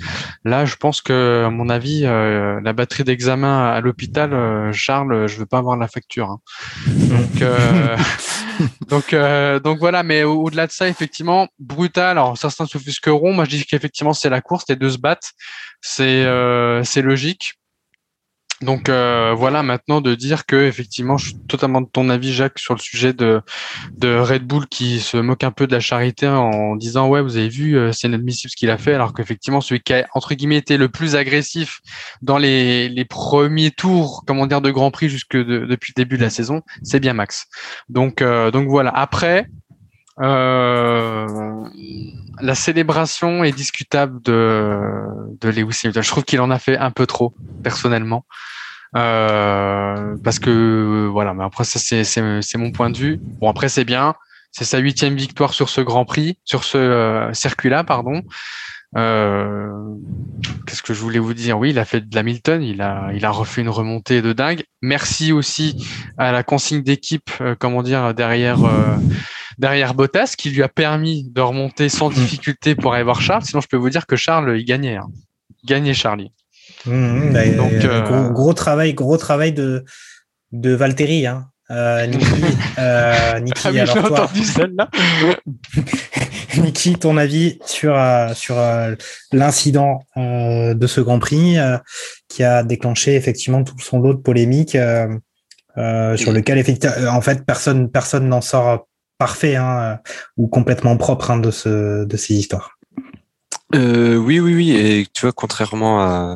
Là, 0.46 0.66
je 0.66 0.76
pense 0.76 1.02
que, 1.02 1.44
à 1.46 1.50
mon 1.50 1.70
avis, 1.70 2.02
la 2.02 2.74
batterie 2.74 3.04
d'examen 3.04 3.68
à 3.68 3.82
l'hôpital, 3.82 4.72
Charles, 4.74 5.28
je 5.28 5.38
veux 5.38 5.46
pas 5.46 5.58
avoir 5.58 5.78
la 5.78 5.88
facture. 5.88 6.30
Hein. 6.30 6.40
Donc, 6.88 7.44
donc, 8.88 9.16
donc 9.64 9.80
voilà. 9.80 10.04
Mais 10.04 10.24
au-delà 10.24 10.68
de 10.68 10.72
ça, 10.72 10.88
effectivement, 10.88 11.48
brutal. 11.60 12.18
Alors 12.18 12.38
certains 12.38 12.66
s'offusqueront. 12.66 13.34
Moi, 13.34 13.46
je 13.46 13.52
dis 13.52 13.66
qu'effectivement, 13.66 14.14
c'est 14.14 14.30
la 14.30 14.42
course, 14.42 14.66
les 14.70 14.76
deux 14.76 14.92
se 14.92 14.98
battent. 14.98 15.32
C'est 15.82 16.26
c'est 16.84 17.02
logique. 17.02 17.61
Donc 18.62 18.90
euh, 18.90 19.34
voilà 19.36 19.64
maintenant 19.64 20.02
de 20.02 20.16
dire 20.16 20.46
que 20.46 20.56
effectivement 20.56 21.18
je 21.18 21.28
suis 21.28 21.38
totalement 21.48 21.82
de 21.82 21.88
ton 21.88 22.10
avis 22.10 22.34
Jacques 22.34 22.60
sur 22.60 22.74
le 22.74 22.80
sujet 22.80 23.14
de 23.14 23.42
de 23.98 24.18
Red 24.18 24.44
Bull 24.44 24.68
qui 24.68 25.00
se 25.00 25.18
moque 25.18 25.44
un 25.44 25.52
peu 25.52 25.68
de 25.68 25.72
la 25.72 25.80
charité 25.80 26.28
en 26.28 26.76
disant 26.76 27.08
ouais 27.08 27.22
vous 27.22 27.38
avez 27.38 27.50
vu 27.50 27.78
euh, 27.78 27.92
c'est 27.92 28.08
inadmissible 28.08 28.52
ce 28.52 28.56
qu'il 28.56 28.70
a 28.70 28.78
fait 28.78 28.94
alors 28.94 29.14
qu'effectivement 29.14 29.62
celui 29.62 29.82
qui 29.82 29.94
a 29.94 30.08
entre 30.14 30.34
guillemets 30.36 30.58
été 30.58 30.78
le 30.78 30.90
plus 30.90 31.16
agressif 31.16 31.80
dans 32.22 32.38
les, 32.38 32.90
les 32.90 33.06
premiers 33.06 33.72
tours 33.72 34.24
comment 34.28 34.48
dire 34.48 34.62
de 34.62 34.72
Grand 34.72 34.92
Prix 34.92 35.10
jusque 35.10 35.36
depuis 35.36 35.94
le 35.96 36.04
début 36.04 36.18
de 36.18 36.24
la 36.24 36.30
saison 36.30 36.62
c'est 36.84 37.00
bien 37.00 37.14
Max. 37.14 37.48
Donc 37.90 38.22
euh, 38.22 38.52
donc 38.52 38.68
voilà. 38.68 38.92
Après 38.92 39.48
euh, 40.22 41.28
la 42.42 42.56
célébration 42.56 43.44
est 43.44 43.52
discutable 43.52 44.22
de, 44.22 44.80
de 45.40 45.50
Lewis 45.50 45.80
Hamilton. 45.84 46.04
Je 46.04 46.10
trouve 46.10 46.24
qu'il 46.24 46.42
en 46.42 46.52
a 46.52 46.60
fait 46.60 46.78
un 46.78 46.92
peu 46.92 47.06
trop, 47.06 47.34
personnellement. 47.64 48.26
Euh, 48.98 50.18
parce 50.24 50.40
que 50.40 51.08
voilà, 51.12 51.34
mais 51.34 51.46
après 51.46 51.64
ça 51.64 51.80
c'est 51.80 52.58
mon 52.58 52.72
point 52.72 52.90
de 52.90 52.98
vue. 52.98 53.20
Bon 53.40 53.50
après 53.50 53.70
c'est 53.70 53.86
bien, 53.86 54.16
c'est 54.52 54.66
sa 54.66 54.80
huitième 54.80 55.16
victoire 55.16 55.54
sur 55.54 55.70
ce 55.70 55.82
Grand 55.82 56.04
Prix, 56.04 56.38
sur 56.44 56.64
ce 56.64 56.78
euh, 56.78 57.34
circuit-là, 57.34 57.84
pardon. 57.84 58.22
Euh, 58.98 59.72
Qu'est-ce 60.68 60.82
que 60.82 60.94
je 60.94 61.00
voulais 61.00 61.20
vous 61.20 61.34
dire? 61.34 61.58
Oui, 61.58 61.70
il 61.70 61.80
a 61.80 61.86
fait 61.86 62.02
de 62.02 62.14
l'Hamilton, 62.14 62.62
il 62.62 62.82
a 62.82 63.12
il 63.14 63.24
a 63.24 63.32
refait 63.32 63.62
une 63.62 63.70
remontée 63.70 64.22
de 64.22 64.34
dingue. 64.34 64.64
Merci 64.82 65.32
aussi 65.32 65.88
à 66.18 66.34
la 66.34 66.44
consigne 66.44 66.84
d'équipe, 66.84 67.32
comment 67.60 67.84
dire 67.84 68.14
derrière 68.14 68.60
derrière 69.58 69.94
Bottas 69.94 70.36
qui 70.38 70.50
lui 70.50 70.64
a 70.64 70.70
permis 70.70 71.30
de 71.30 71.42
remonter 71.42 71.90
sans 71.90 72.10
mm. 72.10 72.14
difficulté 72.14 72.76
pour 72.76 72.94
aller 72.94 73.04
voir 73.04 73.22
Charles. 73.22 73.44
Sinon, 73.44 73.62
je 73.62 73.68
peux 73.68 73.78
vous 73.78 73.90
dire 73.90 74.06
que 74.08 74.16
Charles, 74.16 74.58
il 74.58 74.66
gagnait. 74.66 74.98
Hein. 74.98 75.08
Il 75.64 75.68
gagnait 75.68 75.94
Charlie. 75.94 76.32
Mm, 76.86 76.94
mm. 76.94 77.34
Bah, 77.34 77.48
Donc, 77.50 77.74
euh, 77.74 78.30
gros, 78.30 78.54
travail, 78.54 78.94
gros 78.94 79.18
travail 79.18 79.54
de, 79.54 79.84
de 80.52 80.74
Valtteri. 80.74 81.28
Hein. 81.28 81.52
Euh, 81.72 82.06
Niki, 82.06 82.26
euh, 82.80 83.40
Niki 83.40 83.62
ah 83.64 83.82
alors 83.82 84.04
toi, 84.04 84.30
Niki, 86.58 86.96
ton 86.96 87.16
avis 87.16 87.60
sur 87.66 87.98
euh, 87.98 88.34
sur 88.34 88.58
l'incident 89.32 90.02
de 90.18 90.88
ce 90.88 91.00
Grand 91.00 91.20
Prix 91.20 91.56
qui 92.28 92.44
a 92.44 92.64
déclenché 92.64 93.16
effectivement 93.16 93.64
tout 93.64 93.80
son 93.80 94.00
lot 94.00 94.14
de 94.14 94.20
polémiques 94.20 94.78
sur 95.76 96.32
lequel 96.32 96.58
effectivement 96.58 97.08
en 97.08 97.22
fait 97.22 97.46
personne 97.46 97.90
personne 97.90 98.28
n'en 98.28 98.42
sort 98.42 98.88
parfait 99.22 99.56
hein, 99.56 100.00
ou 100.36 100.48
complètement 100.48 100.98
propre 100.98 101.30
hein, 101.30 101.38
de, 101.38 101.52
ce, 101.52 102.06
de 102.06 102.18
ces 102.18 102.34
histoires. 102.34 102.80
Euh, 103.76 104.16
oui, 104.16 104.40
oui, 104.40 104.56
oui. 104.56 104.72
Et 104.72 105.06
tu 105.14 105.22
vois, 105.22 105.32
contrairement 105.32 106.36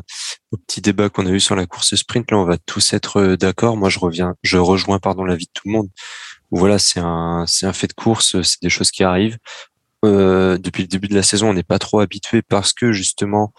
au 0.52 0.56
petit 0.56 0.80
débat 0.80 1.08
qu'on 1.08 1.26
a 1.26 1.30
eu 1.30 1.40
sur 1.40 1.56
la 1.56 1.66
course 1.66 1.96
sprint, 1.96 2.30
là, 2.30 2.38
on 2.38 2.44
va 2.44 2.58
tous 2.58 2.92
être 2.92 3.16
euh, 3.16 3.36
d'accord. 3.36 3.76
Moi, 3.76 3.88
je 3.88 3.98
reviens, 3.98 4.36
je 4.44 4.56
rejoins, 4.56 5.00
pardon, 5.00 5.24
l'avis 5.24 5.46
de 5.46 5.50
tout 5.52 5.64
le 5.66 5.72
monde. 5.72 5.88
Voilà, 6.52 6.78
c'est 6.78 7.00
un, 7.00 7.44
c'est 7.48 7.66
un 7.66 7.72
fait 7.72 7.88
de 7.88 7.92
course, 7.92 8.40
c'est 8.42 8.62
des 8.62 8.70
choses 8.70 8.92
qui 8.92 9.02
arrivent. 9.02 9.38
Euh, 10.04 10.56
depuis 10.56 10.84
le 10.84 10.88
début 10.88 11.08
de 11.08 11.16
la 11.16 11.24
saison, 11.24 11.50
on 11.50 11.54
n'est 11.54 11.64
pas 11.64 11.80
trop 11.80 11.98
habitué 11.98 12.40
parce 12.40 12.72
que 12.72 12.92
justement, 12.92 13.52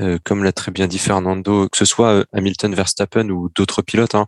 euh, 0.00 0.18
comme 0.24 0.44
l'a 0.44 0.52
très 0.52 0.70
bien 0.70 0.86
dit 0.86 0.98
Fernando, 0.98 1.68
que 1.68 1.76
ce 1.76 1.84
soit 1.84 2.12
euh, 2.12 2.24
Hamilton, 2.32 2.74
Verstappen 2.74 3.28
ou 3.30 3.48
d'autres 3.54 3.82
pilotes, 3.82 4.14
hein, 4.14 4.26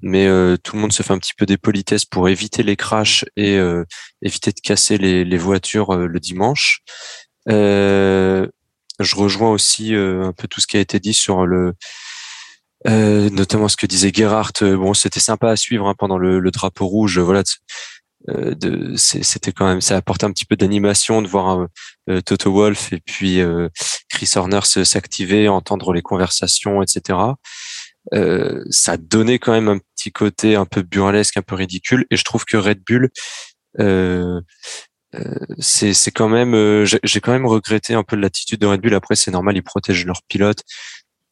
mais 0.00 0.26
euh, 0.26 0.56
tout 0.56 0.74
le 0.74 0.82
monde 0.82 0.92
se 0.92 1.02
fait 1.02 1.12
un 1.12 1.18
petit 1.18 1.34
peu 1.36 1.46
des 1.46 1.56
politesses 1.56 2.04
pour 2.04 2.28
éviter 2.28 2.62
les 2.62 2.76
crashs 2.76 3.24
et 3.36 3.58
éviter 4.22 4.52
de 4.52 4.60
casser 4.60 4.98
les, 4.98 5.24
les 5.24 5.38
voitures 5.38 5.96
le 5.96 6.20
dimanche. 6.20 6.80
je 7.46 9.16
rejoins 9.16 9.50
aussi 9.50 9.94
un 9.94 10.32
peu 10.32 10.48
tout 10.48 10.60
ce 10.60 10.66
qui 10.66 10.76
a 10.76 10.80
été 10.80 11.00
dit 11.00 11.14
sur 11.14 11.46
le, 11.46 11.74
notamment 12.84 13.68
ce 13.68 13.76
que 13.76 13.86
disait 13.86 14.12
Gerhardt. 14.12 14.62
Bon, 14.62 14.94
c'était 14.94 15.20
sympa 15.20 15.50
à 15.50 15.56
suivre 15.56 15.86
hein, 15.88 15.94
pendant 15.96 16.18
le, 16.18 16.40
le, 16.40 16.50
drapeau 16.50 16.86
rouge. 16.86 17.18
Voilà, 17.18 17.42
euh, 18.28 18.94
c'était 18.96 19.52
quand 19.52 19.66
même 19.66 19.80
ça 19.80 19.96
apporte 19.96 20.22
un 20.24 20.30
petit 20.30 20.44
peu 20.44 20.56
d'animation 20.56 21.22
de 21.22 21.28
voir 21.28 21.66
euh, 22.08 22.20
Toto 22.20 22.52
Wolf 22.52 22.92
et 22.92 23.00
puis 23.00 23.40
euh, 23.40 23.68
Chris 24.08 24.30
Horner 24.36 24.60
s'activer, 24.62 25.48
entendre 25.48 25.92
les 25.92 26.02
conversations, 26.02 26.82
etc. 26.82 27.18
Euh, 28.14 28.64
ça 28.70 28.96
donnait 28.96 29.38
quand 29.38 29.52
même 29.52 29.68
un 29.68 29.78
petit 29.78 30.12
côté 30.12 30.54
un 30.56 30.66
peu 30.66 30.82
burlesque, 30.82 31.36
un 31.36 31.42
peu 31.42 31.54
ridicule. 31.54 32.06
Et 32.10 32.16
je 32.16 32.24
trouve 32.24 32.44
que 32.44 32.56
Red 32.56 32.82
Bull, 32.86 33.10
euh, 33.80 34.40
c'est 35.58 36.10
quand 36.12 36.28
même, 36.28 36.84
j'ai 36.84 37.20
quand 37.20 37.32
même 37.32 37.46
regretté 37.46 37.94
un 37.94 38.02
peu 38.02 38.16
l'attitude 38.16 38.60
de 38.60 38.66
Red 38.66 38.80
Bull. 38.80 38.94
Après, 38.94 39.16
c'est 39.16 39.30
normal, 39.30 39.56
ils 39.56 39.62
protègent 39.62 40.06
leurs 40.06 40.22
pilotes, 40.28 40.62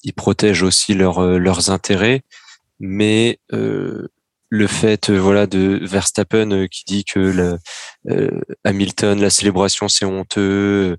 ils 0.03 0.13
protègent 0.13 0.63
aussi 0.63 0.95
leurs 0.95 1.23
leurs 1.39 1.71
intérêts, 1.71 2.23
mais 2.79 3.39
le 4.51 4.67
fait 4.67 5.09
euh, 5.09 5.19
voilà 5.19 5.47
de 5.47 5.81
Verstappen 5.83 6.51
euh, 6.51 6.67
qui 6.67 6.85
dit 6.85 7.05
que 7.05 7.21
le, 7.21 7.59
euh, 8.11 8.41
Hamilton 8.65 9.21
la 9.21 9.31
célébration 9.31 9.89
c'est 9.89 10.05
honteux 10.05 10.99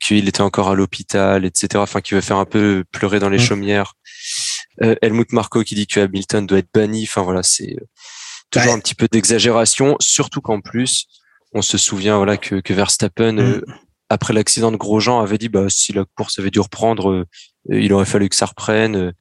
qu'il 0.00 0.28
était 0.28 0.40
encore 0.40 0.70
à 0.70 0.74
l'hôpital 0.74 1.44
etc 1.44 1.68
enfin 1.76 2.00
qui 2.00 2.14
veut 2.14 2.22
faire 2.22 2.38
un 2.38 2.46
peu 2.46 2.84
pleurer 2.90 3.18
dans 3.18 3.28
les 3.28 3.36
mmh. 3.36 3.40
chaumières. 3.40 3.94
Helmut 4.80 5.30
Marko 5.32 5.62
qui 5.62 5.74
dit 5.74 5.86
que 5.86 6.00
Hamilton 6.00 6.46
doit 6.46 6.58
être 6.58 6.70
banni. 6.72 7.02
Enfin 7.04 7.20
voilà 7.20 7.42
c'est 7.42 7.76
toujours 8.50 8.72
un 8.72 8.78
petit 8.78 8.94
peu 8.94 9.08
d'exagération. 9.12 9.96
Surtout 10.00 10.40
qu'en 10.40 10.62
plus 10.62 11.04
on 11.52 11.60
se 11.60 11.76
souvient 11.76 12.16
voilà 12.16 12.38
que, 12.38 12.60
que 12.60 12.72
Verstappen 12.72 13.32
mmh. 13.32 13.62
après 14.08 14.32
l'accident 14.32 14.72
de 14.72 14.78
Grosjean 14.78 15.20
avait 15.20 15.36
dit 15.36 15.50
bah 15.50 15.66
si 15.68 15.92
la 15.92 16.06
course 16.16 16.38
avait 16.38 16.50
dû 16.50 16.60
reprendre 16.60 17.26
il 17.70 17.92
aurait 17.92 18.06
fallu 18.06 18.28
que 18.28 18.36
ça 18.36 18.46
reprenne 18.46 18.96
euh, 18.96 19.12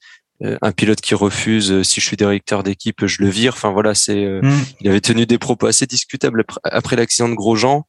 un 0.42 0.72
pilote 0.72 1.02
qui 1.02 1.16
refuse, 1.16 1.72
euh, 1.72 1.84
si 1.84 2.00
je 2.00 2.06
suis 2.06 2.18
directeur 2.18 2.64
d'équipe, 2.64 3.06
je 3.06 3.22
le 3.22 3.30
vire. 3.30 3.54
Enfin 3.54 3.72
voilà, 3.72 3.96
c'est, 3.96 4.24
euh, 4.24 4.42
mm. 4.42 4.66
il 4.82 4.90
avait 4.90 5.02
tenu 5.02 5.26
des 5.26 5.38
propos 5.38 5.68
assez 5.68 5.86
discutables 5.86 6.44
après, 6.64 6.96
l'accident 6.96 7.30
de 7.30 7.34
Grosjean. 7.34 7.86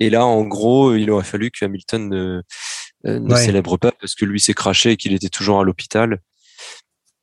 Et 0.00 0.10
là, 0.10 0.24
en 0.24 0.42
gros, 0.42 0.94
il 0.94 1.10
aurait 1.10 1.24
fallu 1.24 1.50
que 1.50 1.64
Hamilton 1.64 2.08
ne, 2.08 2.42
ne 3.04 3.36
célèbre 3.36 3.76
pas 3.76 3.92
parce 3.92 4.14
que 4.14 4.24
lui 4.24 4.40
s'est 4.40 4.54
craché 4.54 4.92
et 4.92 4.96
qu'il 4.96 5.12
était 5.12 5.28
toujours 5.28 5.60
à 5.60 5.64
l'hôpital. 5.64 6.18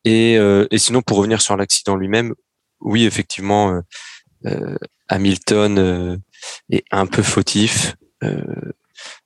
Et, 0.05 0.35
et 0.35 0.77
sinon, 0.77 1.01
pour 1.01 1.17
revenir 1.17 1.41
sur 1.41 1.57
l'accident 1.57 1.97
lui-même, 1.97 2.33
oui, 2.79 3.03
effectivement, 3.03 3.81
Hamilton 5.09 6.21
est 6.69 6.85
un 6.91 7.05
peu 7.05 7.21
fautif. 7.21 7.97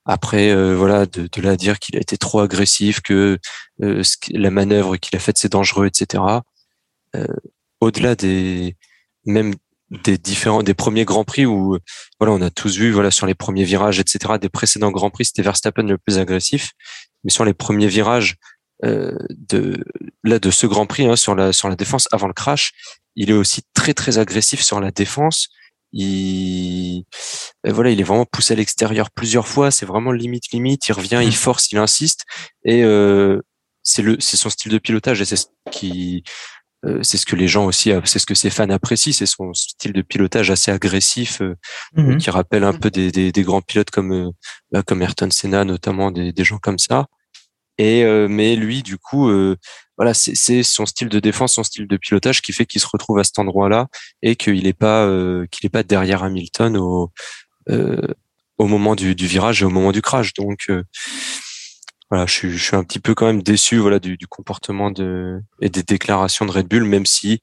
Après, 0.05 0.51
euh, 0.51 0.75
voilà, 0.75 1.05
de, 1.05 1.29
de 1.31 1.41
là 1.41 1.55
dire 1.55 1.79
qu'il 1.79 1.95
a 1.97 2.01
été 2.01 2.17
trop 2.17 2.39
agressif, 2.41 3.01
que 3.01 3.37
euh, 3.81 4.03
la 4.31 4.51
manœuvre 4.51 4.97
qu'il 4.97 5.15
a 5.15 5.19
faite 5.19 5.37
c'est 5.37 5.51
dangereux, 5.51 5.87
etc. 5.87 6.23
Euh, 7.15 7.27
au-delà 7.81 8.15
des 8.15 8.75
même 9.25 9.53
des 10.03 10.17
différents 10.17 10.63
des 10.63 10.73
premiers 10.73 11.05
grands 11.05 11.23
prix 11.23 11.45
où 11.45 11.77
voilà 12.19 12.33
on 12.33 12.41
a 12.41 12.49
tous 12.49 12.77
vu 12.77 12.91
voilà 12.91 13.11
sur 13.11 13.27
les 13.27 13.35
premiers 13.35 13.63
virages 13.63 13.99
etc 13.99 14.35
des 14.41 14.49
précédents 14.49 14.91
grands 14.91 15.11
prix 15.11 15.25
c'était 15.25 15.43
Verstappen 15.43 15.83
le 15.83 15.97
plus 15.97 16.17
agressif 16.17 16.71
mais 17.23 17.29
sur 17.29 17.45
les 17.45 17.53
premiers 17.53 17.87
virages 17.87 18.37
euh, 18.83 19.15
de 19.29 19.83
là 20.23 20.39
de 20.39 20.49
ce 20.49 20.65
grand 20.65 20.87
prix 20.87 21.05
hein, 21.05 21.15
sur 21.15 21.35
la 21.35 21.53
sur 21.53 21.69
la 21.69 21.75
défense 21.75 22.07
avant 22.11 22.27
le 22.27 22.33
crash 22.33 22.71
il 23.15 23.29
est 23.29 23.33
aussi 23.33 23.61
très 23.73 23.93
très 23.93 24.17
agressif 24.17 24.61
sur 24.61 24.79
la 24.79 24.91
défense 24.91 25.49
il 25.93 27.05
voilà, 27.65 27.91
il 27.91 27.99
est 27.99 28.03
vraiment 28.03 28.25
poussé 28.25 28.53
à 28.53 28.57
l'extérieur 28.57 29.11
plusieurs 29.11 29.47
fois. 29.47 29.71
C'est 29.71 29.85
vraiment 29.85 30.11
limite 30.11 30.51
limite. 30.51 30.87
Il 30.87 30.93
revient, 30.93 31.19
il 31.23 31.29
mmh. 31.29 31.31
force, 31.31 31.71
il 31.71 31.77
insiste, 31.77 32.25
et 32.65 32.83
euh, 32.83 33.41
c'est 33.83 34.01
le 34.01 34.17
c'est 34.19 34.37
son 34.37 34.49
style 34.49 34.71
de 34.71 34.77
pilotage 34.77 35.21
et 35.21 35.25
c'est 35.25 35.35
ce 35.35 35.47
qui 35.71 36.23
euh, 36.85 36.99
c'est 37.01 37.17
ce 37.17 37.25
que 37.25 37.35
les 37.35 37.47
gens 37.47 37.65
aussi, 37.65 37.91
c'est 38.03 38.19
ce 38.19 38.25
que 38.25 38.35
ses 38.35 38.49
fans 38.49 38.69
apprécient, 38.69 39.13
c'est 39.13 39.25
son 39.25 39.53
style 39.53 39.93
de 39.93 40.01
pilotage 40.01 40.51
assez 40.51 40.71
agressif, 40.71 41.41
euh, 41.41 41.55
mmh 41.95 42.17
qui 42.17 42.29
rappelle 42.29 42.63
un 42.63 42.73
peu 42.73 42.89
des, 42.89 43.11
des, 43.11 43.31
des 43.31 43.43
grands 43.43 43.61
pilotes 43.61 43.91
comme 43.91 44.31
bah, 44.71 44.83
comme 44.83 45.01
Ayrton 45.01 45.29
Senna, 45.31 45.63
notamment 45.63 46.11
des, 46.11 46.33
des 46.33 46.43
gens 46.43 46.57
comme 46.57 46.79
ça. 46.79 47.07
Et 47.77 48.03
mais 48.27 48.55
lui, 48.55 48.83
du 48.83 48.97
coup, 48.97 49.29
voilà, 49.97 50.13
c'est 50.13 50.63
son 50.63 50.85
style 50.85 51.09
de 51.09 51.19
défense, 51.19 51.53
son 51.53 51.63
style 51.63 51.87
de 51.87 51.97
pilotage 51.97 52.41
qui 52.41 52.51
fait 52.51 52.65
qu'il 52.65 52.81
se 52.81 52.87
retrouve 52.91 53.19
à 53.19 53.23
cet 53.23 53.37
endroit-là 53.37 53.87
et 54.23 54.35
qu'il 54.35 54.63
n'est 54.63 54.73
pas 54.73 55.05
euh, 55.05 55.45
qu'il 55.51 55.65
est 55.65 55.69
pas 55.69 55.83
derrière 55.83 56.23
Hamilton 56.23 56.77
au 56.77 57.11
euh, 57.69 58.07
au 58.57 58.67
moment 58.67 58.95
du, 58.95 59.15
du, 59.15 59.27
virage 59.27 59.61
et 59.61 59.65
au 59.65 59.69
moment 59.69 59.91
du 59.91 60.01
crash. 60.01 60.33
Donc 60.33 60.65
euh, 60.69 60.83
voilà, 62.09 62.25
je 62.25 62.33
suis, 62.33 62.51
je 62.51 62.63
suis 62.63 62.75
un 62.75 62.83
petit 62.83 62.99
peu 62.99 63.13
quand 63.13 63.27
même 63.27 63.43
déçu 63.43 63.77
voilà 63.77 63.99
du, 63.99 64.17
du, 64.17 64.27
comportement 64.27 64.89
de 64.89 65.39
et 65.61 65.69
des 65.69 65.83
déclarations 65.83 66.45
de 66.45 66.51
Red 66.51 66.67
Bull, 66.67 66.85
même 66.85 67.05
si 67.05 67.41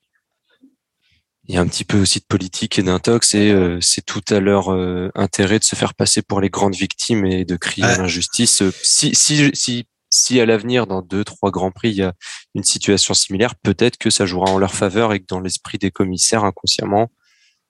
il 1.51 1.55
y 1.55 1.57
a 1.57 1.61
un 1.61 1.66
petit 1.66 1.85
peu 1.85 2.01
aussi 2.01 2.20
de 2.20 2.24
politique 2.24 2.78
et 2.78 2.83
d'intox 2.85 3.35
et 3.35 3.51
euh, 3.51 3.81
c'est 3.81 4.05
tout 4.05 4.22
à 4.31 4.39
leur 4.39 4.72
euh, 4.72 5.11
intérêt 5.16 5.59
de 5.59 5.64
se 5.64 5.74
faire 5.74 5.95
passer 5.95 6.22
pour 6.22 6.41
les 6.41 6.49
grandes 6.49 6.76
victimes 6.76 7.26
et 7.26 7.45
de 7.45 7.57
crier 7.57 7.87
à 7.87 7.97
l'injustice. 7.97 8.62
Si, 8.85 9.16
si, 9.16 9.51
si, 9.53 9.85
si 10.11 10.40
à 10.40 10.46
l'avenir, 10.46 10.86
dans 10.86 11.02
deux, 11.02 11.24
trois 11.24 11.50
grands 11.50 11.70
prix, 11.70 11.90
il 11.90 11.96
y 11.96 12.02
a 12.02 12.12
une 12.54 12.64
situation 12.64 13.14
similaire, 13.14 13.54
peut-être 13.56 13.96
que 13.96 14.11
ça 14.11 14.26
jouera 14.26 14.50
en 14.50 14.58
leur 14.58 14.74
faveur 14.74 15.12
et 15.12 15.20
que 15.20 15.26
dans 15.28 15.40
l'esprit 15.40 15.78
des 15.78 15.90
commissaires, 15.90 16.44
inconsciemment, 16.44 17.11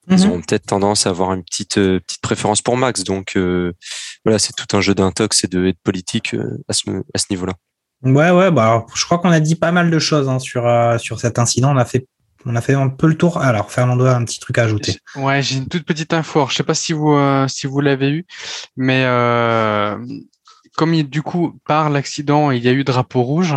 ils 0.09 0.17
mhm. 0.17 0.29
auront 0.29 0.41
peut-être 0.41 0.65
tendance 0.65 1.05
à 1.05 1.11
avoir 1.11 1.33
une 1.33 1.43
petite, 1.43 1.77
euh, 1.77 1.99
petite 1.99 2.21
préférence 2.21 2.61
pour 2.61 2.75
Max. 2.75 3.03
Donc 3.03 3.37
voilà, 4.25 4.39
c'est 4.39 4.53
tout 4.53 4.75
un 4.75 4.81
jeu 4.81 4.95
d'intox 4.95 5.43
et 5.43 5.47
de, 5.47 5.65
et 5.65 5.73
de 5.73 5.77
politique 5.83 6.35
à 6.67 6.73
ce, 6.73 6.89
à 7.13 7.17
ce 7.17 7.25
niveau-là. 7.29 7.53
Ouais, 8.03 8.31
ouais, 8.31 8.49
bah, 8.49 8.83
je 8.95 9.05
crois 9.05 9.19
qu'on 9.19 9.29
a 9.29 9.39
dit 9.39 9.55
pas 9.55 9.71
mal 9.71 9.91
de 9.91 9.99
choses 9.99 10.27
hein, 10.27 10.39
sur, 10.39 10.67
sur 10.99 11.19
cet 11.19 11.37
incident. 11.37 11.71
On 11.71 11.77
a 11.77 11.85
fait 11.85 12.07
on 12.45 12.55
a 12.55 12.61
fait 12.61 12.73
un 12.73 12.89
peu 12.89 13.07
le 13.07 13.17
tour. 13.17 13.37
Alors, 13.37 13.71
Fernando 13.71 14.05
a 14.05 14.15
un 14.15 14.23
petit 14.25 14.39
truc 14.39 14.57
à 14.57 14.63
ajouter. 14.63 14.97
Ouais, 15.15 15.41
j'ai 15.41 15.57
une 15.57 15.67
toute 15.67 15.85
petite 15.85 16.13
info. 16.13 16.47
Je 16.49 16.55
sais 16.55 16.63
pas 16.63 16.73
si 16.73 16.93
vous 16.93 17.11
euh, 17.11 17.47
si 17.47 17.67
vous 17.67 17.79
l'avez 17.81 18.09
eu, 18.09 18.25
mais 18.75 19.03
euh, 19.05 19.97
comme 20.77 20.93
il, 20.93 21.09
du 21.09 21.21
coup 21.21 21.59
par 21.67 21.89
l'accident 21.89 22.51
il 22.51 22.63
y 22.63 22.67
a 22.67 22.71
eu 22.71 22.83
drapeau 22.83 23.21
rouge, 23.21 23.55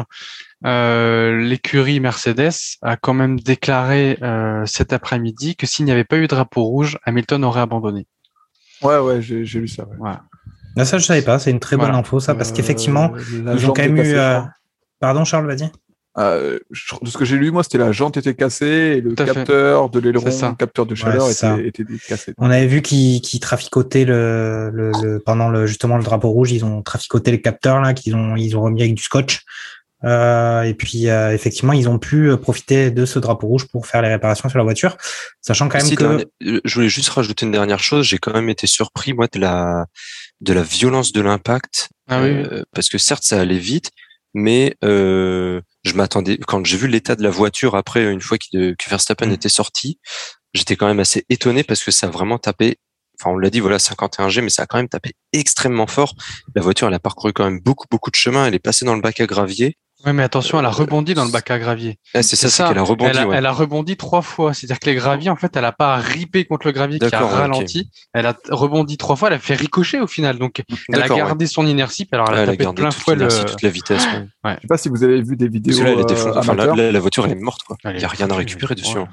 euh, 0.65 1.41
l'écurie 1.41 2.01
Mercedes 2.01 2.79
a 2.83 2.97
quand 2.97 3.15
même 3.15 3.39
déclaré 3.39 4.19
cet 4.67 4.93
après-midi 4.93 5.57
que 5.57 5.67
s'il 5.67 5.85
n'y 5.85 5.93
avait 5.93 6.05
pas 6.05 6.17
eu 6.17 6.27
drapeau 6.27 6.65
rouge, 6.65 6.99
Hamilton 7.05 7.45
aurait 7.45 7.61
abandonné. 7.61 8.07
Ouais, 8.83 8.99
ouais, 8.99 9.23
j'ai 9.23 9.61
lu 9.61 9.69
ça. 9.69 9.87
Ouais. 9.99 10.11
Ah, 10.77 10.85
ça, 10.85 10.99
je 10.99 11.05
savais 11.05 11.23
pas. 11.23 11.39
C'est 11.39 11.51
une 11.51 11.61
très 11.61 11.77
bonne 11.77 11.95
info, 11.95 12.21
ça, 12.21 12.35
parce 12.35 12.53
qu'effectivement, 12.53 13.13
ils 13.17 13.71
ont 13.71 13.73
quand 13.73 13.83
même 13.83 13.97
eu. 13.97 14.17
Pardon, 15.01 15.25
Charles, 15.25 15.47
vas-y. 15.47 15.71
Euh, 16.17 16.61
de 17.03 17.09
ce 17.09 17.19
que 17.19 17.25
j'ai 17.25 17.37
lu, 17.37 17.51
moi, 17.51 17.65
c'était 17.65 17.79
la 17.79 17.91
jante 17.91 18.17
était 18.17 18.35
cassée 18.35 18.97
et 18.97 19.01
le 19.01 19.15
capteur 19.15 19.91
de 19.91 19.99
l'aileron, 19.99 20.27
le 20.27 20.55
capteur 20.55 20.87
de 20.87 20.95
chaleur 20.95 21.29
était, 21.29 21.67
était, 21.67 21.85
cassé. 22.07 22.35
On 22.39 22.51
avait 22.51 22.67
vu 22.67 22.83
qu'ils 22.83 23.41
traficotaient 23.41 24.05
le, 24.05 24.71
le, 24.71 25.19
pendant 25.19 25.49
le, 25.49 25.67
justement 25.67 25.97
le 25.97 26.05
drapeau 26.05 26.29
rouge, 26.29 26.53
ils 26.53 26.65
ont 26.65 26.83
traficoté 26.83 27.33
le 27.33 27.39
capteur 27.39 27.81
là, 27.81 27.95
qu'ils 27.95 28.15
ont, 28.15 28.37
ils 28.37 28.57
ont 28.57 28.63
remis 28.63 28.83
avec 28.83 28.95
du 28.95 29.03
scotch. 29.03 29.43
Euh, 30.05 30.63
et 30.63 30.75
puis 30.75 31.09
euh, 31.09 31.33
effectivement, 31.33 31.73
ils 31.73 31.89
ont 31.89 31.99
pu 31.99 32.37
profiter 32.37 32.91
de 32.91 33.07
ce 33.07 33.19
drapeau 33.19 33.47
rouge 33.47 33.67
pour 33.69 33.87
faire 33.87 34.03
les 34.03 34.09
réparations 34.09 34.49
sur 34.49 34.59
la 34.59 34.65
voiture, 34.65 34.97
sachant 35.41 35.69
quand 35.69 35.83
même 35.83 35.97
que. 35.97 36.27
Je 36.41 36.75
voulais 36.75 36.89
juste 36.91 37.09
rajouter 37.09 37.47
une 37.47 37.53
dernière 37.53 37.79
chose. 37.79 38.07
J'ai 38.07 38.19
quand 38.19 38.33
même 38.33 38.51
été 38.51 38.67
surpris 38.67 39.15
moi 39.15 39.29
de 39.33 39.41
la 39.41 39.87
de 40.41 40.53
la 40.53 40.63
violence 40.63 41.13
de 41.13 41.23
l'impact, 41.23 41.89
ah 42.09 42.23
oui. 42.23 42.31
Euh, 42.31 42.65
parce 42.75 42.91
que 42.91 42.99
certes 42.99 43.25
ça 43.25 43.41
allait 43.41 43.59
vite, 43.59 43.91
mais 44.35 44.75
euh, 44.85 45.63
je 45.85 45.95
m'attendais 45.95 46.39
quand 46.39 46.65
j'ai 46.65 46.77
vu 46.77 46.89
l'état 46.89 47.15
de 47.15 47.23
la 47.23 47.31
voiture 47.31 47.77
après 47.77 48.11
une 48.11 48.21
fois 48.21 48.39
que 48.39 48.75
Verstappen 48.89 49.27
mm. 49.27 49.33
était 49.33 49.49
sorti, 49.49 49.99
j'étais 50.55 50.77
quand 50.77 50.87
même 50.87 51.01
assez 51.01 51.25
étonné 51.29 51.63
parce 51.63 51.85
que 51.85 51.91
ça 51.91 52.07
a 52.07 52.11
vraiment 52.11 52.39
tapé. 52.39 52.79
Enfin, 53.21 53.31
on 53.31 53.39
l'a 53.39 53.51
dit, 53.51 53.61
voilà, 53.61 53.79
51 53.79 54.29
G, 54.29 54.41
mais 54.41 54.51
ça 54.51 54.63
a 54.63 54.67
quand 54.67 54.79
même 54.79 54.89
tapé 54.89 55.13
extrêmement 55.33 55.87
fort. 55.87 56.15
La 56.55 56.63
voiture, 56.63 56.89
elle 56.89 56.95
a 56.95 56.99
parcouru 56.99 57.33
quand 57.33 57.45
même 57.45 57.61
beaucoup, 57.61 57.87
beaucoup 57.89 58.11
de 58.11 58.17
chemin. 58.17 58.47
Elle 58.47 58.55
est 58.55 58.59
passée 58.59 58.85
dans 58.85 58.95
le 58.95 59.01
bac 59.01 59.21
à 59.21 59.27
gravier. 59.27 59.77
Oui, 60.07 60.13
mais 60.13 60.23
attention, 60.23 60.59
elle 60.59 60.67
a 60.67 60.71
rebondi 60.71 61.15
dans 61.15 61.25
le 61.25 61.31
bac 61.31 61.51
à 61.51 61.59
gravier. 61.59 61.99
c'est 62.15 62.23
ça, 62.37 62.49
c'est 62.49 62.65
qu'elle 62.65 62.79
a 62.79 62.83
rebondi. 62.83 63.19
Elle 63.33 63.47
a, 63.47 63.53
rebondi 63.53 63.97
trois 63.97 64.23
fois. 64.23 64.53
C'est-à-dire 64.53 64.79
que 64.79 64.87
les 64.87 64.95
graviers, 64.95 65.31
en 65.31 65.37
fait, 65.37 65.57
elle 65.57 65.65
a 65.65 65.73
pas 65.73 65.97
ripé 65.97 66.45
contre 66.45 66.67
le 66.67 66.73
gravier 66.73 66.99
qui 66.99 67.15
a 67.15 67.21
ralenti. 67.21 67.91
Elle 68.13 68.27
a 68.27 68.37
rebondi 68.51 68.97
trois 68.97 69.17
fois. 69.17 69.29
Elle 69.29 69.35
a 69.35 69.39
fait 69.39 69.55
ricocher 69.55 70.01
au 70.01 70.07
final. 70.07 70.39
Donc, 70.39 70.63
elle 70.93 71.03
a 71.03 71.09
gardé 71.09 71.47
son 71.47 71.67
inertie. 71.67 72.07
alors, 72.13 72.31
elle 72.31 72.51
a 72.51 72.57
tapé 72.57 72.73
plein 72.75 72.91
fois 72.91 73.15
le... 73.15 73.29
toute 73.29 73.63
la 73.63 73.71
vitesse. 73.71 74.05
Ouais. 74.45 74.57
Je 74.57 74.61
sais 74.61 74.69
pas 74.69 74.77
si 74.77 74.91
vous 74.91 75.03
avez 75.03 75.23
vu 75.23 75.37
des 75.37 75.49
vidéos. 75.49 75.83
Là, 75.83 75.93
elle 75.93 76.01
était 76.01 76.21
euh, 76.21 76.35
enfin, 76.37 76.55
la, 76.55 77.01
voiture, 77.01 77.25
elle 77.25 77.33
est 77.33 77.41
morte. 77.41 77.63
Quoi. 77.63 77.79
Il 77.85 77.97
n'y 77.97 78.05
a 78.05 78.09
rien 78.09 78.31
à 78.31 78.35
récupérer 78.35 78.75
dessus. 78.75 78.99
Hein. 78.99 79.09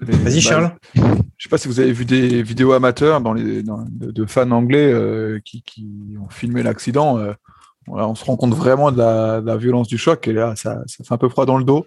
Vas-y, 0.00 0.42
Charles. 0.42 0.74
Je 0.94 1.44
sais 1.44 1.48
pas 1.48 1.56
si 1.56 1.68
vous 1.68 1.80
avez 1.80 1.92
vu 1.92 2.04
des 2.04 2.42
vidéos 2.42 2.72
amateurs 2.72 3.22
dans 3.22 3.32
les, 3.32 3.62
de, 3.62 4.26
fans 4.26 4.50
anglais 4.50 4.92
euh, 4.92 5.40
qui, 5.42 5.62
qui, 5.62 5.88
ont 6.20 6.28
filmé 6.28 6.62
l'accident. 6.62 7.18
Euh, 7.18 7.32
on 7.88 8.14
se 8.14 8.24
rend 8.24 8.36
compte 8.36 8.54
vraiment 8.54 8.90
de 8.90 8.98
la, 8.98 9.56
violence 9.56 9.88
du 9.88 9.98
choc 9.98 10.26
et 10.28 10.32
là, 10.32 10.54
ça, 10.56 10.82
ça, 10.86 11.04
fait 11.04 11.14
un 11.14 11.18
peu 11.18 11.28
froid 11.28 11.46
dans 11.46 11.58
le 11.58 11.64
dos. 11.64 11.86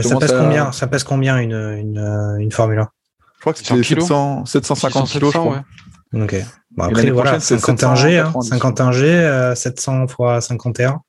ça 0.00 0.16
pèse, 0.16 0.32
combien, 0.32 0.72
ça 0.72 0.86
pèse 0.86 1.04
combien 1.04 1.38
une, 1.38 1.52
une, 1.52 2.36
une 2.38 2.52
Formule 2.52 2.78
1 2.78 2.88
Je 3.36 3.40
crois 3.40 3.52
que 3.52 3.58
c'est 3.58 3.64
750 3.64 5.08
kg, 5.10 5.24
je 5.26 5.30
crois. 5.30 5.64
Ok. 6.14 6.36
Bon, 6.72 6.84
après, 6.84 7.10
voilà, 7.10 7.40
51 7.40 7.94
G, 7.94 8.18
hein, 8.18 8.32
51 8.40 8.92
G, 8.92 9.52
700 9.54 10.04
x 10.04 10.46
51. 10.46 11.00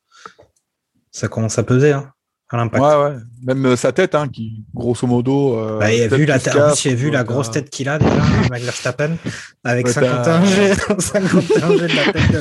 Ça 1.12 1.28
commence 1.28 1.60
à 1.60 1.64
peser. 1.64 1.92
Hein. 1.92 2.12
Ouais, 2.54 2.70
ouais. 2.80 3.18
Même 3.46 3.66
euh, 3.66 3.76
sa 3.76 3.92
tête, 3.92 4.16
hein, 4.16 4.30
qui, 4.30 4.64
grosso 4.74 5.06
modo. 5.06 5.58
Euh, 5.58 5.80
bah, 5.80 5.92
il 5.92 6.02
a 6.02 6.08
vu 6.08 6.26
la, 6.26 6.38
j'ai 6.76 6.96
vu 6.96 7.12
la 7.12 7.24
grosse 7.26 7.52
tête 7.52 7.70
qu'il 7.70 7.90
a 7.90 8.00
déjà, 8.00 8.14
Max 8.50 8.64
Verstappen, 8.64 9.18
avec 9.66 9.90
51 9.90 10.46
G, 10.46 10.74
51 11.00 11.78
G 11.78 11.88
de 11.88 11.96
la 11.96 12.14
tête 12.14 12.32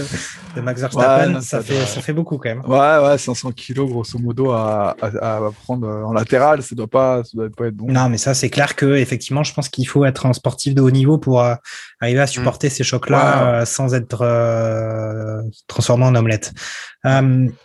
de, 0.55 0.61
Max 0.61 0.81
Verstappen, 0.81 1.41
ça, 1.41 1.61
fait, 1.61 1.85
ça 1.87 2.01
fait 2.01 2.13
beaucoup 2.13 2.39
quand 2.39 2.51
même. 2.51 2.63
Ouais, 2.67 3.09
ouais, 3.09 3.19
500 3.19 3.51
kilos, 3.53 3.91
grosso 3.91 4.19
modo, 4.19 4.53
à, 4.53 4.95
à, 5.01 5.41
prendre 5.65 5.89
en 5.89 6.13
latéral, 6.13 6.63
ça 6.63 6.75
doit 6.77 6.87
pas, 6.87 7.25
ça 7.25 7.31
doit 7.35 7.49
pas 7.51 7.67
être 7.67 7.77
bon. 7.77 7.91
Non, 7.91 8.09
mais 8.09 8.19
ça, 8.19 8.35
c'est 8.35 8.51
clair 8.51 8.77
que, 8.77 8.97
effectivement, 8.97 9.43
je 9.43 9.53
pense 9.55 9.69
qu'il 9.69 9.89
faut 9.89 10.05
être 10.05 10.27
un 10.27 10.33
sportif 10.33 10.75
de 10.75 10.83
haut 10.83 10.91
niveau 10.91 11.19
pour 11.19 11.43
euh, 11.43 11.55
arriver 12.01 12.21
à 12.21 12.29
supporter 12.29 12.69
mm. 12.69 12.71
ces 12.71 12.85
chocs-là 12.85 13.65
sans 13.67 13.95
être 13.95 15.43
transformé 15.67 16.05
en 16.05 16.15
omelette. 16.15 16.53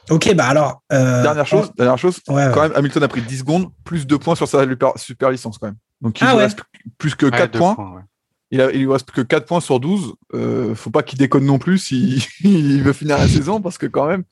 ok, 0.10 0.34
bah 0.34 0.48
alors. 0.48 0.82
dernière 0.90 1.46
chose, 1.46 1.72
dernière 1.78 2.00
chose. 2.00 2.20
quand 2.26 2.36
même, 2.36 2.72
Hamilton 2.76 3.04
a 3.04 3.08
pris 3.08 3.22
10 3.28 3.40
secondes, 3.40 3.70
plus 3.84 4.08
2 4.08 4.18
points 4.18 4.36
sur 4.36 4.48
sa 4.48 4.66
super 4.96 5.32
licence 5.32 5.58
quand 5.58 5.68
même. 5.68 5.78
Donc 6.02 6.20
il 6.22 6.28
ah 6.28 6.34
lui 6.34 6.42
reste 6.42 6.62
plus 6.98 7.16
que 7.16 7.26
4 7.26 7.58
points. 7.58 8.06
il, 8.52 8.62
a, 8.62 8.72
il 8.72 8.82
lui 8.82 8.92
reste 8.92 9.12
que 9.12 9.22
4 9.22 9.46
points 9.46 9.62
sur 9.62 9.80
12. 9.80 10.16
Euh, 10.34 10.76
faut 10.76 10.90
pas 10.90 11.04
qu'il 11.04 11.20
déconne 11.20 11.46
non 11.46 11.60
plus 11.60 11.78
s'il 11.78 12.24
il 12.44 12.82
veut 12.82 12.94
finir 12.94 13.18
la 13.18 13.28
saison 13.28 13.62
parce 13.62 13.78
que 13.78 13.86
quand 13.86 14.08
même, 14.08 14.24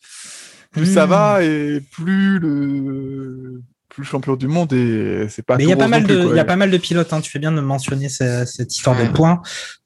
plus 0.71 0.85
ça 0.85 1.05
hmm. 1.05 1.09
va 1.09 1.43
et 1.43 1.81
plus 1.91 2.39
le 2.39 3.61
plus 3.95 4.03
champion 4.03 4.35
du 4.35 4.47
monde 4.47 4.73
et 4.73 5.27
c'est 5.29 5.45
pas. 5.45 5.55
Mais 5.55 5.63
il 5.63 5.69
y 5.69 5.73
a 5.73 5.77
pas 5.77 5.87
mal 5.87 6.05
de, 6.05 6.27
il 6.31 6.35
y 6.35 6.39
a 6.39 6.45
pas 6.45 6.57
mal 6.57 6.69
de 6.69 6.77
pilotes. 6.77 7.13
Hein. 7.13 7.21
Tu 7.21 7.31
fais 7.31 7.39
bien 7.39 7.51
de 7.51 7.61
mentionner 7.61 8.09
cette, 8.09 8.47
cette 8.47 8.75
histoire 8.75 8.97
de 8.97 9.07
points 9.07 9.41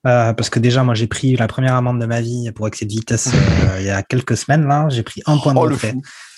euh, 0.08 0.34
parce 0.34 0.50
que 0.50 0.60
déjà 0.60 0.84
moi 0.84 0.96
j'ai 0.96 1.08
pris 1.08 1.36
la 1.36 1.48
première 1.48 1.76
amende 1.76 2.00
de 2.00 2.06
ma 2.06 2.22
vie 2.22 2.50
pour 2.54 2.68
excès 2.68 2.86
de 2.86 2.92
vitesse 2.92 3.30
euh, 3.64 3.78
il 3.80 3.86
y 3.86 3.90
a 3.90 4.02
quelques 4.02 4.36
semaines 4.36 4.68
là. 4.68 4.88
J'ai 4.90 5.04
pris 5.04 5.22
un 5.26 5.38
point 5.38 5.54
de 5.54 5.60
oh, 5.60 5.70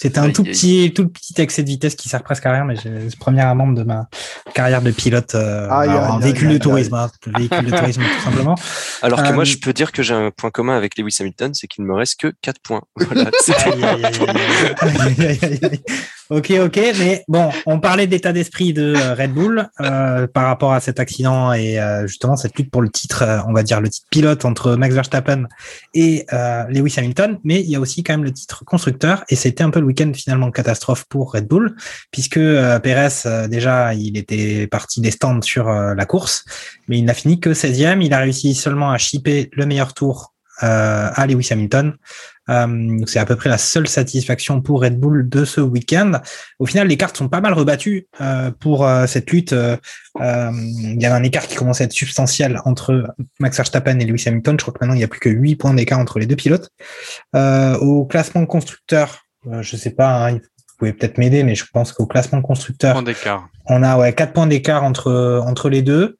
c'était 0.01 0.17
un 0.17 0.31
tout 0.31 0.43
petit, 0.43 0.91
tout 0.95 1.09
petit 1.09 1.39
excès 1.39 1.61
de 1.61 1.67
vitesse 1.67 1.93
qui 1.93 2.09
sert 2.09 2.23
presque 2.23 2.43
à 2.47 2.51
rien, 2.51 2.65
mais 2.65 2.75
j'ai 2.75 2.89
le 2.89 3.19
premier 3.19 3.43
membre 3.53 3.75
de 3.75 3.83
ma 3.83 4.07
carrière 4.55 4.81
de 4.81 4.89
pilote 4.89 5.35
euh, 5.35 5.69
en 5.69 6.17
véhicule 6.17 6.49
de 6.49 6.57
tourisme, 6.57 6.95
hein, 6.95 7.11
véhicule 7.37 7.65
de 7.65 7.69
tourisme 7.69 8.01
tout 8.01 8.23
simplement. 8.23 8.55
Alors 9.03 9.21
que 9.21 9.31
moi, 9.31 9.43
je 9.43 9.57
peux 9.57 9.73
dire 9.73 9.91
que 9.91 10.01
j'ai 10.01 10.15
un 10.15 10.31
point 10.31 10.49
commun 10.49 10.75
avec 10.75 10.97
Lewis 10.97 11.17
Hamilton, 11.19 11.53
c'est 11.53 11.67
qu'il 11.67 11.83
ne 11.83 11.89
me 11.89 11.93
reste 11.93 12.19
que 12.19 12.33
4 12.41 12.59
points. 12.63 12.81
Ok, 16.31 16.51
ok, 16.65 16.79
mais 16.97 17.23
bon, 17.27 17.49
on 17.65 17.79
parlait 17.79 18.07
d'état 18.07 18.33
d'esprit 18.33 18.73
de 18.73 18.95
Red 19.15 19.33
Bull 19.33 19.69
euh, 19.79 20.25
par 20.27 20.45
rapport 20.45 20.73
à 20.73 20.79
cet 20.79 20.99
accident 20.99 21.53
et 21.53 21.79
euh, 21.79 22.07
justement 22.07 22.35
cette 22.35 22.57
lutte 22.57 22.71
pour 22.71 22.81
le 22.81 22.89
titre, 22.89 23.43
on 23.47 23.53
va 23.53 23.61
dire 23.61 23.81
le 23.81 23.89
titre 23.89 24.07
pilote 24.09 24.45
entre 24.45 24.75
Max 24.75 24.95
Verstappen 24.95 25.45
et 25.93 26.25
Lewis 26.69 26.95
Hamilton, 26.97 27.37
mais 27.43 27.61
il 27.61 27.69
y 27.69 27.75
a 27.75 27.79
aussi 27.79 28.03
quand 28.03 28.13
même 28.13 28.23
le 28.23 28.33
titre 28.33 28.65
constructeur 28.65 29.23
et 29.29 29.35
c'était 29.35 29.63
un 29.63 29.69
peu 29.69 29.79
le 29.79 29.85
week-end 29.85 30.11
finalement 30.15 30.51
catastrophe 30.51 31.05
pour 31.09 31.33
Red 31.33 31.47
Bull, 31.47 31.75
puisque 32.11 32.37
euh, 32.37 32.79
Pérez, 32.79 33.09
euh, 33.25 33.47
déjà, 33.47 33.93
il 33.93 34.17
était 34.17 34.67
parti 34.67 35.01
des 35.01 35.11
stands 35.11 35.41
sur 35.41 35.67
euh, 35.67 35.93
la 35.93 36.05
course, 36.05 36.45
mais 36.87 36.97
il 36.97 37.05
n'a 37.05 37.13
fini 37.13 37.39
que 37.39 37.51
16e. 37.51 38.03
Il 38.03 38.13
a 38.13 38.19
réussi 38.19 38.53
seulement 38.53 38.91
à 38.91 38.97
chipper 38.97 39.49
le 39.53 39.65
meilleur 39.65 39.93
tour 39.93 40.33
à 40.63 41.25
Lewis 41.25 41.47
Hamilton. 41.49 41.95
C'est 43.07 43.19
à 43.19 43.25
peu 43.25 43.35
près 43.35 43.49
la 43.49 43.57
seule 43.57 43.87
satisfaction 43.87 44.61
pour 44.61 44.81
Red 44.81 44.99
Bull 44.99 45.29
de 45.29 45.45
ce 45.45 45.61
week-end. 45.61 46.13
Au 46.59 46.65
final, 46.65 46.87
les 46.87 46.97
cartes 46.97 47.17
sont 47.17 47.29
pas 47.29 47.41
mal 47.41 47.53
rebattues 47.53 48.07
pour 48.59 48.89
cette 49.07 49.31
lutte. 49.31 49.53
il 50.19 51.01
y 51.01 51.05
avait 51.05 51.15
un 51.15 51.23
écart 51.23 51.47
qui 51.47 51.55
commence 51.55 51.81
à 51.81 51.85
être 51.85 51.93
substantiel 51.93 52.59
entre 52.65 53.13
Max 53.39 53.57
Verstappen 53.57 53.99
et 53.99 54.05
Lewis 54.05 54.23
Hamilton. 54.27 54.57
Je 54.59 54.63
crois 54.63 54.73
que 54.73 54.79
maintenant, 54.81 54.95
il 54.95 54.99
n'y 54.99 55.03
a 55.03 55.07
plus 55.07 55.19
que 55.19 55.29
8 55.29 55.55
points 55.55 55.73
d'écart 55.73 55.99
entre 55.99 56.19
les 56.19 56.25
deux 56.25 56.35
pilotes. 56.35 56.69
au 57.33 58.05
classement 58.05 58.45
constructeur, 58.45 59.21
euh, 59.47 59.61
je 59.61 59.75
sais 59.75 59.91
pas, 59.91 60.27
hein, 60.27 60.33
vous 60.33 60.77
pouvez 60.77 60.93
peut-être 60.93 61.17
m'aider, 61.17 61.43
mais 61.43 61.55
je 61.55 61.65
pense 61.71 61.91
qu'au 61.91 62.05
classement 62.05 62.41
constructeur, 62.41 63.01
on 63.67 63.83
a 63.83 63.97
ouais, 63.97 64.13
4 64.13 64.33
points 64.33 64.47
d'écart 64.47 64.83
entre, 64.83 65.41
entre 65.45 65.69
les 65.69 65.81
deux. 65.81 66.17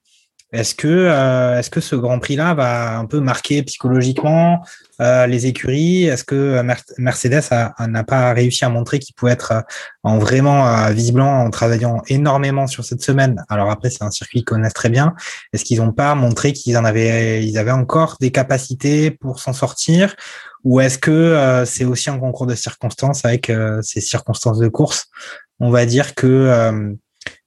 Est-ce 0.52 0.76
que, 0.76 0.88
euh, 0.88 1.58
est-ce 1.58 1.70
que 1.70 1.80
ce 1.80 1.96
Grand 1.96 2.20
Prix-là 2.20 2.54
va 2.54 2.98
un 2.98 3.06
peu 3.06 3.20
marquer 3.20 3.64
psychologiquement 3.64 4.66
euh, 5.00 5.26
les 5.28 5.46
écuries? 5.46 6.06
Est-ce 6.06 6.24
que 6.24 6.62
Mercedes 6.98 7.44
n'a 7.80 8.04
pas 8.04 8.34
réussi 8.34 8.66
à 8.66 8.70
montrer 8.70 9.00
qu'il 9.00 9.16
pouvait 9.16 9.32
être 9.32 9.64
en 10.04 10.18
vraiment 10.18 10.90
visiblement 10.92 11.44
en 11.44 11.50
travaillant 11.50 12.02
énormément 12.08 12.68
sur 12.68 12.84
cette 12.84 13.02
semaine? 13.02 13.44
Alors 13.50 13.70
après, 13.70 13.90
c'est 13.90 14.04
un 14.04 14.12
circuit 14.12 14.40
qu'ils 14.40 14.46
connaissent 14.46 14.74
très 14.74 14.90
bien. 14.90 15.16
Est-ce 15.54 15.64
qu'ils 15.64 15.80
n'ont 15.80 15.94
pas 15.94 16.16
montré 16.16 16.54
qu'ils 16.54 16.78
en 16.78 16.86
avaient, 16.86 17.46
ils 17.46 17.58
avaient 17.58 17.72
encore 17.72 18.18
des 18.20 18.32
capacités 18.32 19.12
pour 19.12 19.40
s'en 19.40 19.54
sortir? 19.54 20.16
Ou 20.64 20.80
est-ce 20.80 20.98
que 20.98 21.12
euh, 21.12 21.66
c'est 21.66 21.86
aussi 21.86 22.10
un 22.10 22.20
concours 22.20 22.46
de 22.46 22.56
circonstances 22.56 23.26
avec 23.26 23.50
euh, 23.50 23.82
ces 23.82 24.02
circonstances 24.02 24.60
de 24.60 24.68
course? 24.68 25.08
On 25.60 25.70
va 25.70 25.86
dire 25.86 26.16
que 26.16 26.28
euh, 26.28 26.94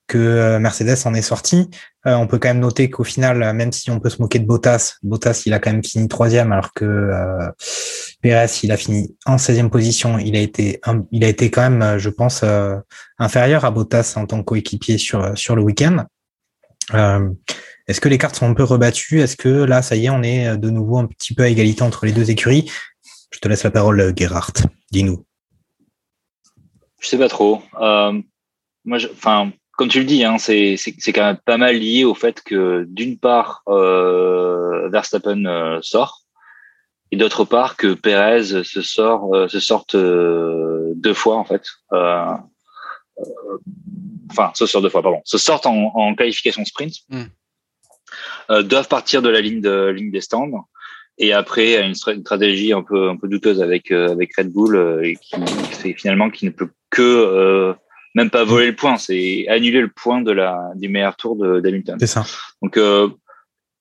que 0.06 0.58
Mercedes 0.58 0.96
en 1.06 1.14
est 1.14 1.22
sorti. 1.22 1.70
on 2.04 2.26
peut 2.26 2.38
quand 2.38 2.48
même 2.48 2.60
noter 2.60 2.90
qu'au 2.90 3.04
final, 3.04 3.54
même 3.54 3.72
si 3.72 3.90
on 3.90 4.00
peut 4.00 4.10
se 4.10 4.20
moquer 4.20 4.38
de 4.38 4.46
Bottas, 4.46 4.96
Bottas 5.02 5.42
il 5.46 5.52
a 5.54 5.58
quand 5.58 5.72
même 5.72 5.84
fini 5.84 6.08
troisième 6.08 6.52
alors 6.52 6.72
que 6.74 7.10
Perez 8.20 8.46
il 8.62 8.72
a 8.72 8.76
fini 8.76 9.16
en 9.24 9.36
16e 9.36 9.70
position. 9.70 10.18
Il 10.18 10.36
a 10.36 10.40
été, 10.40 10.80
il 11.10 11.24
a 11.24 11.28
été 11.28 11.50
quand 11.50 11.68
même, 11.68 11.98
je 11.98 12.10
pense, 12.10 12.44
inférieur 13.18 13.64
à 13.64 13.70
Bottas 13.70 14.14
en 14.16 14.26
tant 14.26 14.40
que 14.40 14.44
coéquipier 14.44 14.98
sur 14.98 15.36
sur 15.36 15.56
le 15.56 15.62
week-end. 15.62 16.04
Est-ce 17.86 18.00
que 18.00 18.08
les 18.08 18.18
cartes 18.18 18.36
sont 18.36 18.48
un 18.48 18.54
peu 18.54 18.64
rebattues? 18.64 19.20
Est-ce 19.20 19.36
que 19.36 19.48
là, 19.48 19.82
ça 19.82 19.96
y 19.96 20.06
est, 20.06 20.10
on 20.10 20.22
est 20.22 20.56
de 20.56 20.70
nouveau 20.70 20.98
un 20.98 21.06
petit 21.06 21.34
peu 21.34 21.42
à 21.42 21.48
égalité 21.48 21.82
entre 21.82 22.06
les 22.06 22.12
deux 22.12 22.30
écuries? 22.30 22.70
Je 23.30 23.40
te 23.40 23.48
laisse 23.48 23.64
la 23.64 23.70
parole, 23.70 24.14
Gerhardt. 24.16 24.62
Dis-nous. 24.92 25.26
Je 27.00 27.08
sais 27.08 27.18
pas 27.18 27.28
trop. 27.28 27.62
Euh, 27.80 28.22
moi, 28.84 28.98
enfin, 29.12 29.52
comme 29.76 29.88
tu 29.88 30.00
le 30.00 30.04
dis, 30.04 30.24
hein, 30.24 30.36
c'est 30.38 30.76
quand 31.12 31.24
même 31.24 31.38
pas 31.44 31.56
mal 31.56 31.76
lié 31.76 32.04
au 32.04 32.14
fait 32.14 32.42
que 32.42 32.84
d'une 32.88 33.18
part, 33.18 33.62
euh, 33.68 34.88
Verstappen 34.88 35.44
euh, 35.46 35.78
sort 35.82 36.22
et 37.10 37.16
d'autre 37.16 37.44
part 37.44 37.76
que 37.76 37.94
Perez 37.94 38.64
se 38.64 38.82
sort, 38.82 39.48
se 39.48 39.60
sorte 39.60 39.94
deux 39.94 41.14
fois 41.14 41.36
en 41.36 41.44
fait. 41.44 41.62
enfin, 41.90 42.42
se 44.54 44.66
sort 44.66 44.82
deux 44.82 44.88
fois, 44.88 45.02
pardon. 45.02 45.20
Se 45.24 45.38
sortent 45.38 45.66
en, 45.66 46.14
qualification 46.16 46.64
sprint. 46.64 46.94
Hmm. 47.08 47.26
doivent 48.62 48.88
partir 48.88 49.22
de 49.22 49.28
la 49.28 49.40
ligne 49.40 49.60
de 49.60 49.88
ligne 49.88 50.10
des 50.10 50.20
stands 50.20 50.66
et 51.18 51.32
après 51.32 51.86
une, 51.86 51.94
stratégie 51.94 52.72
un 52.72 52.82
peu 52.82 53.10
un 53.10 53.16
peu 53.16 53.28
douteuse 53.28 53.62
avec 53.62 53.92
avec 53.92 54.36
Red 54.36 54.52
Bull 54.52 55.04
et 55.04 55.16
qui 55.16 55.36
fait 55.70 55.92
finalement 55.92 56.30
qui 56.30 56.46
ne 56.46 56.50
peut 56.50 56.70
que 56.94 57.02
euh, 57.02 57.74
même 58.14 58.30
pas 58.30 58.44
voler 58.44 58.68
le 58.68 58.76
point, 58.76 58.96
c'est 58.96 59.46
annuler 59.48 59.80
le 59.80 59.88
point 59.88 60.20
de 60.20 60.32
la 60.32 60.70
du 60.76 60.88
meilleur 60.88 61.16
tour 61.16 61.36
de 61.36 61.60
d'Hamilton. 61.60 61.96
C'est 61.98 62.06
ça. 62.06 62.24
Donc 62.62 62.76
euh, 62.76 63.08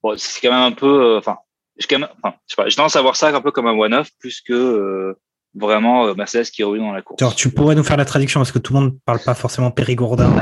bon, 0.02 0.16
c'est 0.18 0.42
quand 0.42 0.54
même 0.54 0.64
un 0.64 0.72
peu, 0.72 1.04
euh, 1.04 1.18
enfin, 1.20 1.38
je 1.78 1.88
quand 1.88 2.00
même, 2.00 2.10
enfin, 2.22 2.36
je 2.48 2.56
sais 2.56 2.62
pas, 2.62 2.70
j'ai 2.70 2.76
tendance 2.76 2.96
à 2.96 3.02
voir 3.02 3.16
ça 3.16 3.30
un 3.30 3.42
peu 3.42 3.52
comme 3.52 3.68
un 3.68 3.78
one-off 3.78 4.10
plus 4.20 4.42
que 4.42 5.16
vraiment 5.56 6.14
Mercedes 6.16 6.46
qui 6.46 6.64
est 6.64 6.66
revenu 6.66 6.84
dans 6.84 6.94
la 6.94 7.04
course. 7.04 7.22
Alors, 7.22 7.36
tu 7.36 7.50
pourrais 7.50 7.76
nous 7.76 7.84
faire 7.84 7.98
la 7.98 8.06
traduction 8.06 8.40
parce 8.40 8.52
que 8.52 8.60
tout 8.60 8.74
le 8.74 8.80
monde 8.80 8.98
parle 9.06 9.20
pas 9.24 9.36
forcément 9.36 9.70
périgourdin 9.70 10.36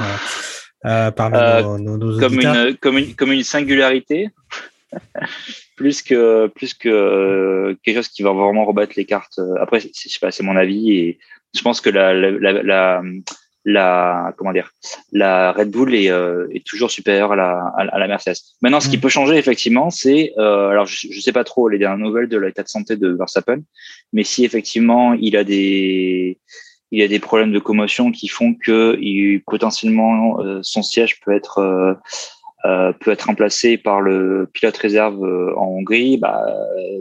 euh, 0.86 1.12
parmi 1.12 1.38
nos, 1.38 1.98
nos, 1.98 2.20
comme 2.20 2.40
une, 2.40 2.78
comme 2.78 2.98
une 2.98 3.16
comme 3.16 3.32
une 3.32 3.44
singularité. 3.44 4.30
plus 5.78 6.02
que 6.02 6.48
plus 6.48 6.74
que 6.74 7.78
quelque 7.84 7.96
chose 7.96 8.10
qui 8.10 8.24
va 8.24 8.34
vraiment 8.34 8.66
rebattre 8.66 8.94
les 8.98 9.06
cartes. 9.06 9.40
Après, 9.60 9.80
je 9.80 9.88
sais 9.94 10.20
pas, 10.20 10.32
c'est 10.32 10.44
mon 10.44 10.56
avis 10.56 10.92
et 10.92 11.20
je 11.54 11.62
pense 11.62 11.82
que 11.82 11.90
la, 11.90 12.14
la, 12.14 12.32
la, 12.32 12.64
la, 12.64 13.02
comment 13.66 14.54
dire, 14.54 14.72
la 15.12 15.52
Red 15.52 15.70
Bull 15.70 15.94
est, 15.94 16.10
euh, 16.10 16.48
est 16.52 16.66
toujours 16.66 16.92
supérieure 16.92 17.34
à 17.34 17.36
la, 17.36 17.74
à, 17.78 18.00
la 18.00 18.08
Mercedes. 18.08 18.38
Maintenant, 18.62 18.80
ce 18.80 18.90
qui 18.90 18.98
mm. 18.98 19.02
peut 19.02 19.10
changer 19.10 19.38
effectivement, 19.38 19.90
c'est, 19.90 20.34
euh, 20.38 20.70
alors 20.70 20.86
je, 20.86 21.08
je 21.12 21.20
sais 21.20 21.32
pas 21.32 21.44
trop 21.44 21.70
les 21.70 21.78
dernières 21.78 22.06
nouvelles 22.06 22.28
de 22.28 22.38
l'état 22.38 22.64
de 22.64 22.68
santé 22.68 22.96
de 22.96 23.10
Verstappen, 23.10 23.62
mais 24.14 24.24
si 24.24 24.46
effectivement 24.46 25.14
il 25.14 25.36
a 25.38 25.44
des, 25.44 26.40
il 26.92 27.00
y 27.00 27.04
a 27.04 27.08
des 27.08 27.20
problèmes 27.20 27.52
de 27.52 27.60
commotion 27.60 28.12
qui 28.12 28.28
font 28.28 28.54
que 28.54 28.98
il, 29.02 29.42
potentiellement 29.44 30.40
euh, 30.42 30.60
son 30.62 30.84
siège 30.84 31.20
peut 31.22 31.34
être 31.34 31.60
euh, 31.60 31.94
euh, 32.66 32.92
peut 32.94 33.12
être 33.12 33.24
remplacé 33.24 33.78
par 33.78 34.02
le 34.02 34.48
pilote 34.54 34.78
réserve 34.78 35.24
en 35.58 35.66
Hongrie, 35.66 36.18
bah, 36.18 36.46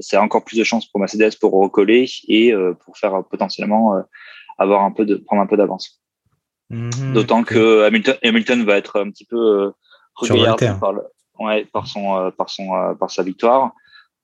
c'est 0.01 0.17
encore 0.17 0.43
plus 0.43 0.57
de 0.57 0.65
chances 0.65 0.87
pour 0.87 1.01
Mercedes 1.01 1.37
pour 1.39 1.53
recoller 1.53 2.09
et 2.29 2.55
pour 2.83 2.97
faire 2.97 3.23
potentiellement 3.31 3.93
avoir 4.57 4.85
un 4.85 4.91
peu 4.91 5.05
de 5.05 5.17
prendre 5.17 5.43
un 5.43 5.47
peu 5.47 5.59
d'avance. 5.59 6.00
Mhm, 6.71 7.13
D'autant 7.15 7.43
que 7.43 7.85
Hamilton, 7.85 8.17
Hamilton 8.23 8.65
va 8.65 8.77
être 8.77 9.01
un 9.01 9.11
petit 9.11 9.25
peu 9.25 9.37
euh, 9.37 9.71
par, 10.79 10.93
le, 10.93 11.03
ouais, 11.41 11.65
par 11.73 11.87
son 11.89 12.17
euh, 12.17 12.31
par 12.31 12.49
son 12.49 12.75
euh, 12.75 12.95
par 12.95 13.11
sa 13.11 13.25
victoire. 13.25 13.73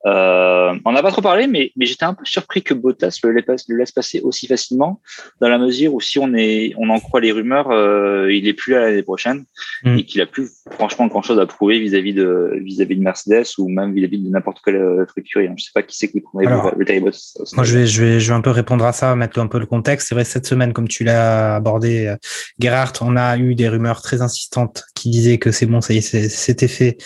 Euh, 0.07 0.75
on 0.85 0.93
n'a 0.93 1.03
pas 1.03 1.11
trop 1.11 1.23
parlé, 1.23 1.49
mais, 1.49 1.73
mais 1.77 1.85
j'étais 1.85 2.05
un 2.05 2.15
peu 2.15 2.25
surpris 2.25 2.63
que 2.63 2.75
Bottas 2.75 3.19
le, 3.25 3.33
le, 3.33 3.77
laisse 3.77 3.91
passer 3.91 4.21
aussi 4.21 4.47
facilement, 4.47 5.01
dans 5.41 5.49
la 5.49 5.59
mesure 5.59 5.95
où 5.95 6.01
si 6.01 6.19
on 6.21 6.33
est, 6.35 6.75
on 6.79 6.91
en 6.91 7.01
croit 7.01 7.21
les 7.21 7.33
rumeurs, 7.33 7.71
euh, 7.71 8.33
il 8.33 8.47
est 8.47 8.53
plus 8.53 8.75
là 8.75 8.83
l'année 8.83 9.03
prochaine 9.03 9.45
mm. 9.83 9.99
et 9.99 10.05
qu'il 10.05 10.21
a 10.21 10.27
plus 10.27 10.49
franchement 10.71 11.07
grand 11.09 11.23
chose 11.23 11.41
à 11.41 11.47
prouver 11.47 11.81
vis-à-vis 11.81 12.15
de 12.15 12.53
vis-à-vis 12.63 12.97
de 12.97 13.03
Mercedes 13.03 13.47
ou 13.59 13.69
même 13.69 13.95
vis-à-vis 13.95 14.19
de 14.19 14.29
n'importe 14.29 14.61
quelle 14.65 14.77
euh, 14.77 15.05
structure. 15.07 15.43
Je 15.57 15.65
sais 15.65 15.71
pas 15.75 15.83
qui 15.83 15.97
c'est 15.97 16.09
qui 16.09 16.21
prendrait 16.21 16.47
le, 16.47 16.85
le 16.85 17.01
Moi, 17.01 17.65
je 17.65 17.79
vais, 17.79 17.87
je 17.87 18.05
vais, 18.05 18.21
je 18.21 18.29
vais 18.29 18.37
un 18.37 18.41
peu 18.41 18.51
répondre 18.51 18.85
à 18.85 18.93
ça, 18.93 19.17
mettre 19.17 19.41
un 19.41 19.49
peu 19.49 19.59
le 19.59 19.67
contexte. 19.67 20.09
C'est 20.09 20.15
vrai, 20.15 20.25
cette 20.25 20.47
semaine, 20.47 20.73
comme 20.73 20.89
tu 20.89 21.03
l'as 21.03 21.57
abordé, 21.57 22.07
euh, 22.07 22.17
Gerhardt, 22.61 22.99
on 23.01 23.17
a 23.17 23.37
eu 23.39 23.57
des 23.57 23.69
rumeurs 23.69 24.03
très 24.03 24.23
insistantes 24.23 24.85
qui 24.95 25.11
disaient 25.11 25.39
que 25.39 25.51
c'est 25.51 25.67
bon, 25.67 25.81
ça 25.81 25.95
y 25.95 25.99
est, 25.99 26.29
c'était 26.29 26.69
fait. 26.69 26.99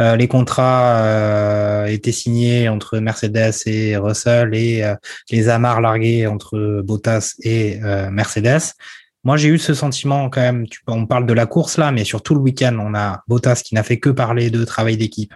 Euh, 0.00 0.16
les 0.16 0.28
contrats 0.28 0.98
euh, 0.98 1.86
étaient 1.86 2.12
signés 2.12 2.68
entre 2.68 2.98
Mercedes 2.98 3.52
et 3.66 3.96
Russell 3.96 4.54
et 4.54 4.84
euh, 4.84 4.94
les 5.30 5.48
amarres 5.48 5.80
larguées 5.80 6.26
entre 6.26 6.82
Bottas 6.84 7.34
et 7.42 7.78
Mercedes. 8.10 8.74
Moi, 9.28 9.36
j'ai 9.36 9.50
eu 9.50 9.58
ce 9.58 9.74
sentiment 9.74 10.30
quand 10.30 10.40
même. 10.40 10.66
Tu, 10.66 10.80
on 10.86 11.04
parle 11.04 11.26
de 11.26 11.34
la 11.34 11.44
course 11.44 11.76
là, 11.76 11.92
mais 11.92 12.02
sur 12.02 12.22
tout 12.22 12.34
le 12.34 12.40
week-end, 12.40 12.74
on 12.80 12.94
a 12.94 13.24
Bottas 13.28 13.60
qui 13.62 13.74
n'a 13.74 13.82
fait 13.82 13.98
que 13.98 14.08
parler 14.08 14.48
de 14.48 14.64
travail 14.64 14.96
d'équipe. 14.96 15.34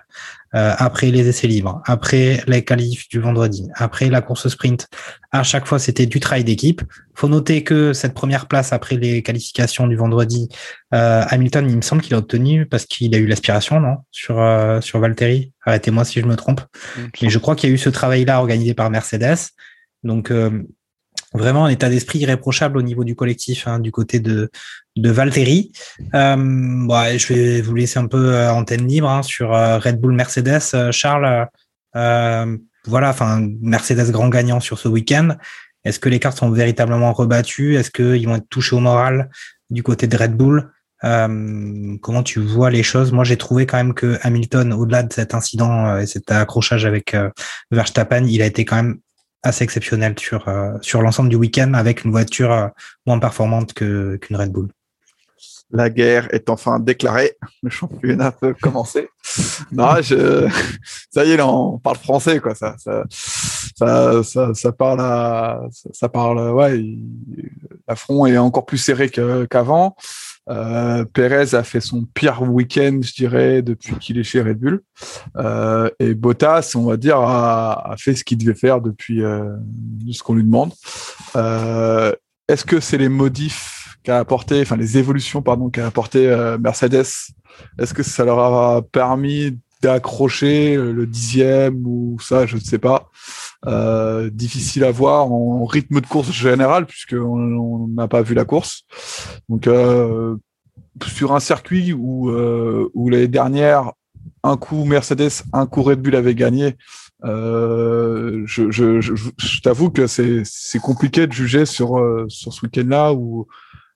Euh, 0.54 0.72
après 0.78 1.10
les 1.10 1.28
essais 1.28 1.46
libres, 1.46 1.82
après 1.84 2.42
les 2.46 2.64
qualifs 2.64 3.06
du 3.10 3.20
vendredi, 3.20 3.68
après 3.74 4.08
la 4.08 4.22
course 4.22 4.48
sprint, 4.48 4.88
à 5.30 5.42
chaque 5.42 5.66
fois 5.66 5.78
c'était 5.78 6.06
du 6.06 6.20
travail 6.20 6.42
d'équipe. 6.42 6.80
Faut 7.14 7.28
noter 7.28 7.64
que 7.64 7.92
cette 7.92 8.14
première 8.14 8.46
place 8.46 8.72
après 8.72 8.96
les 8.96 9.22
qualifications 9.22 9.86
du 9.86 9.96
vendredi, 9.96 10.48
euh, 10.94 11.24
Hamilton, 11.28 11.68
il 11.68 11.76
me 11.76 11.82
semble 11.82 12.00
qu'il 12.00 12.14
a 12.14 12.18
obtenu 12.18 12.64
parce 12.64 12.86
qu'il 12.86 13.14
a 13.14 13.18
eu 13.18 13.26
l'aspiration, 13.26 13.78
non, 13.78 13.98
sur 14.10 14.40
euh, 14.40 14.80
sur 14.80 15.00
Valtteri. 15.00 15.52
Arrêtez-moi 15.66 16.06
si 16.06 16.18
je 16.18 16.24
me 16.24 16.36
trompe, 16.36 16.62
mais 17.20 17.28
je 17.28 17.38
crois 17.38 17.56
qu'il 17.56 17.68
y 17.68 17.72
a 17.72 17.74
eu 17.74 17.78
ce 17.78 17.90
travail-là 17.90 18.38
organisé 18.38 18.72
par 18.72 18.88
Mercedes. 18.88 19.50
Donc 20.02 20.30
euh, 20.30 20.66
vraiment 21.34 21.66
un 21.66 21.68
état 21.68 21.88
d'esprit 21.88 22.20
irréprochable 22.20 22.78
au 22.78 22.82
niveau 22.82 23.04
du 23.04 23.14
collectif, 23.14 23.66
hein, 23.66 23.78
du 23.78 23.90
côté 23.90 24.20
de, 24.20 24.50
de 24.96 25.10
Valtteri. 25.10 25.72
Euh, 26.14 26.36
je 26.36 27.32
vais 27.32 27.60
vous 27.62 27.74
laisser 27.74 27.98
un 27.98 28.06
peu 28.06 28.34
euh, 28.34 28.52
antenne 28.52 28.86
libre 28.86 29.08
hein, 29.08 29.22
sur 29.22 29.54
euh, 29.54 29.78
Red 29.78 30.00
Bull 30.00 30.12
Mercedes. 30.12 30.60
Euh, 30.74 30.92
Charles, 30.92 31.48
voilà, 31.94 33.10
enfin 33.10 33.46
Mercedes 33.60 34.10
grand 34.10 34.28
gagnant 34.28 34.60
sur 34.60 34.78
ce 34.78 34.88
week-end. 34.88 35.36
Est-ce 35.84 35.98
que 35.98 36.08
les 36.08 36.18
cartes 36.18 36.38
sont 36.38 36.50
véritablement 36.50 37.12
rebattues? 37.12 37.76
Est-ce 37.76 37.90
qu'ils 37.90 38.26
vont 38.26 38.36
être 38.36 38.48
touchés 38.48 38.76
au 38.76 38.80
moral 38.80 39.30
du 39.70 39.82
côté 39.82 40.06
de 40.06 40.16
Red 40.16 40.36
Bull? 40.36 40.70
Comment 41.00 42.22
tu 42.24 42.40
vois 42.40 42.70
les 42.70 42.82
choses? 42.82 43.12
Moi, 43.12 43.24
j'ai 43.24 43.36
trouvé 43.36 43.66
quand 43.66 43.76
même 43.76 43.94
que 43.94 44.18
Hamilton, 44.22 44.72
au-delà 44.72 45.02
de 45.02 45.12
cet 45.12 45.34
incident 45.34 45.98
et 45.98 46.06
cet 46.06 46.30
accrochage 46.30 46.84
avec 46.84 47.16
Verstappen, 47.70 48.24
il 48.26 48.42
a 48.42 48.46
été 48.46 48.64
quand 48.64 48.76
même 48.76 48.98
assez 49.42 49.64
exceptionnel 49.64 50.14
sur, 50.18 50.48
euh, 50.48 50.72
sur 50.80 51.02
l'ensemble 51.02 51.28
du 51.28 51.36
week-end 51.36 51.74
avec 51.74 52.04
une 52.04 52.10
voiture 52.10 52.52
euh, 52.52 52.68
moins 53.06 53.18
performante 53.18 53.74
qu'une 53.74 54.18
Red 54.30 54.52
Bull. 54.52 54.68
La 55.70 55.88
guerre 55.88 56.32
est 56.34 56.50
enfin 56.50 56.78
déclarée. 56.78 57.32
Le 57.62 57.70
championnat 57.70 58.30
peut 58.30 58.54
commencer. 58.60 59.08
non, 59.72 60.02
je... 60.02 60.48
ça 61.10 61.24
y 61.24 61.30
est, 61.30 61.36
là, 61.36 61.48
on 61.48 61.78
parle 61.78 61.96
français, 61.96 62.40
quoi. 62.40 62.54
Ça, 62.54 62.76
ça, 62.78 64.22
ça, 64.22 64.54
ça 64.54 64.72
parle 64.72 65.00
à, 65.00 65.62
ça 65.92 66.08
parle, 66.10 66.50
ouais, 66.50 66.84
l'affront 67.88 68.26
est 68.26 68.36
encore 68.36 68.66
plus 68.66 68.78
serré 68.78 69.08
qu'avant. 69.08 69.96
Euh, 70.50 71.04
Perez 71.04 71.54
a 71.54 71.62
fait 71.62 71.80
son 71.80 72.04
pire 72.04 72.42
week-end, 72.42 73.00
je 73.02 73.12
dirais, 73.14 73.62
depuis 73.62 73.94
qu'il 73.96 74.18
est 74.18 74.24
chez 74.24 74.42
Red 74.42 74.58
Bull. 74.58 74.82
Euh, 75.36 75.88
et 76.00 76.14
Bottas, 76.14 76.72
on 76.74 76.84
va 76.84 76.96
dire, 76.96 77.18
a, 77.18 77.92
a 77.92 77.96
fait 77.96 78.14
ce 78.14 78.24
qu'il 78.24 78.38
devait 78.38 78.54
faire 78.54 78.80
depuis 78.80 79.22
euh, 79.22 79.54
ce 80.10 80.22
qu'on 80.22 80.34
lui 80.34 80.44
demande. 80.44 80.72
Euh, 81.36 82.12
Est-ce 82.48 82.64
que 82.64 82.80
c'est 82.80 82.98
les 82.98 83.08
modifs 83.08 83.96
qu'a 84.02 84.18
apporté, 84.18 84.60
enfin 84.62 84.76
les 84.76 84.98
évolutions, 84.98 85.42
pardon, 85.42 85.70
qu'a 85.70 85.86
apporté 85.86 86.28
euh, 86.28 86.58
Mercedes? 86.58 87.06
Est-ce 87.78 87.94
que 87.94 88.02
ça 88.02 88.24
leur 88.24 88.40
a 88.40 88.82
permis 88.82 89.58
d'accrocher 89.80 90.76
le 90.76 91.06
dixième 91.06 91.86
ou 91.86 92.16
ça, 92.20 92.46
je 92.46 92.56
ne 92.56 92.60
sais 92.60 92.78
pas. 92.78 93.10
Euh, 93.68 94.28
difficile 94.28 94.82
à 94.82 94.90
voir 94.90 95.30
en 95.30 95.64
rythme 95.66 96.00
de 96.00 96.06
course 96.06 96.32
général 96.32 96.84
puisqu'on 96.84 97.86
n'a 97.88 98.08
pas 98.08 98.22
vu 98.22 98.34
la 98.34 98.44
course. 98.44 98.82
Donc 99.48 99.68
euh, 99.68 100.36
sur 101.06 101.32
un 101.32 101.40
circuit 101.40 101.92
où, 101.92 102.30
euh, 102.30 102.90
où 102.94 103.08
l'année 103.08 103.28
dernière, 103.28 103.92
un 104.42 104.56
coup 104.56 104.84
Mercedes, 104.84 105.44
un 105.52 105.66
coup 105.66 105.82
Red 105.82 106.00
Bull 106.00 106.16
avait 106.16 106.34
gagné, 106.34 106.76
euh, 107.24 108.42
je, 108.46 108.70
je, 108.70 109.00
je, 109.00 109.60
t'avoue 109.62 109.90
que 109.90 110.08
c'est, 110.08 110.42
compliqué 110.82 111.28
de 111.28 111.32
juger 111.32 111.64
sur, 111.64 111.98
euh, 111.98 112.26
sur 112.28 112.52
ce 112.52 112.66
week-end-là 112.66 113.12
où 113.12 113.46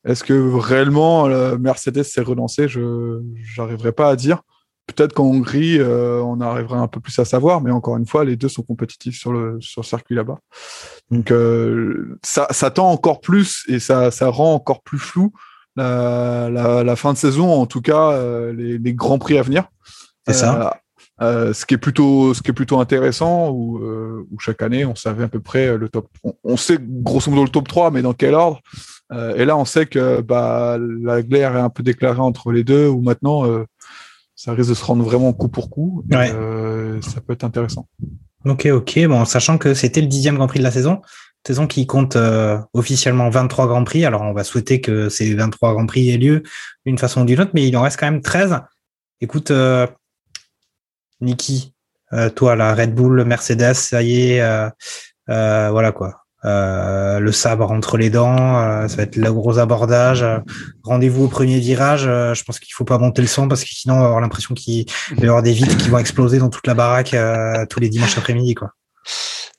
est-ce 0.04 0.22
que 0.22 0.54
réellement 0.54 1.26
Mercedes 1.58 2.04
s'est 2.04 2.20
relancé, 2.20 2.68
je 2.68 3.20
n'arriverai 3.58 3.90
pas 3.90 4.10
à 4.10 4.14
dire. 4.14 4.42
Peut-être 4.86 5.14
qu'en 5.14 5.24
Hongrie, 5.24 5.78
euh, 5.78 6.20
on 6.22 6.40
arrivera 6.40 6.78
un 6.78 6.86
peu 6.86 7.00
plus 7.00 7.18
à 7.18 7.24
savoir, 7.24 7.60
mais 7.60 7.72
encore 7.72 7.96
une 7.96 8.06
fois, 8.06 8.24
les 8.24 8.36
deux 8.36 8.48
sont 8.48 8.62
compétitifs 8.62 9.18
sur 9.18 9.32
le, 9.32 9.58
sur 9.60 9.82
le 9.82 9.86
circuit 9.86 10.14
là-bas. 10.14 10.38
Donc, 11.10 11.30
euh, 11.30 12.18
ça, 12.22 12.46
ça 12.50 12.70
tend 12.70 12.90
encore 12.90 13.20
plus 13.20 13.64
et 13.68 13.80
ça, 13.80 14.10
ça 14.10 14.28
rend 14.28 14.54
encore 14.54 14.82
plus 14.82 14.98
flou 14.98 15.32
la, 15.76 16.94
fin 16.96 17.12
de 17.12 17.18
saison, 17.18 17.52
en 17.52 17.66
tout 17.66 17.82
cas 17.82 18.18
les, 18.52 18.78
les, 18.78 18.94
grands 18.94 19.18
prix 19.18 19.36
à 19.36 19.42
venir. 19.42 19.68
C'est 20.26 20.32
ça. 20.32 20.80
Euh, 21.22 21.54
ce 21.54 21.64
qui 21.64 21.72
est 21.72 21.78
plutôt 21.78 22.34
ce 22.34 22.42
qui 22.42 22.50
est 22.50 22.54
plutôt 22.54 22.78
intéressant 22.78 23.48
où, 23.48 23.78
euh, 23.78 24.26
où, 24.30 24.38
chaque 24.38 24.60
année 24.60 24.84
on 24.84 24.94
savait 24.94 25.24
à 25.24 25.28
peu 25.28 25.40
près 25.40 25.78
le 25.78 25.88
top 25.88 26.08
on, 26.44 26.58
sait 26.58 26.76
grosso 26.78 27.30
modo 27.30 27.42
le 27.42 27.48
top 27.48 27.66
3 27.66 27.90
mais 27.90 28.02
dans 28.02 28.12
quel 28.12 28.34
ordre 28.34 28.60
euh, 29.12 29.34
et 29.34 29.46
là 29.46 29.56
on 29.56 29.64
sait 29.64 29.86
que 29.86 30.20
bah, 30.20 30.76
la 30.78 31.22
glaire 31.22 31.56
est 31.56 31.60
un 31.60 31.70
peu 31.70 31.82
déclarée 31.82 32.20
entre 32.20 32.52
les 32.52 32.64
deux 32.64 32.88
où 32.88 33.00
maintenant 33.00 33.46
euh, 33.46 33.64
ça 34.46 34.52
risque 34.52 34.70
de 34.70 34.74
se 34.74 34.84
rendre 34.84 35.04
vraiment 35.04 35.32
coup 35.34 35.48
pour 35.48 35.68
coup 35.68 36.04
ouais. 36.10 36.28
ça 37.02 37.20
peut 37.20 37.34
être 37.34 37.44
intéressant 37.44 37.86
ok 38.46 38.66
ok 38.66 39.06
bon 39.06 39.24
sachant 39.26 39.58
que 39.58 39.74
c'était 39.74 40.00
le 40.00 40.06
dixième 40.06 40.36
Grand 40.36 40.46
Prix 40.46 40.60
de 40.60 40.64
la 40.64 40.70
saison 40.70 41.02
saison 41.46 41.66
qui 41.66 41.86
compte 41.86 42.16
officiellement 42.72 43.28
23 43.28 43.66
Grands 43.66 43.84
Prix 43.84 44.04
alors 44.04 44.22
on 44.22 44.32
va 44.32 44.44
souhaiter 44.44 44.80
que 44.80 45.08
ces 45.08 45.34
23 45.34 45.74
Grands 45.74 45.86
Prix 45.86 46.10
aient 46.10 46.16
lieu 46.16 46.42
d'une 46.86 46.96
façon 46.96 47.22
ou 47.22 47.24
d'une 47.24 47.40
autre 47.40 47.50
mais 47.52 47.68
il 47.68 47.76
en 47.76 47.82
reste 47.82 48.00
quand 48.00 48.10
même 48.10 48.22
13 48.22 48.60
écoute 49.20 49.52
Niki, 51.20 51.74
euh, 52.12 52.30
toi, 52.30 52.56
la 52.56 52.74
Red 52.74 52.94
Bull, 52.94 53.24
Mercedes, 53.24 53.74
ça 53.74 54.02
y 54.02 54.32
est, 54.32 54.40
euh, 54.40 54.68
euh, 55.30 55.70
voilà 55.70 55.92
quoi. 55.92 56.25
Le 56.44 57.30
sabre 57.32 57.70
entre 57.70 57.96
les 57.96 58.10
dents, 58.10 58.88
ça 58.88 58.96
va 58.96 59.02
être 59.02 59.16
le 59.16 59.32
gros 59.32 59.58
abordage. 59.58 60.24
Rendez-vous 60.82 61.24
au 61.24 61.28
premier 61.28 61.58
virage. 61.58 62.02
je 62.02 62.44
pense 62.44 62.58
qu'il 62.60 62.72
faut 62.74 62.84
pas 62.84 62.98
monter 62.98 63.22
le 63.22 63.28
son 63.28 63.48
parce 63.48 63.64
que 63.64 63.70
sinon 63.70 63.94
on 63.94 64.00
va 64.00 64.06
avoir 64.06 64.20
l'impression 64.20 64.54
qu'il 64.54 64.86
va 65.16 65.22
y 65.22 65.28
avoir 65.28 65.42
des 65.42 65.52
vitres 65.52 65.76
qui 65.76 65.88
vont 65.88 65.98
exploser 65.98 66.38
dans 66.38 66.50
toute 66.50 66.66
la 66.66 66.74
baraque 66.74 67.16
tous 67.68 67.80
les 67.80 67.88
dimanches 67.88 68.16
après-midi, 68.18 68.54
quoi. 68.54 68.70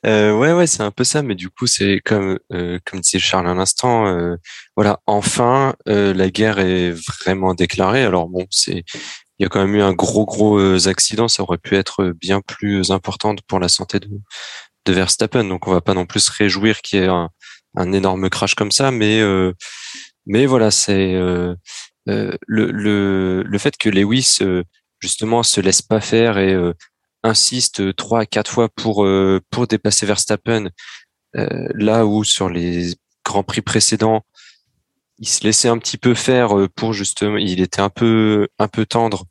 Euh, 0.06 0.32
ouais, 0.32 0.52
ouais, 0.52 0.68
c'est 0.68 0.82
un 0.84 0.92
peu 0.92 1.02
ça, 1.02 1.22
mais 1.22 1.34
du 1.34 1.50
coup, 1.50 1.66
c'est 1.66 2.00
comme 2.04 2.38
comme 2.50 3.00
disait 3.00 3.18
Charles 3.18 3.48
à 3.48 3.54
l'instant. 3.54 4.36
voilà, 4.76 5.00
enfin, 5.06 5.74
la 5.86 6.30
guerre 6.30 6.58
est 6.58 6.92
vraiment 6.92 7.54
déclarée. 7.54 8.04
Alors 8.04 8.28
bon, 8.28 8.46
c'est 8.50 8.84
il 9.38 9.44
y 9.44 9.46
a 9.46 9.48
quand 9.48 9.60
même 9.60 9.74
eu 9.74 9.82
un 9.82 9.92
gros 9.92 10.26
gros 10.26 10.58
euh, 10.58 10.88
accident. 10.88 11.28
Ça 11.28 11.42
aurait 11.42 11.58
pu 11.58 11.76
être 11.76 12.12
bien 12.20 12.40
plus 12.40 12.90
importante 12.90 13.40
pour 13.42 13.60
la 13.60 13.68
santé 13.68 14.00
de, 14.00 14.08
de 14.84 14.92
Verstappen. 14.92 15.44
Donc 15.44 15.66
on 15.66 15.72
va 15.72 15.80
pas 15.80 15.94
non 15.94 16.06
plus 16.06 16.20
se 16.20 16.32
réjouir 16.32 16.80
qu'il 16.80 17.00
y 17.00 17.02
ait 17.02 17.08
un, 17.08 17.30
un, 17.76 17.92
énorme 17.92 18.30
crash 18.30 18.54
comme 18.54 18.72
ça, 18.72 18.90
mais 18.90 19.20
euh, 19.20 19.52
mais 20.26 20.46
voilà, 20.46 20.70
c'est 20.70 21.14
euh, 21.14 21.54
le, 22.06 22.38
le, 22.46 23.42
le 23.42 23.58
fait 23.58 23.76
que 23.76 23.88
Lewis 23.88 24.38
justement 25.00 25.42
se 25.42 25.60
laisse 25.60 25.82
pas 25.82 26.00
faire 26.00 26.38
et 26.38 26.56
insiste 27.22 27.94
trois 27.96 28.20
à 28.20 28.26
quatre 28.26 28.50
fois 28.50 28.68
pour 28.68 29.06
pour 29.50 29.66
dépasser 29.66 30.06
Verstappen, 30.06 30.70
là 31.34 32.06
où 32.06 32.24
sur 32.24 32.48
les 32.48 32.94
grands 33.24 33.42
prix 33.44 33.62
précédents 33.62 34.24
il 35.18 35.28
se 35.28 35.44
laissait 35.44 35.68
un 35.68 35.78
petit 35.78 35.98
peu 35.98 36.14
faire 36.14 36.56
euh, 36.56 36.68
pour 36.68 36.92
justement, 36.92 37.36
il 37.36 37.60
était 37.60 37.80
un 37.80 37.90
peu 37.90 38.48
un 38.58 38.68
peu 38.68 38.86
tendre 38.86 39.24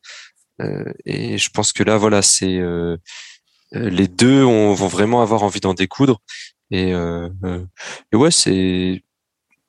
euh, 0.62 0.91
et 1.06 1.38
je 1.38 1.50
pense 1.50 1.72
que 1.74 1.84
là 1.84 1.98
voilà 1.98 2.22
c'est 2.22 2.58
euh, 2.58 2.98
les 3.72 4.07
deux 4.07 4.41
vont 4.43 4.74
vraiment 4.88 5.22
avoir 5.22 5.43
envie 5.43 5.59
d'en 5.59 5.74
découdre. 5.74 6.22
Et, 6.72 6.91
et 6.91 8.15
ouais 8.15 8.32
c'est 8.32 9.01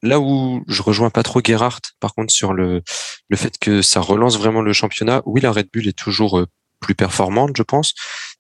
là 0.03 0.21
où 0.21 0.65
je 0.67 0.83
rejoins 0.83 1.11
pas 1.11 1.23
trop 1.23 1.41
Gerhardt 1.45 1.81
par 2.01 2.15
contre 2.15 2.33
sur 2.33 2.53
le 2.53 2.83
le 3.29 3.37
fait 3.37 3.59
que 3.59 3.83
ça 3.83 4.01
relance 4.01 4.39
vraiment 4.39 4.63
le 4.63 4.73
championnat. 4.73 5.23
Oui 5.27 5.41
la 5.41 5.53
Red 5.53 5.69
Bull 5.73 5.89
est 5.89 5.99
toujours 5.99 6.45
plus 6.81 6.95
performante 6.95 7.57
je 7.57 7.63
pense. 7.63 7.95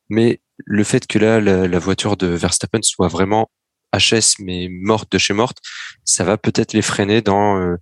Mais 0.08 0.40
le 0.64 0.84
fait 0.84 1.06
que 1.06 1.18
là 1.18 1.40
la, 1.40 1.68
la 1.68 1.78
voiture 1.78 2.16
de 2.16 2.26
Verstappen 2.26 2.82
soit 2.82 3.08
vraiment 3.08 3.48
HS 3.92 4.40
mais 4.40 4.68
morte 4.70 5.10
de 5.12 5.18
chez 5.18 5.34
morte, 5.34 5.58
ça 6.04 6.24
va 6.24 6.36
peut-être 6.36 6.72
les 6.72 6.82
freiner 6.82 7.22
dans 7.22 7.58
euh, 7.58 7.76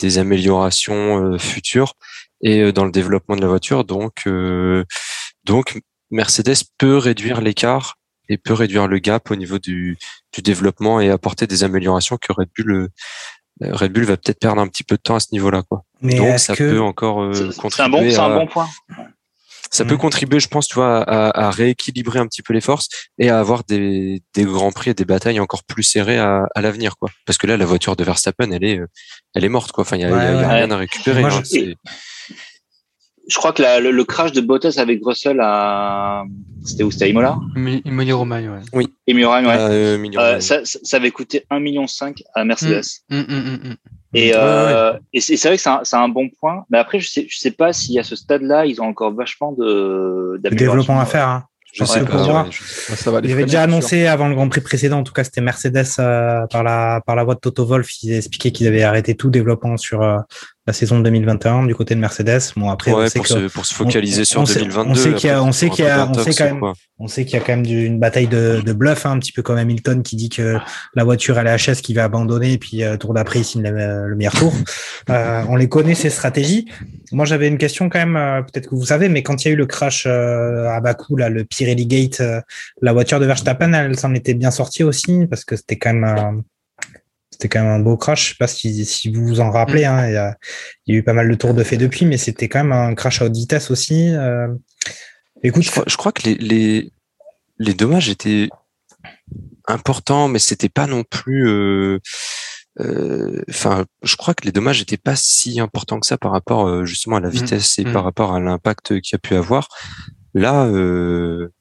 des 0.00 0.18
améliorations 0.18 1.32
euh, 1.32 1.38
futures 1.38 1.94
et 2.42 2.60
euh, 2.60 2.72
dans 2.72 2.84
le 2.84 2.92
développement 2.92 3.36
de 3.36 3.42
la 3.42 3.48
voiture. 3.48 3.84
Donc, 3.84 4.28
donc 5.44 5.80
Mercedes 6.12 6.64
peut 6.78 6.96
réduire 6.96 7.40
l'écart 7.40 7.98
et 8.28 8.38
peut 8.38 8.54
réduire 8.54 8.86
le 8.86 8.98
gap 9.00 9.30
au 9.30 9.36
niveau 9.36 9.58
du, 9.58 9.98
du 10.32 10.42
développement 10.42 11.00
et 11.00 11.10
apporter 11.10 11.46
des 11.46 11.64
améliorations 11.64 12.16
que 12.16 12.32
Red 12.32 12.48
Bull 12.56 12.88
Red 13.60 13.92
Bull 13.92 14.04
va 14.04 14.16
peut-être 14.16 14.40
perdre 14.40 14.60
un 14.62 14.66
petit 14.66 14.82
peu 14.82 14.96
de 14.96 15.02
temps 15.02 15.16
à 15.16 15.20
ce 15.20 15.28
niveau-là, 15.32 15.62
quoi. 15.62 15.84
Mais 16.00 16.14
Donc 16.14 16.38
ça 16.38 16.56
peut 16.56 16.80
encore 16.80 17.30
contribuer. 17.58 17.70
C'est 17.70 17.82
un 17.82 17.88
bon, 17.88 18.10
c'est 18.10 18.18
un 18.18 18.38
bon 18.38 18.46
point 18.46 18.68
ça 19.72 19.86
peut 19.86 19.94
mm. 19.94 19.98
contribuer, 19.98 20.38
je 20.38 20.48
pense, 20.48 20.68
tu 20.68 20.74
vois, 20.74 21.02
à, 21.02 21.46
à, 21.46 21.50
rééquilibrer 21.50 22.18
un 22.18 22.26
petit 22.26 22.42
peu 22.42 22.52
les 22.52 22.60
forces 22.60 22.88
et 23.18 23.30
à 23.30 23.40
avoir 23.40 23.64
des, 23.64 24.22
des 24.34 24.44
grands 24.44 24.70
prix 24.70 24.90
et 24.90 24.94
des 24.94 25.06
batailles 25.06 25.40
encore 25.40 25.64
plus 25.64 25.82
serrées 25.82 26.18
à, 26.18 26.46
à 26.54 26.60
l'avenir, 26.60 26.96
quoi. 26.98 27.08
Parce 27.24 27.38
que 27.38 27.46
là, 27.46 27.56
la 27.56 27.64
voiture 27.64 27.96
de 27.96 28.04
Verstappen, 28.04 28.50
elle 28.52 28.64
est, 28.64 28.80
elle 29.34 29.44
est 29.44 29.48
morte, 29.48 29.72
quoi. 29.72 29.82
Enfin, 29.82 29.96
il 29.96 30.02
y 30.02 30.04
a, 30.04 30.10
y 30.10 30.12
a, 30.12 30.48
rien 30.48 30.70
à 30.70 30.76
récupérer. 30.76 31.24
Hein, 31.24 31.42
je 31.42 31.74
croit 33.30 33.52
que 33.52 33.62
la, 33.62 33.80
le, 33.80 34.04
crash 34.04 34.32
de 34.32 34.40
Bottas 34.40 34.74
avec 34.78 35.00
Russell 35.04 35.38
à 35.40 36.24
c'était 36.64 36.82
où? 36.82 36.90
C'était 36.90 37.10
Imola? 37.10 37.38
Emilia 37.56 38.14
Romagne 38.14 38.48
ouais. 38.48 38.60
Oui. 38.72 38.88
Emilia 39.06 39.28
Romagne 39.28 39.46
ouais. 39.46 39.56
Euh, 39.58 40.08
euh, 40.16 40.40
ça, 40.40 40.60
ça, 40.64 40.96
avait 40.96 41.10
coûté 41.10 41.44
1,5 41.50 41.60
million 41.60 41.86
à 42.34 42.44
Mercedes. 42.44 42.84
Mm, 43.10 43.18
mm, 43.20 43.24
mm, 43.24 43.76
et, 44.14 44.32
euh, 44.34 44.98
et 45.12 45.20
c'est 45.20 45.36
vrai 45.48 45.56
que 45.56 45.62
c'est 45.62 45.96
un, 45.96 46.02
un, 46.02 46.08
bon 46.08 46.28
point. 46.28 46.64
Mais 46.70 46.78
après, 46.78 47.00
je 47.00 47.08
sais, 47.08 47.26
je 47.28 47.38
sais 47.38 47.50
pas 47.50 47.72
si 47.72 47.98
à 47.98 48.04
ce 48.04 48.14
stade-là, 48.14 48.66
ils 48.66 48.80
ont 48.80 48.86
encore 48.86 49.14
vachement 49.14 49.52
de, 49.52 50.38
de 50.42 50.48
développement 50.50 51.00
à 51.00 51.06
faire. 51.06 51.28
Hein. 51.28 51.44
Je 51.72 51.84
sais 51.84 52.04
pas. 52.04 52.46
Ça 52.96 53.10
va 53.10 53.20
il 53.24 53.32
avait 53.32 53.44
déjà 53.44 53.62
annoncé 53.62 54.06
avant 54.06 54.28
le 54.28 54.34
Grand 54.34 54.48
Prix 54.48 54.60
précédent, 54.60 54.98
en 54.98 55.04
tout 55.04 55.14
cas 55.14 55.24
c'était 55.24 55.40
Mercedes 55.40 55.86
euh, 55.98 56.46
par 56.48 56.62
la 56.62 57.00
par 57.06 57.16
la 57.16 57.24
voix 57.24 57.34
de 57.34 57.40
Toto 57.40 57.64
Wolff, 57.64 58.02
ils 58.02 58.12
expliquaient 58.12 58.52
qu'ils 58.52 58.66
avaient 58.66 58.82
arrêté 58.82 59.14
tout 59.14 59.30
développement 59.30 59.78
sur 59.78 60.02
euh, 60.02 60.18
la 60.66 60.72
saison 60.72 61.00
2021 61.00 61.66
du 61.66 61.74
côté 61.74 61.96
de 61.96 62.00
Mercedes. 62.00 62.40
Bon 62.56 62.70
après, 62.70 62.92
on 62.92 63.06
sait 63.08 63.18
pour, 63.18 63.26
se, 63.26 63.48
pour 63.48 63.66
se 63.66 63.74
focaliser 63.74 64.24
sur 64.24 64.44
2022. 64.44 64.90
On 64.90 64.94
sait 64.94 65.12
qu'il 65.14 65.28
y 65.28 65.32
a, 65.32 65.42
on 65.42 65.50
sait 65.50 65.70
qu'il 65.70 65.84
y 65.84 65.88
a, 65.88 66.08
on 66.08 66.14
sait 66.14 66.34
quand 66.34 66.44
même, 66.44 66.72
on 67.00 67.08
sait 67.08 67.24
qu'il 67.24 67.34
y 67.34 67.36
a 67.36 67.44
quand 67.44 67.56
même 67.56 67.64
une 67.64 67.98
bataille 67.98 68.28
de, 68.28 68.60
de 68.64 68.72
bluff, 68.72 69.04
hein, 69.04 69.12
un 69.12 69.18
petit 69.18 69.32
peu 69.32 69.42
comme 69.42 69.58
Hamilton 69.58 70.04
qui 70.04 70.14
dit 70.14 70.28
que 70.28 70.58
la 70.94 71.02
voiture 71.02 71.36
elle 71.38 71.48
est 71.48 71.56
HS 71.56 71.82
qui 71.82 71.94
va 71.94 72.04
abandonner 72.04 72.52
et 72.52 72.58
puis 72.58 72.84
euh, 72.84 72.96
tour 72.96 73.12
d'après 73.12 73.40
il 73.40 73.44
signe 73.44 73.62
le, 73.62 74.06
le 74.08 74.14
meilleur 74.14 74.34
tour. 74.34 74.52
euh, 75.10 75.42
on 75.48 75.56
les 75.56 75.68
connaît 75.68 75.96
ces 75.96 76.10
stratégies. 76.10 76.70
Moi 77.10 77.24
j'avais 77.24 77.48
une 77.48 77.58
question 77.58 77.88
quand 77.88 77.98
même, 77.98 78.16
euh, 78.16 78.42
peut-être 78.42 78.70
que 78.70 78.74
vous 78.76 78.86
savez, 78.86 79.08
mais 79.08 79.24
quand 79.24 79.44
il 79.44 79.48
y 79.48 79.50
a 79.50 79.54
eu 79.54 79.56
le 79.56 79.66
crash 79.66 80.04
euh, 80.06 80.68
à 80.68 80.80
Bakou 80.80 81.16
là, 81.16 81.28
le 81.28 81.42
Pirelli 81.44 81.86
Gate, 81.86 82.22
la 82.80 82.92
voiture 82.92 83.18
de 83.18 83.26
Verstappen, 83.26 83.72
elle 83.72 83.98
s'en 83.98 84.14
était 84.14 84.34
bien 84.34 84.52
sortie 84.52 84.84
aussi 84.84 85.26
parce 85.28 85.44
que 85.44 85.56
c'était 85.56 85.76
quand 85.76 85.92
même 85.92 86.42
c'était 87.32 87.48
quand 87.48 87.62
même 87.62 87.72
un 87.72 87.80
beau 87.80 87.96
crash. 87.96 88.24
Je 88.24 88.28
sais 88.30 88.36
pas 88.38 88.46
si, 88.46 88.84
si 88.84 89.10
vous 89.10 89.26
vous 89.26 89.40
en 89.40 89.50
rappelez. 89.50 89.82
Mm. 89.82 89.88
Hein, 89.88 90.08
il, 90.08 90.12
y 90.12 90.16
a, 90.16 90.36
il, 90.86 90.94
y 90.94 90.96
a, 90.96 91.00
eu 91.00 91.02
pas 91.02 91.14
mal 91.14 91.28
de 91.28 91.34
tours 91.34 91.54
de 91.54 91.64
fait 91.64 91.78
depuis, 91.78 92.06
mais 92.06 92.18
c'était 92.18 92.48
quand 92.48 92.62
même 92.62 92.72
un 92.72 92.94
crash 92.94 93.20
à 93.20 93.26
haute 93.26 93.34
vitesse 93.34 93.70
aussi. 93.70 94.14
Euh... 94.14 94.48
Écoute, 95.42 95.64
je 95.64 95.70
crois, 95.70 95.84
je 95.86 95.96
crois, 95.96 96.12
que 96.12 96.22
les, 96.22 96.34
les, 96.36 96.92
les 97.58 97.74
dommages 97.74 98.08
étaient 98.08 98.48
importants, 99.66 100.28
mais 100.28 100.38
c'était 100.38 100.68
pas 100.68 100.86
non 100.86 101.02
plus. 101.02 101.48
Euh, 101.48 101.98
euh, 102.80 103.42
enfin, 103.50 103.80
euh, 103.80 103.84
je 104.02 104.16
crois 104.16 104.34
que 104.34 104.44
les 104.44 104.52
dommages 104.52 104.78
n'étaient 104.78 104.96
pas 104.96 105.16
si 105.16 105.60
importants 105.60 106.00
que 106.00 106.06
ça 106.06 106.16
par 106.16 106.32
rapport 106.32 106.66
euh, 106.66 106.84
justement 106.84 107.16
à 107.16 107.20
la 107.20 107.28
mm. 107.28 107.32
vitesse 107.32 107.78
et 107.78 107.84
mm. 107.84 107.92
par 107.92 108.04
rapport 108.04 108.34
à 108.34 108.40
l'impact 108.40 109.00
qu'il 109.00 109.14
y 109.14 109.16
a 109.16 109.18
pu 109.18 109.34
avoir. 109.34 109.68
Là, 110.34 110.64
euh, 110.66 111.52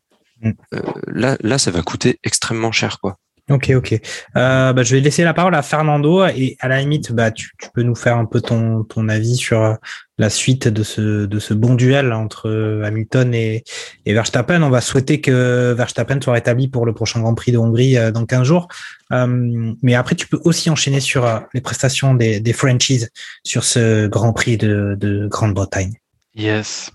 là, 1.07 1.38
là, 1.41 1.57
ça 1.57 1.71
va 1.71 1.82
coûter 1.82 2.20
extrêmement 2.24 2.71
cher, 2.71 3.00
quoi. 3.00 3.17
Ok, 3.51 3.71
ok. 3.75 3.99
Euh, 4.37 4.73
bah, 4.73 4.83
je 4.83 4.95
vais 4.95 5.01
laisser 5.01 5.23
la 5.23 5.33
parole 5.33 5.55
à 5.55 5.61
Fernando 5.61 6.25
et 6.25 6.57
à 6.59 6.67
la 6.67 6.79
limite, 6.79 7.11
bah, 7.11 7.32
tu, 7.32 7.51
peux 7.73 7.83
nous 7.83 7.95
faire 7.95 8.17
un 8.17 8.25
peu 8.25 8.41
ton, 8.41 8.86
avis 9.09 9.36
sur 9.36 9.61
euh, 9.61 9.73
la 10.17 10.29
suite 10.29 10.67
de 10.67 10.83
ce, 10.83 11.53
bon 11.53 11.75
duel 11.75 12.13
entre 12.13 12.49
euh, 12.49 12.83
Hamilton 12.83 13.33
et, 13.33 13.63
Verstappen. 14.05 14.61
On 14.61 14.69
va 14.69 14.82
souhaiter 14.82 15.21
que 15.21 15.73
Verstappen 15.73 16.19
soit 16.21 16.33
rétabli 16.33 16.67
pour 16.67 16.86
le 16.86 16.93
prochain 16.93 17.19
Grand 17.19 17.36
Prix 17.36 17.51
de 17.51 17.57
Hongrie 17.57 17.95
dans 18.13 18.25
15 18.25 18.43
jours. 18.43 18.67
mais 19.11 19.95
après, 19.95 20.15
tu 20.15 20.28
peux 20.28 20.39
aussi 20.43 20.69
enchaîner 20.69 20.99
sur 20.99 21.28
les 21.53 21.61
prestations 21.61 22.13
des, 22.13 22.39
des 22.39 22.53
Frenchies 22.53 23.05
sur 23.43 23.63
ce 23.63 24.07
Grand 24.07 24.33
Prix 24.33 24.57
de 24.57 25.28
Grande-Bretagne. 25.29 25.93
Yes. 26.36 26.91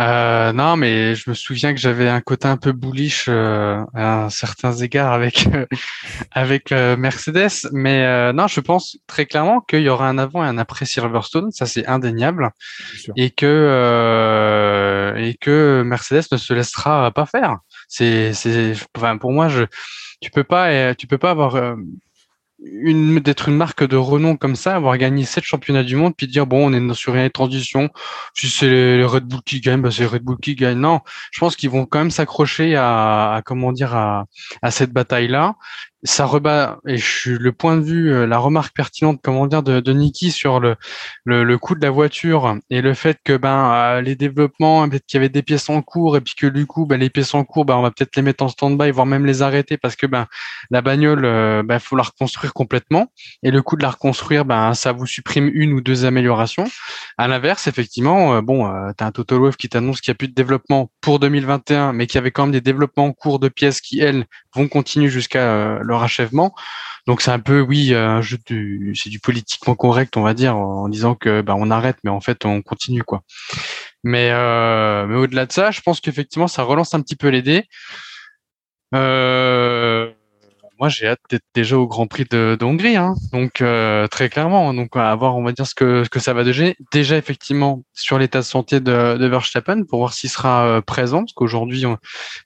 Euh, 0.00 0.52
non, 0.52 0.76
mais 0.76 1.14
je 1.14 1.28
me 1.28 1.34
souviens 1.34 1.74
que 1.74 1.80
j'avais 1.80 2.08
un 2.08 2.22
côté 2.22 2.48
un 2.48 2.56
peu 2.56 2.72
bullish 2.72 3.26
euh, 3.28 3.84
à 3.94 4.28
certains 4.30 4.72
égards 4.72 5.12
avec 5.12 5.46
avec 6.32 6.72
euh, 6.72 6.96
Mercedes, 6.96 7.68
mais 7.72 8.04
euh, 8.06 8.32
non, 8.32 8.46
je 8.46 8.60
pense 8.60 8.96
très 9.06 9.26
clairement 9.26 9.60
qu'il 9.60 9.82
y 9.82 9.90
aura 9.90 10.08
un 10.08 10.16
avant 10.16 10.42
et 10.42 10.48
un 10.48 10.56
après 10.56 10.86
Silverstone, 10.86 11.50
ça 11.50 11.66
c'est 11.66 11.86
indéniable, 11.86 12.50
et 13.16 13.30
que 13.30 13.44
euh, 13.46 15.16
et 15.16 15.34
que 15.34 15.82
Mercedes 15.84 16.24
ne 16.32 16.38
se 16.38 16.54
laissera 16.54 17.10
pas 17.10 17.26
faire. 17.26 17.58
C'est 17.86 18.32
c'est 18.32 18.72
enfin 18.96 19.18
pour 19.18 19.32
moi 19.32 19.48
je 19.48 19.64
tu 20.22 20.30
peux 20.30 20.44
pas 20.44 20.94
tu 20.94 21.06
peux 21.06 21.18
pas 21.18 21.30
avoir 21.30 21.76
d'être 22.62 23.48
une 23.48 23.56
marque 23.56 23.84
de 23.84 23.96
renom 23.96 24.36
comme 24.36 24.54
ça, 24.54 24.76
avoir 24.76 24.98
gagné 24.98 25.24
sept 25.24 25.44
championnats 25.44 25.82
du 25.82 25.96
monde, 25.96 26.14
puis 26.16 26.26
dire 26.26 26.46
bon, 26.46 26.70
on 26.70 26.72
est 26.72 26.94
sur 26.94 27.14
une 27.14 27.30
transition. 27.30 27.88
Si 28.34 28.50
c'est 28.50 28.68
les, 28.68 29.04
Red 29.04 29.24
Bull 29.24 29.40
qui 29.44 29.60
gagnent, 29.60 29.80
bah 29.80 29.90
c'est 29.90 30.02
les 30.02 30.08
Red 30.08 30.22
Bull 30.22 30.36
qui 30.38 30.54
gagnent. 30.54 30.80
Non, 30.80 31.00
je 31.30 31.40
pense 31.40 31.56
qu'ils 31.56 31.70
vont 31.70 31.86
quand 31.86 32.00
même 32.00 32.10
s'accrocher 32.10 32.76
à, 32.76 33.42
comment 33.44 33.72
dire 33.72 33.94
à, 33.94 34.26
à 34.62 34.70
cette 34.70 34.92
bataille-là. 34.92 35.56
Ça 36.02 36.24
rebat 36.24 36.78
et 36.86 36.96
je 36.96 37.06
suis 37.06 37.38
le 37.38 37.52
point 37.52 37.76
de 37.76 37.82
vue, 37.82 38.12
euh, 38.12 38.26
la 38.26 38.38
remarque 38.38 38.74
pertinente, 38.74 39.20
comment 39.22 39.46
dire, 39.46 39.62
de, 39.62 39.80
de 39.80 39.92
sur 40.30 40.60
le, 40.60 40.76
le, 41.24 41.58
coût 41.58 41.74
de 41.74 41.82
la 41.82 41.90
voiture 41.90 42.56
et 42.70 42.80
le 42.80 42.94
fait 42.94 43.18
que 43.22 43.36
ben 43.36 43.72
euh, 43.72 44.00
les 44.00 44.16
développements, 44.16 44.88
peut-être 44.88 45.04
qu'il 45.06 45.18
y 45.18 45.20
avait 45.20 45.28
des 45.28 45.42
pièces 45.42 45.68
en 45.68 45.82
cours 45.82 46.16
et 46.16 46.20
puis 46.20 46.34
que 46.34 46.46
du 46.46 46.66
coup, 46.66 46.86
ben, 46.86 46.98
les 46.98 47.10
pièces 47.10 47.34
en 47.34 47.44
cours, 47.44 47.64
ben, 47.64 47.76
on 47.76 47.82
va 47.82 47.90
peut-être 47.90 48.16
les 48.16 48.22
mettre 48.22 48.42
en 48.42 48.48
stand-by, 48.48 48.90
voire 48.90 49.06
même 49.06 49.26
les 49.26 49.42
arrêter 49.42 49.76
parce 49.76 49.96
que 49.96 50.06
ben 50.06 50.26
la 50.70 50.80
bagnole, 50.80 51.24
euh, 51.24 51.62
ben 51.62 51.78
faut 51.78 51.96
la 51.96 52.02
reconstruire 52.02 52.54
complètement 52.54 53.08
et 53.42 53.50
le 53.50 53.62
coût 53.62 53.76
de 53.76 53.82
la 53.82 53.90
reconstruire, 53.90 54.44
ben 54.44 54.74
ça 54.74 54.92
vous 54.92 55.06
supprime 55.06 55.50
une 55.52 55.72
ou 55.72 55.80
deux 55.80 56.04
améliorations. 56.04 56.68
À 57.18 57.28
l'inverse, 57.28 57.66
effectivement, 57.66 58.42
bon, 58.42 58.66
euh, 58.66 58.90
tu 58.96 59.04
as 59.04 59.06
un 59.06 59.12
Total 59.12 59.38
Wave 59.38 59.56
qui 59.56 59.68
t'annonce 59.68 60.00
qu'il 60.00 60.12
n'y 60.12 60.16
a 60.16 60.18
plus 60.18 60.28
de 60.28 60.34
développement 60.34 60.90
pour 61.00 61.18
2021, 61.18 61.92
mais 61.92 62.06
qu'il 62.06 62.16
y 62.16 62.18
avait 62.18 62.30
quand 62.30 62.44
même 62.44 62.52
des 62.52 62.60
développements 62.60 63.06
en 63.06 63.12
cours 63.12 63.38
de 63.38 63.48
pièces 63.48 63.80
qui 63.80 64.00
elles 64.00 64.24
vont 64.54 64.68
continuer 64.68 65.08
jusqu'à 65.08 65.78
leur 65.82 66.02
achèvement. 66.02 66.54
Donc 67.06 67.22
c'est 67.22 67.30
un 67.30 67.38
peu, 67.38 67.60
oui, 67.60 67.94
du, 68.46 68.94
c'est 68.94 69.10
du 69.10 69.20
politiquement 69.20 69.74
correct, 69.74 70.16
on 70.16 70.22
va 70.22 70.34
dire, 70.34 70.56
en 70.56 70.88
disant 70.88 71.14
que 71.14 71.40
bah, 71.40 71.54
on 71.56 71.70
arrête, 71.70 71.96
mais 72.04 72.10
en 72.10 72.20
fait 72.20 72.44
on 72.44 72.62
continue 72.62 73.02
quoi. 73.02 73.22
Mais, 74.04 74.30
euh, 74.32 75.06
mais 75.06 75.16
au-delà 75.16 75.46
de 75.46 75.52
ça, 75.52 75.70
je 75.70 75.80
pense 75.80 76.00
qu'effectivement 76.00 76.48
ça 76.48 76.62
relance 76.62 76.94
un 76.94 77.00
petit 77.02 77.16
peu 77.16 77.28
les 77.28 77.42
dés. 77.42 77.64
Euh, 78.94 80.10
moi 80.78 80.88
j'ai 80.88 81.06
hâte 81.06 81.20
d'être 81.28 81.44
déjà 81.54 81.76
au 81.76 81.86
Grand 81.86 82.06
Prix 82.06 82.24
de, 82.30 82.56
Hongrie, 82.62 82.96
hein. 82.96 83.14
donc 83.32 83.60
euh, 83.60 84.08
très 84.08 84.28
clairement, 84.30 84.72
donc 84.74 84.96
à 84.96 85.14
voir, 85.14 85.36
on 85.36 85.42
va 85.42 85.52
dire 85.52 85.66
ce 85.66 85.74
que 85.74 86.18
ça 86.18 86.32
va 86.32 86.44
donner. 86.44 86.76
Déjà 86.92 87.16
effectivement 87.16 87.82
sur 87.92 88.18
l'état 88.18 88.40
de 88.40 88.44
santé 88.44 88.80
de, 88.80 89.26
Verstappen 89.26 89.84
pour 89.84 90.00
voir 90.00 90.14
s'il 90.14 90.30
sera 90.30 90.80
présent, 90.82 91.20
parce 91.20 91.34
qu'aujourd'hui, 91.34 91.84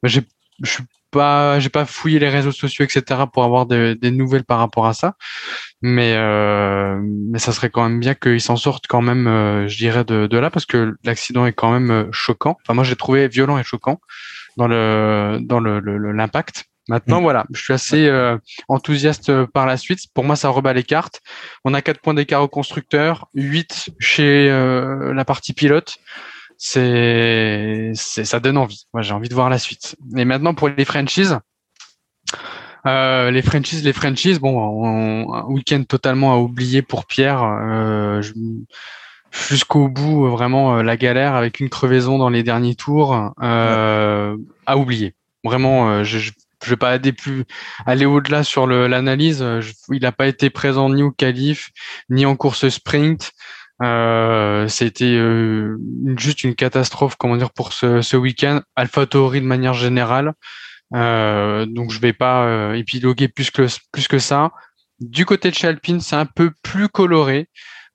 je 0.03 0.21
suis 0.65 0.83
pas, 1.15 1.59
j'ai 1.61 1.69
pas 1.69 1.85
fouillé 1.85 2.19
les 2.19 2.29
réseaux 2.29 2.53
sociaux, 2.53 2.85
etc. 2.85 3.23
pour 3.33 3.45
avoir 3.45 3.67
des 3.67 4.11
nouvelles 4.11 4.45
par 4.45 4.59
rapport 4.59 4.87
à 4.87 4.95
ça. 4.95 5.15
Mais, 5.83 6.15
euh, 6.17 6.99
mais 7.03 7.39
ça 7.39 7.53
serait 7.53 7.71
quand 7.71 7.83
même 7.83 8.01
bien 8.01 8.15
qu'ils 8.15 8.41
s'en 8.41 8.57
sortent 8.57 8.87
quand 8.89 9.03
même, 9.03 9.27
euh, 9.27 9.69
je 9.69 9.77
dirais, 9.77 10.05
de, 10.05 10.27
de 10.27 10.39
là, 10.39 10.51
parce 10.51 10.67
que 10.67 10.95
l'accident 11.05 11.47
est 11.47 11.53
quand 11.53 11.71
même 11.71 11.91
euh, 11.91 12.05
choquant. 12.11 12.57
Enfin, 12.63 12.75
moi, 12.75 12.85
j'ai 12.85 12.97
trouvé 12.97 13.29
violent 13.29 13.59
et 13.59 13.65
choquant 13.65 14.01
dans 14.57 14.67
le, 14.67 15.39
dans 15.43 15.61
le, 15.61 15.81
l'impact. 16.13 16.65
Maintenant, 16.89 17.21
mm. 17.21 17.23
voilà, 17.23 17.47
je 17.53 17.63
suis 17.63 17.73
assez 17.73 18.09
euh, 18.09 18.37
enthousiaste 18.69 19.45
par 19.47 19.67
la 19.67 19.77
suite. 19.77 20.01
Pour 20.15 20.25
moi, 20.25 20.37
ça 20.37 20.49
rebat 20.49 20.73
les 20.73 20.85
cartes. 20.85 21.21
On 21.65 21.75
a 21.75 21.83
quatre 21.83 22.01
points 22.01 22.15
d'écart 22.15 22.43
au 22.43 22.49
constructeur, 22.49 23.29
8 23.35 23.91
chez 24.01 24.49
la 24.49 25.25
partie 25.25 25.53
pilote 25.53 25.99
c'est, 26.67 27.93
ça 27.95 28.41
donne 28.41 28.57
envie. 28.57 28.87
Moi, 28.95 29.03
j'ai 29.03 29.13
envie 29.13 29.29
de 29.29 29.35
voir 29.35 29.51
la 29.51 29.59
suite. 29.59 29.97
Et 30.17 30.25
maintenant 30.25 30.55
pour 30.55 30.71
les 30.71 30.87
franchises, 30.87 31.39
euh, 32.87 33.31
les 33.31 33.43
franchises, 33.43 33.85
les 33.85 33.93
franchises, 33.93 34.41
bon, 34.41 35.35
un 35.35 35.45
week-end 35.45 35.83
totalement 35.87 36.33
à 36.33 36.39
oublier 36.39 36.81
pour 36.81 37.05
Pierre. 37.05 37.43
Euh, 37.45 38.23
jusqu'au 39.31 39.89
bout, 39.89 40.27
vraiment 40.29 40.79
euh, 40.79 40.83
la 40.83 40.97
galère 40.97 41.35
avec 41.35 41.61
une 41.61 41.69
crevaison 41.69 42.17
dans 42.17 42.31
les 42.31 42.43
derniers 42.43 42.77
tours, 42.77 43.35
euh, 43.43 44.35
à 44.65 44.79
oublier. 44.79 45.15
Vraiment, 45.45 46.03
je, 46.03 46.19
je 46.19 46.33
je 46.65 46.71
vais 46.71 46.77
pas 46.77 46.93
aller 46.93 47.13
plus 47.13 47.45
aller 47.85 48.07
au-delà 48.07 48.43
sur 48.43 48.67
l'analyse. 48.67 49.45
Il 49.91 50.01
n'a 50.01 50.13
pas 50.13 50.29
été 50.29 50.49
présent 50.49 50.89
ni 50.89 51.03
au 51.03 51.11
qualif 51.11 51.69
ni 52.09 52.25
en 52.25 52.37
course 52.37 52.71
sprint. 52.71 53.33
Euh, 53.83 54.69
C'était 54.69 55.17
euh, 55.17 55.77
juste 56.17 56.45
une 56.45 56.55
catastrophe, 56.55 57.17
comment 57.17 57.37
dire, 57.37 57.53
pour 57.53 57.73
ce, 57.73 58.03
ce 58.03 58.17
week-end. 58.17 58.63
AlphaTauri 58.77 59.41
de 59.41 59.47
manière 59.47 59.75
générale. 59.75 60.33
Euh, 60.95 61.67
donc 61.67 61.91
je 61.91 61.99
vais 61.99 62.13
pas 62.13 62.45
euh, 62.45 62.75
épiloguer 62.75 63.29
plus 63.29 63.51
que 63.51 63.67
plus 63.91 64.07
que 64.07 64.19
ça. 64.19 64.53
Du 65.01 65.25
côté 65.27 65.51
de 65.51 65.55
chez 65.55 65.75
c'est 66.01 66.17
un 66.17 66.27
peu 66.27 66.53
plus 66.63 66.89
coloré. 66.89 67.49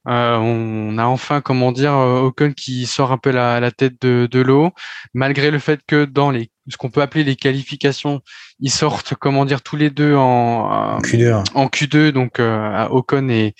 Euh, 0.08 0.38
on 0.38 0.98
a 0.98 1.06
enfin, 1.06 1.42
comment 1.42 1.72
dire, 1.72 1.94
euh, 1.94 2.22
Ocon 2.22 2.54
qui 2.54 2.86
sort 2.86 3.12
un 3.12 3.18
peu 3.18 3.32
la, 3.32 3.60
la 3.60 3.72
tête 3.72 4.02
de, 4.02 4.28
de 4.30 4.40
l'eau, 4.40 4.72
malgré 5.14 5.52
le 5.52 5.60
fait 5.60 5.82
que 5.86 6.06
dans 6.06 6.32
les 6.32 6.50
ce 6.70 6.78
qu'on 6.78 6.90
peut 6.90 7.02
appeler 7.02 7.24
les 7.24 7.36
qualifications, 7.36 8.22
ils 8.60 8.72
sortent, 8.72 9.16
comment 9.16 9.46
dire, 9.46 9.62
tous 9.62 9.76
les 9.76 9.90
deux 9.90 10.16
en, 10.16 11.00
Q2, 11.00 11.44
en 11.54 11.68
Q2 11.68 12.12
donc 12.12 12.40
euh, 12.40 12.88
Ocon 12.90 13.30
et, 13.30 13.56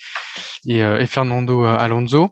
et, 0.66 0.82
euh, 0.82 1.00
et 1.00 1.06
Fernando 1.06 1.64
Alonso. 1.64 2.30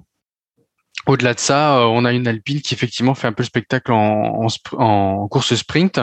Au-delà 1.07 1.33
de 1.33 1.39
ça, 1.39 1.87
on 1.89 2.05
a 2.05 2.13
une 2.13 2.29
Alpine 2.29 2.61
qui 2.61 2.75
effectivement 2.75 3.15
fait 3.15 3.29
un 3.29 3.33
peu 3.33 3.43
le 3.43 3.47
spectacle 3.47 3.93
en, 3.93 4.45
en, 4.45 4.49
en 4.79 5.29
course 5.29 5.55
sprint 5.55 6.01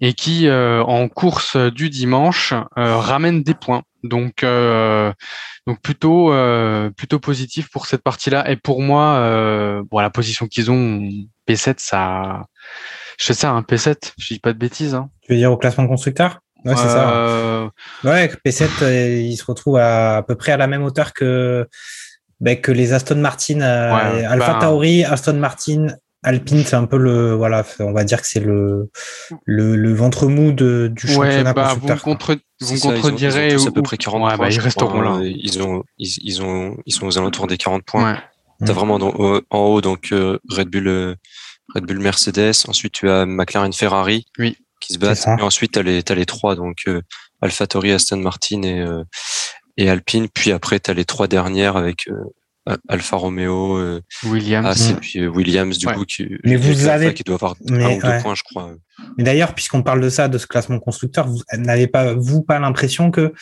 et 0.00 0.14
qui, 0.14 0.48
en 0.50 1.08
course 1.08 1.56
du 1.56 1.90
dimanche, 1.90 2.54
ramène 2.76 3.42
des 3.42 3.52
points. 3.52 3.82
Donc, 4.04 4.42
euh, 4.44 5.12
donc 5.66 5.80
plutôt, 5.80 6.32
euh, 6.32 6.90
plutôt 6.90 7.18
positif 7.18 7.68
pour 7.70 7.86
cette 7.86 8.02
partie-là. 8.02 8.50
Et 8.50 8.56
pour 8.56 8.80
moi, 8.80 9.16
euh, 9.16 9.82
bon, 9.90 9.98
la 9.98 10.10
position 10.10 10.46
qu'ils 10.46 10.70
ont, 10.70 11.08
P7, 11.48 11.74
ça, 11.78 12.46
je 13.18 13.26
sais 13.26 13.34
ça, 13.34 13.50
un 13.50 13.62
P7, 13.62 14.12
je 14.16 14.34
dis 14.34 14.40
pas 14.40 14.52
de 14.52 14.58
bêtises. 14.58 14.94
Hein. 14.94 15.10
Tu 15.22 15.32
veux 15.32 15.38
dire 15.38 15.52
au 15.52 15.56
classement 15.56 15.84
de 15.84 15.88
constructeur 15.88 16.40
Ouais, 16.64 16.74
c'est 16.74 16.88
ça. 16.88 17.10
Euh, 17.10 17.68
ouais, 18.04 18.30
P7, 18.44 18.68
euh, 18.82 19.20
il 19.20 19.36
se 19.36 19.44
retrouve 19.44 19.76
à, 19.76 20.16
à 20.16 20.22
peu 20.22 20.34
près 20.34 20.52
à 20.52 20.56
la 20.56 20.66
même 20.66 20.82
hauteur 20.82 21.12
que, 21.12 21.68
ben, 22.40 22.60
que 22.60 22.72
les 22.72 22.92
Aston 22.92 23.16
Martin, 23.16 23.60
ouais, 23.60 24.24
Alpha 24.24 24.54
bah, 24.54 24.58
Tauri, 24.60 25.04
Aston 25.04 25.34
Martin, 25.34 25.88
Alpine, 26.24 26.64
c'est 26.64 26.74
un 26.74 26.86
peu 26.86 26.96
le, 26.96 27.34
voilà, 27.34 27.64
on 27.78 27.92
va 27.92 28.02
dire 28.02 28.20
que 28.20 28.26
c'est 28.26 28.40
le, 28.40 28.90
le, 29.44 29.76
le, 29.76 29.94
ventre 29.94 30.26
mou 30.26 30.50
de, 30.50 30.90
du 30.92 31.06
championnat 31.06 31.52
bah, 31.52 31.74
Vous 31.80 31.86
contre, 31.96 32.36
contredirez. 32.82 33.54
Ils, 33.54 33.68
à 33.68 33.70
peu 33.70 33.82
près 33.82 33.96
40 33.96 34.22
ouais, 34.22 34.36
points. 34.36 34.46
Bah, 34.46 34.52
ils 34.52 34.58
resteront 34.58 35.00
là. 35.00 35.20
Ils 35.22 35.62
ont, 35.62 35.84
ils, 35.98 36.12
ils, 36.22 36.42
ont, 36.42 36.76
ils 36.86 36.92
sont 36.92 37.06
aux 37.06 37.18
alentours 37.18 37.46
des 37.46 37.56
40 37.56 37.84
points. 37.84 38.14
Ouais. 38.14 38.18
T'as 38.66 38.72
vraiment 38.72 38.96
en 38.96 39.58
haut 39.58 39.80
donc 39.80 40.08
euh, 40.10 40.38
Red 40.50 40.68
Bull, 40.68 40.88
euh, 40.88 41.14
Red 41.74 41.84
Bull 41.84 41.98
Mercedes. 41.98 42.64
Ensuite 42.66 42.92
tu 42.92 43.08
as 43.08 43.26
McLaren 43.26 43.72
Ferrari 43.72 44.26
oui. 44.38 44.56
qui 44.80 44.94
se 44.94 44.98
battent. 44.98 45.26
Et 45.38 45.42
ensuite 45.42 45.72
t'as 45.72 45.82
les, 45.82 46.02
as 46.08 46.14
les 46.14 46.26
trois 46.26 46.56
donc 46.56 46.78
euh, 46.86 47.02
AlphaTauri, 47.42 47.92
Aston 47.92 48.18
Martin 48.18 48.62
et 48.62 48.80
euh, 48.80 49.04
et 49.76 49.88
Alpine. 49.88 50.28
Puis 50.28 50.52
après 50.52 50.80
t'as 50.80 50.94
les 50.94 51.04
trois 51.04 51.28
dernières 51.28 51.76
avec 51.76 52.08
Alfa 52.88 53.16
Romeo, 53.16 53.76
euh, 53.76 54.00
Williams, 54.24 54.90
et 54.90 54.94
puis 54.94 55.20
euh, 55.20 55.28
Williams 55.28 55.78
du 55.78 55.86
coup 55.86 56.04
qui, 56.04 56.28
mais 56.44 56.56
vous 56.56 56.88
avez... 56.88 57.14
qui 57.14 57.22
doit 57.22 57.36
avoir 57.36 57.54
mais, 57.68 57.84
un 57.84 57.96
ou 57.96 58.02
deux 58.02 58.22
points, 58.22 58.34
je 58.34 58.42
crois. 58.42 58.74
Mais 59.16 59.24
d'ailleurs, 59.24 59.54
puisqu'on 59.54 59.82
parle 59.82 60.00
de 60.00 60.10
ça, 60.10 60.28
de 60.28 60.38
ce 60.38 60.46
classement 60.46 60.78
constructeur, 60.78 61.28
vous 61.28 61.40
n'avez 61.56 61.86
pas 61.86 62.14
vous 62.14 62.42
pas 62.42 62.58
l'impression 62.58 63.10
que 63.10 63.32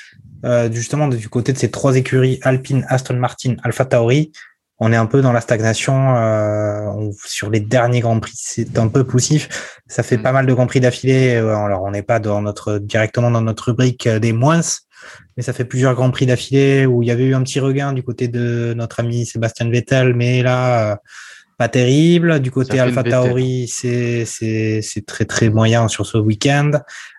euh, 0.45 0.71
justement 0.71 1.09
du 1.09 1.29
côté 1.29 1.53
de 1.53 1.59
ces 1.59 1.71
trois 1.71 1.97
écuries 1.97 2.39
Alpine, 2.43 2.85
Aston 2.89 3.17
Martin, 3.17 3.57
Alpha 3.63 3.85
Tauri, 3.85 4.33
on 4.79 4.93
est 4.93 4.97
un 4.97 5.07
peu 5.07 5.23
dans 5.23 5.33
la 5.33 5.41
stagnation 5.41 6.17
euh, 6.17 7.11
sur 7.25 7.51
les 7.51 7.61
derniers 7.61 8.01
grands 8.01 8.21
prix. 8.21 8.35
C'est 8.35 8.79
un 8.79 8.89
peu 8.89 9.05
poussif. 9.05 9.81
Ça 9.87 10.03
fait 10.03 10.19
mm. 10.19 10.23
pas 10.23 10.33
mal 10.33 10.47
de 10.47 10.53
grands 10.53 10.67
prix 10.67 10.81
d'affilée. 10.81 11.37
Alors 11.37 11.83
on 11.83 11.91
n'est 11.91 12.03
pas 12.03 12.19
dans 12.19 12.43
notre 12.43 12.79
directement 12.79 13.31
dans 13.31 13.41
notre 13.41 13.65
rubrique 13.65 14.09
des 14.09 14.33
moins, 14.33 14.61
mais 15.37 15.43
ça 15.43 15.53
fait 15.53 15.65
plusieurs 15.65 15.95
grands 15.95 16.11
prix 16.11 16.27
d'affilée 16.27 16.87
où 16.87 17.03
il 17.03 17.09
y 17.09 17.11
avait 17.11 17.25
eu 17.25 17.35
un 17.35 17.43
petit 17.43 17.61
regain 17.61 17.93
du 17.93 18.03
côté 18.03 18.29
de 18.29 18.75
notre 18.77 19.01
ami 19.01 19.27
Sébastien 19.27 19.69
Vettel, 19.71 20.15
mais 20.15 20.43
là, 20.43 20.93
euh, 20.93 20.97
pas 21.57 21.69
terrible. 21.69 22.41
Du 22.41 22.51
côté 22.51 22.79
Alpha 22.79 23.03
Tauri, 23.03 23.67
c'est 23.69 24.25
c'est 24.27 25.07
très 25.07 25.25
très 25.25 25.49
moyen 25.49 25.89
sur 25.89 26.07
ce 26.07 26.19
week-end, 26.19 26.73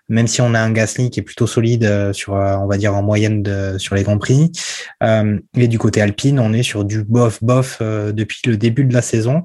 même 0.08 0.26
si 0.26 0.40
on 0.40 0.54
a 0.54 0.60
un 0.60 0.70
Gasly 0.70 1.10
qui 1.10 1.20
est 1.20 1.22
plutôt 1.22 1.46
solide 1.46 1.84
euh, 1.84 2.12
sur, 2.12 2.36
euh, 2.36 2.56
on 2.56 2.66
va 2.66 2.76
dire 2.76 2.94
en 2.94 3.02
moyenne 3.02 3.42
de, 3.42 3.76
sur 3.78 3.94
les 3.94 4.04
grands 4.04 4.18
prix. 4.18 4.52
Euh, 5.02 5.38
et 5.56 5.68
du 5.68 5.78
côté 5.78 6.00
Alpine, 6.00 6.38
on 6.38 6.52
est 6.52 6.62
sur 6.62 6.84
du 6.84 7.02
bof 7.02 7.42
bof 7.42 7.82
depuis 7.82 8.40
le 8.46 8.56
début 8.56 8.84
de 8.84 8.94
la 8.94 9.02
saison. 9.02 9.44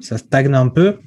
Ça 0.00 0.18
stagne 0.18 0.54
un 0.54 0.68
peu. 0.68 0.98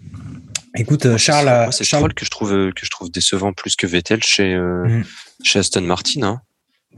Écoute, 0.75 1.17
Charles, 1.17 1.71
c'est 1.71 1.83
Charles... 1.83 2.13
que 2.13 2.23
je 2.23 2.29
trouve 2.29 2.51
que 2.51 2.85
je 2.85 2.89
trouve 2.89 3.09
décevant 3.09 3.51
plus 3.51 3.75
que 3.75 3.87
Vettel 3.87 4.23
chez 4.23 4.55
mm. 4.55 5.03
chez 5.43 5.59
Aston 5.59 5.81
Martin. 5.81 6.23
Hein. 6.23 6.41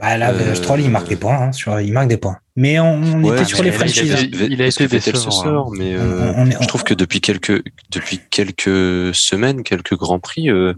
Bah 0.00 0.16
là, 0.16 0.30
euh... 0.32 0.54
Stroll, 0.54 0.80
il 0.80 0.90
marque 0.90 1.08
des 1.08 1.16
points. 1.16 1.36
Hein, 1.38 1.52
sur, 1.52 1.78
il 1.80 1.92
marque 1.92 2.08
des 2.08 2.16
points. 2.16 2.38
Mais 2.56 2.80
on, 2.80 2.94
on 2.94 3.24
ouais, 3.24 3.36
était 3.36 3.44
sur 3.44 3.62
les 3.62 3.70
franchises. 3.70 4.16
Il, 4.32 4.52
il, 4.52 4.62
a 4.62 4.66
été 4.66 4.88
décevant. 4.88 5.66
Hein. 5.68 5.74
mais 5.76 5.94
euh, 5.94 6.32
on, 6.36 6.42
on 6.42 6.50
est, 6.50 6.56
je 6.60 6.66
trouve 6.66 6.84
que 6.84 6.94
depuis 6.94 7.20
quelques 7.20 7.62
depuis 7.90 8.20
quelques 8.30 9.14
semaines, 9.14 9.62
quelques 9.62 9.94
grands 9.96 10.18
prix, 10.18 10.48
euh, 10.50 10.72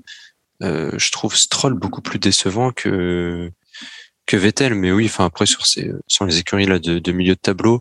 euh, 0.62 0.90
je 0.96 1.10
trouve 1.12 1.36
Stroll 1.36 1.74
beaucoup 1.74 2.02
plus 2.02 2.18
décevant 2.18 2.72
que 2.72 3.50
que 4.26 4.36
Vettel. 4.36 4.74
Mais 4.74 4.90
oui, 4.90 5.06
enfin 5.06 5.24
après 5.24 5.46
sur 5.46 5.66
ces 5.66 5.92
sur 6.08 6.24
les 6.24 6.38
écuries 6.38 6.66
là 6.66 6.80
de, 6.80 6.98
de 6.98 7.12
milieu 7.12 7.34
de 7.34 7.40
tableau, 7.40 7.80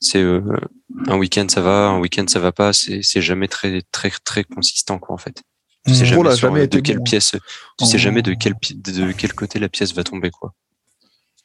c'est 0.00 0.22
euh, 0.22 0.40
un 1.06 1.16
week-end 1.18 1.46
ça 1.48 1.60
va, 1.60 1.88
un 1.88 1.98
week-end 1.98 2.24
ça 2.28 2.38
va 2.38 2.52
pas. 2.52 2.72
C'est 2.72 3.00
c'est 3.02 3.22
jamais 3.22 3.48
très 3.48 3.82
très 3.92 4.10
très 4.24 4.44
consistant 4.44 4.98
quoi 4.98 5.14
en 5.14 5.18
fait. 5.18 5.42
Tu 5.86 5.94
sais 5.94 6.06
jamais, 6.06 6.34
sur, 6.34 6.50
jamais 6.50 6.66
de 6.66 6.80
quelle 6.80 6.98
bon. 6.98 7.04
pièce, 7.04 7.36
tu 7.78 7.86
sais 7.86 7.98
jamais 7.98 8.20
de 8.20 8.34
quel 8.34 8.54
de 8.74 9.12
quel 9.12 9.32
côté 9.32 9.58
la 9.58 9.68
pièce 9.68 9.94
va 9.94 10.04
tomber 10.04 10.30
quoi. 10.30 10.54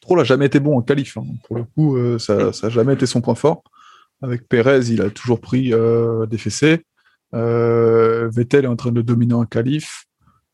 Stroll 0.03 0.17
n'a 0.17 0.25
jamais 0.25 0.47
été 0.47 0.59
bon 0.59 0.77
en 0.77 0.81
qualif. 0.81 1.15
Hein. 1.17 1.23
Pour 1.47 1.55
le 1.55 1.63
coup, 1.63 1.95
euh, 1.95 2.19
ça 2.19 2.35
n'a 2.35 2.69
jamais 2.69 2.93
été 2.93 3.05
son 3.05 3.21
point 3.21 3.35
fort. 3.35 3.63
Avec 4.21 4.49
Perez, 4.49 4.89
il 4.89 5.01
a 5.01 5.09
toujours 5.09 5.39
pris 5.39 5.73
euh, 5.73 6.25
des 6.25 6.37
fessées. 6.37 6.85
Euh, 7.33 8.29
Vettel 8.29 8.65
est 8.65 8.67
en 8.67 8.75
train 8.75 8.91
de 8.91 9.01
dominer 9.01 9.33
en 9.33 9.45
qualif. 9.45 10.05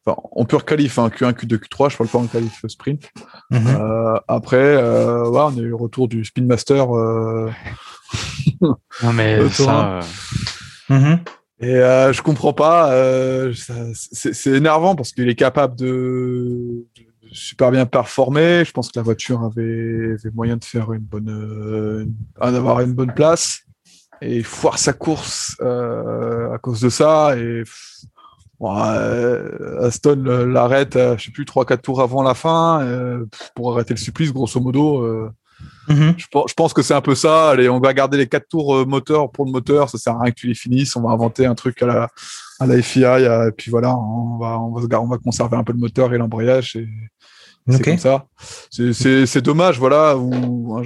on 0.05 0.45
peut 0.45 0.59
qualif 0.59 0.99
hein, 0.99 1.09
Q1, 1.09 1.33
Q2, 1.33 1.57
Q3, 1.57 1.89
je 1.89 1.97
parle 1.97 2.09
pas 2.09 2.19
en 2.19 2.27
qualif 2.27 2.63
sprint. 2.67 3.09
Mhm. 3.49 4.19
Après, 4.27 4.77
on 4.77 5.57
a 5.57 5.61
eu 5.61 5.69
le 5.69 5.75
retour 5.75 6.07
du 6.07 6.23
Spin 6.23 6.45
Master. 6.45 6.95
Euh... 6.95 7.49
non 8.61 9.13
mais 9.13 9.49
ça. 9.49 9.99
Mhm. 10.89 11.19
Et 11.61 11.73
je 11.73 12.21
comprends 12.21 12.53
pas. 12.53 12.93
c'est 13.93 14.51
énervant 14.51 14.95
parce 14.95 15.11
qu'il 15.11 15.27
est 15.27 15.35
capable 15.35 15.75
de, 15.75 16.85
super 17.31 17.71
bien 17.71 17.85
performer. 17.85 18.63
Je 18.65 18.71
pense 18.71 18.91
que 18.91 18.99
la 18.99 19.03
voiture 19.03 19.43
avait, 19.43 20.13
avait 20.13 20.31
moyen 20.33 20.57
de 20.57 20.63
faire 20.63 20.91
une 20.93 21.01
bonne, 21.01 22.13
d'avoir 22.39 22.81
une 22.81 22.93
bonne 22.93 23.13
place 23.13 23.61
et 24.21 24.43
foire 24.43 24.77
sa 24.77 24.93
course 24.93 25.57
à 25.61 26.57
cause 26.61 26.81
de 26.81 26.89
ça 26.89 27.37
et 27.37 27.63
euh, 28.61 29.85
Aston 29.85 30.23
l'arrête, 30.23 30.95
euh, 30.95 31.17
je 31.17 31.25
sais 31.25 31.31
plus, 31.31 31.45
3-4 31.45 31.81
tours 31.81 32.01
avant 32.01 32.23
la 32.23 32.33
fin 32.33 32.81
euh, 32.81 33.25
pour 33.55 33.73
arrêter 33.73 33.93
le 33.93 33.99
supplice, 33.99 34.33
grosso 34.33 34.59
modo. 34.59 35.29
Mhm. 35.87 36.13
je, 36.17 36.53
pense 36.55 36.73
que 36.73 36.81
c'est 36.81 36.93
un 36.93 37.01
peu 37.01 37.15
ça. 37.15 37.49
Allez, 37.49 37.67
on 37.67 37.79
va 37.79 37.93
garder 37.93 38.17
les 38.17 38.27
4 38.27 38.47
tours 38.47 38.87
moteur 38.87 39.31
pour 39.31 39.45
le 39.45 39.51
moteur. 39.51 39.89
Ça 39.89 39.97
sert 39.97 40.13
à 40.15 40.21
rien 40.21 40.31
que 40.31 40.39
tu 40.39 40.47
les 40.47 40.53
finisses. 40.53 40.95
On 40.95 41.01
va 41.01 41.09
inventer 41.09 41.45
un 41.45 41.55
truc 41.55 41.81
à 41.81 41.87
la, 41.87 42.09
à 42.59 42.67
la 42.67 42.81
FIA. 42.81 43.47
Et 43.47 43.51
puis 43.51 43.71
voilà, 43.71 43.95
on 43.95 44.37
va, 44.37 44.59
on 44.59 44.71
va, 44.71 45.01
on 45.01 45.07
va 45.07 45.17
conserver 45.17 45.57
un 45.57 45.63
peu 45.63 45.73
le 45.73 45.79
moteur 45.79 46.13
et 46.13 46.17
l'embrayage. 46.17 46.77
C'est 47.67 47.83
comme 47.83 47.97
ça. 47.97 48.25
C'est 48.69 49.41
dommage, 49.41 49.79
voilà, 49.79 50.17
où, 50.17 50.81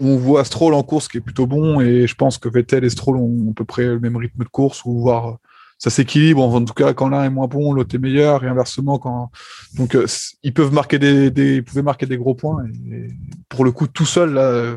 on 0.00 0.16
voit 0.16 0.44
Stroll 0.44 0.74
en 0.74 0.82
course 0.82 1.08
qui 1.08 1.18
est 1.18 1.20
plutôt 1.20 1.46
bon 1.46 1.80
et 1.80 2.06
je 2.06 2.14
pense 2.14 2.38
que 2.38 2.48
Vettel 2.48 2.84
et 2.84 2.90
Stroll 2.90 3.16
ont 3.16 3.50
à 3.50 3.54
peu 3.54 3.64
près 3.64 3.84
le 3.84 3.98
même 3.98 4.16
rythme 4.16 4.44
de 4.44 4.48
course 4.48 4.84
ou 4.84 5.00
voire 5.00 5.38
ça 5.78 5.90
s'équilibre. 5.90 6.42
En 6.42 6.64
tout 6.64 6.74
cas, 6.74 6.92
quand 6.92 7.08
l'un 7.08 7.24
est 7.24 7.30
moins 7.30 7.46
bon, 7.46 7.72
l'autre 7.72 7.94
est 7.94 7.98
meilleur, 7.98 8.44
et 8.44 8.48
inversement. 8.48 8.98
Quand 8.98 9.30
donc 9.74 9.94
euh, 9.94 10.06
ils 10.42 10.52
peuvent 10.52 10.72
marquer 10.72 10.98
des, 10.98 11.30
des, 11.30 11.56
ils 11.56 11.64
pouvaient 11.64 11.82
marquer 11.82 12.06
des 12.06 12.18
gros 12.18 12.34
points. 12.34 12.64
Et, 12.90 13.08
pour 13.48 13.64
le 13.64 13.72
coup, 13.72 13.86
tout 13.86 14.06
seul 14.06 14.34
là, 14.34 14.76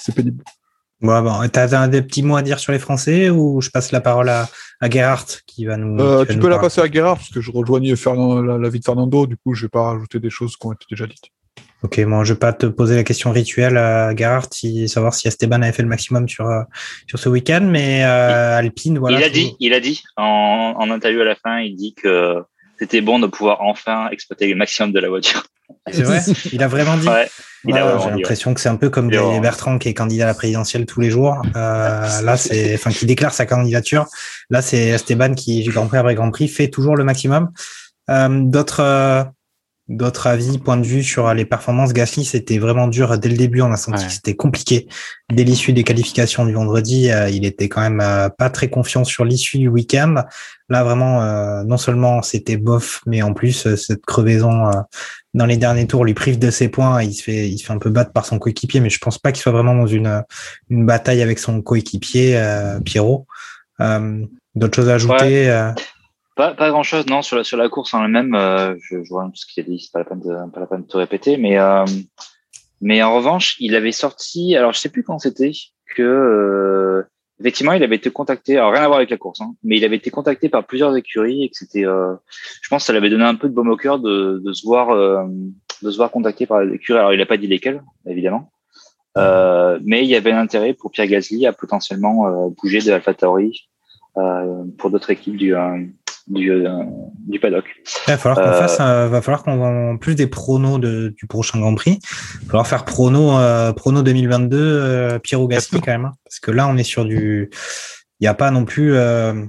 c'est 0.00 0.14
pénible. 0.14 0.44
Bon, 1.00 1.22
bon. 1.22 1.48
T'as 1.48 1.86
des 1.86 2.02
petits 2.02 2.22
mots 2.22 2.36
à 2.36 2.42
dire 2.42 2.58
sur 2.58 2.72
les 2.72 2.78
Français 2.80 3.30
ou 3.30 3.60
je 3.60 3.70
passe 3.70 3.92
la 3.92 4.00
parole 4.00 4.28
à, 4.28 4.48
à 4.80 4.90
Gerhardt 4.90 5.42
qui 5.46 5.64
va 5.64 5.76
nous. 5.76 6.00
Euh, 6.00 6.24
tu 6.24 6.38
peux 6.38 6.48
la 6.48 6.58
passer 6.58 6.80
à 6.80 6.90
Gerhardt 6.90 7.18
parce 7.18 7.30
que 7.30 7.40
je 7.40 7.52
rejoignais 7.52 7.94
Fernand, 7.94 8.40
la, 8.40 8.68
vie 8.68 8.80
de 8.80 8.84
Fernando. 8.84 9.26
Du 9.26 9.36
coup, 9.36 9.54
je 9.54 9.66
vais 9.66 9.68
pas 9.68 9.92
rajouter 9.92 10.18
des 10.18 10.30
choses 10.30 10.56
qui 10.56 10.66
ont 10.66 10.72
été 10.72 10.86
déjà 10.90 11.06
dites. 11.06 11.30
Ok, 11.82 12.04
bon, 12.04 12.24
je 12.24 12.32
vais 12.32 12.38
pas 12.38 12.52
te 12.52 12.66
poser 12.66 12.96
la 12.96 13.04
question 13.04 13.30
rituelle, 13.30 13.76
à 13.76 14.14
Gerhardt, 14.14 14.48
si, 14.52 14.88
savoir 14.88 15.14
si 15.14 15.28
Esteban 15.28 15.62
avait 15.62 15.72
fait 15.72 15.82
le 15.82 15.88
maximum 15.88 16.28
sur 16.28 16.46
euh, 16.46 16.62
sur 17.06 17.18
ce 17.18 17.28
week-end, 17.28 17.60
mais 17.62 18.04
euh, 18.04 18.58
Alpine, 18.58 18.98
voilà. 18.98 19.18
Il 19.18 19.24
a 19.24 19.28
dit, 19.28 19.54
il 19.60 19.72
a 19.72 19.80
dit 19.80 20.02
en, 20.16 20.74
en 20.76 20.90
interview 20.90 21.20
à 21.20 21.24
la 21.24 21.36
fin, 21.36 21.60
il 21.60 21.76
dit 21.76 21.94
que 21.94 22.42
c'était 22.78 23.00
bon 23.00 23.18
de 23.18 23.26
pouvoir 23.26 23.60
enfin 23.62 24.08
exploiter 24.10 24.48
le 24.48 24.56
maximum 24.56 24.92
de 24.92 25.00
la 25.00 25.08
voiture. 25.08 25.44
C'est 25.90 26.02
vrai, 26.02 26.20
il 26.52 26.62
a 26.62 26.68
vraiment 26.68 26.96
dit. 26.96 27.08
Ouais, 27.08 27.28
J'ai 27.64 27.72
l'impression 27.72 28.54
que 28.54 28.60
c'est 28.60 28.68
un 28.68 28.76
peu 28.76 28.90
comme 28.90 29.08
Bertrand 29.08 29.78
qui 29.78 29.88
est 29.88 29.94
candidat 29.94 30.24
à 30.24 30.26
la 30.28 30.34
présidentielle 30.34 30.86
tous 30.86 31.00
les 31.00 31.10
jours. 31.10 31.42
Euh, 31.56 32.20
là, 32.22 32.36
c'est, 32.36 32.74
enfin, 32.74 32.90
qui 32.90 33.06
déclare 33.06 33.32
sa 33.32 33.46
candidature. 33.46 34.06
Là, 34.50 34.62
c'est 34.62 34.88
Esteban 34.88 35.34
qui, 35.34 35.62
du 35.62 35.70
Grand 35.70 35.86
Prix 35.86 35.98
après 35.98 36.14
Grand 36.14 36.30
Prix, 36.30 36.48
fait 36.48 36.68
toujours 36.68 36.96
le 36.96 37.04
maximum. 37.04 37.50
Euh, 38.10 38.28
d'autres 38.30 38.80
euh, 38.80 39.24
d'autres 39.88 40.26
avis, 40.26 40.58
point 40.58 40.76
de 40.76 40.84
vue 40.84 41.02
sur 41.02 41.32
les 41.32 41.46
performances. 41.46 41.92
Gasly, 41.92 42.24
c'était 42.24 42.58
vraiment 42.58 42.88
dur 42.88 43.18
dès 43.18 43.28
le 43.30 43.36
début. 43.36 43.62
On 43.62 43.72
a 43.72 43.76
senti 43.76 44.04
que 44.04 44.12
c'était 44.12 44.36
compliqué. 44.36 44.86
Dès 45.32 45.44
l'issue 45.44 45.72
des 45.72 45.82
qualifications 45.82 46.44
du 46.44 46.52
vendredi, 46.52 47.10
euh, 47.10 47.30
il 47.30 47.46
était 47.46 47.68
quand 47.68 47.80
même 47.80 48.00
euh, 48.00 48.28
pas 48.28 48.50
très 48.50 48.68
confiant 48.68 49.04
sur 49.04 49.24
l'issue 49.24 49.58
du 49.58 49.68
week-end. 49.68 50.24
Là, 50.68 50.84
vraiment, 50.84 51.22
euh, 51.22 51.64
non 51.64 51.78
seulement 51.78 52.20
c'était 52.20 52.58
bof, 52.58 53.00
mais 53.06 53.22
en 53.22 53.32
plus, 53.32 53.74
cette 53.76 54.04
crevaison 54.04 54.70
dans 55.32 55.46
les 55.46 55.56
derniers 55.56 55.86
tours 55.86 56.04
lui 56.04 56.14
prive 56.14 56.38
de 56.38 56.50
ses 56.50 56.68
points. 56.68 57.02
Il 57.02 57.14
se 57.14 57.22
fait, 57.22 57.48
il 57.48 57.58
se 57.58 57.64
fait 57.64 57.72
un 57.72 57.78
peu 57.78 57.90
battre 57.90 58.12
par 58.12 58.26
son 58.26 58.38
coéquipier, 58.38 58.80
mais 58.80 58.90
je 58.90 58.98
pense 58.98 59.18
pas 59.18 59.32
qu'il 59.32 59.40
soit 59.40 59.52
vraiment 59.52 59.74
dans 59.74 59.86
une, 59.86 60.22
une 60.68 60.84
bataille 60.84 61.22
avec 61.22 61.38
son 61.38 61.62
coéquipier, 61.62 62.38
Pierrot. 62.84 63.26
D'autres 63.80 64.76
choses 64.76 64.90
à 64.90 64.94
ajouter 64.94 65.72
pas, 66.38 66.54
pas 66.54 66.70
grand 66.70 66.84
chose, 66.84 67.04
non, 67.08 67.20
sur 67.20 67.36
la, 67.36 67.42
sur 67.42 67.56
la 67.56 67.68
course 67.68 67.92
en 67.94 68.04
elle-même, 68.04 68.32
euh, 68.36 68.76
je, 68.80 69.02
je, 69.02 69.08
vois 69.08 69.24
tout 69.24 69.34
ce 69.34 69.44
qu'il 69.44 69.64
a 69.64 69.66
dit, 69.66 69.80
c'est 69.80 69.90
pas 69.90 69.98
la 69.98 70.04
peine 70.04 70.20
de, 70.20 70.50
pas 70.52 70.60
la 70.60 70.66
peine 70.66 70.82
de 70.82 70.86
te 70.86 70.96
répéter, 70.96 71.36
mais, 71.36 71.58
euh, 71.58 71.84
mais 72.80 73.02
en 73.02 73.12
revanche, 73.16 73.56
il 73.58 73.74
avait 73.74 73.90
sorti, 73.90 74.54
alors 74.54 74.72
je 74.72 74.78
sais 74.78 74.88
plus 74.88 75.02
quand 75.02 75.18
c'était, 75.18 75.50
que, 75.96 76.02
euh, 76.02 77.02
effectivement, 77.40 77.72
il 77.72 77.82
avait 77.82 77.96
été 77.96 78.12
contacté, 78.12 78.56
alors 78.56 78.70
rien 78.70 78.82
à 78.82 78.86
voir 78.86 78.98
avec 78.98 79.10
la 79.10 79.16
course, 79.16 79.40
hein, 79.40 79.54
mais 79.64 79.78
il 79.78 79.84
avait 79.84 79.96
été 79.96 80.10
contacté 80.10 80.48
par 80.48 80.64
plusieurs 80.64 80.96
écuries 80.96 81.42
et 81.42 81.48
que 81.48 81.56
c'était, 81.56 81.84
euh, 81.84 82.14
je 82.62 82.68
pense 82.68 82.84
que 82.84 82.86
ça 82.86 82.92
lui 82.92 82.98
avait 82.98 83.10
donné 83.10 83.24
un 83.24 83.34
peu 83.34 83.48
de 83.48 83.54
baume 83.54 83.70
au 83.70 83.76
cœur 83.76 83.98
de, 83.98 84.40
de 84.44 84.52
se 84.52 84.64
voir, 84.64 84.96
de 84.96 85.90
se 85.90 85.96
voir 85.96 86.12
contacté 86.12 86.46
par 86.46 86.64
des 86.64 86.72
écuries. 86.74 87.00
Alors, 87.00 87.12
il 87.12 87.20
a 87.20 87.26
pas 87.26 87.36
dit 87.36 87.48
lesquelles, 87.48 87.82
évidemment. 88.06 88.52
Mais 89.16 90.04
il 90.04 90.08
y 90.08 90.14
avait 90.14 90.30
un 90.30 90.38
intérêt 90.38 90.72
pour 90.72 90.92
Pierre 90.92 91.08
Gasly 91.08 91.46
à 91.46 91.52
potentiellement 91.52 92.48
bouger 92.50 92.78
de 92.78 92.92
AlphaTauri 92.92 93.68
pour 94.78 94.90
d'autres 94.90 95.10
équipes 95.10 95.36
du, 95.36 95.56
du, 96.28 96.50
euh, 96.50 96.82
du 97.26 97.40
paddock. 97.40 97.64
Il 98.06 98.10
va 98.10 98.18
falloir 98.18 98.38
qu'on 98.38 98.50
euh, 98.50 98.58
fasse, 98.58 98.78
va 98.78 99.22
falloir 99.22 99.42
qu'on 99.42 99.92
en 99.92 99.96
plus 99.96 100.14
des 100.14 100.26
pronos 100.26 100.78
de, 100.78 101.14
du 101.16 101.26
prochain 101.26 101.58
Grand 101.60 101.74
Prix. 101.74 101.98
Il 102.02 102.38
va 102.40 102.46
falloir 102.46 102.66
faire 102.66 102.84
prono, 102.84 103.38
euh, 103.38 103.72
prono 103.72 104.02
2022, 104.02 104.56
euh, 104.58 105.18
Pierrot 105.18 105.48
Gasly 105.48 105.80
quand 105.80 105.92
même, 105.92 106.06
hein. 106.06 106.14
parce 106.24 106.40
que 106.40 106.50
là 106.50 106.68
on 106.68 106.76
est 106.76 106.84
sur 106.84 107.04
du, 107.04 107.50
il 108.20 108.24
n'y 108.24 108.28
a 108.28 108.34
pas 108.34 108.50
non 108.50 108.64
plus 108.64 108.94
euh, 108.94 109.44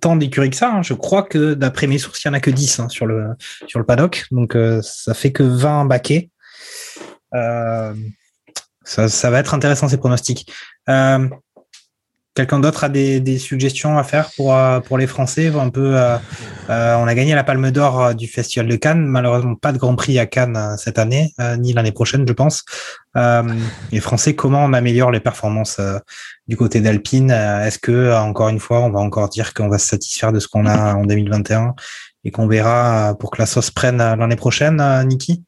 tant 0.00 0.16
d'écuries 0.16 0.50
que 0.50 0.56
ça. 0.56 0.72
Hein. 0.72 0.82
Je 0.82 0.94
crois 0.94 1.22
que 1.22 1.54
d'après 1.54 1.86
mes 1.86 1.98
sources, 1.98 2.24
il 2.24 2.28
n'y 2.28 2.34
en 2.34 2.38
a 2.38 2.40
que 2.40 2.50
10 2.50 2.80
hein, 2.80 2.88
sur 2.88 3.06
le 3.06 3.28
sur 3.66 3.78
le 3.78 3.86
paddock, 3.86 4.26
donc 4.30 4.56
ça 4.82 5.14
fait 5.14 5.32
que 5.32 5.42
20 5.42 5.86
baquets. 5.86 6.30
ça, 7.32 7.94
ça 8.84 9.30
va 9.30 9.38
être 9.38 9.54
intéressant 9.54 9.88
ces 9.88 9.98
pronostics. 9.98 10.50
Euh, 12.36 12.42
Quelqu'un 12.42 12.58
d'autre 12.58 12.84
a 12.84 12.88
des, 12.88 13.20
des, 13.20 13.38
suggestions 13.38 13.96
à 13.96 14.02
faire 14.02 14.30
pour, 14.36 14.54
euh, 14.54 14.80
pour 14.80 14.98
les 14.98 15.06
Français 15.06 15.52
un 15.54 15.70
peu, 15.70 15.96
euh, 15.96 16.16
euh, 16.68 16.94
On 16.96 17.06
a 17.06 17.14
gagné 17.14 17.34
la 17.34 17.44
Palme 17.44 17.70
d'Or 17.70 18.14
du 18.14 18.26
Festival 18.26 18.66
de 18.68 18.76
Cannes. 18.76 19.06
Malheureusement, 19.06 19.54
pas 19.54 19.72
de 19.72 19.78
Grand 19.78 19.94
Prix 19.94 20.18
à 20.18 20.26
Cannes 20.26 20.76
cette 20.78 20.98
année, 20.98 21.32
ni 21.58 21.72
l'année 21.72 21.92
prochaine, 21.92 22.26
je 22.26 22.32
pense. 22.32 22.64
les 23.14 24.00
Français, 24.00 24.34
comment 24.34 24.64
on 24.64 24.72
améliore 24.72 25.10
les 25.10 25.20
performances 25.20 25.80
du 26.48 26.56
côté 26.56 26.80
d'Alpine 26.80 27.30
Est-ce 27.30 27.78
que, 27.78 28.14
encore 28.14 28.48
une 28.48 28.60
fois, 28.60 28.80
on 28.80 28.90
va 28.90 29.00
encore 29.00 29.28
dire 29.28 29.54
qu'on 29.54 29.68
va 29.68 29.78
se 29.78 29.86
satisfaire 29.86 30.32
de 30.32 30.40
ce 30.40 30.48
qu'on 30.48 30.66
a 30.66 30.94
en 30.94 31.04
2021 31.04 31.74
et 32.24 32.30
qu'on 32.30 32.48
verra 32.48 33.14
pour 33.18 33.30
que 33.30 33.38
la 33.38 33.46
sauce 33.46 33.70
prenne 33.70 33.98
l'année 33.98 34.36
prochaine, 34.36 34.82
Niki? 35.06 35.44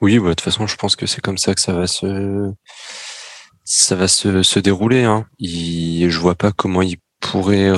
Oui, 0.00 0.18
bah, 0.18 0.28
de 0.28 0.34
toute 0.34 0.42
façon, 0.42 0.66
je 0.66 0.76
pense 0.76 0.94
que 0.94 1.06
c'est 1.06 1.20
comme 1.20 1.38
ça 1.38 1.54
que 1.54 1.60
ça 1.60 1.72
va 1.72 1.86
se 1.86 2.52
ça 3.64 3.96
va 3.96 4.08
se, 4.08 4.42
se 4.42 4.58
dérouler. 4.58 5.04
Hein. 5.04 5.26
Il, 5.38 6.08
je 6.10 6.18
vois 6.18 6.34
pas 6.34 6.52
comment 6.52 6.82
il 6.82 6.96
pourrait 7.20 7.72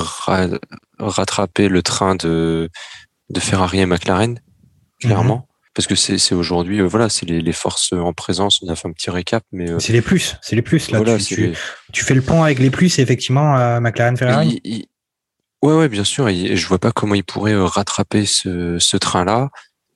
rattraper 0.97 1.67
le 1.67 1.83
train 1.83 2.15
de, 2.15 2.69
de 3.29 3.39
Ferrari 3.39 3.79
et 3.79 3.85
McLaren, 3.85 4.39
clairement. 4.99 5.37
Mhm. 5.37 5.43
Parce 5.75 5.87
que 5.87 5.95
c'est 5.95 6.33
aujourd'hui, 6.33 6.79
euh, 6.79 6.87
voilà, 6.87 7.09
c'est 7.09 7.25
les, 7.25 7.41
les, 7.41 7.51
forces 7.51 7.91
en 7.91 8.13
présence. 8.13 8.61
On 8.63 8.69
a 8.69 8.77
fait 8.77 8.87
un 8.87 8.93
petit 8.93 9.09
récap, 9.09 9.43
mais 9.51 9.69
euh, 9.69 9.79
c'est 9.79 9.91
les 9.91 10.01
plus, 10.01 10.37
c'est 10.41 10.55
les 10.55 10.61
plus. 10.61 10.89
Là, 10.89 11.01
tu, 11.17 11.53
tu, 11.91 12.05
fais 12.05 12.13
le 12.13 12.21
pont 12.21 12.43
avec 12.43 12.59
les 12.59 12.69
plus, 12.69 12.97
effectivement, 12.97 13.57
euh, 13.57 13.81
McLaren, 13.81 14.15
Ferrari? 14.15 14.61
ouais, 15.61 15.73
ouais, 15.73 15.89
bien 15.89 16.05
sûr. 16.05 16.29
Et 16.29 16.55
je 16.55 16.67
vois 16.67 16.79
pas 16.79 16.93
comment 16.93 17.13
il 17.13 17.25
pourrait 17.25 17.57
rattraper 17.57 18.25
ce, 18.25 18.79
ce 18.79 18.95
train-là, 18.95 19.49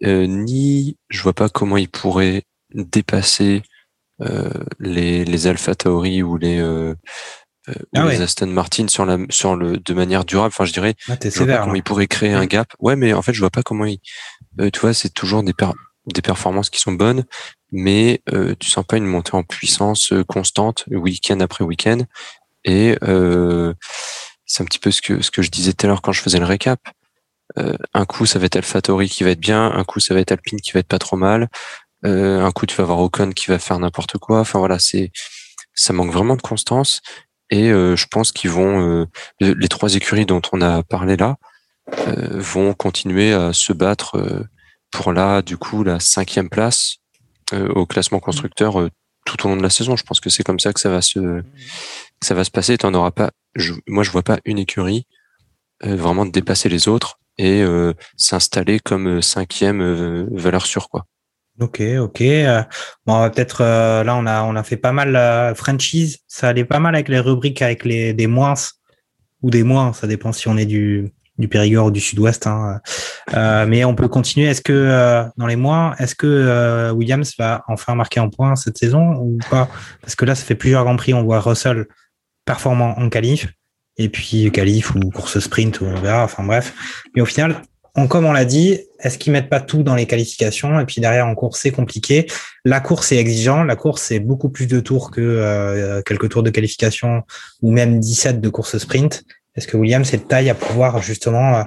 ni 0.04 0.98
je 1.10 1.22
vois 1.22 1.34
pas 1.34 1.48
comment 1.48 1.78
il 1.78 1.88
pourrait 1.88 2.44
dépasser 2.74 3.58
euh, 3.58 3.79
les, 4.80 5.26
les 5.26 5.48
Alpha 5.48 5.76
Tauri 5.76 6.24
ou 6.24 6.38
les 6.38 6.60
euh, 6.60 6.94
euh, 7.70 7.74
ah 7.96 8.08
les 8.08 8.22
Aston 8.22 8.48
Martin 8.48 8.88
sur 8.88 9.06
la 9.06 9.18
sur 9.30 9.56
le 9.56 9.78
de 9.78 9.94
manière 9.94 10.26
durable. 10.26 10.54
Enfin 10.54 10.66
je 10.66 10.74
dirais 10.74 10.96
ah, 11.10 11.16
sévère, 11.30 11.62
comment 11.62 11.76
il 11.76 11.84
pourrait 11.84 12.08
créer 12.08 12.34
un 12.34 12.46
gap. 12.46 12.74
Ouais 12.80 12.96
mais 12.96 13.14
en 13.14 13.22
fait 13.22 13.34
je 13.34 13.40
vois 13.40 13.50
pas 13.50 13.64
comment 13.64 13.86
il 13.86 14.00
tu 14.72 14.80
vois 14.80 14.94
c'est 14.94 15.10
toujours 15.10 15.44
des 15.44 15.54
des 16.14 16.22
performances 16.22 16.70
qui 16.70 16.80
sont 16.80 16.94
bonnes 16.94 17.26
mais 17.72 18.22
euh, 18.34 18.56
tu 18.60 18.70
sens 18.70 18.86
pas 18.86 18.98
une 18.98 19.06
montée 19.06 19.36
en 19.36 19.44
puissance 19.44 20.14
constante 20.28 20.86
week-end 20.88 21.40
après 21.40 21.64
week-end. 21.64 22.00
Et 22.66 22.98
euh, 23.04 23.74
c'est 24.46 24.64
un 24.64 24.66
petit 24.66 24.80
peu 24.80 24.92
ce 24.92 25.02
que 25.02 25.22
ce 25.22 25.32
que 25.32 25.42
je 25.42 25.52
disais 25.52 25.74
tout 25.74 25.86
à 25.86 25.90
l'heure 25.90 26.02
quand 26.02 26.12
je 26.12 26.22
faisais 26.22 26.40
le 26.40 26.46
récap. 26.46 26.80
Un 27.94 28.06
coup 28.06 28.28
ça 28.28 28.38
va 28.38 28.46
être 28.46 28.58
AlphaTauri 28.58 29.10
qui 29.10 29.24
va 29.24 29.32
être 29.32 29.40
bien 29.40 29.72
un 29.72 29.84
coup 29.84 30.00
ça 30.00 30.14
va 30.14 30.20
être 30.20 30.32
Alpine 30.32 30.62
qui 30.62 30.72
va 30.72 30.82
être 30.82 30.88
pas 30.88 31.00
trop 31.00 31.18
mal 31.18 31.50
euh, 32.06 32.44
un 32.46 32.52
coup, 32.52 32.66
tu 32.66 32.76
vas 32.76 32.84
avoir 32.84 33.00
Ocon 33.00 33.32
qui 33.32 33.48
va 33.48 33.60
faire 33.60 33.80
n'importe 33.80 34.18
quoi. 34.18 34.40
Enfin 34.40 34.60
voilà, 34.60 34.80
c'est 34.80 35.12
ça 35.74 35.94
manque 35.94 36.12
vraiment 36.12 36.36
de 36.36 36.42
constance. 36.42 37.02
Et 37.50 37.72
euh, 37.72 37.96
je 37.96 38.06
pense 38.08 38.32
qu'ils 38.32 38.52
vont, 38.52 39.02
euh, 39.02 39.06
les 39.40 39.68
trois 39.68 39.96
écuries 39.96 40.26
dont 40.26 40.42
on 40.52 40.62
a 40.62 40.84
parlé 40.84 41.18
là, 41.18 41.38
vont 42.18 42.74
continuer 42.76 43.34
à 43.34 43.52
se 43.52 43.74
battre 43.74 44.48
pour 44.92 45.12
là, 45.12 45.42
du 45.42 45.58
coup, 45.58 45.84
la 45.84 46.00
cinquième 46.00 46.50
place 46.50 46.98
au 47.52 47.88
classement 47.88 48.20
constructeur 48.20 48.90
tout 49.26 49.46
au 49.46 49.50
long 49.50 49.58
de 49.58 49.64
la 49.64 49.72
saison. 49.72 49.96
Je 49.96 50.04
pense 50.04 50.20
que 50.20 50.30
c'est 50.30 50.44
comme 50.44 50.60
ça 50.60 50.72
que 50.72 50.80
ça 50.80 50.92
va 50.92 51.02
se, 51.02 51.42
ça 52.22 52.36
va 52.36 52.44
se 52.44 52.52
passer. 52.52 52.78
T'en 52.78 52.94
auras 52.94 53.10
pas. 53.10 53.32
Je, 53.56 53.74
moi, 53.88 54.04
je 54.04 54.12
vois 54.12 54.22
pas 54.22 54.38
une 54.46 54.60
écurie 54.60 55.08
vraiment 55.82 56.28
dépasser 56.28 56.70
les 56.70 56.88
autres 56.88 57.20
et 57.40 57.66
s'installer 58.18 58.80
comme 58.80 59.24
cinquième 59.24 60.28
valeur 60.32 60.68
sûre 60.68 60.90
quoi. 60.90 61.08
Ok, 61.60 61.82
ok. 62.00 62.24
bon, 63.06 63.30
peut-être 63.30 63.64
là 63.64 64.16
on 64.16 64.26
a 64.26 64.44
on 64.44 64.56
a 64.56 64.64
fait 64.64 64.78
pas 64.78 64.94
mal 64.94 65.56
franchise. 65.56 66.20
Ça 66.28 66.50
allait 66.50 66.66
pas 66.66 66.80
mal 66.80 66.96
avec 66.96 67.10
les 67.10 67.20
rubriques 67.20 67.62
avec 67.62 67.84
les 67.84 68.14
des 68.14 68.28
moins 68.28 68.54
ou 69.42 69.50
des 69.50 69.64
moins. 69.64 69.92
Ça 69.94 70.08
dépend 70.08 70.32
si 70.32 70.48
on 70.48 70.58
est 70.58 70.66
du 70.66 71.12
du 71.40 71.48
Périgord 71.48 71.88
ou 71.88 71.92
du 71.92 72.02
Sud-Ouest. 72.02 72.46
Hein. 72.46 72.82
Euh, 73.34 73.66
mais 73.66 73.84
on 73.86 73.96
peut 73.96 74.08
continuer. 74.08 74.48
Est-ce 74.48 74.62
que 74.62 74.74
euh, 74.74 75.24
dans 75.38 75.48
les 75.48 75.56
mois, 75.56 75.96
est-ce 75.98 76.14
que 76.14 76.28
euh, 76.28 76.92
Williams 76.92 77.34
va 77.40 77.64
enfin 77.68 77.96
marquer 77.96 78.20
en 78.20 78.30
point 78.30 78.56
cette 78.56 78.78
saison 78.78 79.16
ou 79.16 79.40
pas? 79.50 79.70
Parce 80.02 80.16
que 80.16 80.26
là, 80.26 80.36
ça 80.36 80.44
fait 80.44 80.56
plusieurs 80.56 80.84
grands 80.84 80.98
prix. 80.98 81.14
On 81.14 81.24
voit 81.24 81.40
Russell 81.40 81.88
performant 82.46 83.00
en 83.00 83.10
qualif 83.10 83.48
et 83.98 84.10
puis 84.10 84.52
qualif 84.52 84.94
ou 84.96 85.00
course 85.10 85.40
sprint, 85.40 85.82
on 85.82 85.96
verra. 85.96 86.26
Enfin 86.26 86.44
bref. 86.44 86.74
Mais 87.16 87.22
au 87.22 87.26
final, 87.26 87.62
comme 88.10 88.26
on 88.26 88.32
l'a 88.32 88.46
dit, 88.46 88.80
est-ce 89.00 89.18
qu'ils 89.18 89.34
mettent 89.34 89.50
pas 89.50 89.62
tout 89.62 89.84
dans 89.84 89.96
les 89.96 90.06
qualifications? 90.06 90.80
Et 90.80 90.86
puis 90.86 91.02
derrière 91.02 91.28
en 91.28 91.36
course 91.36 91.60
c'est 91.60 91.72
compliqué. 91.72 92.28
La 92.66 92.80
course 92.80 93.12
est 93.12 93.18
exigeant. 93.18 93.64
La 93.64 93.76
course 93.76 94.02
c'est 94.04 94.20
beaucoup 94.20 94.50
plus 94.50 94.68
de 94.68 94.80
tours 94.80 95.12
que 95.12 96.02
quelques 96.06 96.30
tours 96.30 96.44
de 96.44 96.50
qualification 96.50 97.24
ou 97.62 97.72
même 97.72 98.00
17 98.00 98.40
de 98.42 98.50
course 98.50 98.78
sprint. 98.78 99.24
Est-ce 99.60 99.68
que 99.68 99.78
Williams 99.78 100.14
est 100.14 100.18
de 100.18 100.24
taille 100.24 100.50
à 100.50 100.56
pouvoir 100.56 101.02
justement, 101.02 101.58
euh, 101.58 101.64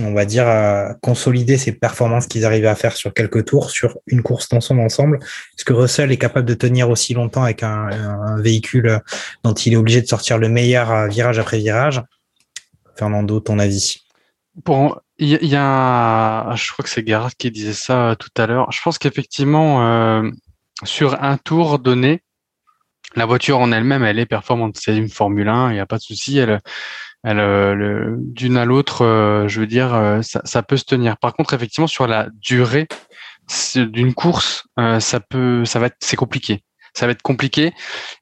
on 0.00 0.14
va 0.14 0.24
dire, 0.24 0.48
euh, 0.48 0.92
consolider 1.02 1.56
ces 1.56 1.72
performances 1.72 2.26
qu'ils 2.26 2.44
arrivaient 2.44 2.68
à 2.68 2.76
faire 2.76 2.94
sur 2.94 3.12
quelques 3.12 3.46
tours, 3.46 3.70
sur 3.70 3.98
une 4.06 4.22
course 4.22 4.48
dans 4.48 4.60
son 4.60 4.78
ensemble? 4.78 5.18
Est-ce 5.22 5.64
que 5.64 5.72
Russell 5.72 6.12
est 6.12 6.18
capable 6.18 6.46
de 6.46 6.54
tenir 6.54 6.90
aussi 6.90 7.14
longtemps 7.14 7.42
avec 7.42 7.62
un, 7.62 8.40
véhicule 8.40 9.00
dont 9.42 9.54
il 9.54 9.72
est 9.72 9.76
obligé 9.76 10.02
de 10.02 10.06
sortir 10.06 10.38
le 10.38 10.48
meilleur 10.48 10.92
euh, 10.92 11.08
virage 11.08 11.38
après 11.38 11.58
virage? 11.58 12.02
Fernando, 12.96 13.40
ton 13.40 13.58
avis? 13.58 14.04
Il 15.18 15.28
y, 15.28 15.56
a, 15.56 16.54
je 16.54 16.72
crois 16.72 16.82
que 16.82 16.90
c'est 16.90 17.02
Gareth 17.02 17.34
qui 17.36 17.50
disait 17.50 17.72
ça 17.72 18.16
tout 18.18 18.30
à 18.36 18.46
l'heure. 18.46 18.70
Je 18.70 18.80
pense 18.82 18.98
qu'effectivement, 18.98 20.22
sur 20.84 21.22
un 21.22 21.38
tour 21.38 21.78
donné, 21.78 22.22
la 23.14 23.24
voiture 23.24 23.58
en 23.58 23.72
elle-même, 23.72 24.04
elle 24.04 24.18
est 24.18 24.26
performante. 24.26 24.76
C'est 24.78 24.96
une 24.96 25.08
Formule 25.08 25.48
1, 25.48 25.70
il 25.70 25.74
n'y 25.74 25.80
a 25.80 25.86
pas 25.86 25.96
de 25.96 26.02
souci. 26.02 26.38
Elle, 26.38 26.60
euh, 27.26 28.14
d'une 28.18 28.56
à 28.56 28.64
l'autre, 28.64 29.02
euh, 29.02 29.48
je 29.48 29.60
veux 29.60 29.66
dire, 29.66 29.94
euh, 29.94 30.20
ça, 30.22 30.62
peut 30.62 30.76
se 30.76 30.84
tenir. 30.84 31.16
Par 31.16 31.34
contre, 31.34 31.54
effectivement, 31.54 31.86
sur 31.86 32.06
la 32.06 32.28
durée 32.34 32.86
d'une 33.76 34.12
course, 34.12 34.66
ça 34.98 35.20
peut, 35.20 35.64
ça 35.64 35.78
va 35.78 35.86
être, 35.86 35.96
c'est 36.00 36.16
compliqué. 36.16 36.62
Ça 36.94 37.06
va 37.06 37.12
être 37.12 37.22
compliqué 37.22 37.72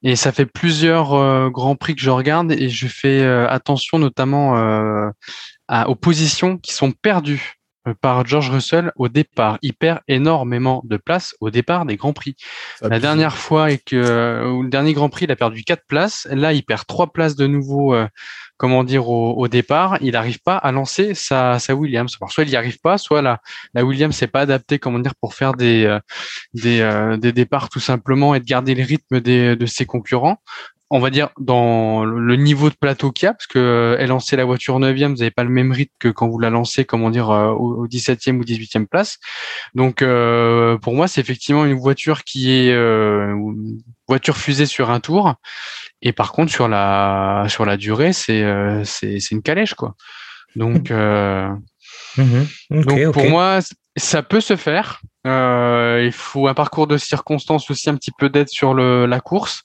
et 0.03 0.17
ça 0.17 0.33
fait 0.33 0.47
plusieurs 0.47 1.51
grands 1.51 1.77
prix 1.77 1.95
que 1.95 2.03
je 2.03 2.11
regarde 2.11 2.51
et 2.51 2.69
je 2.69 2.89
fais 2.89 3.25
attention 3.25 4.01
notamment 4.01 5.13
à, 5.69 5.89
aux 5.89 5.95
positions 5.95 6.59
qui 6.59 6.73
sont 6.73 6.93
perdues 6.93 7.55
par 8.01 8.27
George 8.27 8.49
Russell 8.51 8.93
au 8.97 9.09
départ. 9.09 9.59
Il 9.61 9.75
perd 9.75 10.01
énormément 10.09 10.81
de 10.85 10.97
place 10.97 11.35
au 11.41 11.51
départ 11.51 11.85
des 11.85 11.97
Grands 11.97 12.15
Prix. 12.15 12.35
La 12.81 12.99
dernière 12.99 13.37
fois, 13.37 13.71
et 13.73 13.79
que, 13.79 13.97
le 14.63 14.69
dernier 14.71 14.95
Grand 14.95 15.11
Prix, 15.11 15.27
il 15.27 15.31
a 15.31 15.37
perdu 15.37 15.65
quatre 15.65 15.85
places. 15.87 16.27
Là, 16.31 16.55
il 16.55 16.65
perd 16.65 16.87
trois 16.87 17.13
places 17.13 17.37
de 17.37 17.47
nouveau 17.47 17.95
comment 18.57 18.85
dire, 18.85 19.09
au, 19.09 19.49
départ, 19.49 19.99
il 20.01 20.13
n'arrive 20.13 20.41
pas 20.41 20.57
à 20.57 20.71
lancer 20.71 21.15
sa, 21.15 21.59
sa 21.59 21.75
Williams. 21.75 22.17
Alors, 22.21 22.31
soit 22.31 22.45
il 22.45 22.51
n'y 22.51 22.57
arrive 22.57 22.79
pas, 22.81 22.99
soit 22.99 23.21
la, 23.21 23.41
la 23.75 23.85
Williams 23.85 24.19
n'est 24.21 24.29
pas 24.29 24.41
adaptée, 24.41 24.79
comment 24.79 24.99
dire, 25.01 25.15
pour 25.17 25.35
faire 25.35 25.55
des, 25.55 25.85
euh, 25.85 25.99
des, 26.55 26.81
euh, 26.81 27.17
des 27.17 27.33
départs 27.33 27.69
tout 27.69 27.81
simplement 27.81 28.35
et 28.35 28.41
de 28.41 28.45
garder 28.45 28.75
le 28.75 28.85
rythme 28.85 29.21
des, 29.21 29.57
de 29.57 29.67
ses 29.67 29.87
concurrents 29.87 30.39
on 30.91 31.01
va 31.01 31.11
dire 31.11 31.31
dans 31.39 32.05
le 32.05 32.37
niveau 32.37 32.71
de 32.71 32.75
plateau 32.75 33.11
qu'il 33.11 33.27
y 33.27 33.29
a, 33.29 33.35
parce 33.35 33.47
que 33.47 33.59
euh, 33.59 33.97
elle 33.99 34.11
lançait 34.11 34.37
la 34.37 34.45
voiture 34.45 34.79
9e, 34.79 35.09
vous 35.09 35.17
n'avez 35.17 35.31
pas 35.31 35.45
le 35.45 35.51
même 35.51 35.73
rythme 35.73 35.95
que 35.99 36.09
quand 36.09 36.29
vous 36.29 36.39
la 36.39 36.51
lancez, 36.51 36.85
comment 36.85 37.11
dire, 37.11 37.29
au 37.29 37.87
17e 37.87 38.39
ou 38.39 38.45
18e 38.45 38.87
place. 38.87 39.19
Donc 39.75 40.05
pour 40.81 40.95
moi, 40.95 41.09
c'est 41.09 41.21
effectivement 41.21 41.65
une 41.65 41.79
voiture 41.79 42.25
qui 42.25 42.53
est 42.53 42.73
une 42.73 43.83
voiture 44.07 44.37
fusée 44.37 44.67
sur 44.67 44.91
un 44.91 45.01
tour 45.01 45.35
et 46.05 46.13
par 46.13 46.33
contre, 46.33 46.53
sur 46.53 46.69
la, 46.69 47.47
sur 47.49 47.65
la 47.65 47.79
durée, 47.79 48.13
c'est 48.13 48.43
euh, 48.43 48.85
c'est 48.85 49.31
une 49.31 49.43
calèche, 49.43 49.75
quoi. 49.75 49.97
Donc, 50.55 50.91
euh, 50.91 51.49
mhm. 52.19 52.47
donc 52.71 53.13
pour 53.13 53.29
moi, 53.29 53.61
ça 53.97 54.23
peut 54.23 54.41
se 54.41 54.57
faire. 54.57 55.01
Euh, 55.27 56.03
il 56.05 56.13
faut 56.13 56.49
un 56.49 56.55
parcours 56.55 56.87
de 56.87 56.99
circonstances 56.99 57.71
aussi 57.71 57.89
un 57.89 57.97
petit 57.97 58.11
peu 58.19 58.29
d'aide 58.29 58.49
sur 58.49 58.75
la 58.75 59.21
course, 59.21 59.63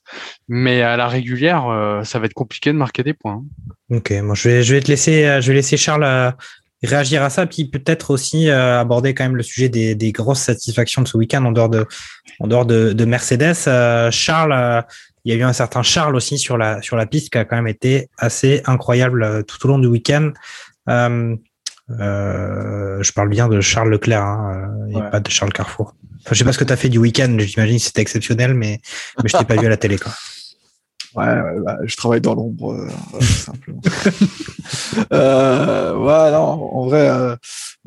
mais 0.48 0.82
à 0.82 0.96
la 0.96 1.06
régulière, 1.06 1.66
euh, 1.68 2.02
ça 2.02 2.18
va 2.18 2.26
être 2.26 2.34
compliqué 2.34 2.72
de 2.72 2.78
marquer 2.78 3.02
des 3.02 3.12
points. 3.12 3.42
Ok, 3.90 4.10
moi 4.22 4.34
je 4.34 4.72
vais 4.72 4.80
te 4.80 4.88
laisser 4.88 5.40
je 5.40 5.48
vais 5.48 5.54
laisser 5.54 5.76
Charles 5.76 6.04
euh, 6.04 6.30
réagir 6.82 7.22
à 7.22 7.28
ça, 7.28 7.44
puis 7.46 7.66
peut-être 7.66 8.10
aussi 8.10 8.48
aborder 8.48 9.12
quand 9.12 9.24
même 9.24 9.36
le 9.36 9.42
sujet 9.42 9.68
des, 9.68 10.12
grosses 10.12 10.40
satisfactions 10.40 11.02
de 11.02 11.08
ce 11.08 11.18
week-end 11.18 11.44
en 11.44 11.52
dehors 11.52 11.68
de 11.68 13.04
Mercedes. 13.04 14.10
Charles, 14.10 14.84
il 15.24 15.32
y 15.32 15.36
a 15.36 15.38
eu 15.38 15.42
un 15.42 15.52
certain 15.52 15.82
Charles 15.82 16.16
aussi 16.16 16.38
sur 16.38 16.56
la, 16.56 16.80
sur 16.82 16.96
la 16.96 17.06
piste 17.06 17.30
qui 17.30 17.38
a 17.38 17.44
quand 17.44 17.56
même 17.56 17.68
été 17.68 18.08
assez 18.16 18.62
incroyable 18.66 19.22
euh, 19.22 19.42
tout 19.42 19.64
au 19.66 19.68
long 19.68 19.78
du 19.78 19.86
week-end. 19.86 20.32
Euh, 21.98 22.70
euh, 23.00 23.02
je 23.02 23.12
parle 23.12 23.28
bien 23.28 23.48
de 23.48 23.60
Charles 23.60 23.90
Leclerc 23.90 24.22
hein, 24.22 24.70
et 24.90 25.10
pas 25.10 25.20
de 25.20 25.30
Charles 25.30 25.52
Carrefour. 25.52 25.94
Enfin, 26.20 26.32
je 26.32 26.38
sais 26.38 26.44
pas 26.44 26.52
ce 26.52 26.58
que 26.58 26.64
tu 26.64 26.72
as 26.72 26.76
fait 26.76 26.88
du 26.88 26.98
week-end, 26.98 27.34
j'imagine 27.38 27.78
que 27.78 27.82
c'était 27.82 28.02
exceptionnel, 28.02 28.54
mais, 28.54 28.80
mais 29.22 29.28
je 29.28 29.36
t'ai 29.36 29.44
pas 29.44 29.56
vu 29.56 29.66
à 29.66 29.70
la 29.70 29.76
télé. 29.76 29.98
Quoi. 29.98 30.12
Ouais, 31.16 31.26
bah, 31.64 31.76
je 31.82 31.96
travaille 31.96 32.20
dans 32.20 32.36
l'ombre, 32.36 32.72
euh, 32.72 33.20
simplement. 33.20 33.80
euh, 35.12 35.96
ouais, 35.96 36.30
non, 36.30 36.72
en 36.72 36.86
vrai, 36.86 37.08
euh, 37.08 37.34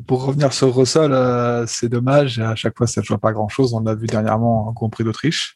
pour 0.06 0.26
revenir 0.26 0.52
sur 0.52 0.76
Russell, 0.76 1.10
euh, 1.10 1.64
c'est 1.66 1.88
dommage. 1.88 2.38
À 2.38 2.54
chaque 2.54 2.76
fois, 2.76 2.86
ça 2.86 3.00
ne 3.00 3.06
joue 3.06 3.16
pas 3.16 3.32
grand-chose. 3.32 3.72
On 3.72 3.80
l'a 3.80 3.94
vu 3.94 4.06
dernièrement 4.06 4.68
en 4.68 4.72
Grand 4.72 4.90
Prix 4.90 5.04
d'Autriche. 5.04 5.54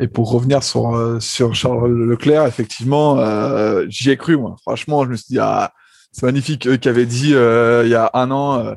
Et 0.00 0.08
pour 0.08 0.30
revenir 0.30 0.62
sur, 0.62 1.18
sur 1.20 1.54
Charles 1.54 1.92
Leclerc, 1.92 2.46
effectivement, 2.46 3.18
j'y 3.88 4.10
ai 4.10 4.16
cru, 4.16 4.38
moi. 4.38 4.56
Franchement, 4.62 5.04
je 5.04 5.10
me 5.10 5.16
suis 5.16 5.34
dit, 5.34 5.38
ah, 5.38 5.74
c'est 6.12 6.26
magnifique. 6.26 6.66
Eux 6.66 6.76
qui 6.76 6.88
avaient 6.88 7.06
dit 7.06 7.30
il 7.30 7.88
y 7.88 7.94
a 7.94 8.10
un 8.14 8.30
an, 8.30 8.74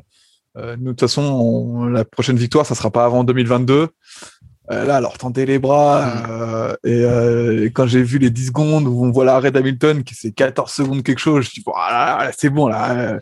nous, 0.56 0.76
de 0.76 0.88
toute 0.90 1.00
façon, 1.00 1.84
la 1.86 2.04
prochaine 2.04 2.36
victoire, 2.36 2.66
ça 2.66 2.74
sera 2.74 2.90
pas 2.90 3.04
avant 3.04 3.24
2022. 3.24 3.88
Euh, 4.70 4.86
là, 4.86 4.96
alors 4.96 5.18
tendez 5.18 5.44
les 5.44 5.58
bras. 5.58 6.26
Euh, 6.30 6.74
euh, 6.86 7.64
et, 7.66 7.70
quand 7.70 7.86
j'ai 7.86 8.02
vu 8.02 8.18
les 8.18 8.30
10 8.30 8.46
secondes 8.46 8.86
où 8.86 9.04
on 9.04 9.10
voit 9.10 9.26
l'arrêt 9.26 9.50
d'Hamilton, 9.50 10.02
qui 10.04 10.14
c'est 10.14 10.32
14 10.32 10.72
secondes 10.72 11.02
quelque 11.02 11.18
chose, 11.18 11.44
je 11.44 11.50
dis, 11.50 11.62
voilà, 11.66 12.30
c'est 12.36 12.48
bon, 12.48 12.68
là. 12.68 13.18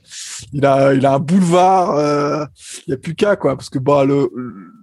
il, 0.52 0.64
a, 0.64 0.94
il 0.94 1.05
a 1.05 1.14
un 1.14 1.18
boulevard. 1.18 2.48
Il 2.86 2.90
n'y 2.90 2.94
a 2.94 2.97
plus 2.97 3.14
qu'à, 3.14 3.34
quoi. 3.34 3.56
Parce 3.56 3.70
que 3.70 3.80
bah, 3.80 4.05
le, 4.05 4.30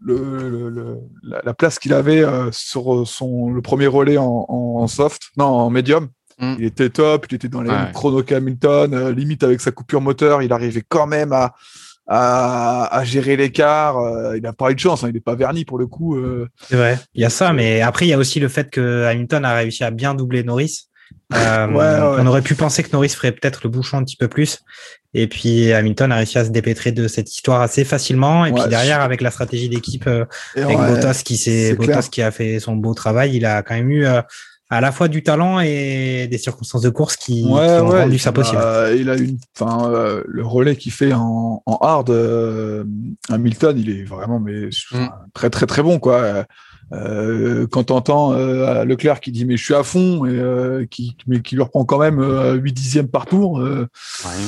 le, 0.04 0.70
le, 0.70 0.98
la, 1.24 1.54
place 1.54 1.80
qu'il 1.80 1.94
avait 1.94 2.26
sur 2.52 3.08
son, 3.08 3.52
le 3.52 3.62
premier 3.62 3.88
relais 3.88 4.18
en, 4.18 4.46
en 4.50 4.88
soft, 4.88 5.30
non, 5.38 5.46
en 5.46 5.70
médium, 5.70 6.10
mm. 6.40 6.56
il 6.60 6.66
était 6.66 6.90
top. 6.90 7.26
Il 7.30 7.36
était 7.36 7.50
dans 7.50 7.62
les 7.62 7.70
ouais. 7.70 7.92
chrono 7.94 8.24
qu'Hamilton. 8.24 9.10
limite, 9.12 9.44
avec 9.44 9.62
sa 9.62 9.72
coupure 9.72 10.02
moteur, 10.02 10.42
il 10.42 10.52
arrivait 10.52 10.84
quand 10.88 11.08
même 11.08 11.34
à 11.34 11.54
à, 12.10 13.02
gérer 13.04 13.36
l'écart. 13.36 13.98
Euh, 13.98 14.38
il 14.38 14.44
n'a 14.44 14.54
pas 14.54 14.72
eu 14.72 14.76
de 14.76 14.80
chance, 14.80 15.04
hein, 15.04 15.08
il 15.10 15.14
n'est 15.14 15.20
pas 15.20 15.36
verni 15.36 15.66
pour 15.66 15.78
le 15.78 15.88
coup. 15.88 16.18
Euh. 16.18 16.50
C'est 16.68 16.76
vrai, 16.76 17.00
il 17.14 17.22
y 17.22 17.26
a 17.26 17.30
ça, 17.30 17.54
mais 17.54 17.82
après 17.82 18.08
il 18.08 18.10
y 18.10 18.14
a 18.14 18.18
aussi 18.18 18.40
le 18.40 18.48
fait 18.48 18.70
que 18.70 19.06
Hamilton 19.06 19.46
a 19.46 19.54
réussi 19.56 19.84
à 19.84 19.92
bien 19.92 20.16
doubler 20.16 20.44
Norris. 20.44 20.86
Euh, 21.32 22.18
on 22.20 22.26
aurait 22.26 22.42
pu 22.42 22.56
penser 22.56 22.82
que 22.82 22.90
Norris 22.92 23.10
ferait 23.10 23.32
peut-être 23.32 23.62
le 23.64 23.70
bouchon 23.70 23.98
un 23.98 24.04
petit 24.04 24.16
peu 24.16 24.28
plus. 24.28 24.60
Et 25.14 25.28
puis 25.28 25.72
Hamilton 25.72 26.12
a 26.12 26.16
réussi 26.16 26.40
à 26.40 26.46
se 26.46 26.50
dépêtrer 26.50 26.92
de 26.92 27.08
cette 27.08 27.32
histoire 27.32 27.62
assez 27.62 27.84
facilement. 27.84 28.46
Et 28.46 28.52
puis 28.52 28.64
derrière, 28.68 29.02
avec 29.02 29.22
la 29.22 29.30
stratégie 29.30 29.70
d'équipe, 29.70 30.08
avec 30.08 30.78
Bottas 30.78 31.22
qui 31.24 31.38
s'est 31.38 31.76
Bottas 31.76 32.10
qui 32.12 32.24
a 32.24 32.32
fait 32.32 32.60
son 32.60 32.76
beau 32.76 32.96
travail, 32.96 33.36
il 33.36 33.46
a 33.46 33.62
quand 33.62 33.76
même 33.76 33.92
eu 33.92 34.08
à 34.70 34.82
la 34.82 34.92
fois 34.92 35.08
du 35.08 35.24
talent 35.24 35.60
et 35.60 36.28
des 36.30 36.38
circonstances 36.38 36.84
de 36.84 36.90
course 36.90 37.16
qui, 37.16 37.44
ont 37.48 37.56
rendu 37.56 38.20
ça 38.20 38.32
possible. 38.32 38.62
il 38.98 39.10
a 39.10 39.16
une, 39.16 39.38
enfin, 39.60 39.90
euh, 39.92 40.24
le 40.28 40.46
relais 40.46 40.76
qu'il 40.76 40.92
fait 40.92 41.14
en, 41.14 41.64
en 41.66 41.76
hard, 41.82 42.10
euh, 42.12 42.84
Hamilton, 43.30 43.78
il 43.78 43.90
est 43.90 44.04
vraiment 44.04 44.40
mais 44.40 44.70
mm. 44.92 45.08
très 45.34 45.50
très 45.50 45.66
très 45.66 45.82
bon 45.82 46.00
quoi. 46.00 46.46
Euh, 46.92 47.68
quand 47.68 47.86
t'entends 47.86 48.34
euh, 48.34 48.84
Leclerc 48.84 49.20
qui 49.20 49.32
dit 49.32 49.46
mais 49.46 49.58
je 49.58 49.64
suis 49.64 49.76
à 49.76 49.84
fond 49.84 50.26
et 50.26 50.32
euh, 50.32 50.88
qui 50.90 51.16
mais 51.28 51.42
qui 51.42 51.56
leur 51.56 51.70
prend 51.70 51.86
quand 51.86 52.00
même 52.00 52.20
8 52.20 52.74
dixièmes 52.74 53.10
par 53.10 53.26
tour. 53.26 53.64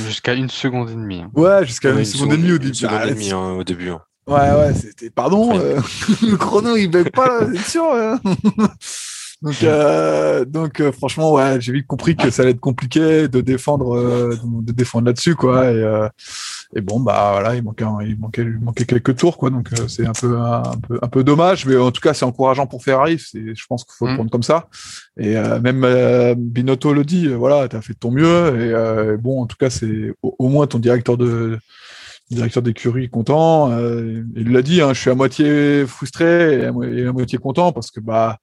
jusqu'à 0.08 0.34
une 0.34 0.50
seconde 0.50 0.90
et 0.90 0.96
demie. 0.96 1.22
Hein. 1.22 1.32
Ouais, 1.36 1.66
jusqu'à 1.66 1.92
une, 1.92 2.06
seconde 2.06 2.34
et 2.34 2.38
demie 2.38 2.54
au 2.54 2.58
début. 2.58 2.86
Ah, 2.88 3.04
hein, 3.06 3.52
au 3.58 3.64
début. 3.64 3.90
Hein. 3.90 4.02
Ouais, 4.28 4.52
ouais, 4.52 4.74
c'était 4.76 5.10
pardon. 5.10 5.54
le 6.22 6.36
chrono 6.36 6.76
il 6.76 6.90
bug 6.90 7.10
pas, 7.12 7.42
c'est 7.54 7.72
sûr. 7.72 7.84
Donc, 9.42 9.64
euh, 9.64 10.46
donc 10.46 10.80
euh, 10.80 10.92
franchement, 10.92 11.34
ouais, 11.34 11.60
j'ai 11.60 11.74
vite 11.74 11.88
compris 11.88 12.16
que 12.16 12.30
ça 12.30 12.44
allait 12.44 12.52
être 12.52 12.60
compliqué 12.60 13.28
de 13.28 13.42
défendre, 13.42 13.98
euh, 13.98 14.36
de 14.44 14.72
défendre 14.72 15.08
là-dessus, 15.08 15.36
quoi. 15.36 15.66
Et, 15.66 15.84
euh, 15.84 16.08
et, 16.76 16.82
bon, 16.82 17.00
bah 17.00 17.30
voilà, 17.34 17.56
il 17.56 17.64
manquait, 17.64 17.86
il 18.06 18.20
manquait, 18.20 18.44
il 18.44 18.60
manquait 18.60 18.86
quelques 18.86 19.16
tours, 19.16 19.38
quoi. 19.38 19.50
Donc 19.50 19.70
c'est 19.88 20.06
un 20.06 20.14
peu, 20.14 20.40
un, 20.40 20.78
peu, 20.88 21.00
un 21.02 21.08
peu 21.08 21.24
dommage, 21.24 21.66
mais 21.66 21.76
en 21.76 21.92
tout 21.92 22.02
cas, 22.02 22.14
c'est 22.14 22.26
encourageant 22.26 22.68
pour 22.68 22.84
Ferrari. 22.84 23.18
C'est, 23.20 23.56
je 23.56 23.66
pense 23.68 23.84
qu'il 23.84 23.94
faut 23.98 24.06
le 24.06 24.14
mm. 24.14 24.16
prendre 24.16 24.32
comme 24.32 24.44
ça. 24.44 24.68
Et 25.18 25.36
même 25.62 26.36
Binotto 26.38 26.94
le 26.94 27.04
dit, 27.04 27.28
voilà, 27.28 27.68
t'as 27.68 27.82
fait 27.82 27.94
de 27.94 28.00
ton 28.00 28.12
mieux. 28.12 29.14
Et 29.14 29.18
bon, 29.18 29.42
en 29.42 29.48
tout 29.48 29.58
cas, 29.58 29.70
c'est 29.70 30.14
au, 30.22 30.50
moins 30.50 30.68
ton 30.68 30.80
directeur 30.80 31.18
de 31.18 31.60
directeur 32.32 32.64
d'écurie 32.64 33.10
content. 33.10 33.72
Euh, 33.72 34.24
il 34.36 34.52
l'a 34.52 34.62
dit, 34.62 34.82
hein, 34.82 34.94
je 34.94 35.00
suis 35.00 35.10
à 35.10 35.16
moitié 35.16 35.86
frustré 35.86 36.60
et 36.60 36.66
à, 36.66 36.72
moitié 36.72 37.38
content 37.38 37.72
parce 37.72 37.92
que 37.92 38.00
bah 38.00 38.38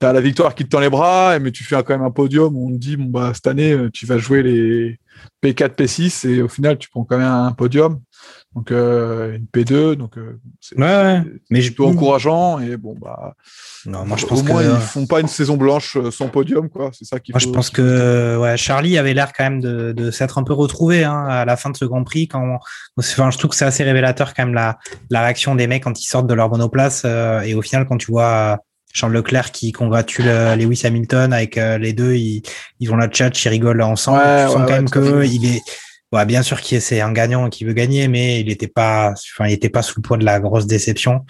tu 0.00 0.06
as 0.06 0.12
la 0.12 0.20
victoire 0.20 0.54
qui 0.54 0.64
te 0.64 0.68
tend 0.68 0.80
les 0.80 0.90
bras, 0.90 1.38
mais 1.38 1.50
tu 1.50 1.64
fais 1.64 1.76
quand 1.76 1.90
même 1.90 2.02
un 2.02 2.10
podium 2.10 2.54
où 2.56 2.68
on 2.68 2.72
te 2.72 2.78
dit 2.78 2.96
bon 2.96 3.06
bah 3.06 3.32
cette 3.34 3.46
année 3.46 3.76
tu 3.92 4.06
vas 4.06 4.18
jouer 4.18 4.42
les 4.42 4.98
P4, 5.42 5.74
P6 5.74 6.28
et 6.28 6.42
au 6.42 6.48
final 6.48 6.78
tu 6.78 6.88
prends 6.90 7.04
quand 7.04 7.18
même 7.18 7.26
un 7.26 7.52
podium. 7.52 8.00
Donc 8.54 8.70
euh, 8.70 9.36
une 9.36 9.44
P2, 9.44 9.96
donc 9.96 10.16
euh, 10.16 10.40
c'est 10.60 10.78
ouais, 10.78 11.22
mais 11.50 11.60
plutôt 11.60 11.88
encourageant 11.88 12.58
et 12.58 12.78
bon 12.78 12.96
bah 12.98 13.34
non, 13.84 14.06
moi 14.06 14.16
je 14.16 14.24
pense 14.24 14.40
au 14.40 14.44
moins 14.44 14.62
ils 14.62 14.80
font 14.80 15.06
pas 15.06 15.20
une 15.20 15.28
saison 15.28 15.58
blanche 15.58 15.98
euh, 15.98 16.10
sans 16.10 16.28
podium 16.28 16.70
quoi, 16.70 16.90
c'est 16.94 17.04
ça 17.04 17.20
qui. 17.20 17.32
Moi 17.32 17.38
je 17.38 17.48
pense 17.48 17.68
que 17.68 18.38
ouais, 18.38 18.56
Charlie 18.56 18.96
avait 18.96 19.12
l'air 19.12 19.34
quand 19.34 19.44
même 19.44 19.60
de, 19.60 19.92
de 19.92 20.10
s'être 20.10 20.38
un 20.38 20.42
peu 20.42 20.54
retrouvé 20.54 21.04
hein, 21.04 21.26
à 21.28 21.44
la 21.44 21.58
fin 21.58 21.68
de 21.68 21.76
ce 21.76 21.84
Grand 21.84 22.02
Prix 22.02 22.28
quand 22.28 22.58
enfin 22.98 23.30
je 23.30 23.36
trouve 23.36 23.50
que 23.50 23.56
c'est 23.56 23.66
assez 23.66 23.84
révélateur 23.84 24.32
quand 24.32 24.46
même 24.46 24.54
la 24.54 24.78
la 25.10 25.20
réaction 25.20 25.54
des 25.54 25.66
mecs 25.66 25.82
quand 25.82 26.00
ils 26.00 26.06
sortent 26.06 26.26
de 26.26 26.34
leur 26.34 26.48
monoplace 26.48 27.04
et 27.04 27.52
au 27.52 27.60
final 27.60 27.84
quand 27.86 27.98
tu 27.98 28.10
vois 28.10 28.60
Charles 28.96 29.12
Leclerc 29.12 29.52
qui 29.52 29.72
congratule 29.72 30.26
Lewis 30.58 30.82
Hamilton 30.84 31.32
avec 31.32 31.56
les 31.56 31.92
deux 31.92 32.14
ils, 32.14 32.42
ils 32.80 32.92
ont 32.92 32.96
la 32.96 33.10
chat 33.10 33.30
ils 33.44 33.48
rigolent 33.48 33.82
ensemble 33.82 34.18
ouais, 34.18 34.46
quand 34.48 34.68
même 34.68 34.88
que 34.88 35.24
il 35.24 35.44
est 35.44 35.62
bien 36.24 36.42
sûr 36.42 36.60
qu'il 36.60 36.80
c'est 36.80 37.00
un 37.00 37.12
gagnant 37.12 37.50
qui 37.50 37.64
veut 37.64 37.72
gagner, 37.72 38.08
mais 38.08 38.40
il 38.40 38.46
n'était 38.46 38.68
pas, 38.68 39.12
enfin, 39.12 39.48
il 39.48 39.52
était 39.52 39.68
pas 39.68 39.82
sous 39.82 39.94
le 39.96 40.02
poids 40.02 40.16
de 40.16 40.24
la 40.24 40.40
grosse 40.40 40.66
déception. 40.66 41.24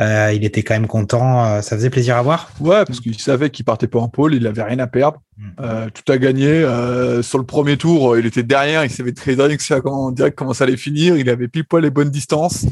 Euh, 0.00 0.32
il 0.34 0.44
était 0.44 0.62
quand 0.62 0.74
même 0.74 0.86
content. 0.86 1.44
Euh, 1.44 1.60
ça 1.60 1.76
faisait 1.76 1.90
plaisir 1.90 2.16
à 2.16 2.22
voir. 2.22 2.50
Ouais, 2.60 2.84
parce 2.84 3.00
qu'il 3.00 3.18
savait 3.20 3.50
qu'il 3.50 3.64
partait 3.64 3.86
pas 3.86 4.00
en 4.00 4.08
pôle, 4.08 4.34
il 4.34 4.46
avait 4.46 4.62
rien 4.62 4.78
à 4.80 4.86
perdre. 4.86 5.22
Mm. 5.36 5.42
Euh, 5.60 5.88
tout 5.92 6.10
a 6.10 6.18
gagné. 6.18 6.48
Euh, 6.48 7.22
sur 7.22 7.38
le 7.38 7.44
premier 7.44 7.76
tour, 7.76 8.16
il 8.18 8.26
était 8.26 8.42
derrière, 8.42 8.84
il 8.84 8.90
savait 8.90 9.12
très 9.12 9.36
bien 9.36 9.48
comment, 9.82 10.10
direct 10.10 10.36
comment 10.36 10.54
ça 10.54 10.64
allait 10.64 10.76
finir. 10.76 11.16
Il 11.16 11.28
avait 11.30 11.48
pile 11.48 11.64
poil 11.64 11.82
les 11.82 11.90
bonnes 11.90 12.10
distances. 12.10 12.66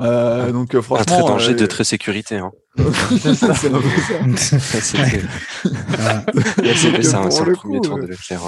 Euh, 0.00 0.50
donc 0.50 0.78
franchement, 0.80 1.16
un 1.16 1.20
très 1.20 1.28
danger 1.28 1.54
de 1.54 1.66
très 1.66 1.84
sécurité. 1.84 2.38
Hein. 2.38 2.50
c'est 3.20 3.34
ça. 3.34 3.54
c'est 3.54 3.70
ça, 7.02 7.30
c'est 7.30 7.44
le 7.44 7.52
premier 7.52 7.80
tour 7.80 7.98
de 7.98 8.06
Leclerc. 8.06 8.40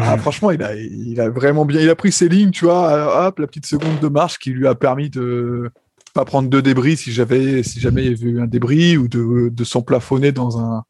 Ah, 0.00 0.16
franchement, 0.16 0.50
il 0.50 0.62
a, 0.62 0.74
il 0.74 1.20
a 1.20 1.28
vraiment 1.28 1.66
bien, 1.66 1.80
il 1.80 1.90
a 1.90 1.94
pris 1.94 2.10
ses 2.10 2.28
lignes, 2.28 2.50
tu 2.50 2.64
vois, 2.64 3.26
hop, 3.26 3.38
la 3.38 3.46
petite 3.46 3.66
seconde 3.66 4.00
de 4.00 4.08
marche 4.08 4.38
qui 4.38 4.50
lui 4.50 4.66
a 4.66 4.74
permis 4.74 5.10
de 5.10 5.70
pas 6.14 6.24
prendre 6.24 6.48
deux 6.48 6.62
débris 6.62 6.96
si 6.96 7.12
j'avais, 7.12 7.62
si 7.62 7.80
jamais 7.80 8.04
il 8.04 8.12
y 8.12 8.14
avait 8.14 8.30
eu 8.30 8.40
un 8.40 8.46
débris 8.46 8.96
ou 8.96 9.08
de, 9.08 9.50
de 9.50 9.64
s'emplafonner 9.64 10.32
dans 10.32 10.58
un, 10.58 10.84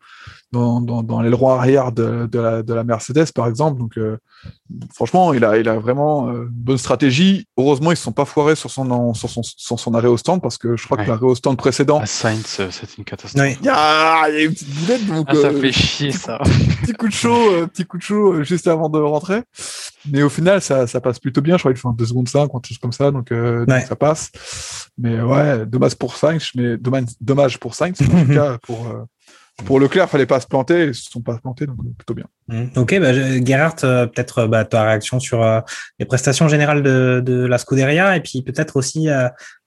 dans, 0.55 0.81
dans, 0.81 1.02
dans 1.02 1.20
l'aileron 1.20 1.51
arrière 1.51 1.93
de, 1.93 2.26
de, 2.31 2.39
la, 2.39 2.62
de, 2.62 2.72
la, 2.72 2.85
Mercedes, 2.85 3.32
par 3.35 3.48
exemple. 3.48 3.78
Donc, 3.78 3.98
euh, 3.98 4.16
franchement, 4.94 5.35
il 5.35 5.44
a, 5.44 5.59
il 5.59 5.68
a 5.68 5.78
vraiment 5.78 6.28
euh, 6.28 6.44
une 6.44 6.48
bonne 6.48 6.78
stratégie. 6.78 7.47
Heureusement, 7.56 7.90
ils 7.90 7.94
ne 7.94 7.98
se 7.98 8.05
sont 8.05 8.12
pas 8.12 8.24
foirés 8.24 8.55
sur 8.55 8.70
son, 8.70 9.14
sur 9.14 9.28
son, 9.28 9.43
sur 9.43 9.78
son 9.78 9.94
arrêt 9.94 10.09
au 10.09 10.16
stand 10.16 10.40
parce 10.40 10.56
que 10.56 10.76
je 10.76 10.85
crois 10.85 10.97
que 10.98 11.09
l'arrêt 11.09 11.26
au 11.26 11.35
stand 11.35 11.56
précédent. 11.56 11.98
À 11.98 12.06
Sainz, 12.06 12.59
euh, 12.60 12.68
c'est 12.70 12.97
une 12.97 13.05
catastrophe. 13.05 13.56
Il 13.60 13.66
y, 13.66 13.68
a, 13.68 14.28
il 14.28 14.35
y 14.35 14.39
a 14.39 14.44
une 14.44 14.52
petite 14.52 14.74
boulette. 14.74 15.06
Donc, 15.06 15.26
ah, 15.28 15.35
ça 15.35 15.51
fait 15.51 15.72
chier, 15.72 16.12
ça. 16.12 16.39
petit 16.82 16.93
coup 16.93 17.09
de 17.09 17.12
chaud, 17.12 17.66
petit 17.72 17.85
coup 17.85 17.98
de 17.98 18.02
chaud 18.02 18.43
juste 18.44 18.68
avant 18.68 18.89
de 18.89 18.98
rentrer. 18.98 19.43
Mais 20.10 20.22
au 20.22 20.28
final, 20.28 20.60
ça, 20.60 20.86
ça 20.86 21.01
passe 21.01 21.18
plutôt 21.18 21.40
bien. 21.40 21.56
Je 21.56 21.62
crois 21.62 21.72
qu'il 21.72 21.81
fait 21.81 21.89
en 21.89 21.93
2 21.93 22.06
secondes 22.06 22.28
5, 22.28 22.51
quelque 22.52 22.68
chose 22.68 22.78
comme 22.78 22.93
ça. 22.93 23.10
Donc, 23.10 23.32
donc, 23.32 23.81
ça 23.89 23.97
passe. 23.97 24.31
Mais 24.97 25.20
ouais, 25.20 25.66
dommage 25.66 25.97
pour 25.97 26.16
Sainz, 26.16 26.51
mais 26.55 26.76
dommage, 26.76 27.06
dommage 27.20 27.59
pour 27.59 27.74
Sainz, 27.74 28.01
en 28.01 28.24
tout 28.24 28.32
cas, 28.35 28.59
pour, 28.62 28.86
pour 29.64 29.78
Leclerc, 29.78 30.10
fallait 30.10 30.26
pas 30.26 30.40
se 30.40 30.48
planter, 30.48 30.86
ils 30.86 30.94
se 30.94 31.10
sont 31.10 31.20
pas 31.20 31.39
plantés, 31.39 31.66
donc 31.66 31.76
plutôt 31.97 32.14
bien. 32.14 32.26
Mmh. 32.48 32.64
Ok, 32.76 32.98
bah, 32.98 33.12
Gerhard, 33.12 33.76
euh, 33.85 34.06
peut-être 34.06 34.39
euh, 34.39 34.47
bah, 34.48 34.64
ta 34.64 34.82
réaction 34.82 35.20
sur 35.20 35.43
euh, 35.44 35.60
les 36.01 36.06
prestations 36.06 36.48
générales 36.48 36.82
de, 36.82 37.22
de, 37.24 37.47
la 37.47 37.59
Scuderia 37.59 38.16
et 38.16 38.20
puis 38.20 38.43
peut-être 38.43 38.76
aussi 38.76 39.09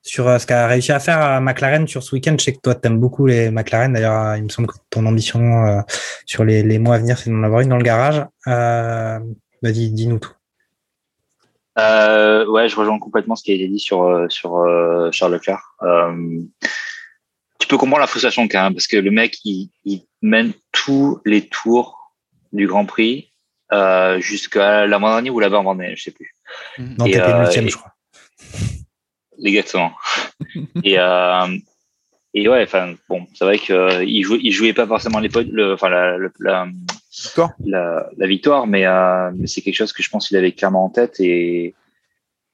sur 0.01 0.39
ce 0.39 0.45
qu'a 0.45 0.67
réussi 0.67 0.91
à 0.91 0.99
faire 0.99 1.41
McLaren 1.41 1.87
sur 1.87 2.03
ce 2.03 2.15
week-end. 2.15 2.35
Je 2.37 2.43
sais 2.43 2.53
que 2.53 2.59
toi, 2.59 2.75
tu 2.75 2.87
aimes 2.87 2.99
beaucoup 2.99 3.25
les 3.25 3.49
McLaren. 3.49 3.93
D'ailleurs, 3.93 4.35
il 4.35 4.43
me 4.43 4.49
semble 4.49 4.67
que 4.67 4.75
ton 4.89 5.05
ambition 5.05 5.83
sur 6.25 6.43
les, 6.43 6.63
les, 6.63 6.79
mois 6.79 6.95
à 6.95 6.99
venir, 6.99 7.17
c'est 7.17 7.29
d'en 7.29 7.43
avoir 7.43 7.61
une 7.61 7.69
dans 7.69 7.77
le 7.77 7.83
garage. 7.83 8.25
Dis-nous 9.63 10.19
tout. 10.19 10.33
ouais, 11.77 12.69
je 12.69 12.75
rejoins 12.75 12.99
complètement 12.99 13.35
ce 13.35 13.43
qui 13.43 13.51
a 13.51 13.55
été 13.55 13.67
dit 13.67 13.79
sur, 13.79 14.25
sur 14.29 14.65
Charles 15.11 15.33
Leclerc 15.33 15.75
tu 17.67 17.71
peux 17.71 17.77
comprendre 17.77 17.99
la 17.99 18.07
frustration 18.07 18.47
quand 18.47 18.63
même, 18.63 18.73
parce 18.73 18.87
que 18.87 18.95
le 18.95 19.11
mec, 19.11 19.39
il, 19.43 19.69
il 19.83 20.03
mène 20.21 20.53
tous 20.71 21.19
les 21.25 21.49
tours 21.49 22.13
du 22.53 22.65
Grand 22.65 22.85
Prix 22.85 23.33
euh, 23.73 24.21
jusqu'à 24.21 24.87
l'avant-dernier 24.87 25.29
ou 25.31 25.41
l'avant-dernier, 25.41 25.93
je 25.97 26.03
sais 26.03 26.11
plus. 26.11 26.33
Non, 26.79 27.03
t'étais 27.03 27.19
euh, 27.19 27.43
huitième, 27.43 27.69
je 27.69 27.75
crois. 27.75 27.91
Exactement. 29.43 29.91
et, 30.81 30.97
euh, 30.97 31.57
et 32.33 32.47
ouais, 32.47 32.63
enfin, 32.63 32.93
bon, 33.09 33.27
c'est 33.33 33.43
vrai 33.43 33.59
qu'il 33.59 33.75
euh, 33.75 34.23
jouait, 34.23 34.39
il 34.41 34.51
jouait 34.53 34.73
pas 34.73 34.87
forcément 34.87 35.19
les 35.19 35.27
le, 35.27 35.73
enfin, 35.73 35.89
la, 35.89 36.17
la, 36.39 36.67
la, 37.65 38.09
la, 38.15 38.27
victoire, 38.27 38.65
mais, 38.65 38.85
euh, 38.85 39.29
mais 39.35 39.47
c'est 39.47 39.61
quelque 39.61 39.75
chose 39.75 39.91
que 39.91 40.01
je 40.01 40.09
pense 40.09 40.29
qu'il 40.29 40.37
avait 40.37 40.53
clairement 40.53 40.85
en 40.85 40.89
tête 40.89 41.19
et, 41.19 41.75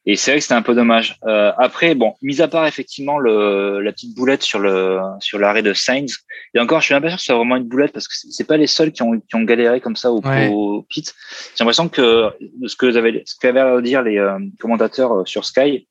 et 0.05 0.15
c'est 0.17 0.31
vrai 0.31 0.39
que 0.39 0.43
c'était 0.43 0.53
un 0.53 0.61
peu 0.61 0.75
dommage. 0.75 1.17
Euh, 1.25 1.53
après, 1.57 1.95
bon, 1.95 2.15
mis 2.21 2.41
à 2.41 2.47
part 2.49 2.67
effectivement 2.67 3.19
le, 3.19 3.80
la 3.80 3.91
petite 3.93 4.15
boulette 4.15 4.43
sur 4.43 4.59
le 4.59 4.99
sur 5.19 5.39
l'arrêt 5.39 5.61
de 5.61 5.73
Sainz, 5.73 6.19
et 6.53 6.59
encore, 6.59 6.81
je 6.81 6.85
suis 6.85 6.99
pas 6.99 7.07
sûr 7.07 7.17
que 7.17 7.23
c'est 7.23 7.34
vraiment 7.34 7.55
une 7.55 7.67
boulette 7.67 7.93
parce 7.93 8.07
que 8.07 8.13
c'est 8.13 8.43
pas 8.45 8.57
les 8.57 8.67
seuls 8.67 8.91
qui 8.91 9.01
ont 9.01 9.19
qui 9.19 9.35
ont 9.35 9.43
galéré 9.43 9.80
comme 9.80 9.95
ça 9.95 10.11
au, 10.11 10.21
pit. 10.89 11.13
J'ai 11.55 11.63
l'impression 11.63 11.88
que 11.88 12.30
ce 12.65 12.75
que 12.75 12.97
avaient 12.97 13.23
ce 13.25 13.35
qu'avaient 13.39 13.61
à 13.61 13.81
dire 13.81 14.01
les 14.01 14.17
euh, 14.17 14.39
commentateurs 14.59 15.13
euh, 15.13 15.25
sur 15.25 15.45
Sky, 15.45 15.88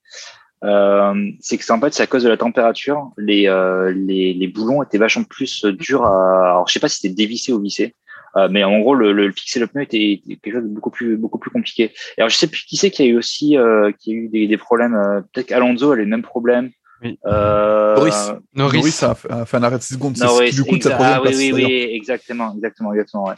euh, 0.65 1.31
c'est 1.41 1.59
que 1.59 1.65
c'est 1.65 1.73
en 1.73 1.81
fait 1.81 1.93
c'est 1.93 2.03
à 2.03 2.07
cause 2.07 2.23
de 2.23 2.29
la 2.29 2.37
température. 2.37 3.11
Les, 3.17 3.49
euh, 3.49 3.93
les 3.97 4.35
les 4.35 4.47
boulons 4.47 4.83
étaient 4.83 4.99
vachement 4.99 5.25
plus 5.25 5.65
durs 5.65 6.05
à. 6.05 6.51
Alors 6.51 6.69
je 6.69 6.75
sais 6.75 6.81
pas 6.81 6.89
si 6.89 7.01
c'était 7.01 7.15
dévissé 7.15 7.53
ou 7.53 7.61
vissé. 7.61 7.95
Euh, 8.37 8.49
mais 8.51 8.65
en 8.65 8.79
gros, 8.81 8.95
le, 8.95 9.13
le 9.13 9.31
fixer 9.33 9.61
le 9.61 9.67
pneu 9.67 9.83
était, 9.83 10.23
quelque 10.43 10.55
chose 10.55 10.65
de 10.65 10.69
beaucoup 10.69 10.91
plus, 10.91 11.17
beaucoup 11.17 11.39
plus 11.39 11.51
compliqué. 11.51 11.93
Alors, 12.17 12.31
je 12.31 12.37
sais 12.37 12.47
plus 12.47 12.65
qui 12.65 12.77
c'est 12.77 12.91
qui 12.91 13.03
a 13.03 13.07
eu 13.07 13.17
aussi, 13.17 13.59
euh, 13.59 13.93
qui 13.99 14.13
a 14.13 14.15
eu 14.15 14.29
des, 14.29 14.47
des 14.47 14.57
problèmes. 14.57 14.95
Euh, 14.95 15.21
peut-être 15.33 15.49
qu'Alonso 15.49 15.93
a 15.93 15.97
les 15.97 16.07
mêmes 16.07 16.23
problèmes. 16.23 16.71
Oui. 17.03 17.19
Euh, 17.27 17.95
Norris. 17.97 18.41
Norris. 18.55 19.03
a, 19.03 19.15
fait 19.15 19.57
un 19.57 19.63
arrêt 19.63 19.79
de 19.79 19.83
6 19.83 19.95
secondes. 19.95 20.17
Norris, 20.19 20.53
du 20.53 20.65
coup, 20.65 20.81
ça 20.81 20.97
ah, 21.01 21.21
oui, 21.25 21.35
oui, 21.37 21.53
oui, 21.53 21.89
exactement, 21.93 22.55
exactement, 22.55 22.93
exactement. 22.93 23.25
Ouais. 23.25 23.35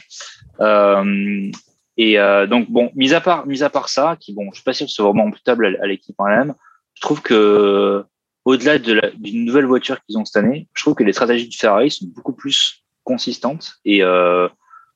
Euh, 0.61 1.51
et 1.97 2.19
euh, 2.19 2.45
donc 2.45 2.69
bon, 2.69 2.91
mis 2.95 3.13
à 3.13 3.21
part, 3.21 3.47
mis 3.47 3.63
à 3.63 3.69
part 3.69 3.89
ça, 3.89 4.17
qui 4.19 4.33
bon, 4.33 4.49
je 4.51 4.55
suis 4.55 4.63
pas 4.63 4.73
sûr 4.73 4.85
que 4.85 4.91
c'est 4.91 5.01
vraiment 5.01 5.27
imputable 5.27 5.77
à, 5.81 5.87
l'équipe 5.87 6.15
en 6.19 6.27
elle-même. 6.27 6.53
Je 6.93 7.01
trouve 7.01 7.21
que 7.21 8.03
au-delà 8.43 8.77
d'une 8.77 9.45
nouvelle 9.45 9.65
voiture 9.65 9.97
qu'ils 10.03 10.17
ont 10.17 10.25
cette 10.25 10.43
année, 10.43 10.67
je 10.73 10.83
trouve 10.83 10.93
que 10.93 11.03
les 11.03 11.13
stratégies 11.13 11.47
du 11.47 11.57
Ferrari 11.57 11.89
sont 11.89 12.05
beaucoup 12.07 12.33
plus 12.33 12.83
consistantes 13.03 13.75
et 13.85 14.03
euh, 14.03 14.47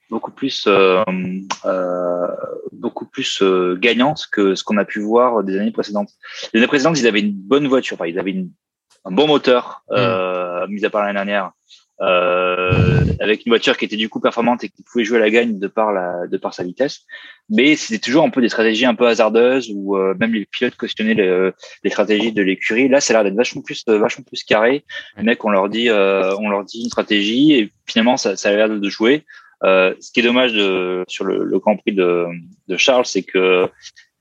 beaucoup 0.10 0.32
plus 0.32 0.66
euh, 0.68 1.04
euh, 1.66 2.28
beaucoup 2.72 3.06
plus 3.06 3.42
euh, 3.42 3.78
gagnante 3.80 4.28
que 4.32 4.56
ce 4.56 4.64
qu'on 4.64 4.78
a 4.78 4.86
pu 4.86 5.00
voir 5.00 5.44
des 5.44 5.58
années 5.58 5.72
précédentes. 5.72 6.10
Les 6.54 6.60
années 6.60 6.68
précédentes, 6.68 7.00
ils 7.00 7.08
avaient 7.08 7.20
une 7.20 7.34
bonne 7.34 7.68
voiture, 7.68 7.96
enfin, 7.96 8.08
ils 8.08 8.20
avaient 8.20 8.32
une, 8.32 8.52
un 9.06 9.12
bon 9.12 9.28
moteur, 9.28 9.84
mm. 9.90 9.94
euh, 9.96 10.68
mis 10.68 10.86
à 10.86 10.90
part 10.90 11.02
l'année 11.02 11.16
dernière, 11.16 11.52
euh, 12.02 13.04
avec 13.20 13.46
une 13.46 13.52
voiture 13.52 13.78
qui 13.78 13.84
était 13.86 13.98
du 13.98 14.08
coup 14.08 14.22
performante 14.22 14.64
et 14.64 14.70
qui 14.70 14.84
pouvait 14.84 15.04
jouer 15.04 15.18
à 15.18 15.22
la 15.22 15.30
gagne 15.30 15.60
de 15.60 15.68
par 15.68 15.92
la 15.92 16.28
de 16.28 16.38
par 16.38 16.54
sa 16.54 16.64
vitesse. 16.64 17.02
Mais 17.50 17.76
c'était 17.76 18.00
toujours 18.00 18.24
un 18.24 18.30
peu 18.30 18.42
des 18.42 18.48
stratégies 18.50 18.86
un 18.86 18.96
peu 18.96 19.08
hasardeuses 19.08 19.70
où 19.74 19.98
euh, 19.98 20.16
même 20.18 20.34
les 20.34 20.46
pilotes 20.46 20.78
questionnaient 20.78 21.16
les, 21.16 21.52
les 21.84 21.90
stratégies 21.90 22.32
de 22.32 22.42
l'écurie. 22.42 22.88
Là, 22.88 23.02
ça 23.02 23.14
a 23.14 23.16
l'air 23.16 23.24
d'être 23.26 23.38
vachement 23.38 23.62
plus 23.62 23.84
vachement 23.86 24.24
plus 24.24 24.44
carré. 24.44 24.86
Les 25.18 25.24
mecs, 25.24 25.44
on 25.44 25.50
leur 25.50 25.68
dit 25.68 25.90
on 25.92 26.50
leur 26.50 26.64
dit 26.64 26.84
une 26.84 26.90
stratégie 26.90 27.54
et 27.54 27.74
finalement 27.86 28.16
ça, 28.16 28.38
ça 28.38 28.50
a 28.50 28.54
l'air 28.54 28.70
de 28.70 28.90
jouer. 28.90 29.26
Euh, 29.64 29.94
ce 30.00 30.12
qui 30.12 30.22
est 30.22 30.24
dommage 30.24 30.54
de, 30.54 31.04
sur 31.08 31.26
le, 31.26 31.44
le 31.44 31.60
Grand 31.60 31.76
Prix 31.76 31.94
de, 31.94 32.26
de 32.68 32.78
Charles, 32.78 33.06
c'est 33.06 33.24
que 33.24 33.70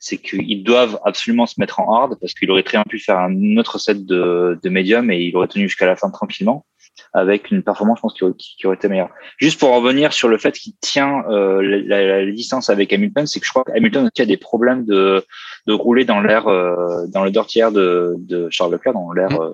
c'est 0.00 0.18
qu'ils 0.18 0.62
doivent 0.62 0.98
absolument 1.04 1.46
se 1.46 1.58
mettre 1.58 1.80
en 1.80 1.92
hard 1.92 2.18
parce 2.20 2.32
qu'il 2.32 2.50
aurait 2.50 2.62
très 2.62 2.78
bien 2.78 2.84
pu 2.88 2.98
faire 3.00 3.18
un 3.18 3.56
autre 3.56 3.78
set 3.78 4.06
de, 4.06 4.58
de 4.62 4.68
médium 4.68 5.10
et 5.10 5.18
il 5.18 5.36
aurait 5.36 5.48
tenu 5.48 5.64
jusqu'à 5.64 5.86
la 5.86 5.96
fin 5.96 6.10
tranquillement 6.10 6.64
avec 7.12 7.50
une 7.50 7.62
performance, 7.62 7.98
je 7.98 8.02
pense, 8.02 8.14
qui 8.14 8.24
aurait, 8.24 8.34
qui 8.34 8.66
aurait 8.66 8.76
été 8.76 8.88
meilleure. 8.88 9.10
Juste 9.38 9.58
pour 9.60 9.72
revenir 9.74 10.12
sur 10.12 10.28
le 10.28 10.36
fait 10.38 10.52
qu'il 10.52 10.74
tient 10.80 11.24
euh, 11.28 11.82
la, 11.86 12.24
la, 12.24 12.32
distance 12.32 12.70
avec 12.70 12.92
Hamilton, 12.92 13.26
c'est 13.26 13.40
que 13.40 13.46
je 13.46 13.50
crois 13.50 13.64
qu'Hamilton 13.64 14.04
aussi 14.12 14.22
a 14.22 14.26
des 14.26 14.36
problèmes 14.36 14.84
de, 14.84 15.24
de 15.66 15.72
rouler 15.72 16.04
dans 16.04 16.20
l'air, 16.20 16.48
euh, 16.48 17.06
dans 17.08 17.24
le 17.24 17.30
dirtière 17.30 17.70
de, 17.70 18.14
de 18.18 18.48
Charles 18.50 18.72
Leclerc, 18.72 18.94
dans 18.94 19.12
l'air. 19.12 19.30
Mmh. 19.30 19.42
Euh, 19.42 19.52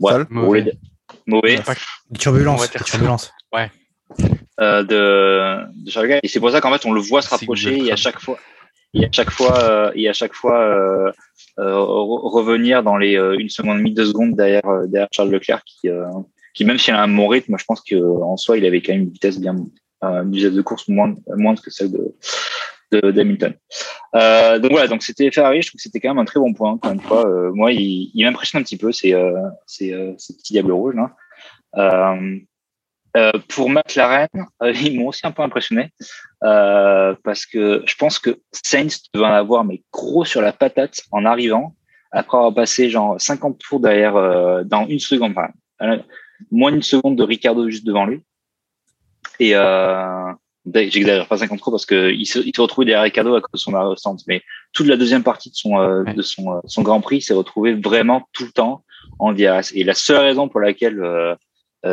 ouais, 0.00 0.24
mauvais. 0.28 0.72
mauvais. 1.26 1.58
Turbulence. 2.18 2.70
Turbulence. 2.84 3.32
Ouais 3.52 3.70
euh, 4.60 4.82
de, 4.82 5.84
de 5.84 5.90
chaque 5.90 6.10
Et 6.22 6.28
c'est 6.28 6.40
pour 6.40 6.50
ça 6.50 6.60
qu'en 6.60 6.72
fait, 6.72 6.86
on 6.86 6.92
le 6.92 7.00
voit 7.00 7.22
se 7.22 7.30
rapprocher 7.30 7.84
et 7.84 7.92
à 7.92 7.96
chaque 7.96 8.20
fois, 8.20 8.38
et 8.94 9.04
à 9.04 9.08
chaque 9.12 9.30
fois, 9.30 9.58
euh, 9.62 9.92
et 9.94 10.08
à 10.08 10.12
chaque 10.12 10.34
fois 10.34 10.58
euh, 10.58 11.12
revenir 11.58 12.82
dans 12.82 12.96
les 12.96 13.14
une 13.38 13.48
seconde 13.48 13.76
et 13.76 13.78
demie, 13.78 13.94
deux 13.94 14.06
secondes 14.06 14.34
derrière, 14.34 14.86
derrière 14.86 15.08
Charles 15.12 15.30
Leclerc, 15.30 15.62
qui, 15.64 15.88
qui 16.54 16.64
même 16.64 16.78
s'il 16.78 16.94
a 16.94 17.02
un 17.02 17.08
bon 17.08 17.28
rythme, 17.28 17.56
je 17.58 17.64
pense 17.64 17.82
qu'en 17.82 18.36
soi, 18.36 18.58
il 18.58 18.66
avait 18.66 18.82
quand 18.82 18.92
même 18.92 19.02
une 19.02 19.10
vitesse 19.10 19.38
bien, 19.38 19.56
une 20.02 20.32
vitesse 20.32 20.52
de 20.52 20.62
course 20.62 20.88
moindre, 20.88 21.18
moindre 21.36 21.62
que 21.62 21.70
celle 21.70 21.92
de, 21.92 23.10
d'Hamilton. 23.10 23.54
Euh, 24.14 24.58
donc 24.58 24.70
voilà, 24.72 24.88
donc 24.88 25.02
c'était 25.02 25.30
Ferrari, 25.30 25.62
je 25.62 25.68
trouve 25.68 25.78
que 25.78 25.82
c'était 25.82 26.00
quand 26.00 26.08
même 26.08 26.18
un 26.18 26.24
très 26.24 26.40
bon 26.40 26.54
point. 26.54 26.72
Encore 26.72 26.92
une 26.92 27.00
fois, 27.00 27.26
euh, 27.26 27.50
moi, 27.52 27.72
il, 27.72 28.10
il 28.14 28.24
m'impressionne 28.24 28.60
un 28.60 28.64
petit 28.64 28.76
peu, 28.76 28.92
c'est 28.92 29.12
euh, 29.12 29.32
c'est 29.66 29.92
euh, 29.92 30.12
ce 30.18 30.32
petit 30.32 30.52
diable 30.52 30.72
rouge 30.72 30.94
là. 33.16 33.32
pour 33.48 33.70
McLaren, 33.70 34.28
ils 34.62 34.98
m'ont 34.98 35.08
aussi 35.08 35.26
un 35.26 35.32
peu 35.32 35.42
impressionné 35.42 35.92
parce 36.40 37.46
que 37.46 37.82
je 37.86 37.94
pense 37.96 38.18
que 38.18 38.40
Sainz 38.52 39.02
devait 39.12 39.26
en 39.26 39.32
avoir 39.32 39.64
mais 39.64 39.82
gros 39.92 40.24
sur 40.24 40.40
la 40.40 40.52
patate 40.52 41.00
en 41.12 41.24
arrivant 41.24 41.74
après 42.12 42.36
avoir 42.38 42.54
passé 42.54 42.88
genre 42.88 43.20
50 43.20 43.58
tours 43.58 43.80
derrière 43.80 44.14
dans 44.64 44.86
une 44.86 45.00
seconde, 45.00 45.34
enfin, 45.36 46.00
moins 46.50 46.72
d'une 46.72 46.82
seconde 46.82 47.16
de 47.16 47.22
Ricardo 47.22 47.68
juste 47.68 47.86
devant 47.86 48.06
lui. 48.06 48.22
Et 49.38 49.54
euh, 49.54 50.32
j'exagère 50.74 51.28
pas 51.28 51.38
50 51.38 51.58
trop 51.58 51.70
parce 51.70 51.86
que 51.86 52.10
il 52.12 52.26
se, 52.26 52.38
il 52.38 52.54
se 52.54 52.60
retrouvait 52.60 52.86
derrière 52.86 53.04
Ricardo 53.04 53.34
à 53.34 53.40
cause 53.40 53.52
de 53.52 53.58
son 53.58 53.74
arrêt 53.74 53.94
mais 54.26 54.42
toute 54.72 54.86
la 54.86 54.96
deuxième 54.96 55.22
partie 55.22 55.50
de 55.50 55.54
son 55.54 55.78
euh, 55.78 56.04
de 56.04 56.22
son, 56.22 56.52
euh, 56.52 56.60
son 56.66 56.82
Grand 56.82 57.00
Prix 57.00 57.22
s'est 57.22 57.34
retrouvé 57.34 57.74
vraiment 57.74 58.28
tout 58.32 58.44
le 58.44 58.52
temps 58.52 58.84
en 59.18 59.32
DRS. 59.32 59.72
Et 59.74 59.84
la 59.84 59.94
seule 59.94 60.18
raison 60.18 60.48
pour 60.48 60.60
laquelle 60.60 61.00
euh, 61.00 61.34
euh, 61.34 61.36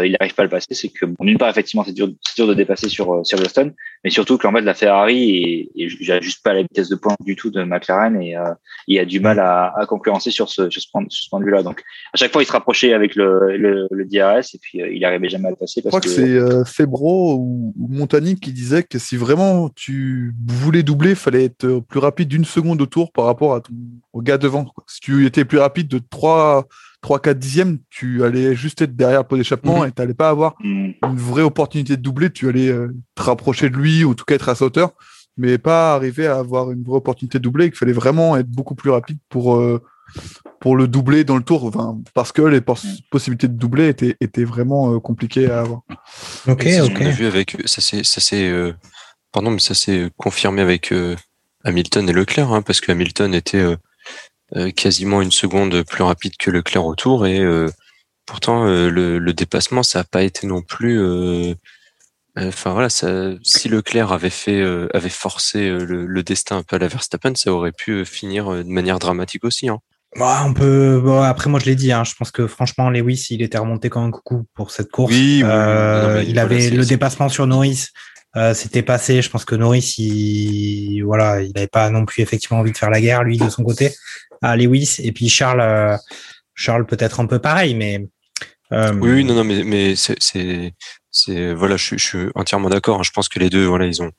il 0.05 0.13
n'arrive 0.13 0.33
pas 0.33 0.43
à 0.43 0.45
le 0.45 0.49
passer, 0.49 0.73
c'est 0.73 0.89
que, 0.89 1.05
d'une 1.19 1.37
part, 1.37 1.49
effectivement, 1.49 1.83
c'est 1.85 1.93
dur, 1.93 2.09
dur, 2.35 2.47
de 2.47 2.53
dépasser 2.53 2.89
sur, 2.89 3.13
euh, 3.13 3.23
sur 3.23 3.37
Boston, 3.37 3.73
mais 4.03 4.09
surtout 4.09 4.37
qu'en 4.37 4.51
fait, 4.51 4.61
la 4.61 4.73
Ferrari 4.73 5.29
et, 5.29 5.71
et 5.75 5.89
juste 5.89 6.43
pas 6.43 6.53
la 6.53 6.61
vitesse 6.61 6.89
de 6.89 6.95
pointe 6.95 7.17
du 7.21 7.35
tout 7.35 7.49
de 7.49 7.63
McLaren 7.63 8.21
et 8.21 8.35
euh, 8.35 8.53
il 8.87 8.99
a 8.99 9.05
du 9.05 9.19
mal 9.19 9.39
à, 9.39 9.73
à 9.77 9.85
concurrencer 9.85 10.31
sur 10.31 10.49
ce, 10.49 10.69
sur 10.69 10.81
ce 10.81 10.87
point, 10.91 11.03
sur 11.09 11.25
ce 11.25 11.29
point 11.29 11.39
de 11.39 11.45
vue-là. 11.45 11.63
Donc, 11.63 11.81
à 12.13 12.17
chaque 12.17 12.31
fois, 12.31 12.41
il 12.41 12.45
se 12.45 12.51
rapprochait 12.51 12.93
avec 12.93 13.15
le, 13.15 13.57
le, 13.57 13.87
le 13.91 14.05
DRS 14.05 14.53
et 14.53 14.59
puis 14.59 14.79
il 14.79 14.99
n'arrivait 15.01 15.29
jamais 15.29 15.47
à 15.47 15.51
le 15.51 15.57
passer. 15.57 15.81
Parce 15.81 15.95
Je 15.95 15.99
crois 15.99 16.01
que, 16.01 16.09
c'est 16.09 16.21
euh, 16.21 16.63
Febro 16.65 17.35
ou, 17.35 17.73
ou 17.77 17.87
Montagny 17.89 18.35
qui 18.35 18.51
disait 18.51 18.83
que 18.83 18.99
si 18.99 19.17
vraiment 19.17 19.69
tu 19.69 20.33
voulais 20.45 20.83
doubler, 20.83 21.11
il 21.11 21.15
fallait 21.15 21.45
être 21.45 21.79
plus 21.79 21.99
rapide 21.99 22.29
d'une 22.29 22.45
seconde 22.45 22.81
au 22.81 22.85
tour 22.85 23.11
par 23.11 23.25
rapport 23.25 23.53
à 23.53 23.61
ton, 23.61 23.73
au 24.13 24.21
gars 24.21 24.37
devant. 24.37 24.65
Si 24.87 25.01
tu 25.01 25.25
étais 25.25 25.45
plus 25.45 25.59
rapide 25.59 25.87
de 25.87 25.99
3 25.99 26.67
3-4 27.03 27.33
dixièmes, 27.33 27.79
tu 27.89 28.23
allais 28.23 28.55
juste 28.55 28.81
être 28.81 28.95
derrière 28.95 29.21
le 29.21 29.27
pot 29.27 29.37
d'échappement 29.37 29.81
mhm. 29.81 29.87
et 29.87 29.91
tu 29.91 30.01
n'allais 30.01 30.13
pas 30.13 30.29
avoir 30.29 30.55
mhm. 30.63 30.93
une 31.03 31.17
vraie 31.17 31.41
opportunité 31.41 31.97
de 31.97 32.01
doubler. 32.01 32.29
Tu 32.29 32.47
allais 32.49 32.69
euh, 32.69 32.95
te 33.15 33.23
rapprocher 33.23 33.69
de 33.69 33.75
lui 33.75 34.03
ou 34.03 34.11
en 34.11 34.13
tout 34.13 34.25
cas 34.25 34.35
être 34.35 34.49
à 34.49 34.55
sa 34.55 34.65
hauteur, 34.65 34.93
mais 35.37 35.57
pas 35.57 35.93
arriver 35.93 36.27
à 36.27 36.37
avoir 36.37 36.71
une 36.71 36.83
vraie 36.83 36.97
opportunité 36.97 37.37
de 37.37 37.43
doubler. 37.43 37.67
Il 37.67 37.75
fallait 37.75 37.93
vraiment 37.93 38.37
être 38.37 38.49
beaucoup 38.49 38.75
plus 38.75 38.89
rapide 38.89 39.17
pour, 39.29 39.55
euh, 39.55 39.81
pour 40.61 40.75
le 40.75 40.87
doubler 40.87 41.23
dans 41.23 41.37
le 41.37 41.43
tour, 41.43 41.71
parce 42.13 42.31
que 42.31 42.41
les 42.41 42.61
possibilités 42.61 43.47
de 43.47 43.57
doubler 43.57 43.89
étaient, 43.89 44.15
étaient 44.21 44.45
vraiment 44.45 44.93
euh, 44.93 44.99
compliquées 44.99 45.51
à 45.51 45.59
avoir. 45.61 45.81
Ok, 46.47 46.67
ok. 46.83 46.97
On 47.01 47.05
a 47.05 47.09
vu 47.09 47.25
avec 47.25 47.57
ça 47.65 47.81
c'est 47.81 48.73
pardon, 49.31 49.51
mais 49.51 49.59
ça 49.59 49.73
s'est 49.73 50.09
confirmé 50.17 50.61
avec 50.61 50.93
Hamilton 51.63 52.09
et 52.09 52.13
Leclerc, 52.13 52.51
hein, 52.51 52.61
parce 52.61 52.81
que 52.81 52.91
Hamilton 52.91 53.33
était 53.33 53.57
euh, 53.57 53.75
quasiment 54.75 55.21
une 55.21 55.31
seconde 55.31 55.83
plus 55.83 56.03
rapide 56.03 56.37
que 56.37 56.51
Leclerc 56.51 56.85
autour 56.85 57.25
et 57.25 57.39
euh, 57.39 57.69
pourtant 58.25 58.65
euh, 58.65 58.89
le, 58.89 59.19
le, 59.19 59.33
dépassement 59.33 59.83
ça 59.83 59.99
n'a 59.99 60.03
pas 60.03 60.23
été 60.23 60.47
non 60.47 60.61
plus 60.61 60.99
enfin 62.37 62.73
voilà 62.73 62.89
ça, 62.89 63.31
si 63.43 63.69
Leclerc 63.69 64.11
avait 64.11 64.29
fait 64.29 64.63
avait 64.93 65.09
forcé 65.09 65.69
le, 65.69 66.05
le, 66.05 66.23
destin 66.23 66.57
un 66.57 66.63
peu 66.63 66.75
à 66.75 66.79
la 66.79 66.87
Verstappen 66.87 67.35
ça 67.35 67.51
aurait 67.51 67.71
pu 67.71 68.05
finir 68.05 68.49
de 68.49 68.69
manière 68.69 68.99
dramatique 68.99 69.43
aussi 69.43 69.69
hein. 69.69 69.79
Bah, 70.17 70.43
on 70.45 70.53
peut. 70.53 71.01
Bon, 71.03 71.21
après, 71.21 71.49
moi, 71.49 71.59
je 71.59 71.65
l'ai 71.65 71.75
dit. 71.75 71.91
Hein, 71.91 72.03
je 72.03 72.13
pense 72.15 72.31
que 72.31 72.47
franchement, 72.47 72.89
Lewis, 72.89 73.27
il 73.31 73.41
était 73.41 73.57
remonté 73.57 73.89
comme 73.89 74.03
un 74.03 74.11
coucou 74.11 74.45
pour 74.53 74.71
cette 74.71 74.91
course. 74.91 75.11
Oui, 75.11 75.41
euh, 75.43 76.23
il 76.27 76.37
avait 76.39 76.69
le 76.69 76.85
dépassement 76.85 77.29
sur 77.29 77.47
Norris. 77.47 77.87
Euh, 78.35 78.53
C'était 78.53 78.83
passé. 78.83 79.21
Je 79.21 79.29
pense 79.29 79.45
que 79.45 79.55
Norris, 79.55 79.95
il, 79.97 81.01
voilà, 81.01 81.41
il 81.41 81.51
n'avait 81.53 81.67
pas 81.67 81.89
non 81.89 82.05
plus 82.05 82.21
effectivement 82.21 82.59
envie 82.59 82.71
de 82.71 82.77
faire 82.77 82.89
la 82.89 83.01
guerre 83.01 83.23
lui 83.23 83.37
de 83.37 83.49
son 83.49 83.63
côté 83.63 83.91
à 84.43 84.55
Lewis. 84.55 84.97
Et 84.99 85.11
puis 85.11 85.29
Charles, 85.29 85.61
euh, 85.61 85.97
Charles 86.53 86.85
peut-être 86.85 87.19
un 87.19 87.25
peu 87.25 87.39
pareil, 87.39 87.73
mais. 87.73 88.05
Euh, 88.71 88.93
oui, 88.93 89.23
non, 89.23 89.35
non, 89.35 89.43
mais, 89.43 89.63
mais 89.63 89.95
c'est, 89.95 90.17
c'est, 91.11 91.53
voilà, 91.53 91.77
je, 91.77 91.95
suis 91.95 92.27
entièrement 92.35 92.69
d'accord. 92.69 92.99
Hein. 92.99 93.03
Je 93.03 93.11
pense 93.11 93.29
que 93.29 93.39
les 93.39 93.49
deux, 93.49 93.65
voilà, 93.65 93.85
ils 93.85 94.01
ont, 94.01 94.11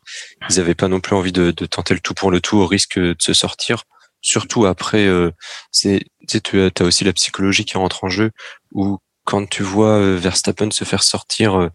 ils 0.49 0.61
avaient 0.61 0.77
pas 0.77 0.89
non 0.89 1.01
plus 1.01 1.17
envie 1.17 1.33
de, 1.33 1.51
de, 1.51 1.67
tenter 1.67 1.95
le 1.95 2.01
tout 2.01 2.15
pour 2.15 2.31
le 2.31 2.41
tout 2.41 2.59
au 2.59 2.67
risque 2.67 2.99
de 2.99 3.17
se 3.19 3.33
sortir. 3.33 3.85
Surtout 4.21 4.65
après, 4.65 5.07
euh, 5.07 5.33
c'est, 5.71 6.05
tu 6.29 6.61
as 6.61 6.85
aussi 6.85 7.05
la 7.05 7.13
psychologie 7.13 7.65
qui 7.65 7.77
rentre 7.77 8.05
en 8.05 8.09
jeu 8.09 8.31
où 8.71 8.99
quand 9.25 9.49
tu 9.49 9.63
vois 9.63 9.99
euh, 9.99 10.17
Verstappen 10.17 10.71
se 10.71 10.85
faire 10.85 11.03
sortir 11.03 11.71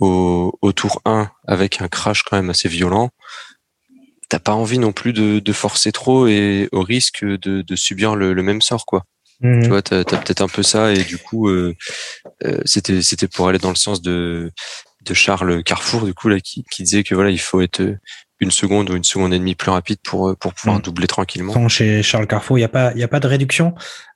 au, 0.00 0.58
au, 0.60 0.72
tour 0.72 1.00
1 1.04 1.30
avec 1.46 1.80
un 1.80 1.88
crash 1.88 2.24
quand 2.24 2.36
même 2.36 2.50
assez 2.50 2.68
violent, 2.68 3.10
t'as 4.28 4.38
pas 4.38 4.54
envie 4.54 4.78
non 4.78 4.92
plus 4.92 5.12
de, 5.12 5.38
de, 5.38 5.52
forcer 5.52 5.92
trop 5.92 6.26
et 6.26 6.68
au 6.72 6.82
risque 6.82 7.24
de, 7.24 7.62
de 7.62 7.76
subir 7.76 8.16
le, 8.16 8.32
le, 8.32 8.42
même 8.42 8.62
sort 8.62 8.86
quoi. 8.86 9.04
Mhm. 9.40 9.62
Tu 9.62 9.68
vois, 9.68 9.82
t'as 9.82 10.00
as, 10.00 10.04
peut-être 10.04 10.40
un 10.42 10.48
peu 10.48 10.62
ça 10.62 10.92
et 10.92 11.02
du 11.04 11.18
coup, 11.18 11.48
euh, 11.48 11.74
euh, 12.44 12.60
c'était 12.64 13.02
c'était 13.02 13.28
pour 13.28 13.48
aller 13.48 13.58
dans 13.58 13.70
le 13.70 13.76
sens 13.76 14.02
de 14.02 14.50
de 15.02 15.14
Charles 15.14 15.62
Carrefour 15.64 16.06
du 16.06 16.14
coup 16.14 16.28
là 16.28 16.40
qui, 16.40 16.64
qui 16.70 16.82
disait 16.82 17.02
que 17.02 17.14
voilà 17.14 17.30
il 17.30 17.40
faut 17.40 17.60
être 17.60 17.82
une 18.44 18.52
seconde 18.52 18.90
ou 18.90 18.96
une 18.96 19.04
seconde 19.04 19.34
et 19.34 19.38
demie 19.38 19.56
plus 19.56 19.70
rapide 19.70 19.98
pour 20.04 20.36
pour 20.36 20.54
pouvoir 20.54 20.76
mhm. 20.76 20.82
doubler 20.82 21.06
tranquillement. 21.06 21.68
Chez 21.68 22.02
Charles 22.02 22.26
Carrefour, 22.26 22.58
il 22.58 22.62
y 22.62 22.64
a 22.64 22.68
pas 22.68 22.92
il 22.94 23.00
y 23.00 23.04
a 23.04 23.08
pas 23.08 23.20
de 23.20 23.26
réduction. 23.26 23.74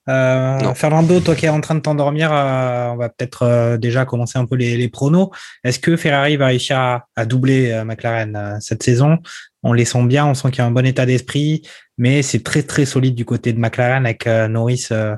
Euh, 0.08 0.72
Fernando, 0.72 1.20
toi 1.20 1.34
qui 1.34 1.44
es 1.44 1.50
en 1.50 1.60
train 1.60 1.74
de 1.74 1.80
t'endormir, 1.80 2.30
euh, 2.32 2.88
on 2.92 2.96
va 2.96 3.10
peut-être 3.10 3.42
euh, 3.42 3.76
déjà 3.76 4.06
commencer 4.06 4.38
un 4.38 4.46
peu 4.46 4.56
les, 4.56 4.78
les 4.78 4.88
pronos. 4.88 5.28
Est-ce 5.64 5.78
que 5.78 5.98
Ferrari 5.98 6.38
va 6.38 6.46
réussir 6.46 6.78
à, 6.78 7.06
à 7.14 7.26
doubler 7.26 7.82
McLaren 7.84 8.56
cette 8.60 8.82
saison? 8.82 9.18
On 9.62 9.72
les 9.72 9.84
sent 9.84 10.04
bien, 10.04 10.26
on 10.26 10.34
sent 10.34 10.50
qu'il 10.50 10.58
y 10.58 10.62
a 10.62 10.66
un 10.66 10.70
bon 10.70 10.86
état 10.86 11.04
d'esprit, 11.04 11.62
mais 11.96 12.22
c'est 12.22 12.42
très 12.42 12.62
très 12.62 12.84
solide 12.84 13.14
du 13.14 13.24
côté 13.24 13.52
de 13.52 13.58
McLaren 13.58 14.06
avec 14.06 14.26
euh, 14.26 14.46
Norris 14.48 14.86
euh, 14.92 15.16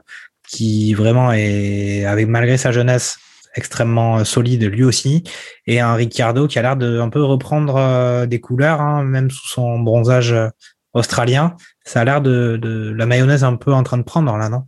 qui 0.48 0.94
vraiment 0.94 1.32
est, 1.32 2.04
avec 2.06 2.26
malgré 2.26 2.56
sa 2.56 2.72
jeunesse, 2.72 3.18
extrêmement 3.54 4.18
euh, 4.18 4.24
solide 4.24 4.64
lui 4.64 4.84
aussi, 4.84 5.24
et 5.66 5.80
un 5.80 5.94
Ricciardo 5.94 6.46
qui 6.46 6.58
a 6.58 6.62
l'air 6.62 6.76
de 6.76 7.00
un 7.00 7.08
peu 7.08 7.22
reprendre 7.22 8.26
des 8.26 8.40
couleurs, 8.40 8.80
hein, 8.80 9.02
même 9.04 9.30
sous 9.30 9.48
son 9.48 9.78
bronzage 9.80 10.34
australien. 10.92 11.56
Ça 11.84 12.00
a 12.00 12.04
l'air 12.04 12.20
de, 12.20 12.58
de 12.60 12.92
la 12.92 13.06
mayonnaise 13.06 13.44
un 13.44 13.56
peu 13.56 13.72
en 13.72 13.82
train 13.82 13.98
de 13.98 14.02
prendre 14.02 14.36
là, 14.36 14.48
non? 14.48 14.64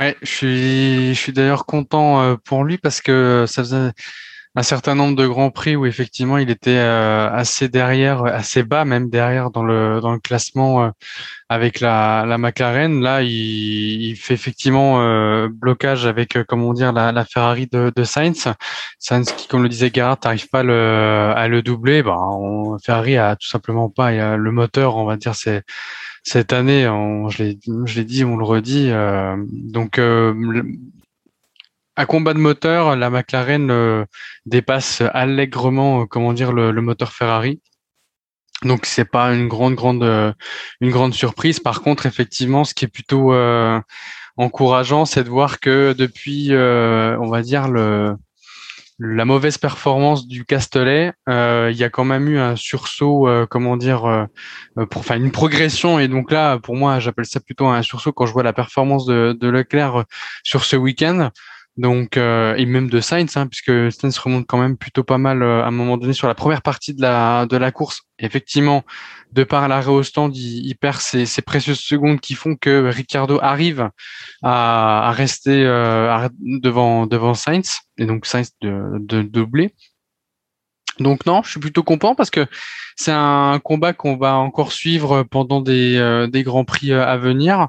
Ouais, 0.00 0.16
je 0.22 0.30
suis, 0.30 1.14
je 1.14 1.18
suis 1.18 1.32
d'ailleurs 1.32 1.66
content 1.66 2.36
pour 2.44 2.64
lui 2.64 2.78
parce 2.78 3.00
que 3.00 3.44
ça 3.46 3.62
faisait 3.62 3.92
un 4.54 4.62
certain 4.62 4.94
nombre 4.94 5.16
de 5.16 5.26
grands 5.26 5.50
prix 5.50 5.76
où 5.76 5.86
effectivement 5.86 6.36
il 6.36 6.50
était 6.50 6.76
euh, 6.76 7.30
assez 7.30 7.68
derrière, 7.68 8.24
assez 8.24 8.62
bas 8.62 8.84
même 8.84 9.08
derrière 9.08 9.50
dans 9.50 9.64
le 9.64 10.00
dans 10.02 10.12
le 10.12 10.18
classement 10.18 10.84
euh, 10.84 10.90
avec 11.48 11.80
la, 11.80 12.26
la 12.26 12.36
McLaren. 12.36 13.00
Là, 13.00 13.22
il, 13.22 13.30
il 13.30 14.16
fait 14.16 14.34
effectivement 14.34 15.00
euh, 15.02 15.48
blocage 15.50 16.06
avec 16.06 16.38
comment 16.48 16.74
dire 16.74 16.92
la, 16.92 17.12
la 17.12 17.24
Ferrari 17.24 17.66
de, 17.72 17.92
de, 17.94 18.04
Sainz. 18.04 18.46
Sainz 18.98 19.32
qui, 19.32 19.48
comme 19.48 19.62
le 19.62 19.68
disait 19.70 19.90
Gerhardt, 19.92 20.20
n'arrive 20.24 20.48
pas 20.48 20.62
le, 20.62 21.32
à 21.34 21.48
le 21.48 21.62
doubler. 21.62 22.02
Bah, 22.02 22.16
on, 22.20 22.78
Ferrari 22.78 23.16
a 23.16 23.36
tout 23.36 23.48
simplement 23.48 23.88
pas 23.88 24.08
a 24.08 24.36
le 24.36 24.50
moteur, 24.52 24.96
on 24.96 25.06
va 25.06 25.16
dire 25.16 25.34
c'est 25.34 25.62
cette 26.24 26.52
année, 26.52 26.86
on, 26.88 27.28
je 27.30 27.42
l'ai 27.42 28.04
dit, 28.04 28.24
on 28.24 28.36
le 28.36 28.44
redit. 28.44 28.90
donc, 29.72 29.98
à 31.96 32.06
combat 32.06 32.34
de 32.34 32.38
moteur, 32.38 32.96
la 32.96 33.10
McLaren 33.10 33.70
euh, 33.70 34.04
dépasse 34.46 35.02
allègrement, 35.12 36.02
euh, 36.02 36.06
comment 36.06 36.32
dire, 36.32 36.52
le, 36.52 36.72
moteur 36.80 37.12
Ferrari. 37.12 37.60
Donc 38.62 38.86
c'est 38.86 39.04
pas 39.04 39.34
une 39.34 39.48
grande 39.48 39.74
grande 39.74 40.04
euh, 40.04 40.32
une 40.80 40.90
grande 40.90 41.14
surprise. 41.14 41.60
Par 41.60 41.82
contre, 41.82 42.06
effectivement, 42.06 42.64
ce 42.64 42.74
qui 42.74 42.84
est 42.84 42.88
plutôt 42.88 43.34
encourageant, 44.36 45.04
c'est 45.04 45.24
de 45.24 45.28
voir 45.28 45.60
que 45.60 45.92
depuis, 45.92 46.50
on 46.52 47.28
va 47.28 47.42
dire 47.42 47.68
le 47.68 48.14
la 49.04 49.24
mauvaise 49.24 49.58
performance 49.58 50.28
du 50.28 50.44
Castellet, 50.44 51.12
il 51.26 51.74
y 51.74 51.82
a 51.82 51.90
quand 51.90 52.04
même 52.04 52.28
eu 52.28 52.38
un 52.38 52.54
sursaut, 52.54 53.28
comment 53.50 53.76
dire, 53.76 54.28
enfin 54.76 55.16
une 55.16 55.32
progression. 55.32 55.98
Et 55.98 56.06
donc 56.06 56.30
là, 56.30 56.58
pour 56.58 56.76
moi, 56.76 57.00
j'appelle 57.00 57.26
ça 57.26 57.40
plutôt 57.40 57.66
un 57.66 57.82
sursaut 57.82 58.12
quand 58.12 58.26
je 58.26 58.32
vois 58.32 58.44
la 58.44 58.52
performance 58.52 59.06
de 59.06 59.48
Leclerc 59.48 60.04
sur 60.44 60.64
ce 60.64 60.76
week-end. 60.76 61.30
Donc, 61.78 62.18
euh, 62.18 62.54
et 62.56 62.66
même 62.66 62.90
de 62.90 63.00
Sainz, 63.00 63.34
hein, 63.36 63.46
puisque 63.46 63.90
Sainz 63.92 64.18
remonte 64.18 64.46
quand 64.46 64.58
même 64.58 64.76
plutôt 64.76 65.04
pas 65.04 65.16
mal 65.16 65.42
euh, 65.42 65.62
à 65.62 65.68
un 65.68 65.70
moment 65.70 65.96
donné 65.96 66.12
sur 66.12 66.28
la 66.28 66.34
première 66.34 66.60
partie 66.60 66.92
de 66.92 67.00
la, 67.00 67.46
de 67.46 67.56
la 67.56 67.72
course. 67.72 68.02
Effectivement, 68.18 68.84
de 69.32 69.42
par 69.42 69.66
l'arrêt 69.68 69.90
au 69.90 70.02
stand, 70.02 70.36
il, 70.36 70.74
perd 70.74 71.00
ces, 71.00 71.26
précieuses 71.42 71.80
secondes 71.80 72.20
qui 72.20 72.34
font 72.34 72.56
que 72.56 72.88
Ricardo 72.88 73.38
arrive 73.40 73.88
à, 74.42 75.12
rester 75.12 75.64
euh, 75.64 76.28
devant, 76.40 77.06
devant 77.06 77.32
Sainz, 77.32 77.78
et 77.96 78.04
donc 78.04 78.26
Sainz 78.26 78.50
de, 78.60 78.98
de 78.98 79.22
doubler. 79.22 79.74
Donc 80.98 81.26
non, 81.26 81.42
je 81.42 81.50
suis 81.50 81.60
plutôt 81.60 81.82
content 81.82 82.14
parce 82.14 82.30
que 82.30 82.46
c'est 82.96 83.12
un 83.12 83.58
combat 83.62 83.92
qu'on 83.92 84.16
va 84.16 84.36
encore 84.36 84.72
suivre 84.72 85.22
pendant 85.22 85.60
des, 85.60 85.96
euh, 85.96 86.26
des 86.26 86.42
grands 86.42 86.64
prix 86.64 86.92
euh, 86.92 87.06
à 87.06 87.16
venir. 87.16 87.68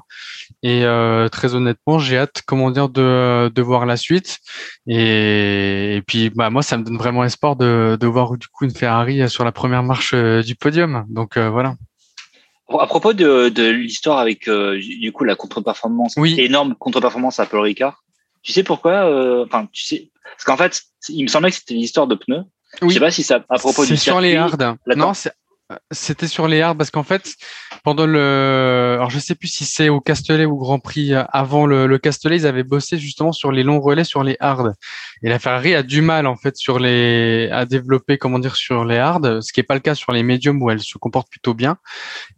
Et 0.62 0.84
euh, 0.84 1.28
très 1.28 1.54
honnêtement, 1.54 1.98
j'ai 1.98 2.18
hâte, 2.18 2.42
comment 2.46 2.70
dire, 2.70 2.88
de, 2.88 3.50
de 3.54 3.62
voir 3.62 3.86
la 3.86 3.96
suite. 3.96 4.38
Et, 4.86 6.02
puis, 6.06 6.30
bah, 6.30 6.50
moi, 6.50 6.62
ça 6.62 6.76
me 6.76 6.84
donne 6.84 6.98
vraiment 6.98 7.24
espoir 7.24 7.56
de, 7.56 7.96
de 7.98 8.06
voir 8.06 8.36
du 8.36 8.48
coup 8.48 8.64
une 8.64 8.74
Ferrari 8.74 9.28
sur 9.28 9.44
la 9.44 9.52
première 9.52 9.82
marche 9.82 10.14
du 10.14 10.54
podium. 10.54 11.04
Donc 11.08 11.38
voilà. 11.38 11.74
À 12.78 12.86
propos 12.86 13.12
de, 13.12 13.50
de 13.50 13.70
l'histoire 13.70 14.18
avec 14.18 14.48
du 14.48 15.12
coup 15.12 15.24
la 15.24 15.36
contre-performance, 15.36 16.14
oui. 16.16 16.34
énorme 16.38 16.74
contre-performance 16.74 17.38
à 17.40 17.46
Paul 17.46 17.60
Ricard. 17.60 18.02
Tu 18.42 18.52
sais 18.52 18.62
pourquoi 18.62 19.44
Enfin, 19.44 19.68
tu 19.70 19.84
sais, 19.84 20.10
parce 20.22 20.44
qu'en 20.44 20.56
fait, 20.56 20.82
il 21.08 21.22
me 21.22 21.28
semblait 21.28 21.50
que 21.50 21.56
c'était 21.56 21.74
une 21.74 21.80
histoire 21.80 22.06
de 22.06 22.14
pneus. 22.14 22.44
Oui. 22.82 22.88
Je 22.90 22.94
sais 22.94 23.00
pas 23.00 23.10
si 23.10 23.22
ça 23.22 23.44
à 23.48 23.58
propos 23.58 23.82
du 23.82 23.88
C'est 23.88 23.96
sur 23.96 24.20
les 24.20 24.36
hards. 24.36 24.56
Non, 24.96 25.12
c'était 25.90 26.26
sur 26.28 26.46
les 26.46 26.60
hards 26.60 26.76
parce 26.76 26.90
qu'en 26.90 27.02
fait, 27.02 27.34
pendant 27.84 28.06
le, 28.06 28.94
alors 28.96 29.10
je 29.10 29.18
sais 29.18 29.34
plus 29.34 29.48
si 29.48 29.64
c'est 29.64 29.88
au 29.88 30.00
Castellet 30.00 30.44
ou 30.44 30.58
Grand 30.58 30.78
Prix 30.78 31.12
avant 31.14 31.66
le, 31.66 31.86
le, 31.86 31.98
Castellet, 31.98 32.36
ils 32.36 32.46
avaient 32.46 32.64
bossé 32.64 32.98
justement 32.98 33.32
sur 33.32 33.50
les 33.50 33.62
longs 33.62 33.80
relais 33.80 34.04
sur 34.04 34.22
les 34.22 34.36
hards. 34.40 34.72
Et 35.22 35.28
la 35.28 35.38
Ferrari 35.38 35.74
a 35.74 35.82
du 35.82 36.02
mal 36.02 36.26
en 36.26 36.36
fait 36.36 36.56
sur 36.56 36.78
les, 36.78 37.48
à 37.50 37.64
développer 37.64 38.18
comment 38.18 38.38
dire 38.38 38.56
sur 38.56 38.84
les 38.84 38.98
hards, 38.98 39.42
ce 39.42 39.52
qui 39.52 39.60
est 39.60 39.64
pas 39.64 39.74
le 39.74 39.80
cas 39.80 39.94
sur 39.94 40.12
les 40.12 40.22
médiums 40.22 40.62
où 40.62 40.70
elle 40.70 40.80
se 40.80 40.98
comporte 40.98 41.30
plutôt 41.30 41.54
bien. 41.54 41.78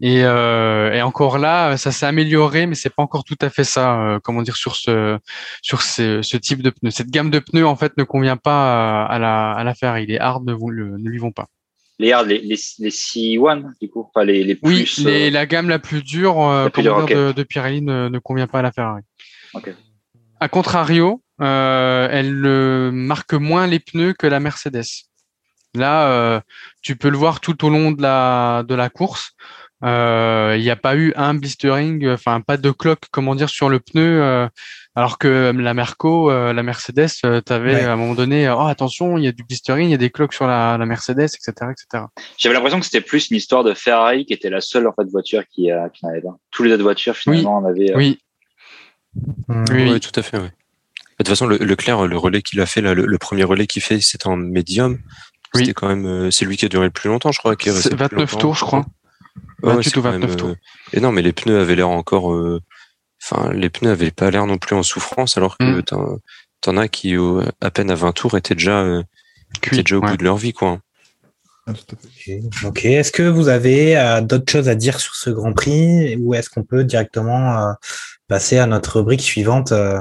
Et, 0.00 0.22
euh, 0.24 0.92
et 0.92 1.02
encore 1.02 1.38
là, 1.38 1.76
ça 1.76 1.92
s'est 1.92 2.06
amélioré, 2.06 2.66
mais 2.66 2.76
c'est 2.76 2.94
pas 2.94 3.02
encore 3.02 3.24
tout 3.24 3.38
à 3.40 3.50
fait 3.50 3.64
ça. 3.64 4.00
Euh, 4.00 4.20
comment 4.22 4.42
dire 4.42 4.56
sur 4.56 4.76
ce, 4.76 5.18
sur 5.62 5.82
ce, 5.82 6.36
type 6.36 6.62
de 6.62 6.70
pneus. 6.70 6.90
Cette 6.90 7.10
gamme 7.10 7.30
de 7.30 7.38
pneus 7.38 7.66
en 7.66 7.76
fait 7.76 7.96
ne 7.96 8.04
convient 8.04 8.36
pas 8.36 9.04
à 9.04 9.18
la, 9.18 9.52
à 9.52 9.64
la 9.64 9.74
Ferrari. 9.74 10.06
Les 10.06 10.18
hards 10.18 10.42
ne, 10.42 10.54
ne 10.54 11.08
lui 11.08 11.18
vont 11.18 11.32
pas 11.32 11.48
les 11.98 12.12
hard, 12.12 12.26
les, 12.26 12.40
les, 12.40 12.58
les 12.78 12.90
C1, 12.90 13.72
du 13.80 13.88
coup, 13.88 14.08
enfin 14.08 14.24
les, 14.24 14.44
les 14.44 14.54
plus. 14.54 14.98
Oui, 14.98 15.04
les, 15.04 15.28
euh... 15.28 15.30
la 15.30 15.46
gamme 15.46 15.68
la 15.68 15.78
plus 15.78 16.02
dure, 16.02 16.40
euh, 16.42 16.68
plus 16.68 16.82
dure 16.82 16.98
okay. 16.98 17.14
de, 17.14 17.32
de, 17.32 17.42
Pirelli 17.42 17.82
ne, 17.82 18.08
ne, 18.08 18.18
convient 18.18 18.46
pas 18.46 18.58
à 18.58 18.62
la 18.62 18.72
Ferrari. 18.72 19.02
Okay. 19.54 19.72
A 20.40 20.48
contrario, 20.48 21.22
euh, 21.40 22.08
elle 22.10 22.44
euh, 22.44 22.90
marque 22.90 23.32
moins 23.32 23.66
les 23.66 23.80
pneus 23.80 24.12
que 24.12 24.26
la 24.26 24.40
Mercedes. 24.40 24.84
Là, 25.74 26.42
tu 26.80 26.96
peux 26.96 27.10
le 27.10 27.18
voir 27.18 27.40
tout 27.40 27.66
au 27.66 27.68
long 27.68 27.92
de 27.92 28.00
la, 28.00 28.64
de 28.66 28.74
la 28.74 28.88
course. 28.88 29.32
Il 29.82 30.60
n'y 30.60 30.70
a 30.70 30.76
pas 30.76 30.96
eu 30.96 31.12
un 31.16 31.34
blistering, 31.34 32.08
enfin 32.08 32.40
pas 32.40 32.56
de 32.56 32.70
cloque, 32.70 33.04
comment 33.10 33.34
dire, 33.34 33.50
sur 33.50 33.68
le 33.68 33.78
pneu. 33.78 34.48
Alors 34.98 35.18
que 35.18 35.52
la 35.54 35.74
Merco, 35.74 36.30
euh, 36.30 36.54
la 36.54 36.62
Mercedes, 36.62 37.10
euh, 37.26 37.42
tu 37.44 37.52
avais 37.52 37.74
ouais. 37.74 37.84
à 37.84 37.92
un 37.92 37.96
moment 37.96 38.14
donné, 38.14 38.48
oh 38.48 38.62
attention, 38.62 39.18
il 39.18 39.24
y 39.24 39.28
a 39.28 39.32
du 39.32 39.44
blistering, 39.44 39.88
il 39.88 39.90
y 39.90 39.94
a 39.94 39.98
des 39.98 40.08
cloques 40.08 40.32
sur 40.32 40.46
la, 40.46 40.78
la 40.78 40.86
Mercedes, 40.86 41.24
etc., 41.24 41.52
etc. 41.70 42.04
J'avais 42.38 42.54
l'impression 42.54 42.80
que 42.80 42.86
c'était 42.86 43.02
plus 43.02 43.30
une 43.30 43.36
histoire 43.36 43.62
de 43.62 43.74
Ferrari 43.74 44.24
qui 44.24 44.32
était 44.32 44.48
la 44.48 44.62
seule 44.62 44.88
en 44.88 44.94
fait 44.94 45.04
voiture 45.10 45.42
qui, 45.50 45.70
euh, 45.70 45.90
qui 45.90 46.06
n'avait 46.06 46.22
pas. 46.22 46.38
Tous 46.50 46.62
les 46.62 46.72
autres 46.72 46.82
voitures 46.82 47.14
finalement 47.14 47.58
oui. 47.58 47.64
en 47.66 47.68
avaient. 47.68 47.94
Oui. 47.94 48.18
Mmh. 49.48 49.64
oui. 49.70 49.90
oui, 49.90 50.00
tout 50.00 50.18
à 50.18 50.22
fait. 50.22 50.38
Oui. 50.38 50.48
De 50.48 50.50
toute 51.18 51.28
façon, 51.28 51.46
le, 51.46 51.58
Leclerc, 51.58 52.06
le 52.06 52.16
relais 52.16 52.40
qu'il 52.40 52.58
a 52.62 52.66
fait, 52.66 52.80
là, 52.80 52.94
le, 52.94 53.04
le, 53.04 53.18
premier 53.18 53.44
relais 53.44 53.66
qu'il 53.66 53.82
fait, 53.82 54.00
c'était 54.00 54.28
en 54.28 54.36
médium. 54.38 54.98
C'était 55.54 55.74
quand 55.74 55.88
même, 55.88 56.30
c'est 56.30 56.44
lui 56.44 56.56
qui 56.56 56.66
a 56.66 56.68
duré 56.68 56.84
le 56.86 56.90
plus 56.90 57.08
longtemps, 57.08 57.32
je 57.32 57.38
crois. 57.38 57.56
Qui 57.56 57.68
est 57.70 57.94
29 57.94 58.38
tours, 58.38 58.54
je 58.54 58.64
crois. 58.64 58.84
Ouais, 59.62 59.74
28 59.74 59.96
ou 59.96 60.02
29 60.02 60.30
même, 60.30 60.38
tours. 60.38 60.54
Et 60.92 61.00
non, 61.00 61.12
mais 61.12 61.22
les 61.22 61.32
pneus 61.32 61.58
avaient 61.58 61.76
l'air 61.76 61.88
encore 61.88 62.34
enfin 63.28 63.52
les 63.52 63.70
pneus 63.70 63.90
avaient 63.90 64.10
pas 64.10 64.30
l'air 64.30 64.46
non 64.46 64.58
plus 64.58 64.76
en 64.76 64.82
souffrance 64.82 65.36
alors 65.36 65.58
que 65.58 65.64
mmh. 65.64 65.82
t'en, 65.82 66.18
t'en 66.60 66.76
as 66.76 66.88
qui 66.88 67.16
au, 67.16 67.42
à 67.60 67.70
peine 67.70 67.90
à 67.90 67.94
20 67.94 68.12
tours 68.12 68.36
étaient 68.36 68.54
déjà 68.54 68.80
euh, 68.80 69.02
étaient 69.56 69.82
déjà 69.82 69.96
au 69.96 70.00
ouais. 70.00 70.10
bout 70.10 70.16
de 70.16 70.24
leur 70.24 70.36
vie 70.36 70.52
quoi. 70.52 70.80
Okay. 71.68 72.42
ok, 72.64 72.84
est-ce 72.84 73.10
que 73.10 73.24
vous 73.24 73.48
avez 73.48 73.98
euh, 73.98 74.20
d'autres 74.20 74.50
choses 74.50 74.68
à 74.68 74.76
dire 74.76 75.00
sur 75.00 75.16
ce 75.16 75.30
Grand 75.30 75.52
Prix 75.52 76.14
ou 76.16 76.32
est-ce 76.32 76.48
qu'on 76.48 76.62
peut 76.62 76.84
directement 76.84 77.58
euh, 77.58 77.72
passer 78.28 78.58
à 78.58 78.66
notre 78.66 78.98
rubrique 78.98 79.20
suivante, 79.20 79.72
euh, 79.72 80.00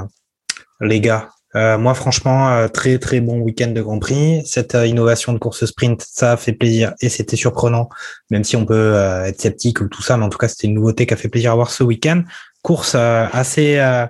les 0.80 1.00
gars 1.00 1.30
moi, 1.78 1.94
franchement, 1.94 2.68
très 2.68 2.98
très 2.98 3.20
bon 3.20 3.38
week-end 3.38 3.68
de 3.68 3.80
Grand 3.80 3.98
Prix. 3.98 4.42
Cette 4.44 4.74
innovation 4.74 5.32
de 5.32 5.38
course 5.38 5.64
sprint, 5.64 6.04
ça 6.06 6.32
a 6.32 6.36
fait 6.36 6.52
plaisir 6.52 6.92
et 7.00 7.08
c'était 7.08 7.36
surprenant, 7.36 7.88
même 8.30 8.44
si 8.44 8.56
on 8.56 8.66
peut 8.66 8.94
être 9.24 9.40
sceptique 9.40 9.80
ou 9.80 9.88
tout 9.88 10.02
ça, 10.02 10.16
mais 10.16 10.24
en 10.24 10.28
tout 10.28 10.38
cas, 10.38 10.48
c'était 10.48 10.66
une 10.66 10.74
nouveauté 10.74 11.06
qui 11.06 11.14
a 11.14 11.16
fait 11.16 11.28
plaisir 11.28 11.52
à 11.52 11.54
voir 11.54 11.70
ce 11.70 11.82
week-end 11.82 12.22
course 12.66 12.96
euh, 12.96 13.26
assez 13.32 13.78
euh, 13.78 14.06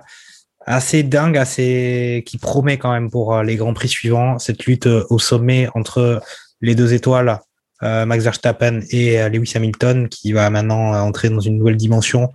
assez 0.65 1.03
dingue, 1.03 1.37
assez 1.37 2.23
qui 2.25 2.39
promet 2.39 2.79
quand 2.79 2.91
même 2.91 3.11
pour 3.11 3.35
euh, 3.35 3.43
les 3.43 3.55
grands 3.55 3.75
prix 3.75 3.87
suivants 3.87 4.39
cette 4.39 4.65
lutte 4.65 4.87
au 4.87 5.19
sommet 5.19 5.69
entre 5.75 6.21
les 6.61 6.73
deux 6.73 6.93
étoiles 6.93 7.39
Max 7.83 8.23
Verstappen 8.23 8.79
et 8.89 9.29
Lewis 9.29 9.51
Hamilton 9.53 10.09
qui 10.09 10.31
va 10.31 10.49
maintenant 10.49 10.99
entrer 10.99 11.29
dans 11.29 11.39
une 11.39 11.59
nouvelle 11.59 11.77
dimension 11.77 12.29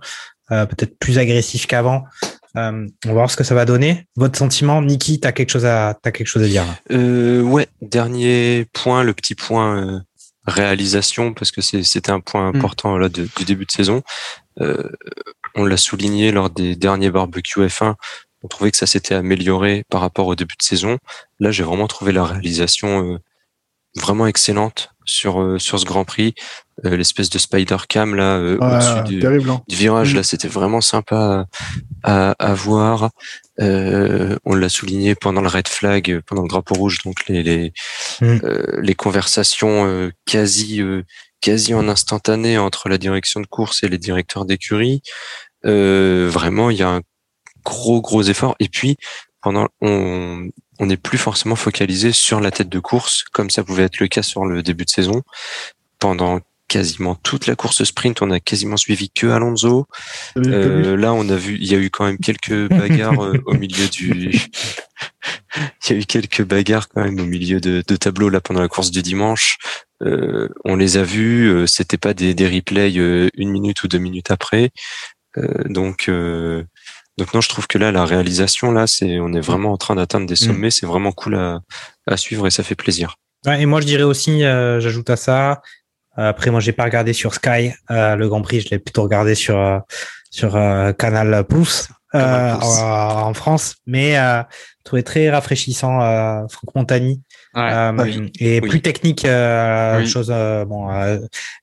peut-être 0.47 0.97
plus 0.99 1.19
agressif 1.19 1.67
qu'avant. 1.67 2.05
On 2.55 2.87
va 3.05 3.13
voir 3.13 3.31
ce 3.31 3.37
que 3.37 3.43
ça 3.43 3.55
va 3.55 3.65
donner. 3.65 4.05
Votre 4.15 4.37
sentiment, 4.37 4.81
Niki, 4.81 5.19
t'as 5.19 5.31
quelque 5.31 5.49
chose 5.49 5.65
à 5.65 5.97
t'as 6.01 6.11
quelque 6.11 6.27
chose 6.27 6.43
à 6.43 6.47
dire? 6.47 6.65
Euh, 6.91 7.41
Ouais, 7.41 7.67
dernier 7.81 8.65
point, 8.73 9.03
le 9.03 9.13
petit 9.13 9.35
point 9.35 10.03
réalisation 10.45 11.33
parce 11.33 11.51
que 11.51 11.61
c'était 11.61 12.11
un 12.11 12.19
point 12.19 12.47
important 12.47 12.95
mmh. 12.95 12.99
là 12.99 13.09
de, 13.09 13.27
du 13.37 13.45
début 13.45 13.65
de 13.65 13.71
saison. 13.71 14.03
Euh, 14.59 14.89
on 15.55 15.65
l'a 15.65 15.77
souligné 15.77 16.31
lors 16.31 16.49
des 16.49 16.75
derniers 16.75 17.11
barbecues 17.11 17.61
F1. 17.61 17.95
On 18.43 18.47
trouvait 18.47 18.71
que 18.71 18.77
ça 18.77 18.85
s'était 18.85 19.15
amélioré 19.15 19.85
par 19.89 20.01
rapport 20.01 20.27
au 20.27 20.35
début 20.35 20.55
de 20.57 20.63
saison. 20.63 20.97
Là, 21.39 21.51
j'ai 21.51 21.63
vraiment 21.63 21.87
trouvé 21.87 22.11
la 22.11 22.25
réalisation 22.25 23.13
euh, 23.13 23.17
vraiment 23.95 24.27
excellente 24.27 24.92
sur 25.05 25.41
euh, 25.41 25.59
sur 25.59 25.79
ce 25.79 25.85
Grand 25.85 26.05
Prix. 26.05 26.33
Euh, 26.85 26.97
L'espèce 26.97 27.29
de 27.29 27.37
spider 27.37 27.77
cam 27.87 28.15
là 28.15 28.41
ah, 28.59 28.75
au-dessus 28.75 29.19
du, 29.19 29.27
hein. 29.27 29.61
du, 29.67 29.75
virage, 29.75 30.13
mmh. 30.13 30.17
là, 30.17 30.23
c'était 30.23 30.47
vraiment 30.47 30.81
sympa 30.81 31.45
à, 32.03 32.31
à, 32.39 32.53
voir. 32.55 33.11
on 33.59 34.55
l'a 34.55 34.69
souligné 34.69 35.13
pendant 35.13 35.41
le 35.41 35.47
red 35.47 35.67
flag, 35.67 36.21
pendant 36.25 36.41
le 36.41 36.47
drapeau 36.49 36.73
rouge, 36.73 37.03
donc 37.05 37.27
les 37.27 37.43
les, 37.43 37.73
mmh. 38.21 38.39
les 38.81 38.95
conversations 38.95 40.11
quasi 40.25 40.81
quasi 41.43 41.73
en 41.73 41.89
instantané 41.89 42.57
entre 42.57 42.87
la 42.87 42.97
direction 42.97 43.41
de 43.41 43.45
course 43.45 43.83
et 43.83 43.89
les 43.89 43.97
directeurs 43.97 44.45
d'écurie. 44.45 45.01
Euh, 45.65 46.29
vraiment, 46.31 46.69
il 46.69 46.77
y 46.77 46.83
a 46.83 46.89
un 46.89 47.01
gros 47.65 48.01
gros 48.01 48.23
effort. 48.23 48.55
Et 48.59 48.69
puis 48.69 48.97
pendant, 49.41 49.67
on 49.81 50.49
on 50.79 50.85
n'est 50.85 50.97
plus 50.97 51.17
forcément 51.17 51.55
focalisé 51.55 52.11
sur 52.11 52.39
la 52.39 52.51
tête 52.51 52.69
de 52.69 52.79
course 52.79 53.23
comme 53.31 53.49
ça 53.49 53.63
pouvait 53.63 53.83
être 53.83 53.99
le 53.99 54.07
cas 54.07 54.23
sur 54.23 54.45
le 54.45 54.63
début 54.63 54.85
de 54.85 54.89
saison. 54.89 55.21
Pendant 55.99 56.39
quasiment 56.67 57.15
toute 57.15 57.45
la 57.45 57.55
course 57.55 57.83
sprint, 57.83 58.21
on 58.21 58.31
a 58.31 58.39
quasiment 58.39 58.77
suivi 58.77 59.11
que 59.11 59.27
Alonso. 59.27 59.85
Euh, 60.37 60.97
là, 60.97 61.13
on 61.13 61.29
a 61.29 61.35
vu, 61.35 61.57
il 61.59 61.71
y 61.71 61.75
a 61.75 61.77
eu 61.77 61.89
quand 61.89 62.05
même 62.05 62.17
quelques 62.17 62.67
bagarres 62.69 63.23
euh, 63.23 63.37
au 63.45 63.53
milieu 63.53 63.87
du. 63.87 64.31
il 65.55 65.91
y 65.91 65.93
a 65.93 65.95
eu 65.97 66.05
quelques 66.05 66.43
bagarres 66.43 66.89
quand 66.89 67.03
même 67.03 67.19
au 67.19 67.25
milieu 67.25 67.59
de, 67.59 67.83
de 67.87 67.95
tableau 67.95 68.29
là 68.29 68.41
pendant 68.41 68.61
la 68.61 68.67
course 68.67 68.91
du 68.91 69.01
dimanche. 69.01 69.57
Euh, 70.05 70.49
on 70.65 70.75
les 70.75 70.97
a 70.97 71.03
vus, 71.03 71.49
euh, 71.49 71.67
c'était 71.67 71.97
pas 71.97 72.13
des, 72.13 72.33
des 72.33 72.47
replays 72.47 72.97
euh, 72.97 73.29
une 73.35 73.49
minute 73.49 73.83
ou 73.83 73.87
deux 73.87 73.99
minutes 73.99 74.31
après. 74.31 74.71
donc, 75.65 76.11
donc 77.17 77.33
non, 77.33 77.41
je 77.41 77.49
trouve 77.49 77.67
que 77.67 77.77
là, 77.77 77.91
la 77.91 78.05
réalisation 78.05 78.71
là, 78.71 78.87
c'est, 78.87 79.19
on 79.19 79.33
est 79.33 79.41
vraiment 79.41 79.71
en 79.73 79.77
train 79.77 79.95
d'atteindre 79.95 80.25
des 80.25 80.35
sommets. 80.35 80.67
Mmh. 80.67 80.71
C'est 80.71 80.85
vraiment 80.85 81.11
cool 81.11 81.35
à, 81.35 81.61
à 82.07 82.17
suivre 82.17 82.47
et 82.47 82.51
ça 82.51 82.63
fait 82.63 82.75
plaisir. 82.75 83.15
Ouais, 83.45 83.61
et 83.61 83.65
moi, 83.65 83.81
je 83.81 83.85
dirais 83.85 84.03
aussi, 84.03 84.39
j'ajoute 84.39 85.09
à 85.09 85.17
ça, 85.17 85.61
après, 86.15 86.51
moi, 86.51 86.59
j'ai 86.59 86.73
pas 86.73 86.83
regardé 86.83 87.13
sur 87.13 87.33
Sky 87.33 87.71
euh, 87.89 88.15
le 88.15 88.27
Grand 88.29 88.41
Prix. 88.41 88.61
Je 88.61 88.69
l'ai 88.69 88.79
plutôt 88.79 89.03
regardé 89.03 89.35
sur 89.35 89.57
euh, 89.57 89.79
sur 90.29 90.55
euh, 90.55 90.91
Canal 90.93 91.45
Plus. 91.45 91.87
En, 92.15 92.59
en, 92.61 93.33
France, 93.33 93.77
mais 93.87 94.19
euh, 94.19 94.43
trouvé 94.83 95.01
très 95.01 95.31
rafraîchissant 95.31 95.97
Franck 96.47 96.75
Montagny. 96.75 97.23
Ouais, 97.55 97.91
oui. 97.99 98.31
et 98.39 98.59
oui. 98.61 98.69
plus 98.69 98.81
technique 98.81 99.27
oui. 99.27 100.07
chose 100.07 100.33
bon 100.67 100.87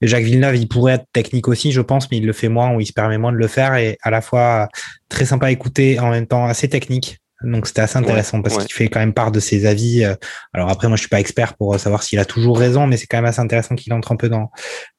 Jacques 0.03 0.25
Villeneuve 0.25 0.57
il 0.57 0.69
pourrait 0.69 0.95
être 0.95 1.07
technique 1.13 1.49
aussi 1.49 1.73
je 1.73 1.81
pense 1.81 2.11
mais 2.11 2.19
il 2.19 2.27
le 2.27 2.33
fait 2.33 2.49
moins 2.49 2.75
ou 2.75 2.81
il 2.81 2.87
se 2.87 2.93
permet 2.93 3.19
moins 3.19 3.33
de 3.33 3.37
le 3.37 3.49
faire 3.49 3.75
et 3.75 3.99
à 4.03 4.11
la 4.11 4.21
fois 4.21 4.69
très 5.09 5.25
sympa 5.25 5.47
à 5.47 5.51
écouter 5.51 5.99
en 5.99 6.11
même 6.11 6.27
temps 6.27 6.47
assez 6.47 6.69
technique 6.69 7.21
donc 7.43 7.67
c'était 7.67 7.81
assez 7.81 7.97
intéressant 7.97 8.39
ouais, 8.39 8.43
parce 8.43 8.57
ouais. 8.57 8.65
qu'il 8.65 8.75
fait 8.75 8.89
quand 8.89 9.01
même 9.01 9.15
part 9.15 9.33
de 9.33 9.41
ses 9.41 9.65
avis. 9.65 10.05
Alors 10.53 10.69
après, 10.69 10.89
moi 10.89 10.97
je 10.97 11.01
suis 11.01 11.09
pas 11.09 11.21
expert 11.21 11.57
pour 11.57 11.79
savoir 11.79 12.03
s'il 12.03 12.19
a 12.19 12.25
toujours 12.25 12.59
raison, 12.59 12.87
mais 12.87 12.97
c'est 12.97 13.07
quand 13.07 13.17
même 13.17 13.27
assez 13.27 13.41
intéressant 13.41 13.77
qu'il 13.77 13.93
entre 13.95 14.13
un 14.13 14.17
peu 14.17 14.29
dans 14.29 14.51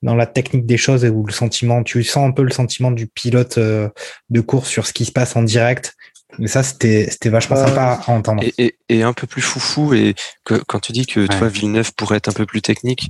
dans 0.02 0.16
la 0.16 0.26
technique 0.26 0.66
des 0.66 0.78
choses 0.78 1.06
et 1.06 1.10
où 1.10 1.26
le 1.26 1.32
sentiment, 1.32 1.84
tu 1.84 2.04
sens 2.04 2.28
un 2.28 2.32
peu 2.32 2.44
le 2.44 2.52
sentiment 2.52 2.92
du 2.92 3.08
pilote 3.08 3.60
de 3.60 4.42
course 4.42 4.70
sur 4.70 4.88
ce 4.88 4.94
qui 4.94 5.06
se 5.06 5.12
passe 5.12 5.36
en 5.36 5.44
direct. 5.44 5.94
Et 6.40 6.48
ça, 6.48 6.64
c'était 6.64 7.08
c'était 7.10 7.30
vachement 7.30 7.58
euh, 7.58 7.68
sympa 7.68 8.00
à 8.06 8.12
entendre. 8.12 8.44
Et, 8.44 8.54
et, 8.58 8.76
et, 8.90 9.04
un 9.04 9.14
peu 9.14 9.28
plus 9.28 9.42
foufou. 9.42 9.94
Et 9.94 10.16
que 10.46 10.56
quand 10.68 10.80
tu 10.80 10.92
dis 10.92 11.06
que 11.06 11.22
ouais. 11.22 11.28
toi 11.28 11.48
Villeneuve 11.48 11.94
pourrait 11.94 12.18
être 12.18 12.30
un 12.30 12.34
peu 12.34 12.46
plus 12.46 12.62
technique, 12.62 13.10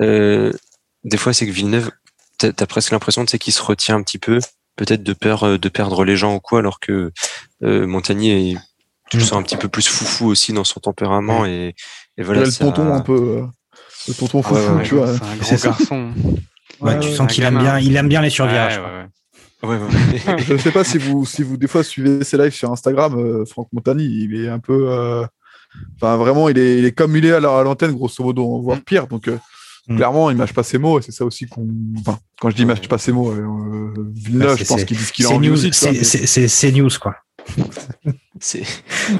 euh, 0.00 0.52
des 1.04 1.16
fois 1.16 1.32
c'est 1.32 1.46
que 1.46 1.52
Villeneuve, 1.52 1.90
t'as 2.38 2.50
as 2.58 2.66
presque 2.66 2.92
l'impression 2.92 3.24
tu 3.24 3.30
sais 3.30 3.38
qu'il 3.38 3.52
se 3.52 3.62
retient 3.62 3.96
un 3.96 4.02
petit 4.02 4.18
peu 4.18 4.38
peut-être 4.76 5.02
de 5.02 5.12
peur 5.12 5.58
de 5.58 5.68
perdre 5.68 6.04
les 6.04 6.16
gens 6.16 6.36
ou 6.36 6.40
quoi 6.40 6.60
alors 6.60 6.78
que 6.78 7.10
euh, 7.64 7.86
Montagnier 7.86 8.52
est 8.52 8.56
tu 9.10 9.16
le 9.16 9.24
sens 9.24 9.38
un 9.38 9.42
petit 9.42 9.56
peu 9.56 9.68
plus 9.68 9.88
foufou 9.88 10.26
aussi 10.26 10.52
dans 10.52 10.64
son 10.64 10.80
tempérament 10.80 11.46
et, 11.46 11.74
et 12.16 12.22
voilà. 12.22 12.40
Il 12.40 12.44
a 12.44 12.46
le 12.46 12.52
tonton 12.52 12.92
un 12.92 13.00
peu, 13.00 13.44
le 14.06 14.14
tonton 14.14 14.42
foufou, 14.42 14.54
ouais, 14.54 14.76
ouais, 14.76 14.82
tu 14.82 14.94
vois. 14.94 15.14
C'est 15.42 15.54
un 15.54 15.70
grand 15.70 15.78
garçon. 15.78 16.12
Ouais, 16.80 17.00
tu 17.00 17.12
sens 17.12 17.32
qu'il 17.32 17.44
aime 17.44 17.58
bien, 17.58 17.78
il 17.78 17.96
aime 17.96 18.08
bien 18.08 18.20
les 18.20 18.30
survirages. 18.30 18.80
Ouais, 19.62 19.76
ouais. 19.76 20.38
je 20.46 20.52
ne 20.52 20.58
sais 20.58 20.70
pas 20.70 20.84
si 20.84 20.98
vous, 20.98 21.26
si 21.26 21.42
vous 21.42 21.56
des 21.56 21.66
fois 21.66 21.82
suivez 21.82 22.22
ses 22.24 22.38
lives 22.38 22.52
sur 22.52 22.70
Instagram, 22.70 23.18
euh, 23.18 23.44
Franck 23.44 23.68
Montagny, 23.72 24.04
il 24.04 24.44
est 24.44 24.48
un 24.48 24.60
peu, 24.60 24.90
euh... 24.90 25.26
enfin 25.96 26.16
vraiment, 26.16 26.48
il 26.48 26.58
est, 26.58 26.78
il 26.78 26.84
est 26.84 26.92
comme 26.92 27.16
il 27.16 27.26
est 27.26 27.32
à 27.32 27.40
l'antenne, 27.40 27.92
grosso 27.92 28.22
modo, 28.22 28.60
voire 28.60 28.80
pire. 28.80 29.08
Donc, 29.08 29.28
euh, 29.28 29.38
Mm. 29.88 29.96
Clairement, 29.96 30.30
il 30.30 30.36
mâche 30.36 30.52
pas 30.52 30.62
ses 30.62 30.76
mots, 30.76 30.98
et 30.98 31.02
c'est 31.02 31.12
ça 31.12 31.24
aussi 31.24 31.46
qu'on. 31.46 31.66
Enfin, 31.98 32.18
quand 32.40 32.50
je 32.50 32.56
dis 32.56 32.66
mâche 32.66 32.86
pas 32.88 32.98
ses 32.98 33.10
mots, 33.10 33.30
euh, 33.30 33.94
Villeneuve, 34.12 34.58
je 34.58 34.64
pense 34.64 34.84
qu'il 34.84 34.98
dit 34.98 35.04
ce 35.04 35.12
qu'il 35.12 35.24
a 35.26 35.30
envie 35.30 35.50
aussi. 35.50 35.70
C'est 35.72 36.72
news, 36.72 36.90
quoi. 37.00 37.16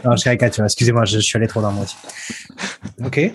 non, 0.04 0.16
je 0.16 0.24
caricature. 0.24 0.64
Excusez-moi, 0.64 1.06
je, 1.06 1.18
suis 1.18 1.36
allé 1.36 1.46
trop 1.46 1.62
dans 1.62 1.72
moi 1.72 1.84
aussi. 1.84 1.96
Ok. 3.02 3.32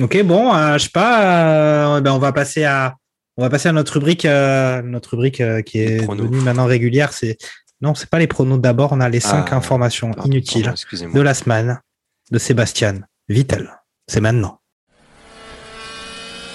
Ok, 0.00 0.22
bon, 0.24 0.54
euh, 0.54 0.78
je 0.78 0.84
sais 0.84 0.90
pas. 0.90 1.96
Euh, 1.96 2.00
ben 2.00 2.12
on 2.12 2.18
va 2.18 2.32
passer 2.32 2.64
à, 2.64 2.96
on 3.36 3.42
va 3.42 3.50
passer 3.50 3.68
à 3.68 3.72
notre 3.72 3.94
rubrique, 3.94 4.24
euh, 4.24 4.82
notre 4.82 5.10
rubrique 5.10 5.42
qui 5.64 5.78
est 5.78 6.06
devenue 6.06 6.40
maintenant 6.40 6.66
régulière. 6.66 7.12
C'est 7.12 7.36
non, 7.80 7.94
c'est 7.94 8.08
pas 8.08 8.18
les 8.18 8.26
pronos. 8.26 8.58
D'abord, 8.58 8.92
on 8.92 9.00
a 9.00 9.08
les 9.08 9.20
cinq 9.20 9.48
ah, 9.50 9.56
informations 9.56 10.12
inutiles 10.24 10.72
de 11.12 11.20
la 11.20 11.34
semaine 11.34 11.80
de 12.30 12.38
Sébastien 12.38 13.00
Vittel. 13.28 13.70
C'est 14.06 14.20
maintenant. 14.20 14.60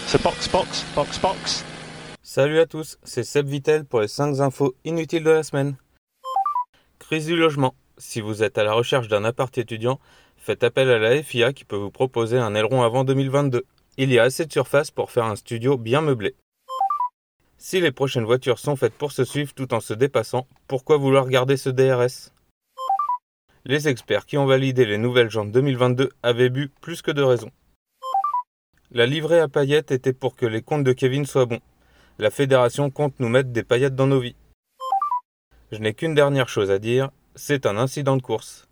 C'est 0.07 0.21
box, 0.23 0.49
box, 0.49 0.85
box, 0.95 1.19
box. 1.19 1.65
Salut 2.23 2.59
à 2.59 2.65
tous, 2.65 2.97
c'est 3.03 3.23
Seb 3.23 3.47
Vittel 3.47 3.85
pour 3.85 4.01
les 4.01 4.07
5 4.07 4.39
infos 4.39 4.75
inutiles 4.85 5.23
de 5.23 5.29
la 5.31 5.43
semaine. 5.43 5.75
Crise 6.99 7.25
du 7.25 7.35
logement. 7.35 7.75
Si 7.97 8.21
vous 8.21 8.43
êtes 8.43 8.57
à 8.57 8.63
la 8.63 8.73
recherche 8.73 9.07
d'un 9.07 9.23
appart 9.23 9.55
étudiant, 9.57 9.99
faites 10.37 10.63
appel 10.63 10.89
à 10.89 10.99
la 10.99 11.21
FIA 11.21 11.53
qui 11.53 11.65
peut 11.65 11.75
vous 11.75 11.91
proposer 11.91 12.37
un 12.37 12.55
aileron 12.55 12.81
avant 12.81 13.03
2022. 13.03 13.65
Il 13.97 14.11
y 14.11 14.19
a 14.19 14.23
assez 14.23 14.45
de 14.45 14.51
surface 14.51 14.89
pour 14.89 15.11
faire 15.11 15.25
un 15.25 15.35
studio 15.35 15.77
bien 15.77 16.01
meublé. 16.01 16.35
Si 17.61 17.81
les 17.81 17.91
prochaines 17.91 18.23
voitures 18.23 18.57
sont 18.57 18.77
faites 18.77 18.93
pour 18.93 19.11
se 19.11 19.25
suivre 19.25 19.53
tout 19.53 19.73
en 19.73 19.81
se 19.81 19.93
dépassant, 19.93 20.47
pourquoi 20.69 20.95
vouloir 20.95 21.27
garder 21.27 21.57
ce 21.57 21.69
DRS 21.69 22.31
Les 23.65 23.89
experts 23.89 24.25
qui 24.25 24.37
ont 24.37 24.45
validé 24.45 24.85
les 24.85 24.97
nouvelles 24.97 25.29
jantes 25.29 25.51
2022 25.51 26.09
avaient 26.23 26.49
bu 26.49 26.69
plus 26.79 27.01
que 27.01 27.11
de 27.11 27.21
raison. 27.21 27.51
La 28.91 29.05
livrée 29.05 29.41
à 29.41 29.49
paillettes 29.49 29.91
était 29.91 30.13
pour 30.13 30.37
que 30.37 30.45
les 30.45 30.61
comptes 30.61 30.85
de 30.85 30.93
Kevin 30.93 31.25
soient 31.25 31.45
bons. 31.45 31.59
La 32.17 32.31
fédération 32.31 32.89
compte 32.89 33.19
nous 33.19 33.29
mettre 33.29 33.49
des 33.49 33.63
paillettes 33.63 33.95
dans 33.95 34.07
nos 34.07 34.21
vies. 34.21 34.37
Je 35.73 35.79
n'ai 35.79 35.93
qu'une 35.93 36.15
dernière 36.15 36.47
chose 36.47 36.71
à 36.71 36.79
dire, 36.79 37.11
c'est 37.35 37.65
un 37.65 37.75
incident 37.77 38.15
de 38.15 38.21
course. 38.21 38.69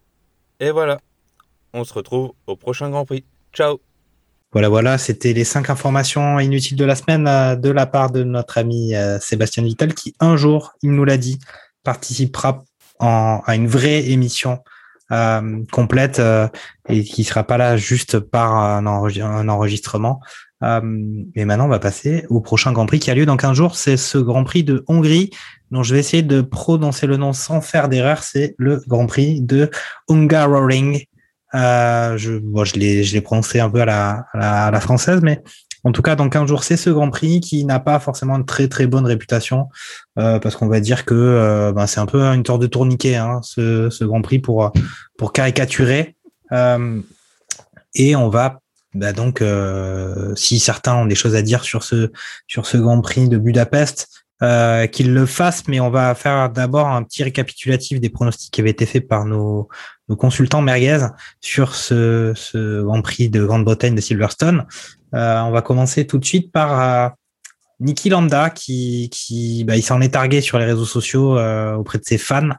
Et 0.62 0.72
voilà, 0.72 1.02
on 1.74 1.84
se 1.84 1.94
retrouve 1.94 2.32
au 2.48 2.56
prochain 2.56 2.90
Grand 2.90 3.06
Prix. 3.06 3.26
Ciao 3.52 3.82
Voilà, 4.54 4.70
voilà, 4.70 4.98
c'était 4.98 5.34
les 5.34 5.44
cinq 5.44 5.70
informations 5.70 6.40
inutiles 6.40 6.78
de 6.78 6.86
la 6.86 6.96
semaine 6.96 7.28
euh, 7.28 7.56
de 7.56 7.70
la 7.70 7.86
part 7.86 8.12
de 8.12 8.24
notre 8.24 8.58
ami 8.58 8.96
euh, 8.96 9.20
Sébastien 9.20 9.64
Vittel 9.64 9.94
qui, 9.94 10.16
un 10.20 10.38
jour, 10.38 10.74
il 10.82 10.92
nous 10.92 11.04
l'a 11.04 11.18
dit, 11.18 11.40
participera 11.84 12.64
à 13.00 13.56
une 13.56 13.68
vraie 13.68 14.10
émission 14.10 14.60
euh, 15.12 15.64
complète 15.72 16.20
et 16.90 17.04
qui 17.04 17.24
sera 17.24 17.44
pas 17.44 17.58
là 17.58 17.78
juste 17.78 18.20
par 18.20 18.56
un, 18.56 18.88
enregistrement. 18.88 20.20
Euh, 20.64 21.24
et 21.36 21.46
maintenant, 21.46 21.66
on 21.66 21.70
va 21.70 21.80
passer 21.80 22.26
au 22.30 22.42
prochain 22.42 22.72
Grand 22.72 22.86
Prix 22.86 23.00
qui 23.00 23.12
a 23.12 23.16
lieu 23.16 23.26
dans 23.26 23.38
15 23.38 23.56
jours. 23.56 23.76
C'est 23.76 23.98
ce 23.98 24.18
Grand 24.18 24.44
Prix 24.44 24.64
de 24.64 24.84
Hongrie, 24.88 25.30
dont 25.72 25.84
je 25.84 25.94
vais 25.94 26.00
essayer 26.00 26.24
de 26.24 26.42
prononcer 26.42 27.08
le 27.08 27.18
nom 27.18 27.34
sans 27.34 27.62
faire 27.62 27.90
d'erreur. 27.90 28.24
C'est 28.24 28.56
le 28.58 28.82
Grand 28.88 29.06
Prix 29.06 29.42
de 29.42 29.70
Hungaroring. 30.10 31.04
Euh, 31.58 32.18
je, 32.18 32.34
je 32.64 32.74
l'ai, 33.14 33.22
prononcé 33.22 33.60
un 33.60 33.70
peu 33.70 33.82
à 33.82 34.26
la, 34.34 34.80
française, 34.80 35.22
mais 35.22 35.42
en 35.84 35.92
tout 35.92 36.02
cas, 36.02 36.16
dans 36.16 36.30
15 36.30 36.48
jours, 36.48 36.64
c'est 36.64 36.78
ce 36.78 36.90
Grand 36.90 37.10
Prix 37.10 37.40
qui 37.40 37.66
n'a 37.66 37.80
pas 37.80 38.00
forcément 38.00 38.36
une 38.36 38.46
très 38.46 38.68
très 38.68 38.88
bonne 38.88 39.06
réputation, 39.06 39.68
euh, 40.20 40.40
parce 40.40 40.56
qu'on 40.56 40.68
va 40.68 40.80
dire 40.80 41.06
que 41.06 41.16
euh, 41.16 41.72
ben, 41.72 41.88
c'est 41.88 42.00
un 42.00 42.06
peu 42.06 42.22
une 42.22 42.46
sorte 42.46 42.62
de 42.62 42.68
tourniquet, 42.68 43.16
hein, 43.16 43.40
ce, 43.44 44.04
Grand 44.04 44.22
Prix 44.22 44.40
pour 44.40 44.72
pour 45.18 45.34
caricaturer. 45.34 46.16
Et 47.96 48.16
on 48.16 48.30
va 48.30 48.60
bah 48.94 49.14
donc, 49.14 49.44
si 50.36 50.60
certains 50.60 50.96
ont 50.96 51.06
des 51.06 51.16
choses 51.16 51.36
à 51.36 51.42
dire 51.42 51.64
sur 51.64 51.84
ce 51.84 52.12
sur 52.48 52.66
ce 52.66 52.78
Grand 52.78 53.02
Prix 53.02 53.28
de 53.30 53.38
Budapest, 53.38 54.10
euh, 54.44 54.86
qu'ils 54.86 55.16
le 55.16 55.26
fassent. 55.26 55.68
Mais 55.68 55.80
on 55.80 55.90
va 55.90 56.14
faire 56.14 56.50
d'abord 56.52 56.88
un 56.88 57.02
petit 57.04 57.24
récapitulatif 57.24 58.00
des 58.00 58.10
pronostics 58.10 58.54
qui 58.54 58.62
avaient 58.62 58.70
été 58.70 58.86
faits 58.86 59.08
par 59.08 59.26
nos, 59.26 59.68
nos 60.10 60.16
consultants 60.16 60.62
merguez 60.62 61.08
sur 61.42 61.76
ce, 61.76 62.34
ce 62.36 62.82
Grand 62.82 63.02
Prix 63.02 63.30
de 63.30 63.44
Grande-Bretagne 63.44 63.96
de 63.96 64.02
Silverstone. 64.02 64.66
Euh, 65.14 65.40
on 65.42 65.52
va 65.52 65.62
commencer 65.62 66.08
tout 66.08 66.18
de 66.18 66.26
suite 66.26 66.52
par 66.52 66.82
euh, 66.82 67.10
Niki 67.80 68.10
Landa 68.10 68.50
qui, 68.50 69.10
qui 69.12 69.64
bah, 69.64 69.76
il 69.76 69.84
s'en 69.84 70.02
est 70.02 70.10
targué 70.10 70.42
sur 70.42 70.60
les 70.60 70.66
réseaux 70.66 70.86
sociaux 70.86 71.38
euh, 71.38 71.76
auprès 71.76 71.98
de 71.98 72.06
ses 72.06 72.18
fans 72.18 72.50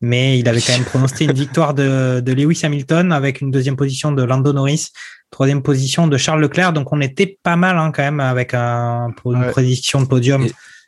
mais 0.00 0.38
il 0.38 0.48
avait 0.48 0.60
quand 0.60 0.74
même 0.74 0.84
prononcé 0.84 1.24
une 1.24 1.32
victoire 1.32 1.74
de, 1.74 2.20
de, 2.20 2.32
Lewis 2.32 2.60
Hamilton 2.62 3.12
avec 3.12 3.40
une 3.40 3.50
deuxième 3.50 3.76
position 3.76 4.12
de 4.12 4.22
Lando 4.22 4.52
Norris, 4.52 4.90
troisième 5.30 5.62
position 5.62 6.06
de 6.06 6.16
Charles 6.16 6.40
Leclerc. 6.40 6.72
Donc 6.72 6.92
on 6.92 7.00
était 7.00 7.38
pas 7.42 7.56
mal 7.56 7.76
hein, 7.76 7.90
quand 7.92 8.02
même 8.02 8.20
avec 8.20 8.54
un, 8.54 9.08
une 9.24 9.50
prédiction 9.50 10.00
de 10.00 10.06
podium 10.06 10.46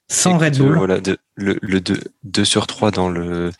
sans 0.08 0.38
Red 0.38 0.58
Bull. 0.58 0.76
Voilà, 0.76 0.98
le, 1.34 1.58
le 1.60 1.80
2, 1.80 2.44
sur 2.44 2.66
3 2.66 2.92
dans 2.92 3.08
le, 3.08 3.50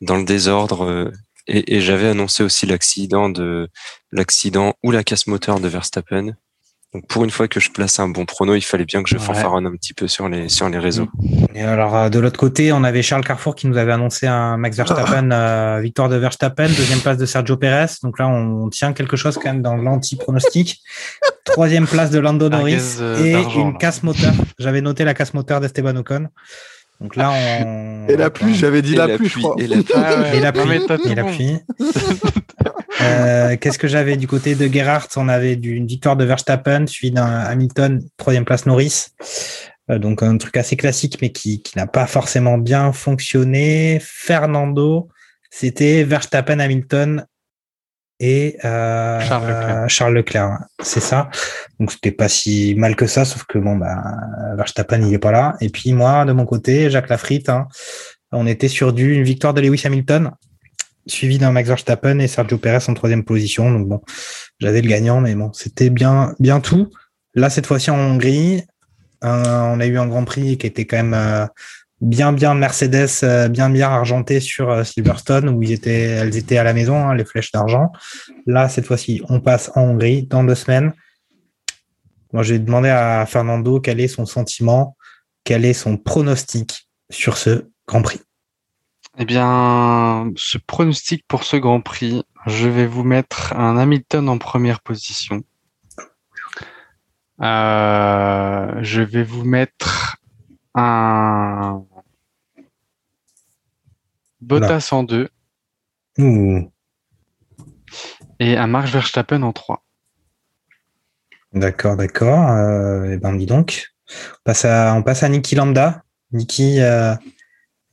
dans 0.00 0.16
le 0.16 0.24
désordre. 0.24 1.10
Et, 1.46 1.76
et 1.76 1.80
j'avais 1.80 2.08
annoncé 2.08 2.42
aussi 2.42 2.66
l'accident 2.66 3.28
de 3.28 3.68
l'accident 4.12 4.74
ou 4.82 4.90
la 4.90 5.04
casse 5.04 5.26
moteur 5.26 5.60
de 5.60 5.68
Verstappen. 5.68 6.34
Donc 6.94 7.08
pour 7.08 7.24
une 7.24 7.30
fois 7.30 7.48
que 7.48 7.58
je 7.58 7.70
place 7.72 7.98
un 7.98 8.08
bon 8.08 8.24
prono, 8.24 8.54
il 8.54 8.60
fallait 8.60 8.84
bien 8.84 9.02
que 9.02 9.08
je 9.08 9.18
fanfaronne 9.18 9.66
un 9.66 9.72
petit 9.72 9.94
peu 9.94 10.06
sur 10.06 10.28
les 10.28 10.48
sur 10.48 10.68
les 10.68 10.78
réseaux. 10.78 11.08
Et 11.52 11.62
alors 11.62 11.96
euh, 11.96 12.08
de 12.08 12.20
l'autre 12.20 12.38
côté, 12.38 12.70
on 12.70 12.84
avait 12.84 13.02
Charles 13.02 13.24
Carrefour 13.24 13.56
qui 13.56 13.66
nous 13.66 13.76
avait 13.76 13.90
annoncé 13.90 14.28
un 14.28 14.56
Max 14.56 14.76
Verstappen, 14.76 15.30
euh, 15.32 15.80
victoire 15.82 16.08
de 16.08 16.14
Verstappen, 16.14 16.68
deuxième 16.68 17.00
place 17.00 17.18
de 17.18 17.26
Sergio 17.26 17.56
Perez. 17.56 17.94
Donc 18.04 18.20
là, 18.20 18.28
on 18.28 18.68
tient 18.68 18.92
quelque 18.92 19.16
chose 19.16 19.34
quand 19.34 19.52
même 19.52 19.60
dans 19.60 19.74
l'anti-pronostic. 19.74 20.82
Troisième 21.44 21.88
place 21.88 22.10
de 22.10 22.20
Lando 22.20 22.48
Norris 22.48 22.98
euh, 23.00 23.24
et 23.24 23.58
une 23.58 23.76
casse 23.76 24.04
moteur. 24.04 24.32
J'avais 24.60 24.80
noté 24.80 25.04
la 25.04 25.14
casse 25.14 25.34
moteur 25.34 25.60
d'Esteban 25.60 25.96
Ocon. 25.96 26.28
Donc 27.00 27.16
là, 27.16 27.32
on. 27.32 28.06
Et 28.08 28.16
la 28.16 28.30
pluie, 28.30 28.54
j'avais 28.54 28.82
dit 28.82 28.94
la, 28.94 29.08
pluie, 29.08 29.28
je 29.28 29.38
crois. 29.38 29.56
Et 29.58 29.66
la 29.66 29.82
pluie. 29.82 29.94
et 30.34 30.40
la 30.40 30.52
pluie. 30.52 31.10
Et 31.10 31.14
la 31.14 31.24
pluie. 31.24 31.58
Euh, 33.02 33.56
qu'est-ce 33.60 33.78
que 33.78 33.88
j'avais 33.88 34.16
du 34.16 34.26
côté 34.26 34.54
de 34.54 34.72
Gerhardt? 34.72 35.08
On 35.16 35.28
avait 35.28 35.54
une 35.54 35.86
victoire 35.86 36.16
de 36.16 36.24
Verstappen, 36.24 36.86
suivi 36.86 37.12
d'un 37.12 37.26
Hamilton, 37.26 38.02
troisième 38.16 38.44
place 38.44 38.66
Norris. 38.66 39.08
Euh, 39.90 39.98
donc 39.98 40.22
un 40.22 40.38
truc 40.38 40.56
assez 40.56 40.76
classique, 40.76 41.18
mais 41.20 41.30
qui, 41.30 41.62
qui 41.62 41.76
n'a 41.76 41.86
pas 41.86 42.06
forcément 42.06 42.56
bien 42.56 42.92
fonctionné. 42.92 44.00
Fernando, 44.00 45.08
c'était 45.50 46.04
Verstappen, 46.04 46.60
Hamilton 46.60 47.26
et 48.24 48.56
euh, 48.64 49.20
Charles 49.88 50.14
Leclerc. 50.14 50.58
C'est 50.82 51.00
ça. 51.00 51.28
Donc 51.78 51.92
c'était 51.92 52.10
pas 52.10 52.28
si 52.28 52.74
mal 52.74 52.96
que 52.96 53.06
ça, 53.06 53.26
sauf 53.26 53.44
que 53.44 53.58
bon 53.58 53.76
bah 53.76 54.02
Verstappen 54.56 55.02
il 55.02 55.12
est 55.12 55.18
pas 55.18 55.32
là. 55.32 55.56
Et 55.60 55.68
puis 55.68 55.92
moi 55.92 56.24
de 56.24 56.32
mon 56.32 56.46
côté, 56.46 56.90
Jacques 56.90 57.10
Lafritte, 57.10 57.50
hein, 57.50 57.68
on 58.32 58.46
était 58.46 58.68
sur 58.68 58.94
du 58.94 59.14
une 59.14 59.24
victoire 59.24 59.52
de 59.52 59.60
Lewis 59.60 59.82
Hamilton 59.84 60.30
suivi 61.06 61.36
d'un 61.36 61.52
Max 61.52 61.68
Verstappen 61.68 62.18
et 62.18 62.28
Sergio 62.28 62.56
Perez 62.56 62.88
en 62.88 62.94
troisième 62.94 63.24
position. 63.24 63.70
Donc 63.70 63.88
bon, 63.88 64.00
j'avais 64.58 64.80
le 64.80 64.88
gagnant, 64.88 65.20
mais 65.20 65.34
bon, 65.34 65.52
c'était 65.52 65.90
bien, 65.90 66.34
bien 66.38 66.60
tout. 66.60 66.88
Là, 67.34 67.50
cette 67.50 67.66
fois-ci 67.66 67.90
en 67.90 67.98
Hongrie, 67.98 68.62
euh, 69.22 69.60
on 69.60 69.80
a 69.80 69.86
eu 69.86 69.98
un 69.98 70.06
Grand 70.06 70.24
Prix 70.24 70.56
qui 70.56 70.66
était 70.66 70.86
quand 70.86 70.96
même 70.96 71.14
euh, 71.14 71.46
bien, 72.04 72.32
bien 72.32 72.54
Mercedes, 72.54 73.08
euh, 73.22 73.48
bien, 73.48 73.70
bien 73.70 73.90
argenté 73.90 74.40
sur 74.40 74.84
Silverstone, 74.86 75.48
où 75.48 75.62
ils 75.62 75.72
étaient, 75.72 76.02
elles 76.02 76.36
étaient 76.36 76.58
à 76.58 76.64
la 76.64 76.72
maison, 76.72 76.96
hein, 76.96 77.14
les 77.14 77.24
flèches 77.24 77.50
d'argent. 77.52 77.90
Là, 78.46 78.68
cette 78.68 78.86
fois-ci, 78.86 79.22
on 79.28 79.40
passe 79.40 79.70
en 79.74 79.82
Hongrie 79.82 80.26
dans 80.26 80.44
deux 80.44 80.54
semaines. 80.54 80.92
Moi, 82.32 82.42
j'ai 82.42 82.58
demandé 82.58 82.88
à 82.88 83.24
Fernando 83.26 83.80
quel 83.80 84.00
est 84.00 84.08
son 84.08 84.26
sentiment, 84.26 84.96
quel 85.44 85.64
est 85.64 85.72
son 85.72 85.96
pronostic 85.96 86.88
sur 87.10 87.36
ce 87.36 87.68
Grand 87.86 88.02
Prix. 88.02 88.20
Eh 89.18 89.24
bien, 89.24 90.30
ce 90.36 90.58
pronostic 90.58 91.24
pour 91.28 91.44
ce 91.44 91.56
Grand 91.56 91.80
Prix, 91.80 92.24
je 92.46 92.68
vais 92.68 92.86
vous 92.86 93.04
mettre 93.04 93.52
un 93.54 93.76
Hamilton 93.76 94.28
en 94.28 94.38
première 94.38 94.80
position. 94.80 95.42
Euh, 97.40 98.72
je 98.82 99.02
vais 99.02 99.22
vous 99.22 99.44
mettre 99.44 100.16
un 100.74 101.84
Bottas 104.44 104.90
en 104.92 105.02
deux. 105.02 105.28
Et 108.40 108.56
un 108.56 108.66
Mark 108.66 108.88
Verstappen 108.88 109.42
en 109.42 109.52
trois. 109.52 109.84
D'accord, 111.52 111.96
d'accord. 111.96 112.50
Euh, 112.50 113.12
eh 113.12 113.16
ben, 113.16 113.34
dis 113.34 113.46
donc. 113.46 113.94
On 114.10 114.42
passe 114.44 114.64
à, 114.64 114.94
on 114.94 115.02
passe 115.02 115.22
à 115.22 115.28
Niki 115.28 115.54
Lambda. 115.54 116.02
Niki, 116.32 116.80
euh, 116.80 117.14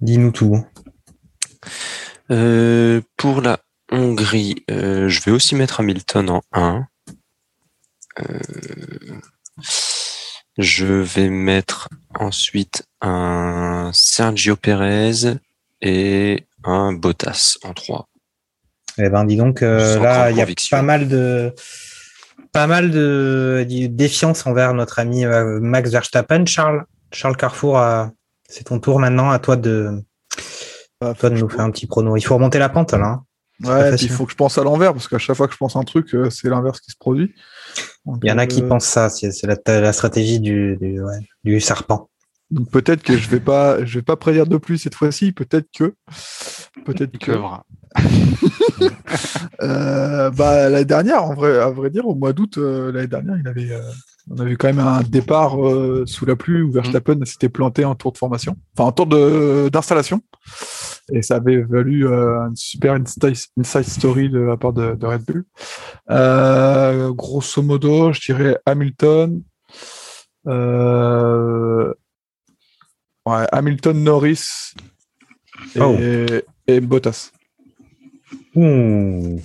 dis-nous 0.01 0.31
tout. 0.31 0.65
Euh, 2.31 3.01
pour 3.17 3.41
la 3.41 3.59
Hongrie, 3.91 4.63
euh, 4.71 5.09
je 5.09 5.21
vais 5.21 5.31
aussi 5.31 5.55
mettre 5.55 5.79
Hamilton 5.79 6.29
en 6.29 6.41
1. 6.53 6.87
Euh, 8.19 8.39
je 10.57 10.85
vais 10.85 11.29
mettre 11.29 11.89
ensuite 12.15 12.87
un 13.01 13.91
Sergio 13.93 14.55
Perez 14.55 15.37
et 15.81 16.45
un 16.63 16.93
Bottas 16.93 17.57
en 17.63 17.73
3. 17.73 18.07
Eh 18.97 19.09
ben, 19.09 19.25
dis 19.25 19.37
donc, 19.37 19.61
là, 19.61 20.31
il 20.31 20.37
y 20.37 20.41
a 20.41 20.47
pas 20.69 20.81
mal 20.81 21.07
de, 21.07 21.53
pas 22.51 22.67
mal 22.67 22.91
de, 22.91 23.65
défiance 23.89 24.45
envers 24.45 24.73
notre 24.73 24.99
ami 24.99 25.25
Max 25.25 25.91
Verstappen. 25.91 26.45
Charles, 26.45 26.85
Charles 27.11 27.37
Carrefour, 27.37 27.81
c'est 28.49 28.65
ton 28.65 28.79
tour 28.79 28.99
maintenant. 28.99 29.31
À 29.31 29.39
toi 29.39 29.55
de, 29.55 30.03
bah, 30.99 31.15
toi 31.17 31.29
de 31.29 31.37
nous 31.37 31.49
faire 31.49 31.61
un 31.61 31.71
petit 31.71 31.87
prono. 31.87 32.17
Il 32.17 32.21
faut 32.21 32.35
remonter 32.35 32.59
la 32.59 32.69
pente 32.69 32.93
là. 32.93 33.05
Hein. 33.05 33.23
Ouais, 33.63 33.95
il 33.95 34.09
faut 34.09 34.25
que 34.25 34.31
je 34.31 34.35
pense 34.37 34.57
à 34.57 34.63
l'envers 34.63 34.91
parce 34.93 35.07
qu'à 35.07 35.19
chaque 35.19 35.35
fois 35.35 35.47
que 35.47 35.53
je 35.53 35.57
pense 35.57 35.75
un 35.75 35.83
truc, 35.83 36.15
c'est 36.31 36.49
l'inverse 36.49 36.79
qui 36.79 36.91
se 36.91 36.97
produit. 36.97 37.33
il 38.23 38.29
y 38.29 38.31
en 38.31 38.37
a 38.37 38.47
qui 38.47 38.61
pensent 38.61 38.85
ça. 38.85 39.09
C'est 39.09 39.31
la, 39.67 39.93
stratégie 39.93 40.39
du, 40.39 40.77
du 41.43 41.59
serpent. 41.59 42.09
Donc 42.51 42.69
peut-être 42.69 43.01
que 43.01 43.17
je 43.17 43.29
vais 43.29 43.39
pas, 43.39 43.83
je 43.85 43.99
vais 43.99 44.03
pas 44.03 44.17
prédire 44.17 44.45
de 44.45 44.57
plus 44.57 44.77
cette 44.77 44.95
fois-ci. 44.95 45.31
Peut-être 45.31 45.67
que, 45.75 45.95
peut-être 46.85 47.17
que. 47.17 47.31
euh, 49.61 50.29
bah 50.31 50.69
l'année 50.69 50.85
dernière, 50.85 51.23
en 51.23 51.33
vrai, 51.33 51.57
à 51.59 51.69
vrai 51.69 51.89
dire, 51.89 52.07
au 52.07 52.15
mois 52.15 52.33
d'août 52.33 52.57
euh, 52.57 52.91
l'année 52.91 53.07
dernière, 53.07 53.37
il 53.37 53.47
avait, 53.47 53.71
euh, 53.71 53.81
on 54.29 54.37
avait 54.39 54.55
quand 54.55 54.67
même 54.67 54.79
un 54.79 55.01
départ 55.01 55.57
sous 56.05 56.25
la 56.25 56.35
pluie 56.35 56.61
où 56.61 56.71
Verstappen 56.71 57.15
mm. 57.15 57.25
s'était 57.25 57.49
planté 57.49 57.83
en 57.83 57.95
tour 57.95 58.11
de 58.11 58.17
formation, 58.17 58.55
enfin 58.77 58.87
en 58.87 58.91
tour 58.91 59.07
d'installation, 59.69 60.21
et 61.11 61.21
ça 61.21 61.35
avait 61.35 61.61
valu 61.61 62.05
une 62.07 62.55
super 62.55 62.95
inside 62.95 63.83
story 63.83 64.29
de 64.29 64.39
la 64.39 64.55
part 64.57 64.73
de, 64.73 64.95
de 64.95 65.05
Red 65.05 65.23
Bull. 65.25 65.45
grosso 67.15 67.61
modo, 67.61 68.13
je 68.13 68.21
dirais 68.21 68.57
Hamilton. 68.65 69.41
Euh, 70.47 71.93
Ouais, 73.25 73.45
Hamilton, 73.51 74.03
Norris 74.03 74.73
et, 75.75 75.79
oh. 75.81 75.95
et 76.67 76.79
Bottas. 76.79 77.31
Hmm. 78.55 79.37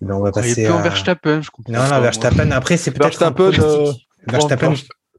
on 0.00 0.20
va 0.20 0.32
passer 0.32 0.66
à... 0.66 0.80
Verstappen, 0.80 1.42
je 1.42 1.50
comprends. 1.50 1.72
Non, 1.72 1.88
non, 1.88 2.00
Verstappen. 2.00 2.50
Après, 2.52 2.76
c'est 2.76 2.90
peut-être 2.90 3.18
Verstappen. 3.18 3.52
Euh, 3.58 3.92
Verstappen. 4.26 4.74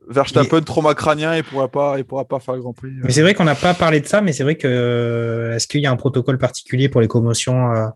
Verstappen, 0.09 0.61
trauma 0.61 0.95
crânien, 0.95 1.35
il 1.35 1.43
pourra 1.43 1.67
pas, 1.67 1.99
il 1.99 2.03
pourra 2.03 2.25
pas 2.25 2.39
faire 2.39 2.55
le 2.55 2.61
Grand 2.61 2.73
Prix. 2.73 2.89
Mais 3.03 3.11
c'est 3.11 3.21
vrai 3.21 3.35
qu'on 3.35 3.43
n'a 3.43 3.53
pas 3.53 3.75
parlé 3.75 4.01
de 4.01 4.07
ça, 4.07 4.21
mais 4.21 4.33
c'est 4.33 4.41
vrai 4.41 4.55
que 4.55 5.51
est-ce 5.55 5.67
qu'il 5.67 5.81
y 5.81 5.85
a 5.85 5.91
un 5.91 5.97
protocole 5.97 6.39
particulier 6.39 6.89
pour 6.89 6.99
les 6.99 7.07
commotions 7.07 7.71
euh, 7.71 7.87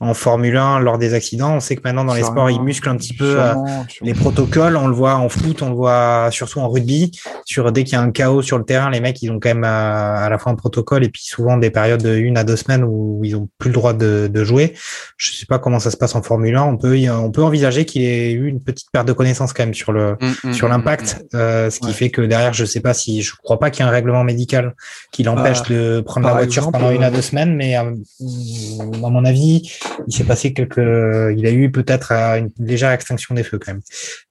en 0.00 0.14
Formule 0.14 0.56
1 0.56 0.80
lors 0.80 0.96
des 0.96 1.12
accidents. 1.12 1.56
On 1.56 1.60
sait 1.60 1.76
que 1.76 1.82
maintenant 1.84 2.04
dans 2.04 2.14
les 2.14 2.22
sports, 2.22 2.50
ils 2.50 2.60
musclent 2.60 2.88
un 2.88 2.96
petit 2.96 3.14
peu 3.14 3.38
euh, 3.38 3.54
les 4.00 4.14
protocoles. 4.14 4.76
On 4.76 4.88
le 4.88 4.94
voit 4.94 5.16
en 5.16 5.28
foot, 5.28 5.60
on 5.60 5.68
le 5.68 5.74
voit 5.74 6.28
surtout 6.30 6.60
en 6.60 6.70
rugby. 6.70 7.12
Sur 7.44 7.70
dès 7.70 7.84
qu'il 7.84 7.92
y 7.92 7.96
a 7.96 8.00
un 8.00 8.10
chaos 8.10 8.40
sur 8.40 8.56
le 8.56 8.64
terrain, 8.64 8.88
les 8.90 9.00
mecs, 9.00 9.20
ils 9.20 9.30
ont 9.30 9.38
quand 9.38 9.50
même 9.50 9.64
euh, 9.64 10.16
à, 10.16 10.28
la 10.30 10.38
fois 10.38 10.52
un 10.52 10.54
protocole 10.54 11.04
et 11.04 11.10
puis 11.10 11.22
souvent 11.22 11.58
des 11.58 11.70
périodes 11.70 12.02
de 12.02 12.16
une 12.16 12.38
à 12.38 12.44
deux 12.44 12.56
semaines 12.56 12.82
où 12.82 13.20
ils 13.24 13.36
ont 13.36 13.48
plus 13.58 13.68
le 13.68 13.74
droit 13.74 13.92
de, 13.92 14.30
de 14.32 14.44
jouer. 14.44 14.74
Je 15.18 15.32
sais 15.32 15.46
pas 15.46 15.58
comment 15.58 15.78
ça 15.78 15.90
se 15.90 15.98
passe 15.98 16.14
en 16.14 16.22
Formule 16.22 16.56
1. 16.56 16.62
On 16.62 16.76
peut 16.78 16.96
on 17.10 17.30
peut 17.30 17.42
envisager 17.42 17.84
qu'il 17.84 18.00
y 18.00 18.06
ait 18.06 18.32
eu 18.32 18.46
une 18.46 18.62
petite 18.62 18.90
perte 18.90 19.06
de 19.06 19.12
connaissance 19.12 19.52
quand 19.52 19.64
même 19.64 19.74
sur 19.74 19.92
le 19.92 20.12
mm, 20.12 20.48
mm, 20.48 20.52
sur 20.54 20.68
mm, 20.68 20.70
l'impact, 20.70 21.26
euh, 21.34 21.68
ce 21.68 21.78
qui 21.78 21.92
fait 21.92 22.10
que 22.10 22.22
derrière, 22.22 22.54
je 22.54 22.64
sais 22.64 22.80
pas 22.80 22.94
si 22.94 23.20
je 23.20 23.36
crois 23.36 23.58
pas 23.58 23.70
qu'il 23.70 23.84
y 23.84 23.86
ait 23.86 23.90
un 23.90 23.92
règlement 23.92 24.24
médical 24.24 24.74
qui 25.12 25.24
l'empêche 25.24 25.60
bah, 25.60 25.74
de 25.74 26.00
prendre 26.00 26.26
la 26.26 26.32
voiture 26.32 26.70
pendant 26.70 26.90
une 26.90 27.04
à 27.04 27.10
deux 27.10 27.20
semaines, 27.20 27.54
mais 27.54 27.74
à 27.74 27.84
mon 28.20 29.24
avis 29.26 29.70
il 30.06 30.14
s'est 30.14 30.24
passé 30.24 30.52
quelques, 30.52 30.78
il 30.78 31.46
a 31.46 31.50
eu 31.50 31.70
peut-être 31.70 32.12
une 32.12 32.50
légère 32.58 32.90
extinction 32.90 33.34
des 33.34 33.42
feux 33.42 33.58
quand 33.58 33.72
même. 33.72 33.82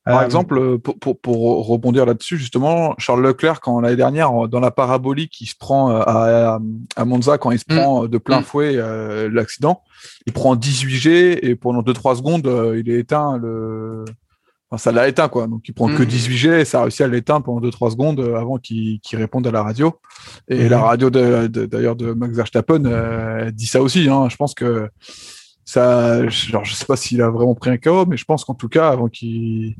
Par 0.09 0.21
euh, 0.21 0.25
exemple, 0.25 0.79
pour, 0.79 1.19
pour, 1.19 1.67
rebondir 1.67 2.05
là-dessus, 2.05 2.37
justement, 2.37 2.95
Charles 2.97 3.21
Leclerc, 3.21 3.59
quand 3.61 3.79
l'année 3.79 3.95
dernière, 3.95 4.47
dans 4.47 4.59
la 4.59 4.71
parabolique, 4.71 5.39
il 5.39 5.45
se 5.45 5.55
prend 5.55 5.91
euh, 5.91 6.01
à, 6.01 6.59
à, 6.95 7.05
Monza, 7.05 7.37
quand 7.37 7.51
il 7.51 7.59
se 7.59 7.65
mm. 7.69 7.75
prend 7.75 8.05
de 8.07 8.17
plein 8.17 8.41
mm. 8.41 8.43
fouet 8.43 8.71
euh, 8.75 9.29
l'accident, 9.31 9.83
il 10.25 10.33
prend 10.33 10.55
18 10.55 10.95
G 10.95 11.47
et 11.47 11.55
pendant 11.55 11.81
2-3 11.83 12.17
secondes, 12.17 12.49
il 12.75 12.89
est 12.89 12.99
éteint 12.99 13.37
le, 13.37 14.03
ça 14.77 14.91
l'a 14.91 15.07
éteint, 15.07 15.29
quoi. 15.29 15.45
Donc, 15.45 15.67
il 15.67 15.73
prend 15.73 15.87
que 15.93 16.01
18 16.01 16.33
mm. 16.33 16.37
G 16.37 16.61
et 16.61 16.65
ça 16.65 16.79
a 16.79 16.81
réussi 16.83 17.03
à 17.03 17.07
l'éteindre 17.07 17.45
pendant 17.45 17.67
2-3 17.67 17.91
secondes 17.91 18.19
avant 18.35 18.57
qu'il 18.57 18.99
réponde 19.13 19.45
à 19.45 19.51
la 19.51 19.61
radio. 19.61 19.93
Et 20.47 20.69
la 20.69 20.79
radio, 20.79 21.11
d'ailleurs, 21.11 21.95
de, 21.95 22.13
Max 22.13 22.35
Verstappen, 22.35 23.51
dit 23.51 23.67
ça 23.67 23.81
aussi. 23.81 24.09
Hein. 24.09 24.27
Je 24.29 24.37
pense 24.37 24.55
que 24.55 24.89
ça, 25.69 26.27
genre, 26.27 26.65
je 26.65 26.73
sais 26.73 26.85
pas 26.85 26.95
s'il 26.95 27.21
a 27.21 27.29
vraiment 27.29 27.53
pris 27.53 27.69
un 27.69 27.77
KO, 27.77 28.07
mais 28.07 28.17
je 28.17 28.25
pense 28.25 28.43
qu'en 28.43 28.55
tout 28.55 28.69
cas, 28.69 28.89
avant 28.89 29.07
qu'il 29.07 29.75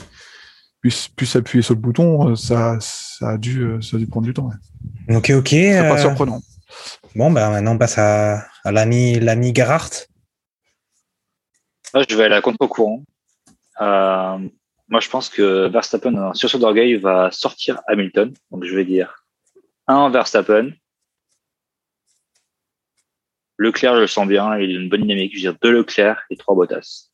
puisse, 0.82 1.08
puisse 1.08 1.36
appuyer 1.36 1.64
sur 1.64 1.74
le 1.74 1.80
bouton, 1.80 2.30
euh, 2.30 2.36
ça, 2.36 2.78
ça, 2.80 3.30
a, 3.30 3.38
dû, 3.40 3.64
euh, 3.64 3.82
ça 3.82 3.98
a 3.98 4.00
dû 4.00 4.06
prendre 4.06 4.28
du 4.28 4.34
temps. 4.36 4.52
Ok, 5.10 5.32
ok. 5.32 5.48
C'est 5.50 5.90
pas 5.90 5.96
euh, 5.96 5.98
surprenant. 5.98 6.42
Bon, 7.16 7.32
bah, 7.32 7.50
maintenant, 7.50 7.74
on 7.74 7.80
passe 7.80 7.98
à, 7.98 8.46
à 8.64 8.72
l'ami, 8.72 9.20
l'ami 9.20 9.52
Gerhardt. 9.56 10.06
Moi, 11.96 12.04
je 12.08 12.16
vais 12.16 12.26
aller 12.26 12.36
à 12.36 12.42
contre-courant. 12.42 13.04
moi, 13.80 15.00
je 15.00 15.10
pense 15.10 15.28
que 15.28 15.70
Verstappen, 15.70 16.36
sur 16.36 16.52
ce 16.52 16.58
d'orgueil, 16.58 16.98
va 16.98 17.32
sortir 17.32 17.82
Hamilton. 17.88 18.32
Donc, 18.52 18.64
je 18.64 18.76
vais 18.76 18.86
dire 18.86 19.26
un 19.88 20.12
Verstappen, 20.12 20.70
Leclerc, 23.60 23.96
je 23.96 24.02
le 24.02 24.08
sens 24.08 24.28
bien, 24.28 24.58
il 24.58 24.76
a 24.76 24.80
une 24.80 24.90
bonne 24.90 25.02
dynamique. 25.02 25.32
Je 25.34 25.38
veux 25.38 25.52
dire 25.52 25.60
deux 25.62 25.72
Leclerc 25.72 26.24
et 26.30 26.38
trois 26.38 26.56
Bottas. 26.56 27.10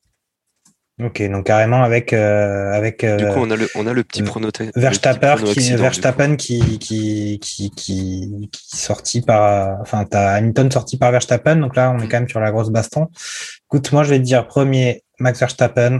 Ok, 1.04 1.22
donc 1.30 1.46
carrément 1.46 1.84
avec 1.84 2.14
euh, 2.14 2.72
avec. 2.72 3.04
Euh, 3.04 3.18
du 3.18 3.26
coup, 3.26 3.40
on 3.40 3.52
a 3.52 3.58
le 3.58 3.68
on 3.76 3.86
a 3.86 3.92
le 3.92 4.04
petit 4.06 4.24
prono. 4.24 4.50
Verstappen 4.76 5.36
qui 5.44 5.76
Verstappen 5.76 6.38
qui 6.38 6.80
qui 6.80 7.42
qui 7.42 7.70
qui 7.76 8.78
sorti 8.78 9.22
par 9.22 9.82
enfin 9.82 10.06
t'as 10.06 10.36
Hamilton 10.36 10.72
sorti 10.72 10.98
par 10.98 11.12
Verstappen 11.12 11.58
donc 11.58 11.76
là 11.76 11.92
on 11.92 12.00
est 12.00 12.08
quand 12.08 12.22
même 12.22 12.30
sur 12.30 12.40
la 12.40 12.50
grosse 12.50 12.70
baston. 12.70 13.10
Écoute, 13.66 13.92
moi 13.92 14.04
je 14.04 14.12
vais 14.12 14.20
te 14.20 14.24
dire 14.24 14.48
premier 14.48 15.04
Max 15.20 15.38
Verstappen, 15.38 16.00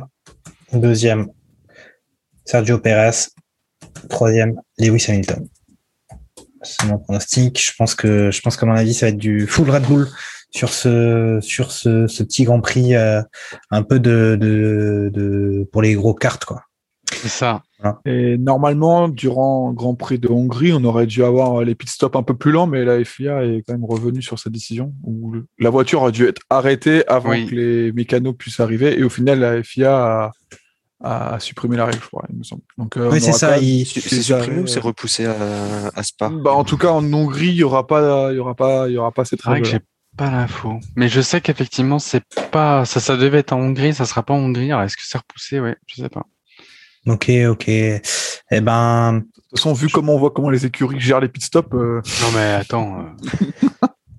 deuxième 0.72 1.28
Sergio 2.46 2.78
Perez, 2.78 3.28
troisième 4.10 4.56
Lewis 4.78 5.08
Hamilton. 5.10 5.46
C'est 6.62 6.86
mon 6.86 7.00
pronostic. 7.00 7.62
Je 7.62 7.74
pense 7.78 7.96
que 7.96 8.32
je 8.32 8.40
pense 8.40 8.56
qu'à 8.56 8.66
mon 8.66 8.76
avis 8.76 8.94
ça 8.94 9.08
va 9.08 9.10
être 9.10 9.18
du 9.18 9.46
full 9.46 9.70
Red 9.70 9.84
Bull 9.84 10.08
sur 10.56 10.70
ce 10.70 11.40
sur 11.42 11.72
ce, 11.72 12.08
ce 12.08 12.24
petit 12.24 12.46
Grand 12.46 12.62
Prix 12.62 12.96
euh, 12.96 13.22
un 13.72 13.84
peu 13.84 14.00
de, 14.00 14.38
de, 14.40 15.12
de, 15.14 15.68
pour 15.72 15.82
les 15.82 15.96
gros 15.96 16.14
cartes 16.14 16.46
quoi. 16.46 16.62
C'est 17.14 17.30
ça. 17.30 17.62
Et 18.06 18.38
normalement, 18.38 19.08
durant 19.08 19.72
Grand 19.74 19.96
Prix 19.96 20.18
de 20.18 20.28
Hongrie, 20.28 20.74
on 20.74 20.84
aurait 20.84 21.06
dû 21.06 21.24
avoir 21.24 21.64
les 21.64 21.76
pit 21.76 21.88
stops 21.88 22.16
un 22.18 22.24
peu 22.24 22.36
plus 22.36 22.52
lents, 22.52 22.68
mais 22.68 22.84
la 22.84 23.04
FIA 23.04 23.46
est 23.46 23.64
quand 23.66 23.74
même 23.74 23.86
revenue 23.86 24.24
sur 24.24 24.40
sa 24.40 24.50
décision 24.50 24.94
où 25.04 25.36
la 25.60 25.70
voiture 25.70 26.04
a 26.04 26.12
dû 26.12 26.26
être 26.26 26.42
arrêtée 26.50 27.08
avant 27.08 27.32
que 27.32 27.54
les 27.54 27.92
mécanos 27.92 28.36
puissent 28.36 28.60
arriver. 28.60 29.00
Et 29.00 29.04
au 29.04 29.10
final, 29.10 29.40
la 29.40 29.62
FIA 29.62 30.32
a, 31.04 31.40
supprimé 31.40 31.78
la 31.78 31.86
règle, 31.86 32.02
je 32.02 32.08
crois, 32.08 32.26
il 32.32 32.38
me 32.38 32.44
semble. 32.44 32.64
Donc, 32.78 32.98
euh, 32.98 33.10
oui, 33.12 33.22
c'est 33.22 33.34
ça. 33.34 33.60
Il... 33.60 33.86
C'est 33.86 34.22
supprimé 34.22 34.62
ou 34.62 34.68
c'est 34.68 34.80
repoussé 34.80 35.26
à, 35.26 35.92
à 35.96 36.04
Spa 36.04 36.30
bah, 36.30 36.54
En 36.54 36.64
tout 36.64 36.78
cas, 36.78 36.90
en 36.90 37.14
Hongrie, 37.14 37.50
il 37.50 37.56
n'y 37.56 37.64
aura, 37.64 37.86
pas, 37.86 38.32
il 38.32 38.38
y 38.38 38.40
aura, 38.40 38.56
pas, 38.56 38.90
il 38.90 38.94
y 38.94 38.98
aura 38.98 39.12
pas 39.12 39.26
cette 39.26 39.44
règle 39.44 39.80
pas 40.16 40.32
l'info. 40.32 40.80
Mais 40.96 41.10
je 41.10 41.22
sais 41.22 41.42
qu'effectivement, 41.42 42.00
c'est 42.00 42.24
pas. 42.52 42.86
Ça, 42.86 43.00
ça 43.00 43.18
devait 43.18 43.40
être 43.40 43.54
en 43.54 43.60
Hongrie, 43.60 43.94
ça 43.94 44.06
sera 44.06 44.24
pas 44.24 44.34
en 44.34 44.38
Hongrie. 44.38 44.72
Alors, 44.72 44.84
est-ce 44.84 44.98
que 44.98 45.04
c'est 45.06 45.18
repoussé? 45.18 45.60
Ouais, 45.60 45.76
je 45.88 46.02
sais 46.02 46.10
pas. 46.10 46.26
Ok, 47.08 47.30
ok. 47.48 47.68
Eh 47.68 48.02
ben. 48.52 49.14
De 49.14 49.20
toute 49.20 49.60
façon, 49.60 49.74
vu 49.74 49.90
comment 49.90 50.16
on 50.16 50.18
voit 50.20 50.32
comment 50.32 50.50
les 50.50 50.66
écuries 50.66 51.00
gèrent 51.00 51.20
les 51.20 51.30
pit 51.30 51.44
stops. 51.44 51.70
Euh, 51.74 52.02
non, 52.22 52.32
mais 52.34 52.54
attends. 52.54 53.06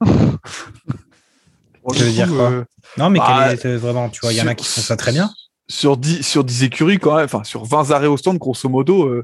Euh. 0.02 0.06
je 1.94 2.04
veux 2.04 2.12
dire 2.12 2.28
quoi? 2.28 2.50
euh, 2.50 2.64
Non, 2.96 3.10
mais 3.10 3.18
bah, 3.18 3.54
vraiment, 3.54 4.08
tu 4.08 4.20
vois, 4.20 4.32
il 4.32 4.36
y 4.36 4.42
en 4.42 4.46
a 4.46 4.54
qui 4.54 4.66
font 4.66 4.80
ça 4.80 4.96
très 4.96 5.12
bien. 5.12 5.30
Sur 5.68 5.96
10, 5.96 6.22
sur 6.22 6.44
10 6.44 6.62
écuries, 6.64 6.98
quand 6.98 7.16
même, 7.16 7.24
enfin, 7.24 7.42
sur 7.42 7.64
20 7.64 7.90
arrêts 7.90 8.06
au 8.06 8.16
stand, 8.16 8.38
grosso 8.38 8.68
modo, 8.68 9.22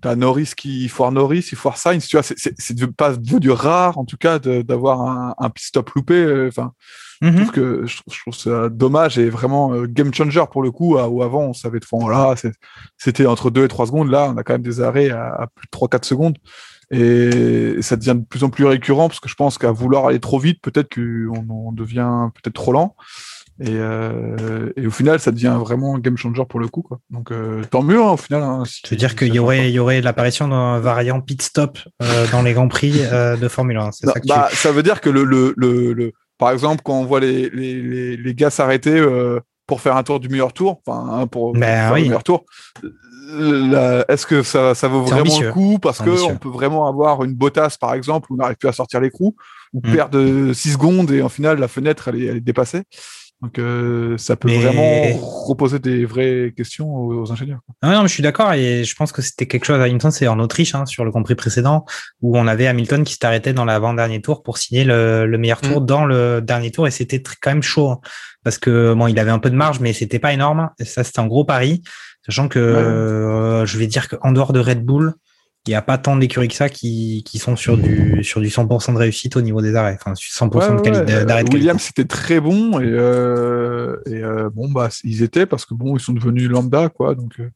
T'as 0.00 0.16
Norris 0.16 0.52
qui 0.56 0.88
foire 0.88 1.12
Norris, 1.12 1.48
il 1.50 1.56
foire 1.56 1.76
Sainz, 1.76 2.06
tu 2.06 2.16
vois, 2.16 2.22
c'est 2.22 2.86
pas 2.96 3.16
devenu 3.16 3.50
rare 3.50 3.98
en 3.98 4.04
tout 4.04 4.16
cas 4.16 4.38
d'avoir 4.38 5.02
un, 5.02 5.34
un 5.38 5.50
pit 5.50 5.64
stop 5.64 5.90
loupé. 5.90 6.14
Euh, 6.14 6.48
enfin, 6.48 6.72
je, 7.20 7.28
mhm. 7.28 7.36
trouve 7.36 7.50
que, 7.50 7.86
je, 7.86 8.20
trouve 8.20 8.34
ça 8.34 8.68
dommage 8.68 9.18
et 9.18 9.28
vraiment 9.28 9.72
euh, 9.72 9.86
game 9.86 10.12
changer 10.14 10.44
pour 10.50 10.62
le 10.62 10.70
coup. 10.70 10.96
où 10.96 11.22
avant 11.22 11.42
on 11.42 11.52
savait 11.52 11.80
de 11.80 11.84
fond 11.84 12.08
là, 12.08 12.34
c'était 12.96 13.26
entre 13.26 13.50
2 13.50 13.64
et 13.64 13.68
3 13.68 13.86
secondes. 13.86 14.10
Là, 14.10 14.32
on 14.32 14.36
a 14.36 14.42
quand 14.42 14.54
même 14.54 14.62
des 14.62 14.80
arrêts 14.80 15.10
à, 15.10 15.48
plus 15.54 15.66
de 15.66 15.76
3-4 15.76 16.04
secondes. 16.04 16.38
Et 16.90 17.82
ça 17.82 17.96
devient 17.96 18.14
de 18.14 18.24
plus 18.24 18.44
en 18.44 18.50
plus 18.50 18.64
récurrent 18.64 19.08
parce 19.08 19.20
que 19.20 19.28
je 19.28 19.34
pense 19.34 19.58
qu'à 19.58 19.72
vouloir 19.72 20.06
aller 20.06 20.20
trop 20.20 20.38
vite, 20.38 20.62
peut-être 20.62 20.94
qu'on 20.94 21.46
on 21.50 21.72
devient 21.72 22.30
peut-être 22.34 22.54
trop 22.54 22.72
lent. 22.72 22.96
Et, 23.60 23.70
euh, 23.70 24.72
et, 24.76 24.86
au 24.86 24.90
final, 24.90 25.18
ça 25.18 25.32
devient 25.32 25.56
vraiment 25.58 25.96
un 25.96 25.98
game 25.98 26.16
changer 26.16 26.44
pour 26.48 26.60
le 26.60 26.68
coup. 26.68 26.82
Quoi. 26.82 27.00
Donc 27.10 27.32
euh, 27.32 27.64
tant 27.68 27.82
mieux 27.82 28.00
hein, 28.00 28.12
au 28.12 28.16
final. 28.16 28.42
Hein, 28.42 28.62
tu 28.84 28.94
veux 28.94 28.96
dire 28.96 29.16
qu'il 29.16 29.34
y 29.34 29.38
aurait, 29.40 29.68
il 29.68 29.74
y 29.74 29.80
aurait 29.80 30.00
l'apparition 30.00 30.46
d'un 30.46 30.78
variant 30.78 31.20
pit 31.20 31.42
stop 31.42 31.78
euh, 32.02 32.26
dans 32.30 32.42
les 32.42 32.52
grands 32.52 32.68
prix 32.68 33.00
euh, 33.00 33.36
de 33.36 33.48
Formule 33.48 33.78
1. 33.78 33.92
ça, 33.92 34.12
bah, 34.26 34.48
ça 34.52 34.70
veut 34.70 34.84
dire 34.84 35.00
que 35.00 35.10
le, 35.10 35.24
le, 35.24 35.54
le, 35.56 35.92
le, 35.92 36.12
par 36.38 36.52
exemple, 36.52 36.82
quand 36.84 37.00
on 37.00 37.04
voit 37.04 37.18
les, 37.18 37.50
les, 37.50 38.16
les, 38.16 38.34
gars 38.34 38.50
s'arrêter 38.50 38.96
euh, 38.96 39.40
pour 39.66 39.80
faire 39.80 39.96
un 39.96 40.04
tour 40.04 40.20
du 40.20 40.28
meilleur 40.28 40.52
tour, 40.52 40.80
enfin 40.86 41.08
hein, 41.10 41.26
pour, 41.26 41.52
ben 41.54 41.62
faire 41.62 41.92
oui. 41.94 42.02
le 42.02 42.06
meilleur 42.06 42.22
tour. 42.22 42.44
Est-ce 44.08 44.24
que 44.24 44.42
ça, 44.44 44.76
ça 44.76 44.86
vaut 44.86 45.02
vraiment 45.02 45.40
le 45.40 45.52
coup 45.52 45.78
parce 45.80 45.98
que 45.98 46.30
on 46.30 46.36
peut 46.36 46.48
vraiment 46.48 46.88
avoir 46.88 47.24
une 47.24 47.34
botasse 47.34 47.76
par 47.76 47.92
exemple 47.92 48.32
où 48.32 48.36
on 48.36 48.38
n'arrive 48.38 48.56
plus 48.56 48.68
à 48.68 48.72
sortir 48.72 49.00
l'écrou 49.00 49.36
ou 49.74 49.80
mm. 49.84 49.92
perdre 49.92 50.52
6 50.54 50.72
secondes 50.72 51.10
et 51.10 51.20
en 51.20 51.28
final 51.28 51.58
la 51.58 51.68
fenêtre 51.68 52.08
elle 52.08 52.22
est, 52.22 52.24
elle 52.24 52.36
est 52.38 52.40
dépassée? 52.40 52.84
Donc 53.40 53.58
euh, 53.58 54.18
ça 54.18 54.34
peut 54.34 54.52
vraiment 54.52 55.16
reposer 55.46 55.78
des 55.78 56.04
vraies 56.04 56.52
questions 56.56 56.92
aux, 56.92 57.30
ingénieurs. 57.30 57.60
Ah 57.82 57.92
non, 57.92 58.02
mais 58.02 58.08
je 58.08 58.14
suis 58.14 58.22
d'accord 58.22 58.52
et 58.52 58.82
je 58.82 58.94
pense 58.96 59.12
que 59.12 59.22
c'était 59.22 59.46
quelque 59.46 59.64
chose. 59.64 59.80
Hamilton, 59.80 60.10
c'est 60.10 60.26
en 60.26 60.40
Autriche 60.40 60.74
hein, 60.74 60.86
sur 60.86 61.04
le 61.04 61.12
Grand 61.12 61.22
Prix 61.22 61.36
précédent 61.36 61.84
où 62.20 62.36
on 62.36 62.48
avait 62.48 62.66
Hamilton 62.66 63.04
qui 63.04 63.14
s'arrêtait 63.14 63.52
dans 63.52 63.64
l'avant-dernier 63.64 64.20
tour 64.20 64.42
pour 64.42 64.58
signer 64.58 64.84
le, 64.84 65.26
meilleur 65.38 65.60
tour 65.60 65.80
mm. 65.80 65.86
dans 65.86 66.04
le 66.04 66.40
dernier 66.40 66.72
tour 66.72 66.88
et 66.88 66.90
c'était 66.90 67.22
quand 67.40 67.50
même 67.50 67.62
chaud 67.62 67.90
hein, 67.90 68.00
parce 68.44 68.58
que 68.58 68.94
bon, 68.94 69.06
il 69.08 69.18
avait 69.18 69.30
un 69.30 69.38
peu 69.38 69.50
de 69.50 69.56
marge, 69.56 69.80
mais 69.80 69.92
c'était 69.92 70.18
pas 70.18 70.32
énorme. 70.32 70.70
Et 70.78 70.84
ça, 70.84 71.04
c'était 71.04 71.20
un 71.20 71.26
gros 71.26 71.44
pari, 71.44 71.82
sachant 72.24 72.48
que 72.48 72.58
euh, 72.58 73.66
je 73.66 73.78
vais 73.78 73.86
dire 73.86 74.08
qu'en 74.08 74.32
dehors 74.32 74.52
de 74.52 74.60
Red 74.60 74.84
Bull, 74.84 75.14
il 75.66 75.70
n'y 75.70 75.74
a 75.74 75.82
pas 75.82 75.98
tant 75.98 76.16
d'écuries 76.16 76.48
que 76.48 76.54
ça 76.54 76.70
qui, 76.70 77.22
qui, 77.26 77.38
sont 77.38 77.54
sur 77.54 77.76
du, 77.76 78.24
sur 78.24 78.40
du 78.40 78.48
100% 78.48 78.94
de 78.94 78.98
réussite 78.98 79.36
au 79.36 79.42
niveau 79.42 79.60
des 79.60 79.74
arrêts. 79.74 79.98
Enfin, 80.00 80.14
100% 80.14 80.82
de 80.82 81.24
d'arrêt 81.24 81.44
de 81.44 81.52
Williams, 81.52 81.82
c'était 81.82 82.06
très 82.06 82.40
bon 82.40 82.80
et, 82.80 82.86
euh, 82.86 83.96
et 84.06 84.22
euh, 84.22 84.48
bon, 84.50 84.70
bah, 84.70 84.88
ils 85.04 85.22
étaient 85.22 85.44
parce 85.44 85.66
que 85.66 85.74
bon, 85.74 85.96
ils 85.96 86.00
sont 86.00 86.14
devenus 86.14 86.48
lambda, 86.48 86.88
quoi. 86.88 87.14
Donc, 87.14 87.38
euh, 87.38 87.50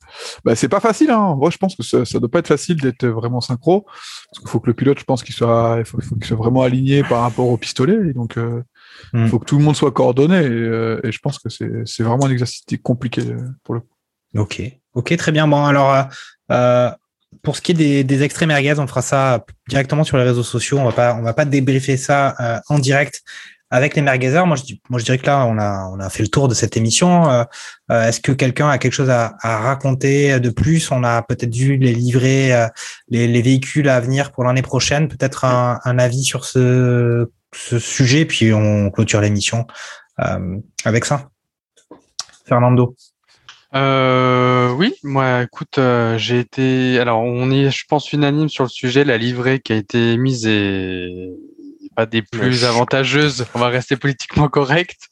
bah, 0.44 0.54
c'est 0.54 0.68
pas 0.68 0.80
facile, 0.80 1.10
hein. 1.10 1.36
Moi, 1.36 1.48
je 1.50 1.56
pense 1.56 1.74
que 1.74 1.82
ça, 1.82 2.04
ça 2.04 2.18
doit 2.18 2.28
pas 2.28 2.40
être 2.40 2.48
facile 2.48 2.76
d'être 2.80 3.06
vraiment 3.06 3.40
synchro 3.40 3.86
parce 3.86 4.40
qu'il 4.40 4.48
faut 4.48 4.60
que 4.60 4.66
le 4.66 4.74
pilote, 4.74 4.98
je 4.98 5.04
pense 5.04 5.22
qu'il 5.22 5.34
soit, 5.34 5.76
il 5.78 5.84
faut, 5.86 5.98
qu'il 5.98 6.24
soit 6.24 6.36
vraiment 6.36 6.62
aligné 6.62 7.02
par 7.04 7.22
rapport 7.22 7.48
au 7.48 7.56
pistolet. 7.56 7.96
Et 8.10 8.12
donc, 8.12 8.34
il 8.36 9.20
mm. 9.20 9.28
faut 9.28 9.38
que 9.38 9.46
tout 9.46 9.56
le 9.56 9.64
monde 9.64 9.76
soit 9.76 9.90
coordonné 9.90 10.36
et, 10.36 11.06
et 11.08 11.12
je 11.12 11.18
pense 11.20 11.38
que 11.38 11.48
c'est 11.48 12.02
vraiment 12.02 12.26
un 12.26 12.30
exercice 12.30 12.64
compliqué 12.82 13.22
pour 13.64 13.74
le 13.74 13.80
coup. 13.80 13.88
Ok, 14.36 14.62
ok, 14.94 15.16
très 15.16 15.32
bien. 15.32 15.46
Bon, 15.46 15.64
alors, 15.64 16.08
euh, 16.50 16.90
pour 17.42 17.56
ce 17.56 17.60
qui 17.60 17.72
est 17.72 17.74
des, 17.74 18.04
des 18.04 18.22
extraits 18.22 18.46
merguez, 18.46 18.78
on 18.78 18.86
fera 18.86 19.02
ça 19.02 19.44
directement 19.68 20.04
sur 20.04 20.16
les 20.16 20.24
réseaux 20.24 20.44
sociaux. 20.44 20.78
On 20.78 20.84
va 20.84 20.92
pas, 20.92 21.14
on 21.14 21.22
va 21.22 21.34
pas 21.34 21.44
débriefer 21.44 21.96
ça 21.96 22.36
euh, 22.40 22.60
en 22.68 22.78
direct 22.78 23.22
avec 23.68 23.96
les 23.96 24.02
merguezers. 24.02 24.46
Moi, 24.46 24.56
je, 24.56 24.74
moi, 24.88 25.00
je 25.00 25.04
dirais 25.04 25.18
que 25.18 25.26
là, 25.26 25.44
on 25.46 25.58
a, 25.58 25.88
on 25.92 25.98
a 25.98 26.08
fait 26.08 26.22
le 26.22 26.28
tour 26.28 26.46
de 26.46 26.54
cette 26.54 26.76
émission. 26.76 27.28
Euh, 27.30 27.44
euh, 27.90 28.06
est-ce 28.06 28.20
que 28.20 28.30
quelqu'un 28.30 28.68
a 28.68 28.78
quelque 28.78 28.92
chose 28.92 29.10
à, 29.10 29.34
à, 29.40 29.58
raconter 29.58 30.38
de 30.38 30.50
plus? 30.50 30.90
On 30.92 31.02
a 31.02 31.22
peut-être 31.22 31.50
dû 31.50 31.76
les 31.78 31.94
livrer, 31.94 32.66
les, 33.08 33.26
les, 33.26 33.42
véhicules 33.42 33.88
à 33.88 33.98
venir 33.98 34.30
pour 34.30 34.44
l'année 34.44 34.62
prochaine. 34.62 35.08
Peut-être 35.08 35.44
un, 35.44 35.80
un, 35.84 35.98
avis 35.98 36.22
sur 36.22 36.44
ce, 36.44 37.30
ce 37.54 37.78
sujet, 37.78 38.24
puis 38.24 38.52
on 38.52 38.90
clôture 38.90 39.20
l'émission 39.20 39.66
avec 40.84 41.04
ça. 41.04 41.28
Fernando. 42.46 42.94
Euh, 43.74 44.70
oui, 44.74 44.94
moi, 45.02 45.42
écoute, 45.42 45.78
euh, 45.78 46.18
j'ai 46.18 46.38
été. 46.40 46.98
Alors, 46.98 47.20
on 47.20 47.50
est, 47.50 47.70
je 47.70 47.84
pense, 47.88 48.12
unanime 48.12 48.48
sur 48.48 48.64
le 48.64 48.68
sujet. 48.68 49.04
La 49.04 49.16
livrée 49.16 49.60
qui 49.60 49.72
a 49.72 49.76
été 49.76 50.16
mise 50.18 50.46
est 50.46 51.30
pas 51.94 52.06
des 52.06 52.22
plus 52.22 52.64
avantageuses. 52.64 53.46
On 53.54 53.58
va 53.58 53.68
rester 53.68 53.96
politiquement 53.96 54.48
correct. 54.48 55.08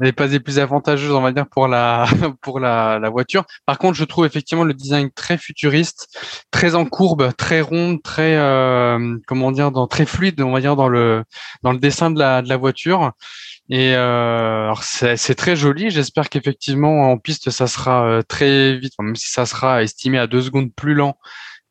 N'est 0.00 0.12
pas 0.12 0.28
des 0.28 0.40
plus 0.40 0.58
avantageuses, 0.58 1.12
on 1.12 1.20
va 1.20 1.32
dire, 1.32 1.46
pour 1.48 1.68
la 1.68 2.06
pour 2.42 2.60
la, 2.60 2.98
la 2.98 3.10
voiture. 3.10 3.44
Par 3.66 3.78
contre, 3.78 3.96
je 3.96 4.04
trouve 4.04 4.26
effectivement 4.26 4.64
le 4.64 4.74
design 4.74 5.10
très 5.10 5.38
futuriste, 5.38 6.08
très 6.50 6.74
en 6.74 6.86
courbe, 6.86 7.32
très 7.36 7.60
ronde, 7.60 8.02
très 8.02 8.36
euh, 8.36 9.16
comment 9.26 9.52
dire, 9.52 9.70
dans 9.70 9.86
très 9.86 10.06
fluide, 10.06 10.40
on 10.40 10.52
va 10.52 10.60
dire 10.60 10.76
dans 10.76 10.88
le 10.88 11.24
dans 11.62 11.72
le 11.72 11.78
dessin 11.78 12.10
de 12.10 12.18
la 12.18 12.42
de 12.42 12.48
la 12.48 12.56
voiture. 12.56 13.12
Et 13.72 13.94
euh, 13.96 14.70
c'est 14.82 15.34
très 15.34 15.56
joli. 15.56 15.90
J'espère 15.90 16.28
qu'effectivement 16.28 17.10
en 17.10 17.16
piste 17.16 17.48
ça 17.48 17.66
sera 17.66 18.04
euh, 18.06 18.20
très 18.20 18.76
vite, 18.76 18.92
même 19.00 19.16
si 19.16 19.30
ça 19.30 19.46
sera 19.46 19.82
estimé 19.82 20.18
à 20.18 20.26
deux 20.26 20.42
secondes 20.42 20.70
plus 20.74 20.92
lent 20.92 21.16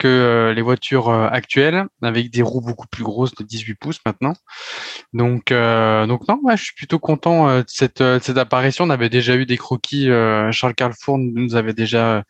que 0.01 0.07
euh, 0.07 0.53
les 0.55 0.63
voitures 0.63 1.09
euh, 1.09 1.27
actuelles, 1.27 1.85
avec 2.01 2.31
des 2.31 2.41
roues 2.41 2.61
beaucoup 2.61 2.87
plus 2.87 3.03
grosses 3.03 3.35
de 3.35 3.43
18 3.43 3.75
pouces 3.75 3.99
maintenant. 4.03 4.33
Donc, 5.13 5.51
euh, 5.51 6.07
donc 6.07 6.27
non, 6.27 6.39
je 6.55 6.63
suis 6.63 6.73
plutôt 6.73 6.97
content 6.97 7.59
de 7.59 7.63
cette, 7.67 8.03
cette 8.21 8.37
apparition. 8.37 8.85
On 8.85 8.89
avait 8.89 9.09
déjà 9.09 9.35
eu 9.35 9.45
des 9.45 9.57
croquis. 9.57 10.07
Charles 10.51 10.73
Carrefour 10.73 11.19
nous 11.19 11.55
avait 11.55 11.73
déjà 11.73 12.23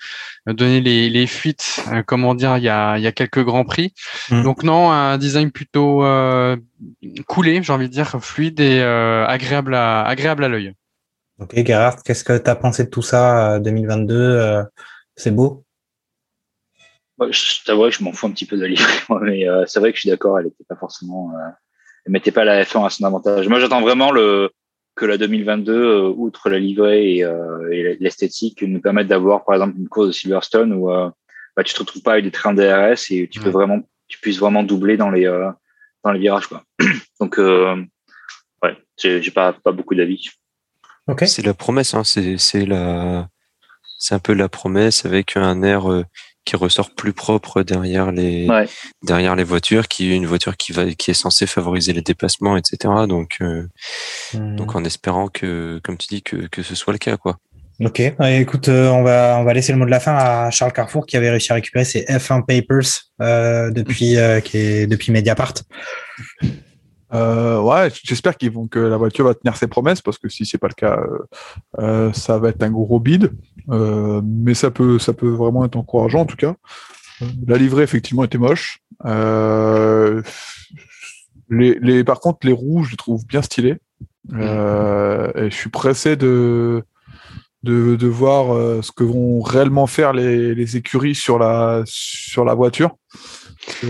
donné 0.48 0.82
les, 0.82 1.10
les 1.10 1.28
fuites, 1.28 1.82
comment 2.08 2.36
dire, 2.36 2.58
il 2.58 2.64
y 2.64 2.70
a, 2.70 2.98
il 2.98 3.04
y 3.04 3.08
a 3.08 3.12
quelques 3.14 3.44
grands 3.44 3.64
prix. 3.64 3.94
Mmh. 4.30 4.44
Donc 4.44 4.64
non, 4.64 4.92
un 4.92 5.18
design 5.18 5.52
plutôt 5.52 6.04
coulé, 7.28 7.64
j'ai 7.64 7.74
envie 7.74 7.88
de 7.88 7.94
dire, 7.94 8.22
fluide 8.22 8.60
et 8.60 8.82
agréable 8.82 9.76
à 9.76 10.04
agréable 10.04 10.44
à 10.44 10.50
l'œil. 10.50 10.74
Ok, 11.40 11.54
Gerhard, 11.66 12.04
qu'est-ce 12.04 12.26
que 12.26 12.38
tu 12.38 12.50
as 12.50 12.56
pensé 12.56 12.84
de 12.84 12.90
tout 12.90 13.02
ça 13.02 13.60
2022 13.60 14.66
C'est 15.16 15.32
beau? 15.32 15.64
Je 17.30 17.64
t'avoue 17.66 17.84
que 17.84 17.92
je 17.92 18.04
m'en 18.04 18.14
fous 18.14 18.28
un 18.28 18.32
petit 18.32 18.46
peu 18.46 18.58
de 18.58 18.62
la 18.62 18.68
livrée, 18.68 18.94
mais 19.22 19.48
euh, 19.48 19.66
c'est 19.68 19.80
vrai 19.80 19.92
que 19.92 19.98
je 19.98 20.02
suis 20.02 20.10
d'accord, 20.10 20.40
elle 20.40 20.48
était 20.48 20.64
pas 20.68 20.76
forcément, 20.76 21.32
euh, 21.36 21.50
elle 22.06 22.12
mettait 22.12 22.32
pas 22.32 22.44
la 22.44 22.64
F1 22.64 22.86
à 22.86 22.90
son 22.90 23.06
avantage. 23.06 23.48
Moi, 23.48 23.60
j'attends 23.60 23.82
vraiment 23.82 24.12
le 24.12 24.50
que 24.96 25.06
la 25.06 25.18
2022, 25.18 25.74
euh, 25.74 26.14
outre 26.16 26.50
la 26.50 26.60
livrée 26.60 27.16
et, 27.16 27.24
euh, 27.24 27.72
et 27.72 27.98
l'esthétique, 28.00 28.62
nous 28.62 28.82
permette 28.82 29.08
d'avoir, 29.08 29.46
par 29.46 29.56
exemple, 29.56 29.78
une 29.78 29.88
course 29.88 30.08
de 30.08 30.12
Silverstone 30.12 30.74
où 30.74 30.88
bah, 30.88 31.64
tu 31.64 31.74
te 31.74 31.80
retrouves 31.80 32.02
pas 32.02 32.14
avec 32.14 32.26
des 32.26 32.32
trains 32.32 32.54
DRS 32.54 33.10
et 33.10 33.28
tu 33.30 33.40
peux 33.40 33.50
vraiment, 33.50 33.80
tu 34.08 34.20
puisses 34.20 34.40
vraiment 34.40 34.64
doubler 34.64 34.98
dans 34.98 35.10
les 35.10 35.26
dans 36.04 36.12
les 36.12 36.20
virages, 36.20 36.48
quoi. 36.48 36.64
Donc, 37.20 37.38
ouais, 37.38 38.78
j'ai 38.98 39.32
pas 39.32 39.54
pas 39.54 39.72
beaucoup 39.72 39.96
d'avis. 39.96 40.30
Okay. 41.08 41.26
C'est 41.26 41.46
la 41.46 41.54
promesse, 41.54 41.94
hein. 41.94 42.04
c'est 42.04 42.38
c'est 42.38 42.66
la 42.66 43.28
c'est 43.98 44.16
un 44.16 44.20
peu 44.20 44.34
la 44.34 44.50
promesse 44.50 45.06
avec 45.06 45.38
un 45.38 45.64
air 45.64 46.04
qui 46.46 46.56
ressort 46.56 46.92
plus 46.92 47.14
propre 47.14 47.64
derrière 47.64 48.12
les 48.12 48.48
derrière 49.04 49.36
les 49.36 49.44
voitures, 49.44 49.88
qui 49.88 50.12
est 50.12 50.16
une 50.16 50.26
voiture 50.26 50.58
qui 50.58 50.72
va 50.72 50.92
qui 50.92 51.12
est 51.12 51.16
censée 51.16 51.46
favoriser 51.46 51.94
les 51.94 52.02
déplacements, 52.02 52.58
etc. 52.58 52.94
Donc 53.08 53.38
euh, 53.42 53.68
hmm. 54.34 54.56
donc 54.56 54.76
en 54.76 54.84
espérant 54.84 55.28
que 55.28 55.80
comme 55.84 55.98
tu 55.98 56.08
dis 56.08 56.22
que 56.24 56.48
que 56.48 56.64
ce 56.64 56.76
soit 56.76 56.94
le 56.94 57.00
cas 57.00 57.18
quoi. 57.18 57.38
Ok, 57.80 58.00
écoute, 58.00 58.68
euh, 58.70 58.90
on 58.90 59.02
va 59.02 59.38
on 59.40 59.44
va 59.44 59.54
laisser 59.54 59.72
le 59.72 59.80
mot 59.80 59.86
de 59.86 59.92
la 59.92 60.00
fin 60.00 60.16
à 60.16 60.52
Charles 60.52 60.74
Carrefour 60.74 61.06
qui 61.06 61.18
avait 61.18 61.32
réussi 61.32 61.52
à 61.52 61.56
récupérer 61.56 61.86
ses 61.86 62.04
F1 62.04 62.46
papers 62.46 63.10
euh, 63.22 63.72
depuis 63.72 64.18
qui 64.44 64.58
est 64.58 64.88
depuis 64.88 65.12
Mediapart. 65.12 65.54
Euh, 67.14 67.60
ouais, 67.60 67.90
j'espère 68.04 68.38
qu'ils 68.38 68.52
vont 68.52 68.68
que 68.68 68.80
la 68.80 68.98
voiture 68.98 69.26
va 69.26 69.34
tenir 69.34 69.58
ses 69.58 69.68
promesses 69.68 70.02
parce 70.02 70.18
que 70.18 70.30
si 70.30 70.46
c'est 70.46 70.58
pas 70.58 70.70
le 70.70 70.74
cas, 70.74 71.00
euh, 71.80 72.14
ça 72.14 72.40
va 72.40 72.50
être 72.50 72.64
un 72.64 72.72
gros 72.72 73.00
bid. 73.00 73.32
Euh, 73.70 74.22
mais 74.24 74.54
ça 74.54 74.72
peut, 74.72 75.00
ça 75.00 75.14
peut 75.14 75.30
vraiment 75.30 75.66
être 75.66 75.76
encourageant 75.76 76.22
en 76.22 76.26
tout 76.26 76.38
cas. 76.38 76.56
La 77.46 77.58
livrée 77.58 77.84
effectivement 77.84 78.24
était 78.24 78.38
moche. 78.38 78.80
Euh, 79.06 80.22
les, 81.50 81.78
les, 81.80 82.04
par 82.04 82.20
contre, 82.20 82.48
les 82.48 82.54
rouges, 82.54 82.88
je 82.88 82.92
les 82.92 82.98
trouve 82.98 83.26
bien 83.26 83.42
stylés. 83.42 83.78
Euh, 84.34 85.32
et 85.36 85.50
je 85.50 85.56
suis 85.56 85.70
pressé 85.70 86.16
de 86.16 86.84
de, 87.64 87.96
de 87.96 88.08
voir 88.08 88.56
euh, 88.56 88.82
ce 88.82 88.92
que 88.92 89.04
vont 89.04 89.42
réellement 89.42 89.86
faire 89.88 90.14
les, 90.14 90.56
les 90.56 90.78
écuries 90.78 91.16
sur 91.16 91.38
la 91.38 91.84
sur 91.86 92.44
la 92.46 92.54
voiture 92.54 92.96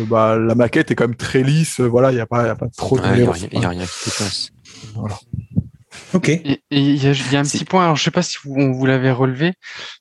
bah, 0.08 0.38
la 0.38 0.56
maquette 0.56 0.92
est 0.92 0.96
quand 0.96 1.08
même 1.08 1.16
très 1.16 1.44
lisse. 1.44 1.80
Voilà, 1.80 2.12
il 2.12 2.16
n'y 2.16 2.22
a, 2.22 2.26
pas, 2.26 2.46
y 2.48 2.50
a 2.50 2.56
pas 2.56 2.70
trop 2.76 2.98
de. 2.98 3.04
Il 3.52 3.60
n'y 3.60 3.66
a, 3.66 3.70
rien 3.70 3.86
qui 3.86 4.10
passe. 4.10 4.50
Voilà. 4.96 5.18
Ok. 6.14 6.30
Il 6.72 7.04
y, 7.04 7.08
a 7.08 7.40
un 7.40 7.44
petit 7.44 7.66
point, 7.66 7.84
alors 7.84 7.96
je 7.96 8.04
sais 8.04 8.12
pas 8.12 8.22
si 8.22 8.38
vous, 8.44 8.74
vous 8.74 8.86
l'avez 8.86 9.12
relevé, 9.12 9.54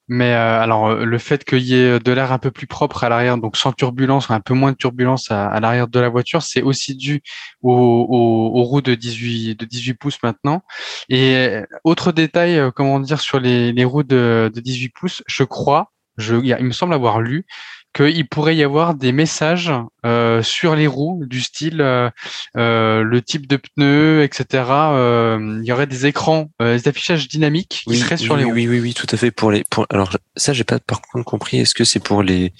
mais 0.08 0.32
euh, 0.34 0.60
alors 0.60 0.88
euh, 0.88 1.04
le 1.04 1.18
fait 1.18 1.44
qu'il 1.44 1.62
y 1.62 1.74
ait 1.74 1.98
de 1.98 2.12
l'air 2.12 2.32
un 2.32 2.38
peu 2.38 2.50
plus 2.50 2.66
propre 2.66 3.04
à 3.04 3.08
l'arrière, 3.08 3.38
donc 3.38 3.56
sans 3.56 3.72
turbulence, 3.72 4.30
un 4.30 4.40
peu 4.40 4.54
moins 4.54 4.72
de 4.72 4.76
turbulence 4.76 5.30
à, 5.30 5.46
à 5.46 5.60
l'arrière 5.60 5.88
de 5.88 6.00
la 6.00 6.08
voiture, 6.08 6.42
c'est 6.42 6.62
aussi 6.62 6.94
dû 6.96 7.22
aux, 7.62 7.72
aux, 7.72 8.62
roues 8.62 8.82
de 8.82 8.94
18 8.94 9.56
de 9.56 9.64
18 9.64 9.94
pouces 9.94 10.18
maintenant. 10.22 10.62
Et 11.08 11.36
euh, 11.36 11.66
autre 11.84 12.12
détail, 12.12 12.60
comment 12.74 13.00
dire, 13.00 13.20
sur 13.20 13.40
les, 13.40 13.72
les 13.72 13.84
roues 13.84 14.04
de, 14.04 14.50
de 14.52 14.60
18 14.60 14.88
pouces, 14.90 15.22
je 15.26 15.44
crois, 15.44 15.92
je, 16.18 16.36
il 16.36 16.64
me 16.64 16.72
semble 16.72 16.94
avoir 16.94 17.20
lu 17.20 17.46
qu'il 17.92 18.28
pourrait 18.28 18.56
y 18.56 18.62
avoir 18.62 18.94
des 18.94 19.12
messages 19.12 19.72
euh, 20.06 20.42
sur 20.42 20.76
les 20.76 20.86
roues 20.86 21.24
du 21.26 21.40
style 21.40 21.80
euh, 21.80 22.08
euh, 22.56 23.02
le 23.02 23.20
type 23.20 23.48
de 23.48 23.56
pneus, 23.56 24.22
etc. 24.22 24.44
il 24.60 25.62
y 25.64 25.72
aurait 25.72 25.86
des 25.86 26.06
écrans, 26.06 26.50
des 26.60 26.86
affichages 26.86 27.28
dynamiques 27.28 27.82
qui 27.86 27.96
seraient 27.96 28.16
sur 28.16 28.36
les 28.36 28.44
roues. 28.44 28.52
Oui, 28.52 28.68
oui, 28.68 28.80
oui, 28.80 28.94
tout 28.94 29.08
à 29.10 29.16
fait. 29.16 29.30
Pour 29.30 29.50
les, 29.50 29.64
pour, 29.64 29.86
alors 29.90 30.16
ça, 30.36 30.52
j'ai 30.52 30.64
pas 30.64 30.78
par 30.78 31.00
contre 31.02 31.24
compris. 31.24 31.58
Est-ce 31.58 31.74
que 31.74 31.84
c'est 31.84 32.00
pour 32.00 32.22
les 32.22 32.52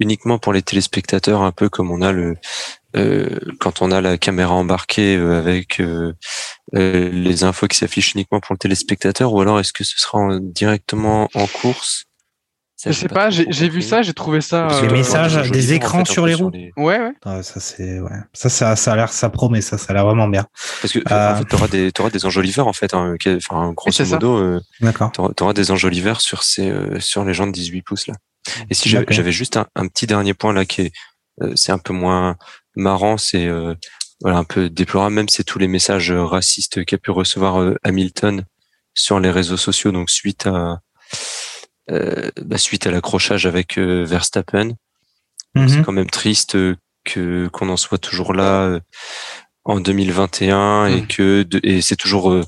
uniquement 0.00 0.38
pour 0.38 0.54
les 0.54 0.62
téléspectateurs, 0.62 1.42
un 1.42 1.52
peu 1.52 1.68
comme 1.68 1.90
on 1.90 2.00
a 2.00 2.12
le 2.12 2.36
quand 3.60 3.82
on 3.82 3.92
a 3.92 4.00
la 4.00 4.18
caméra 4.18 4.54
embarquée 4.54 5.14
avec 5.14 5.80
les 6.72 7.44
infos 7.44 7.68
qui 7.68 7.76
s'affichent 7.76 8.14
uniquement 8.14 8.40
pour 8.40 8.54
le 8.54 8.58
téléspectateur, 8.58 9.32
ou 9.32 9.40
alors 9.40 9.60
est-ce 9.60 9.72
que 9.72 9.84
ce 9.84 10.00
sera 10.00 10.38
directement 10.40 11.28
en 11.34 11.46
course 11.46 12.06
je 12.86 12.92
sais 12.92 13.08
pas, 13.08 13.28
j'ai 13.30 13.68
vu 13.68 13.82
ça, 13.82 14.02
j'ai 14.02 14.14
trouvé 14.14 14.40
ça. 14.40 14.68
Des 14.80 14.88
euh, 14.88 14.92
messages, 14.92 15.50
des 15.50 15.72
écrans 15.74 16.04
sur 16.04 16.24
les 16.24 16.34
roues. 16.34 16.50
Ouais, 16.76 16.98
ouais. 16.98 17.12
Ah, 17.24 17.42
ça 17.42 17.60
c'est, 17.60 18.00
ouais. 18.00 18.10
Ça, 18.32 18.48
ça, 18.48 18.74
ça 18.76 18.92
a 18.92 18.96
l'air, 18.96 19.12
ça 19.12 19.28
promet, 19.28 19.60
ça, 19.60 19.76
ça 19.76 19.90
a 19.90 19.94
l'air 19.94 20.06
vraiment 20.06 20.28
bien. 20.28 20.46
Parce 20.80 20.94
que 20.94 21.00
euh... 21.00 21.32
en 21.32 21.36
fait, 21.36 21.44
t'auras 21.44 21.68
des, 21.68 21.90
auras 21.98 22.10
des 22.10 22.24
enjoliveurs 22.24 22.66
en 22.66 22.72
fait, 22.72 22.94
hein, 22.94 23.16
enfin 23.36 23.72
grosso 23.72 24.04
modo. 24.06 24.38
Euh, 24.38 24.60
D'accord. 24.80 25.12
T'auras 25.12 25.52
des 25.52 25.70
enjoliveurs 25.70 26.20
sur 26.20 26.42
ces, 26.42 26.70
euh, 26.70 27.00
sur 27.00 27.24
les 27.24 27.34
gens 27.34 27.46
de 27.46 27.52
18 27.52 27.82
pouces 27.82 28.06
là. 28.06 28.14
Et 28.70 28.74
si 28.74 28.88
j'avais 28.88 29.32
juste 29.32 29.58
un, 29.58 29.66
un, 29.76 29.86
petit 29.86 30.06
dernier 30.06 30.32
point 30.32 30.54
là 30.54 30.64
qui 30.64 30.82
est, 30.82 30.92
euh, 31.42 31.52
c'est 31.56 31.72
un 31.72 31.78
peu 31.78 31.92
moins 31.92 32.36
marrant, 32.76 33.18
c'est 33.18 33.48
voilà 34.22 34.38
un 34.38 34.44
peu 34.44 34.70
déplorable, 34.70 35.14
même 35.14 35.28
c'est 35.28 35.44
tous 35.44 35.58
les 35.58 35.68
messages 35.68 36.12
racistes 36.12 36.84
qu'a 36.84 36.98
pu 36.98 37.10
recevoir 37.10 37.74
Hamilton 37.84 38.44
sur 38.94 39.20
les 39.20 39.30
réseaux 39.30 39.56
sociaux, 39.56 39.92
donc 39.92 40.08
suite 40.08 40.46
à 40.46 40.80
bah, 41.90 42.58
suite 42.58 42.86
à 42.86 42.90
l'accrochage 42.90 43.46
avec 43.46 43.78
Verstappen. 43.78 44.74
C'est 45.56 45.78
mhm. 45.78 45.84
quand 45.84 45.92
même 45.92 46.10
triste 46.10 46.56
que 47.04 47.48
qu'on 47.48 47.68
en 47.68 47.76
soit 47.76 47.98
toujours 47.98 48.34
là 48.34 48.80
en 49.64 49.80
2021 49.80 50.86
et 50.86 51.02
hmm. 51.02 51.06
que 51.06 51.46
et 51.62 51.80
c'est 51.80 51.96
toujours 51.96 52.30
euh, 52.30 52.42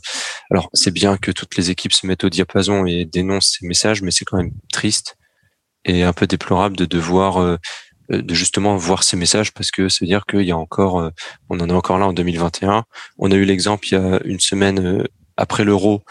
alors 0.51 0.71
c'est 0.73 0.91
bien 0.91 1.17
que 1.17 1.31
toutes 1.31 1.57
les 1.57 1.71
équipes 1.71 1.93
se 1.93 2.07
mettent 2.07 2.25
au 2.25 2.31
diapason 2.31 2.87
et 2.87 3.05
dénoncent 3.05 3.57
ces 3.59 3.67
messages 3.67 4.03
mais 4.03 4.11
c'est 4.11 4.25
quand 4.25 4.39
même 4.39 4.53
triste 4.73 5.17
et 5.85 6.05
un 6.05 6.13
peu 6.13 6.27
déplorable 6.27 6.77
de 6.77 6.87
devoir 6.87 7.41
euh, 7.41 7.59
de 8.09 8.35
justement 8.35 8.77
voir 8.77 9.05
ces 9.05 9.17
messages 9.17 9.53
parce 9.53 9.71
que 9.71 9.89
ça 9.89 9.99
veut 10.01 10.07
dire 10.07 10.25
qu'il 10.27 10.43
y 10.43 10.53
a 10.53 10.57
encore 10.57 11.01
euh, 11.01 11.11
on 11.51 11.61
en 11.61 11.69
est 11.69 11.73
encore 11.73 11.99
là 11.99 12.07
en 12.07 12.13
2021 12.13 12.85
on 13.19 13.31
a 13.31 13.35
eu 13.35 13.45
l'exemple 13.45 13.87
il 13.89 13.93
y 13.93 13.97
a 13.97 14.21
une 14.25 14.41
semaine 14.41 15.07
après 15.37 15.65
l'euro 15.65 16.03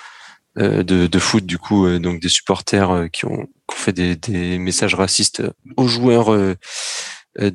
de, 0.55 0.83
de, 0.83 1.19
foot 1.19 1.45
du 1.45 1.57
coup 1.57 1.87
donc 1.99 2.19
des 2.21 2.29
supporters 2.29 3.09
qui 3.11 3.25
ont, 3.25 3.45
qui 3.45 3.75
ont 3.75 3.75
fait 3.75 3.93
des, 3.93 4.15
des, 4.15 4.57
messages 4.57 4.95
racistes 4.95 5.43
aux 5.77 5.87
joueurs 5.87 6.31
de 6.31 6.55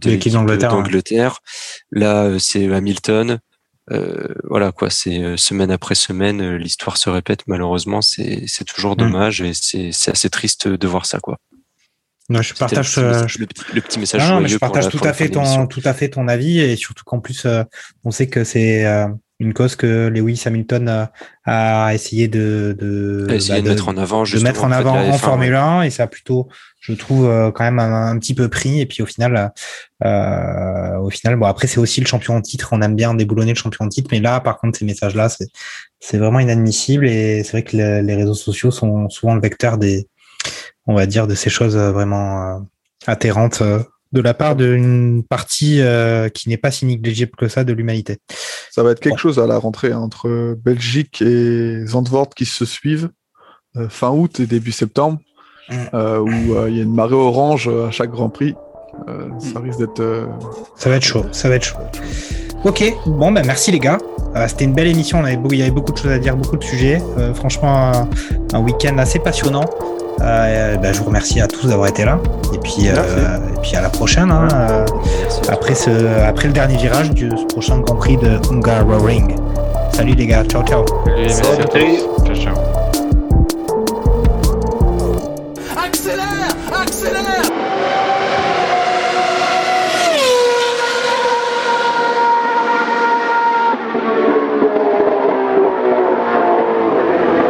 l'équipe 0.05 0.33
d'Angleterre. 0.33 1.41
Là, 1.91 2.39
c'est 2.39 2.73
Hamilton. 2.73 3.41
Euh, 3.93 4.35
voilà 4.45 4.73
quoi, 4.73 4.91
c'est 4.91 5.23
euh, 5.23 5.37
semaine 5.37 5.71
après 5.71 5.95
semaine, 5.95 6.41
euh, 6.41 6.57
l'histoire 6.57 6.97
se 6.97 7.09
répète. 7.09 7.43
Malheureusement, 7.47 8.03
c'est 8.03 8.43
c'est 8.47 8.65
toujours 8.65 8.95
mm. 8.95 8.97
dommage 8.97 9.41
et 9.43 9.53
c'est 9.55 9.91
c'est 9.93 10.11
assez 10.11 10.29
triste 10.29 10.67
de 10.67 10.89
voir 10.89 11.07
ça 11.07 11.21
quoi. 11.21 11.39
Non, 12.29 12.43
je 12.43 12.55
partage 12.55 12.97
le 12.97 13.81
petit, 13.81 14.01
message. 14.01 14.29
Non, 14.29 14.45
je 14.45 14.59
partage 14.59 14.89
tout 14.89 14.99
à 15.05 15.13
fait 15.13 15.29
ton 15.29 15.69
tout 15.69 15.83
à 15.85 15.95
fait 15.95 16.09
ton 16.09 16.27
avis 16.27 16.59
et 16.59 16.75
surtout 16.75 17.05
qu'en 17.05 17.21
plus 17.21 17.47
on 18.03 18.11
sait 18.11 18.27
que 18.27 18.43
c'est 18.43 18.85
une 19.39 19.53
cause 19.53 19.77
que 19.77 20.09
Lewis 20.09 20.43
Hamilton 20.47 21.09
a, 21.45 21.95
essayé 21.95 22.27
de 22.27 22.75
de, 22.79 23.27
bah, 23.29 23.61
de, 23.61 23.69
mettre 23.69 23.89
en 23.89 23.97
avant 23.97 24.23
de 24.23 24.43
mettre 24.43 24.65
en 24.65 24.73
avant 24.73 24.97
en, 24.97 25.13
Formule 25.19 25.55
1 25.55 25.83
et 25.83 25.91
ça 25.91 26.05
a 26.05 26.07
plutôt 26.07 26.49
je 26.81 26.93
trouve 26.95 27.27
euh, 27.27 27.51
quand 27.51 27.65
même 27.65 27.79
un, 27.79 28.17
petit 28.19 28.35
peu 28.35 28.49
pris 28.49 28.81
et 28.81 28.87
puis 28.87 29.03
au 29.03 29.07
final 29.07 29.53
euh, 30.05 30.97
au 30.99 31.11
final 31.11 31.37
bon 31.37 31.47
après 31.47 31.67
c'est 31.67 31.79
aussi 31.79 32.01
le 32.01 32.07
champion 32.07 32.37
en 32.37 32.41
titre 32.41 32.71
on 32.73 32.81
aime 32.81 32.97
bien 32.97 33.15
déboulonner 33.15 33.53
le 33.53 33.59
champion 33.59 33.85
en 33.85 33.89
titre 33.89 34.09
mais 34.11 34.21
là 34.21 34.41
par 34.41 34.59
contre 34.59 34.79
ces 34.79 34.85
messages 34.85 35.15
là 35.15 35.29
c'est 35.29 35.49
c'est 36.01 36.19
vraiment 36.19 36.41
inadmissible 36.41 37.07
et 37.07 37.43
c'est 37.45 37.53
vrai 37.53 37.63
que 37.63 37.77
les 37.77 38.15
réseaux 38.15 38.35
sociaux 38.35 38.71
sont 38.71 39.09
souvent 39.11 39.35
le 39.35 39.41
vecteur 39.41 39.77
des 39.77 40.09
on 40.87 40.95
va 40.95 41.07
dire 41.07 41.27
de 41.27 41.35
ces 41.35 41.51
choses 41.51 41.77
vraiment 41.77 42.43
euh, 42.43 42.59
atterrantes 43.07 43.63
de 44.17 44.23
la 44.23 44.33
part 44.33 44.57
d'une 44.57 45.23
partie 45.23 45.81
euh, 45.81 46.31
qui 46.31 46.49
n'est 46.49 46.57
pas 46.57 46.71
si 46.71 46.87
négligeable 46.87 47.33
que 47.37 47.49
ça 47.49 47.65
de 47.65 47.73
l'humanité. 47.75 48.17
Ça 48.71 48.83
va 48.83 48.93
être 48.93 49.01
quelque 49.01 49.19
chose 49.19 49.39
à 49.39 49.47
la 49.47 49.59
rentrée 49.59 49.93
hein, 49.93 49.99
entre 49.99 50.57
Belgique 50.65 51.21
et 51.21 51.85
Zandvoort 51.87 52.31
qui 52.31 52.47
se 52.47 52.65
suivent 52.65 53.11
euh, 53.77 53.89
fin 53.91 54.11
août 54.11 54.41
et 54.41 54.47
début 54.47 54.73
septembre, 54.73 55.19
mm. 55.69 55.75
euh, 55.93 56.19
où 56.19 56.67
il 56.69 56.77
y 56.77 56.81
a 56.81 56.83
une 56.83 56.95
marée 56.95 57.15
orange 57.15 57.69
à 57.69 57.91
chaque 57.91 58.11
Grand 58.11 58.31
Prix. 58.31 58.55
ça 59.39 59.61
risque 59.61 59.81
d'être. 59.81 60.29
Ça 60.77 60.89
va 60.89 60.97
être 60.97 61.05
chaud. 61.05 61.27
Ça 61.33 61.51
va 61.51 61.57
être 61.57 61.65
chaud. 61.65 61.77
Ok, 62.65 62.83
bon 63.05 63.33
ben 63.33 63.45
merci 63.45 63.71
les 63.71 63.79
gars. 63.79 63.99
C'était 64.49 64.65
une 64.65 64.75
belle 64.75 64.89
émission. 64.89 65.19
On 65.19 65.25
avait, 65.25 65.39
il 65.51 65.59
y 65.59 65.63
avait 65.63 65.71
beaucoup 65.71 65.93
de 65.93 65.99
choses 65.99 66.11
à 66.11 66.19
dire, 66.19 66.37
beaucoup 66.37 66.57
de 66.57 66.65
sujets. 66.65 67.03
franchement, 67.35 68.09
un 68.55 68.61
week-end 68.61 68.97
assez 68.97 69.19
passionnant. 69.19 69.67
Euh, 70.21 70.77
ben, 70.77 70.93
je 70.93 70.99
vous 70.99 71.07
remercie 71.07 71.41
à 71.41 71.47
tous 71.47 71.67
d'avoir 71.69 71.89
été 71.89 72.05
là. 72.05 72.19
Et 72.55 72.59
puis, 72.59 72.89
euh, 72.89 73.39
et 73.55 73.61
puis 73.61 73.77
à 73.77 73.81
la 73.81 73.91
prochaine. 73.91 74.31
Hein, 74.31 74.49
euh, 74.55 74.87
après, 75.49 75.75
ce, 75.75 75.91
après 76.27 76.49
le 76.49 76.53
dernier 76.53 76.77
virage 76.77 77.11
du 77.11 77.29
prochain 77.49 77.79
Grand 77.81 77.97
Prix 77.97 78.17
de 78.17 78.39
Hungaroring. 78.51 79.37
Salut 79.93 80.15
les 80.15 80.27
gars, 80.27 80.45
ciao 80.45 80.63
ciao. 80.63 80.85
Salut, 81.29 81.99
Ciao 82.25 82.35
ciao. 82.35 82.66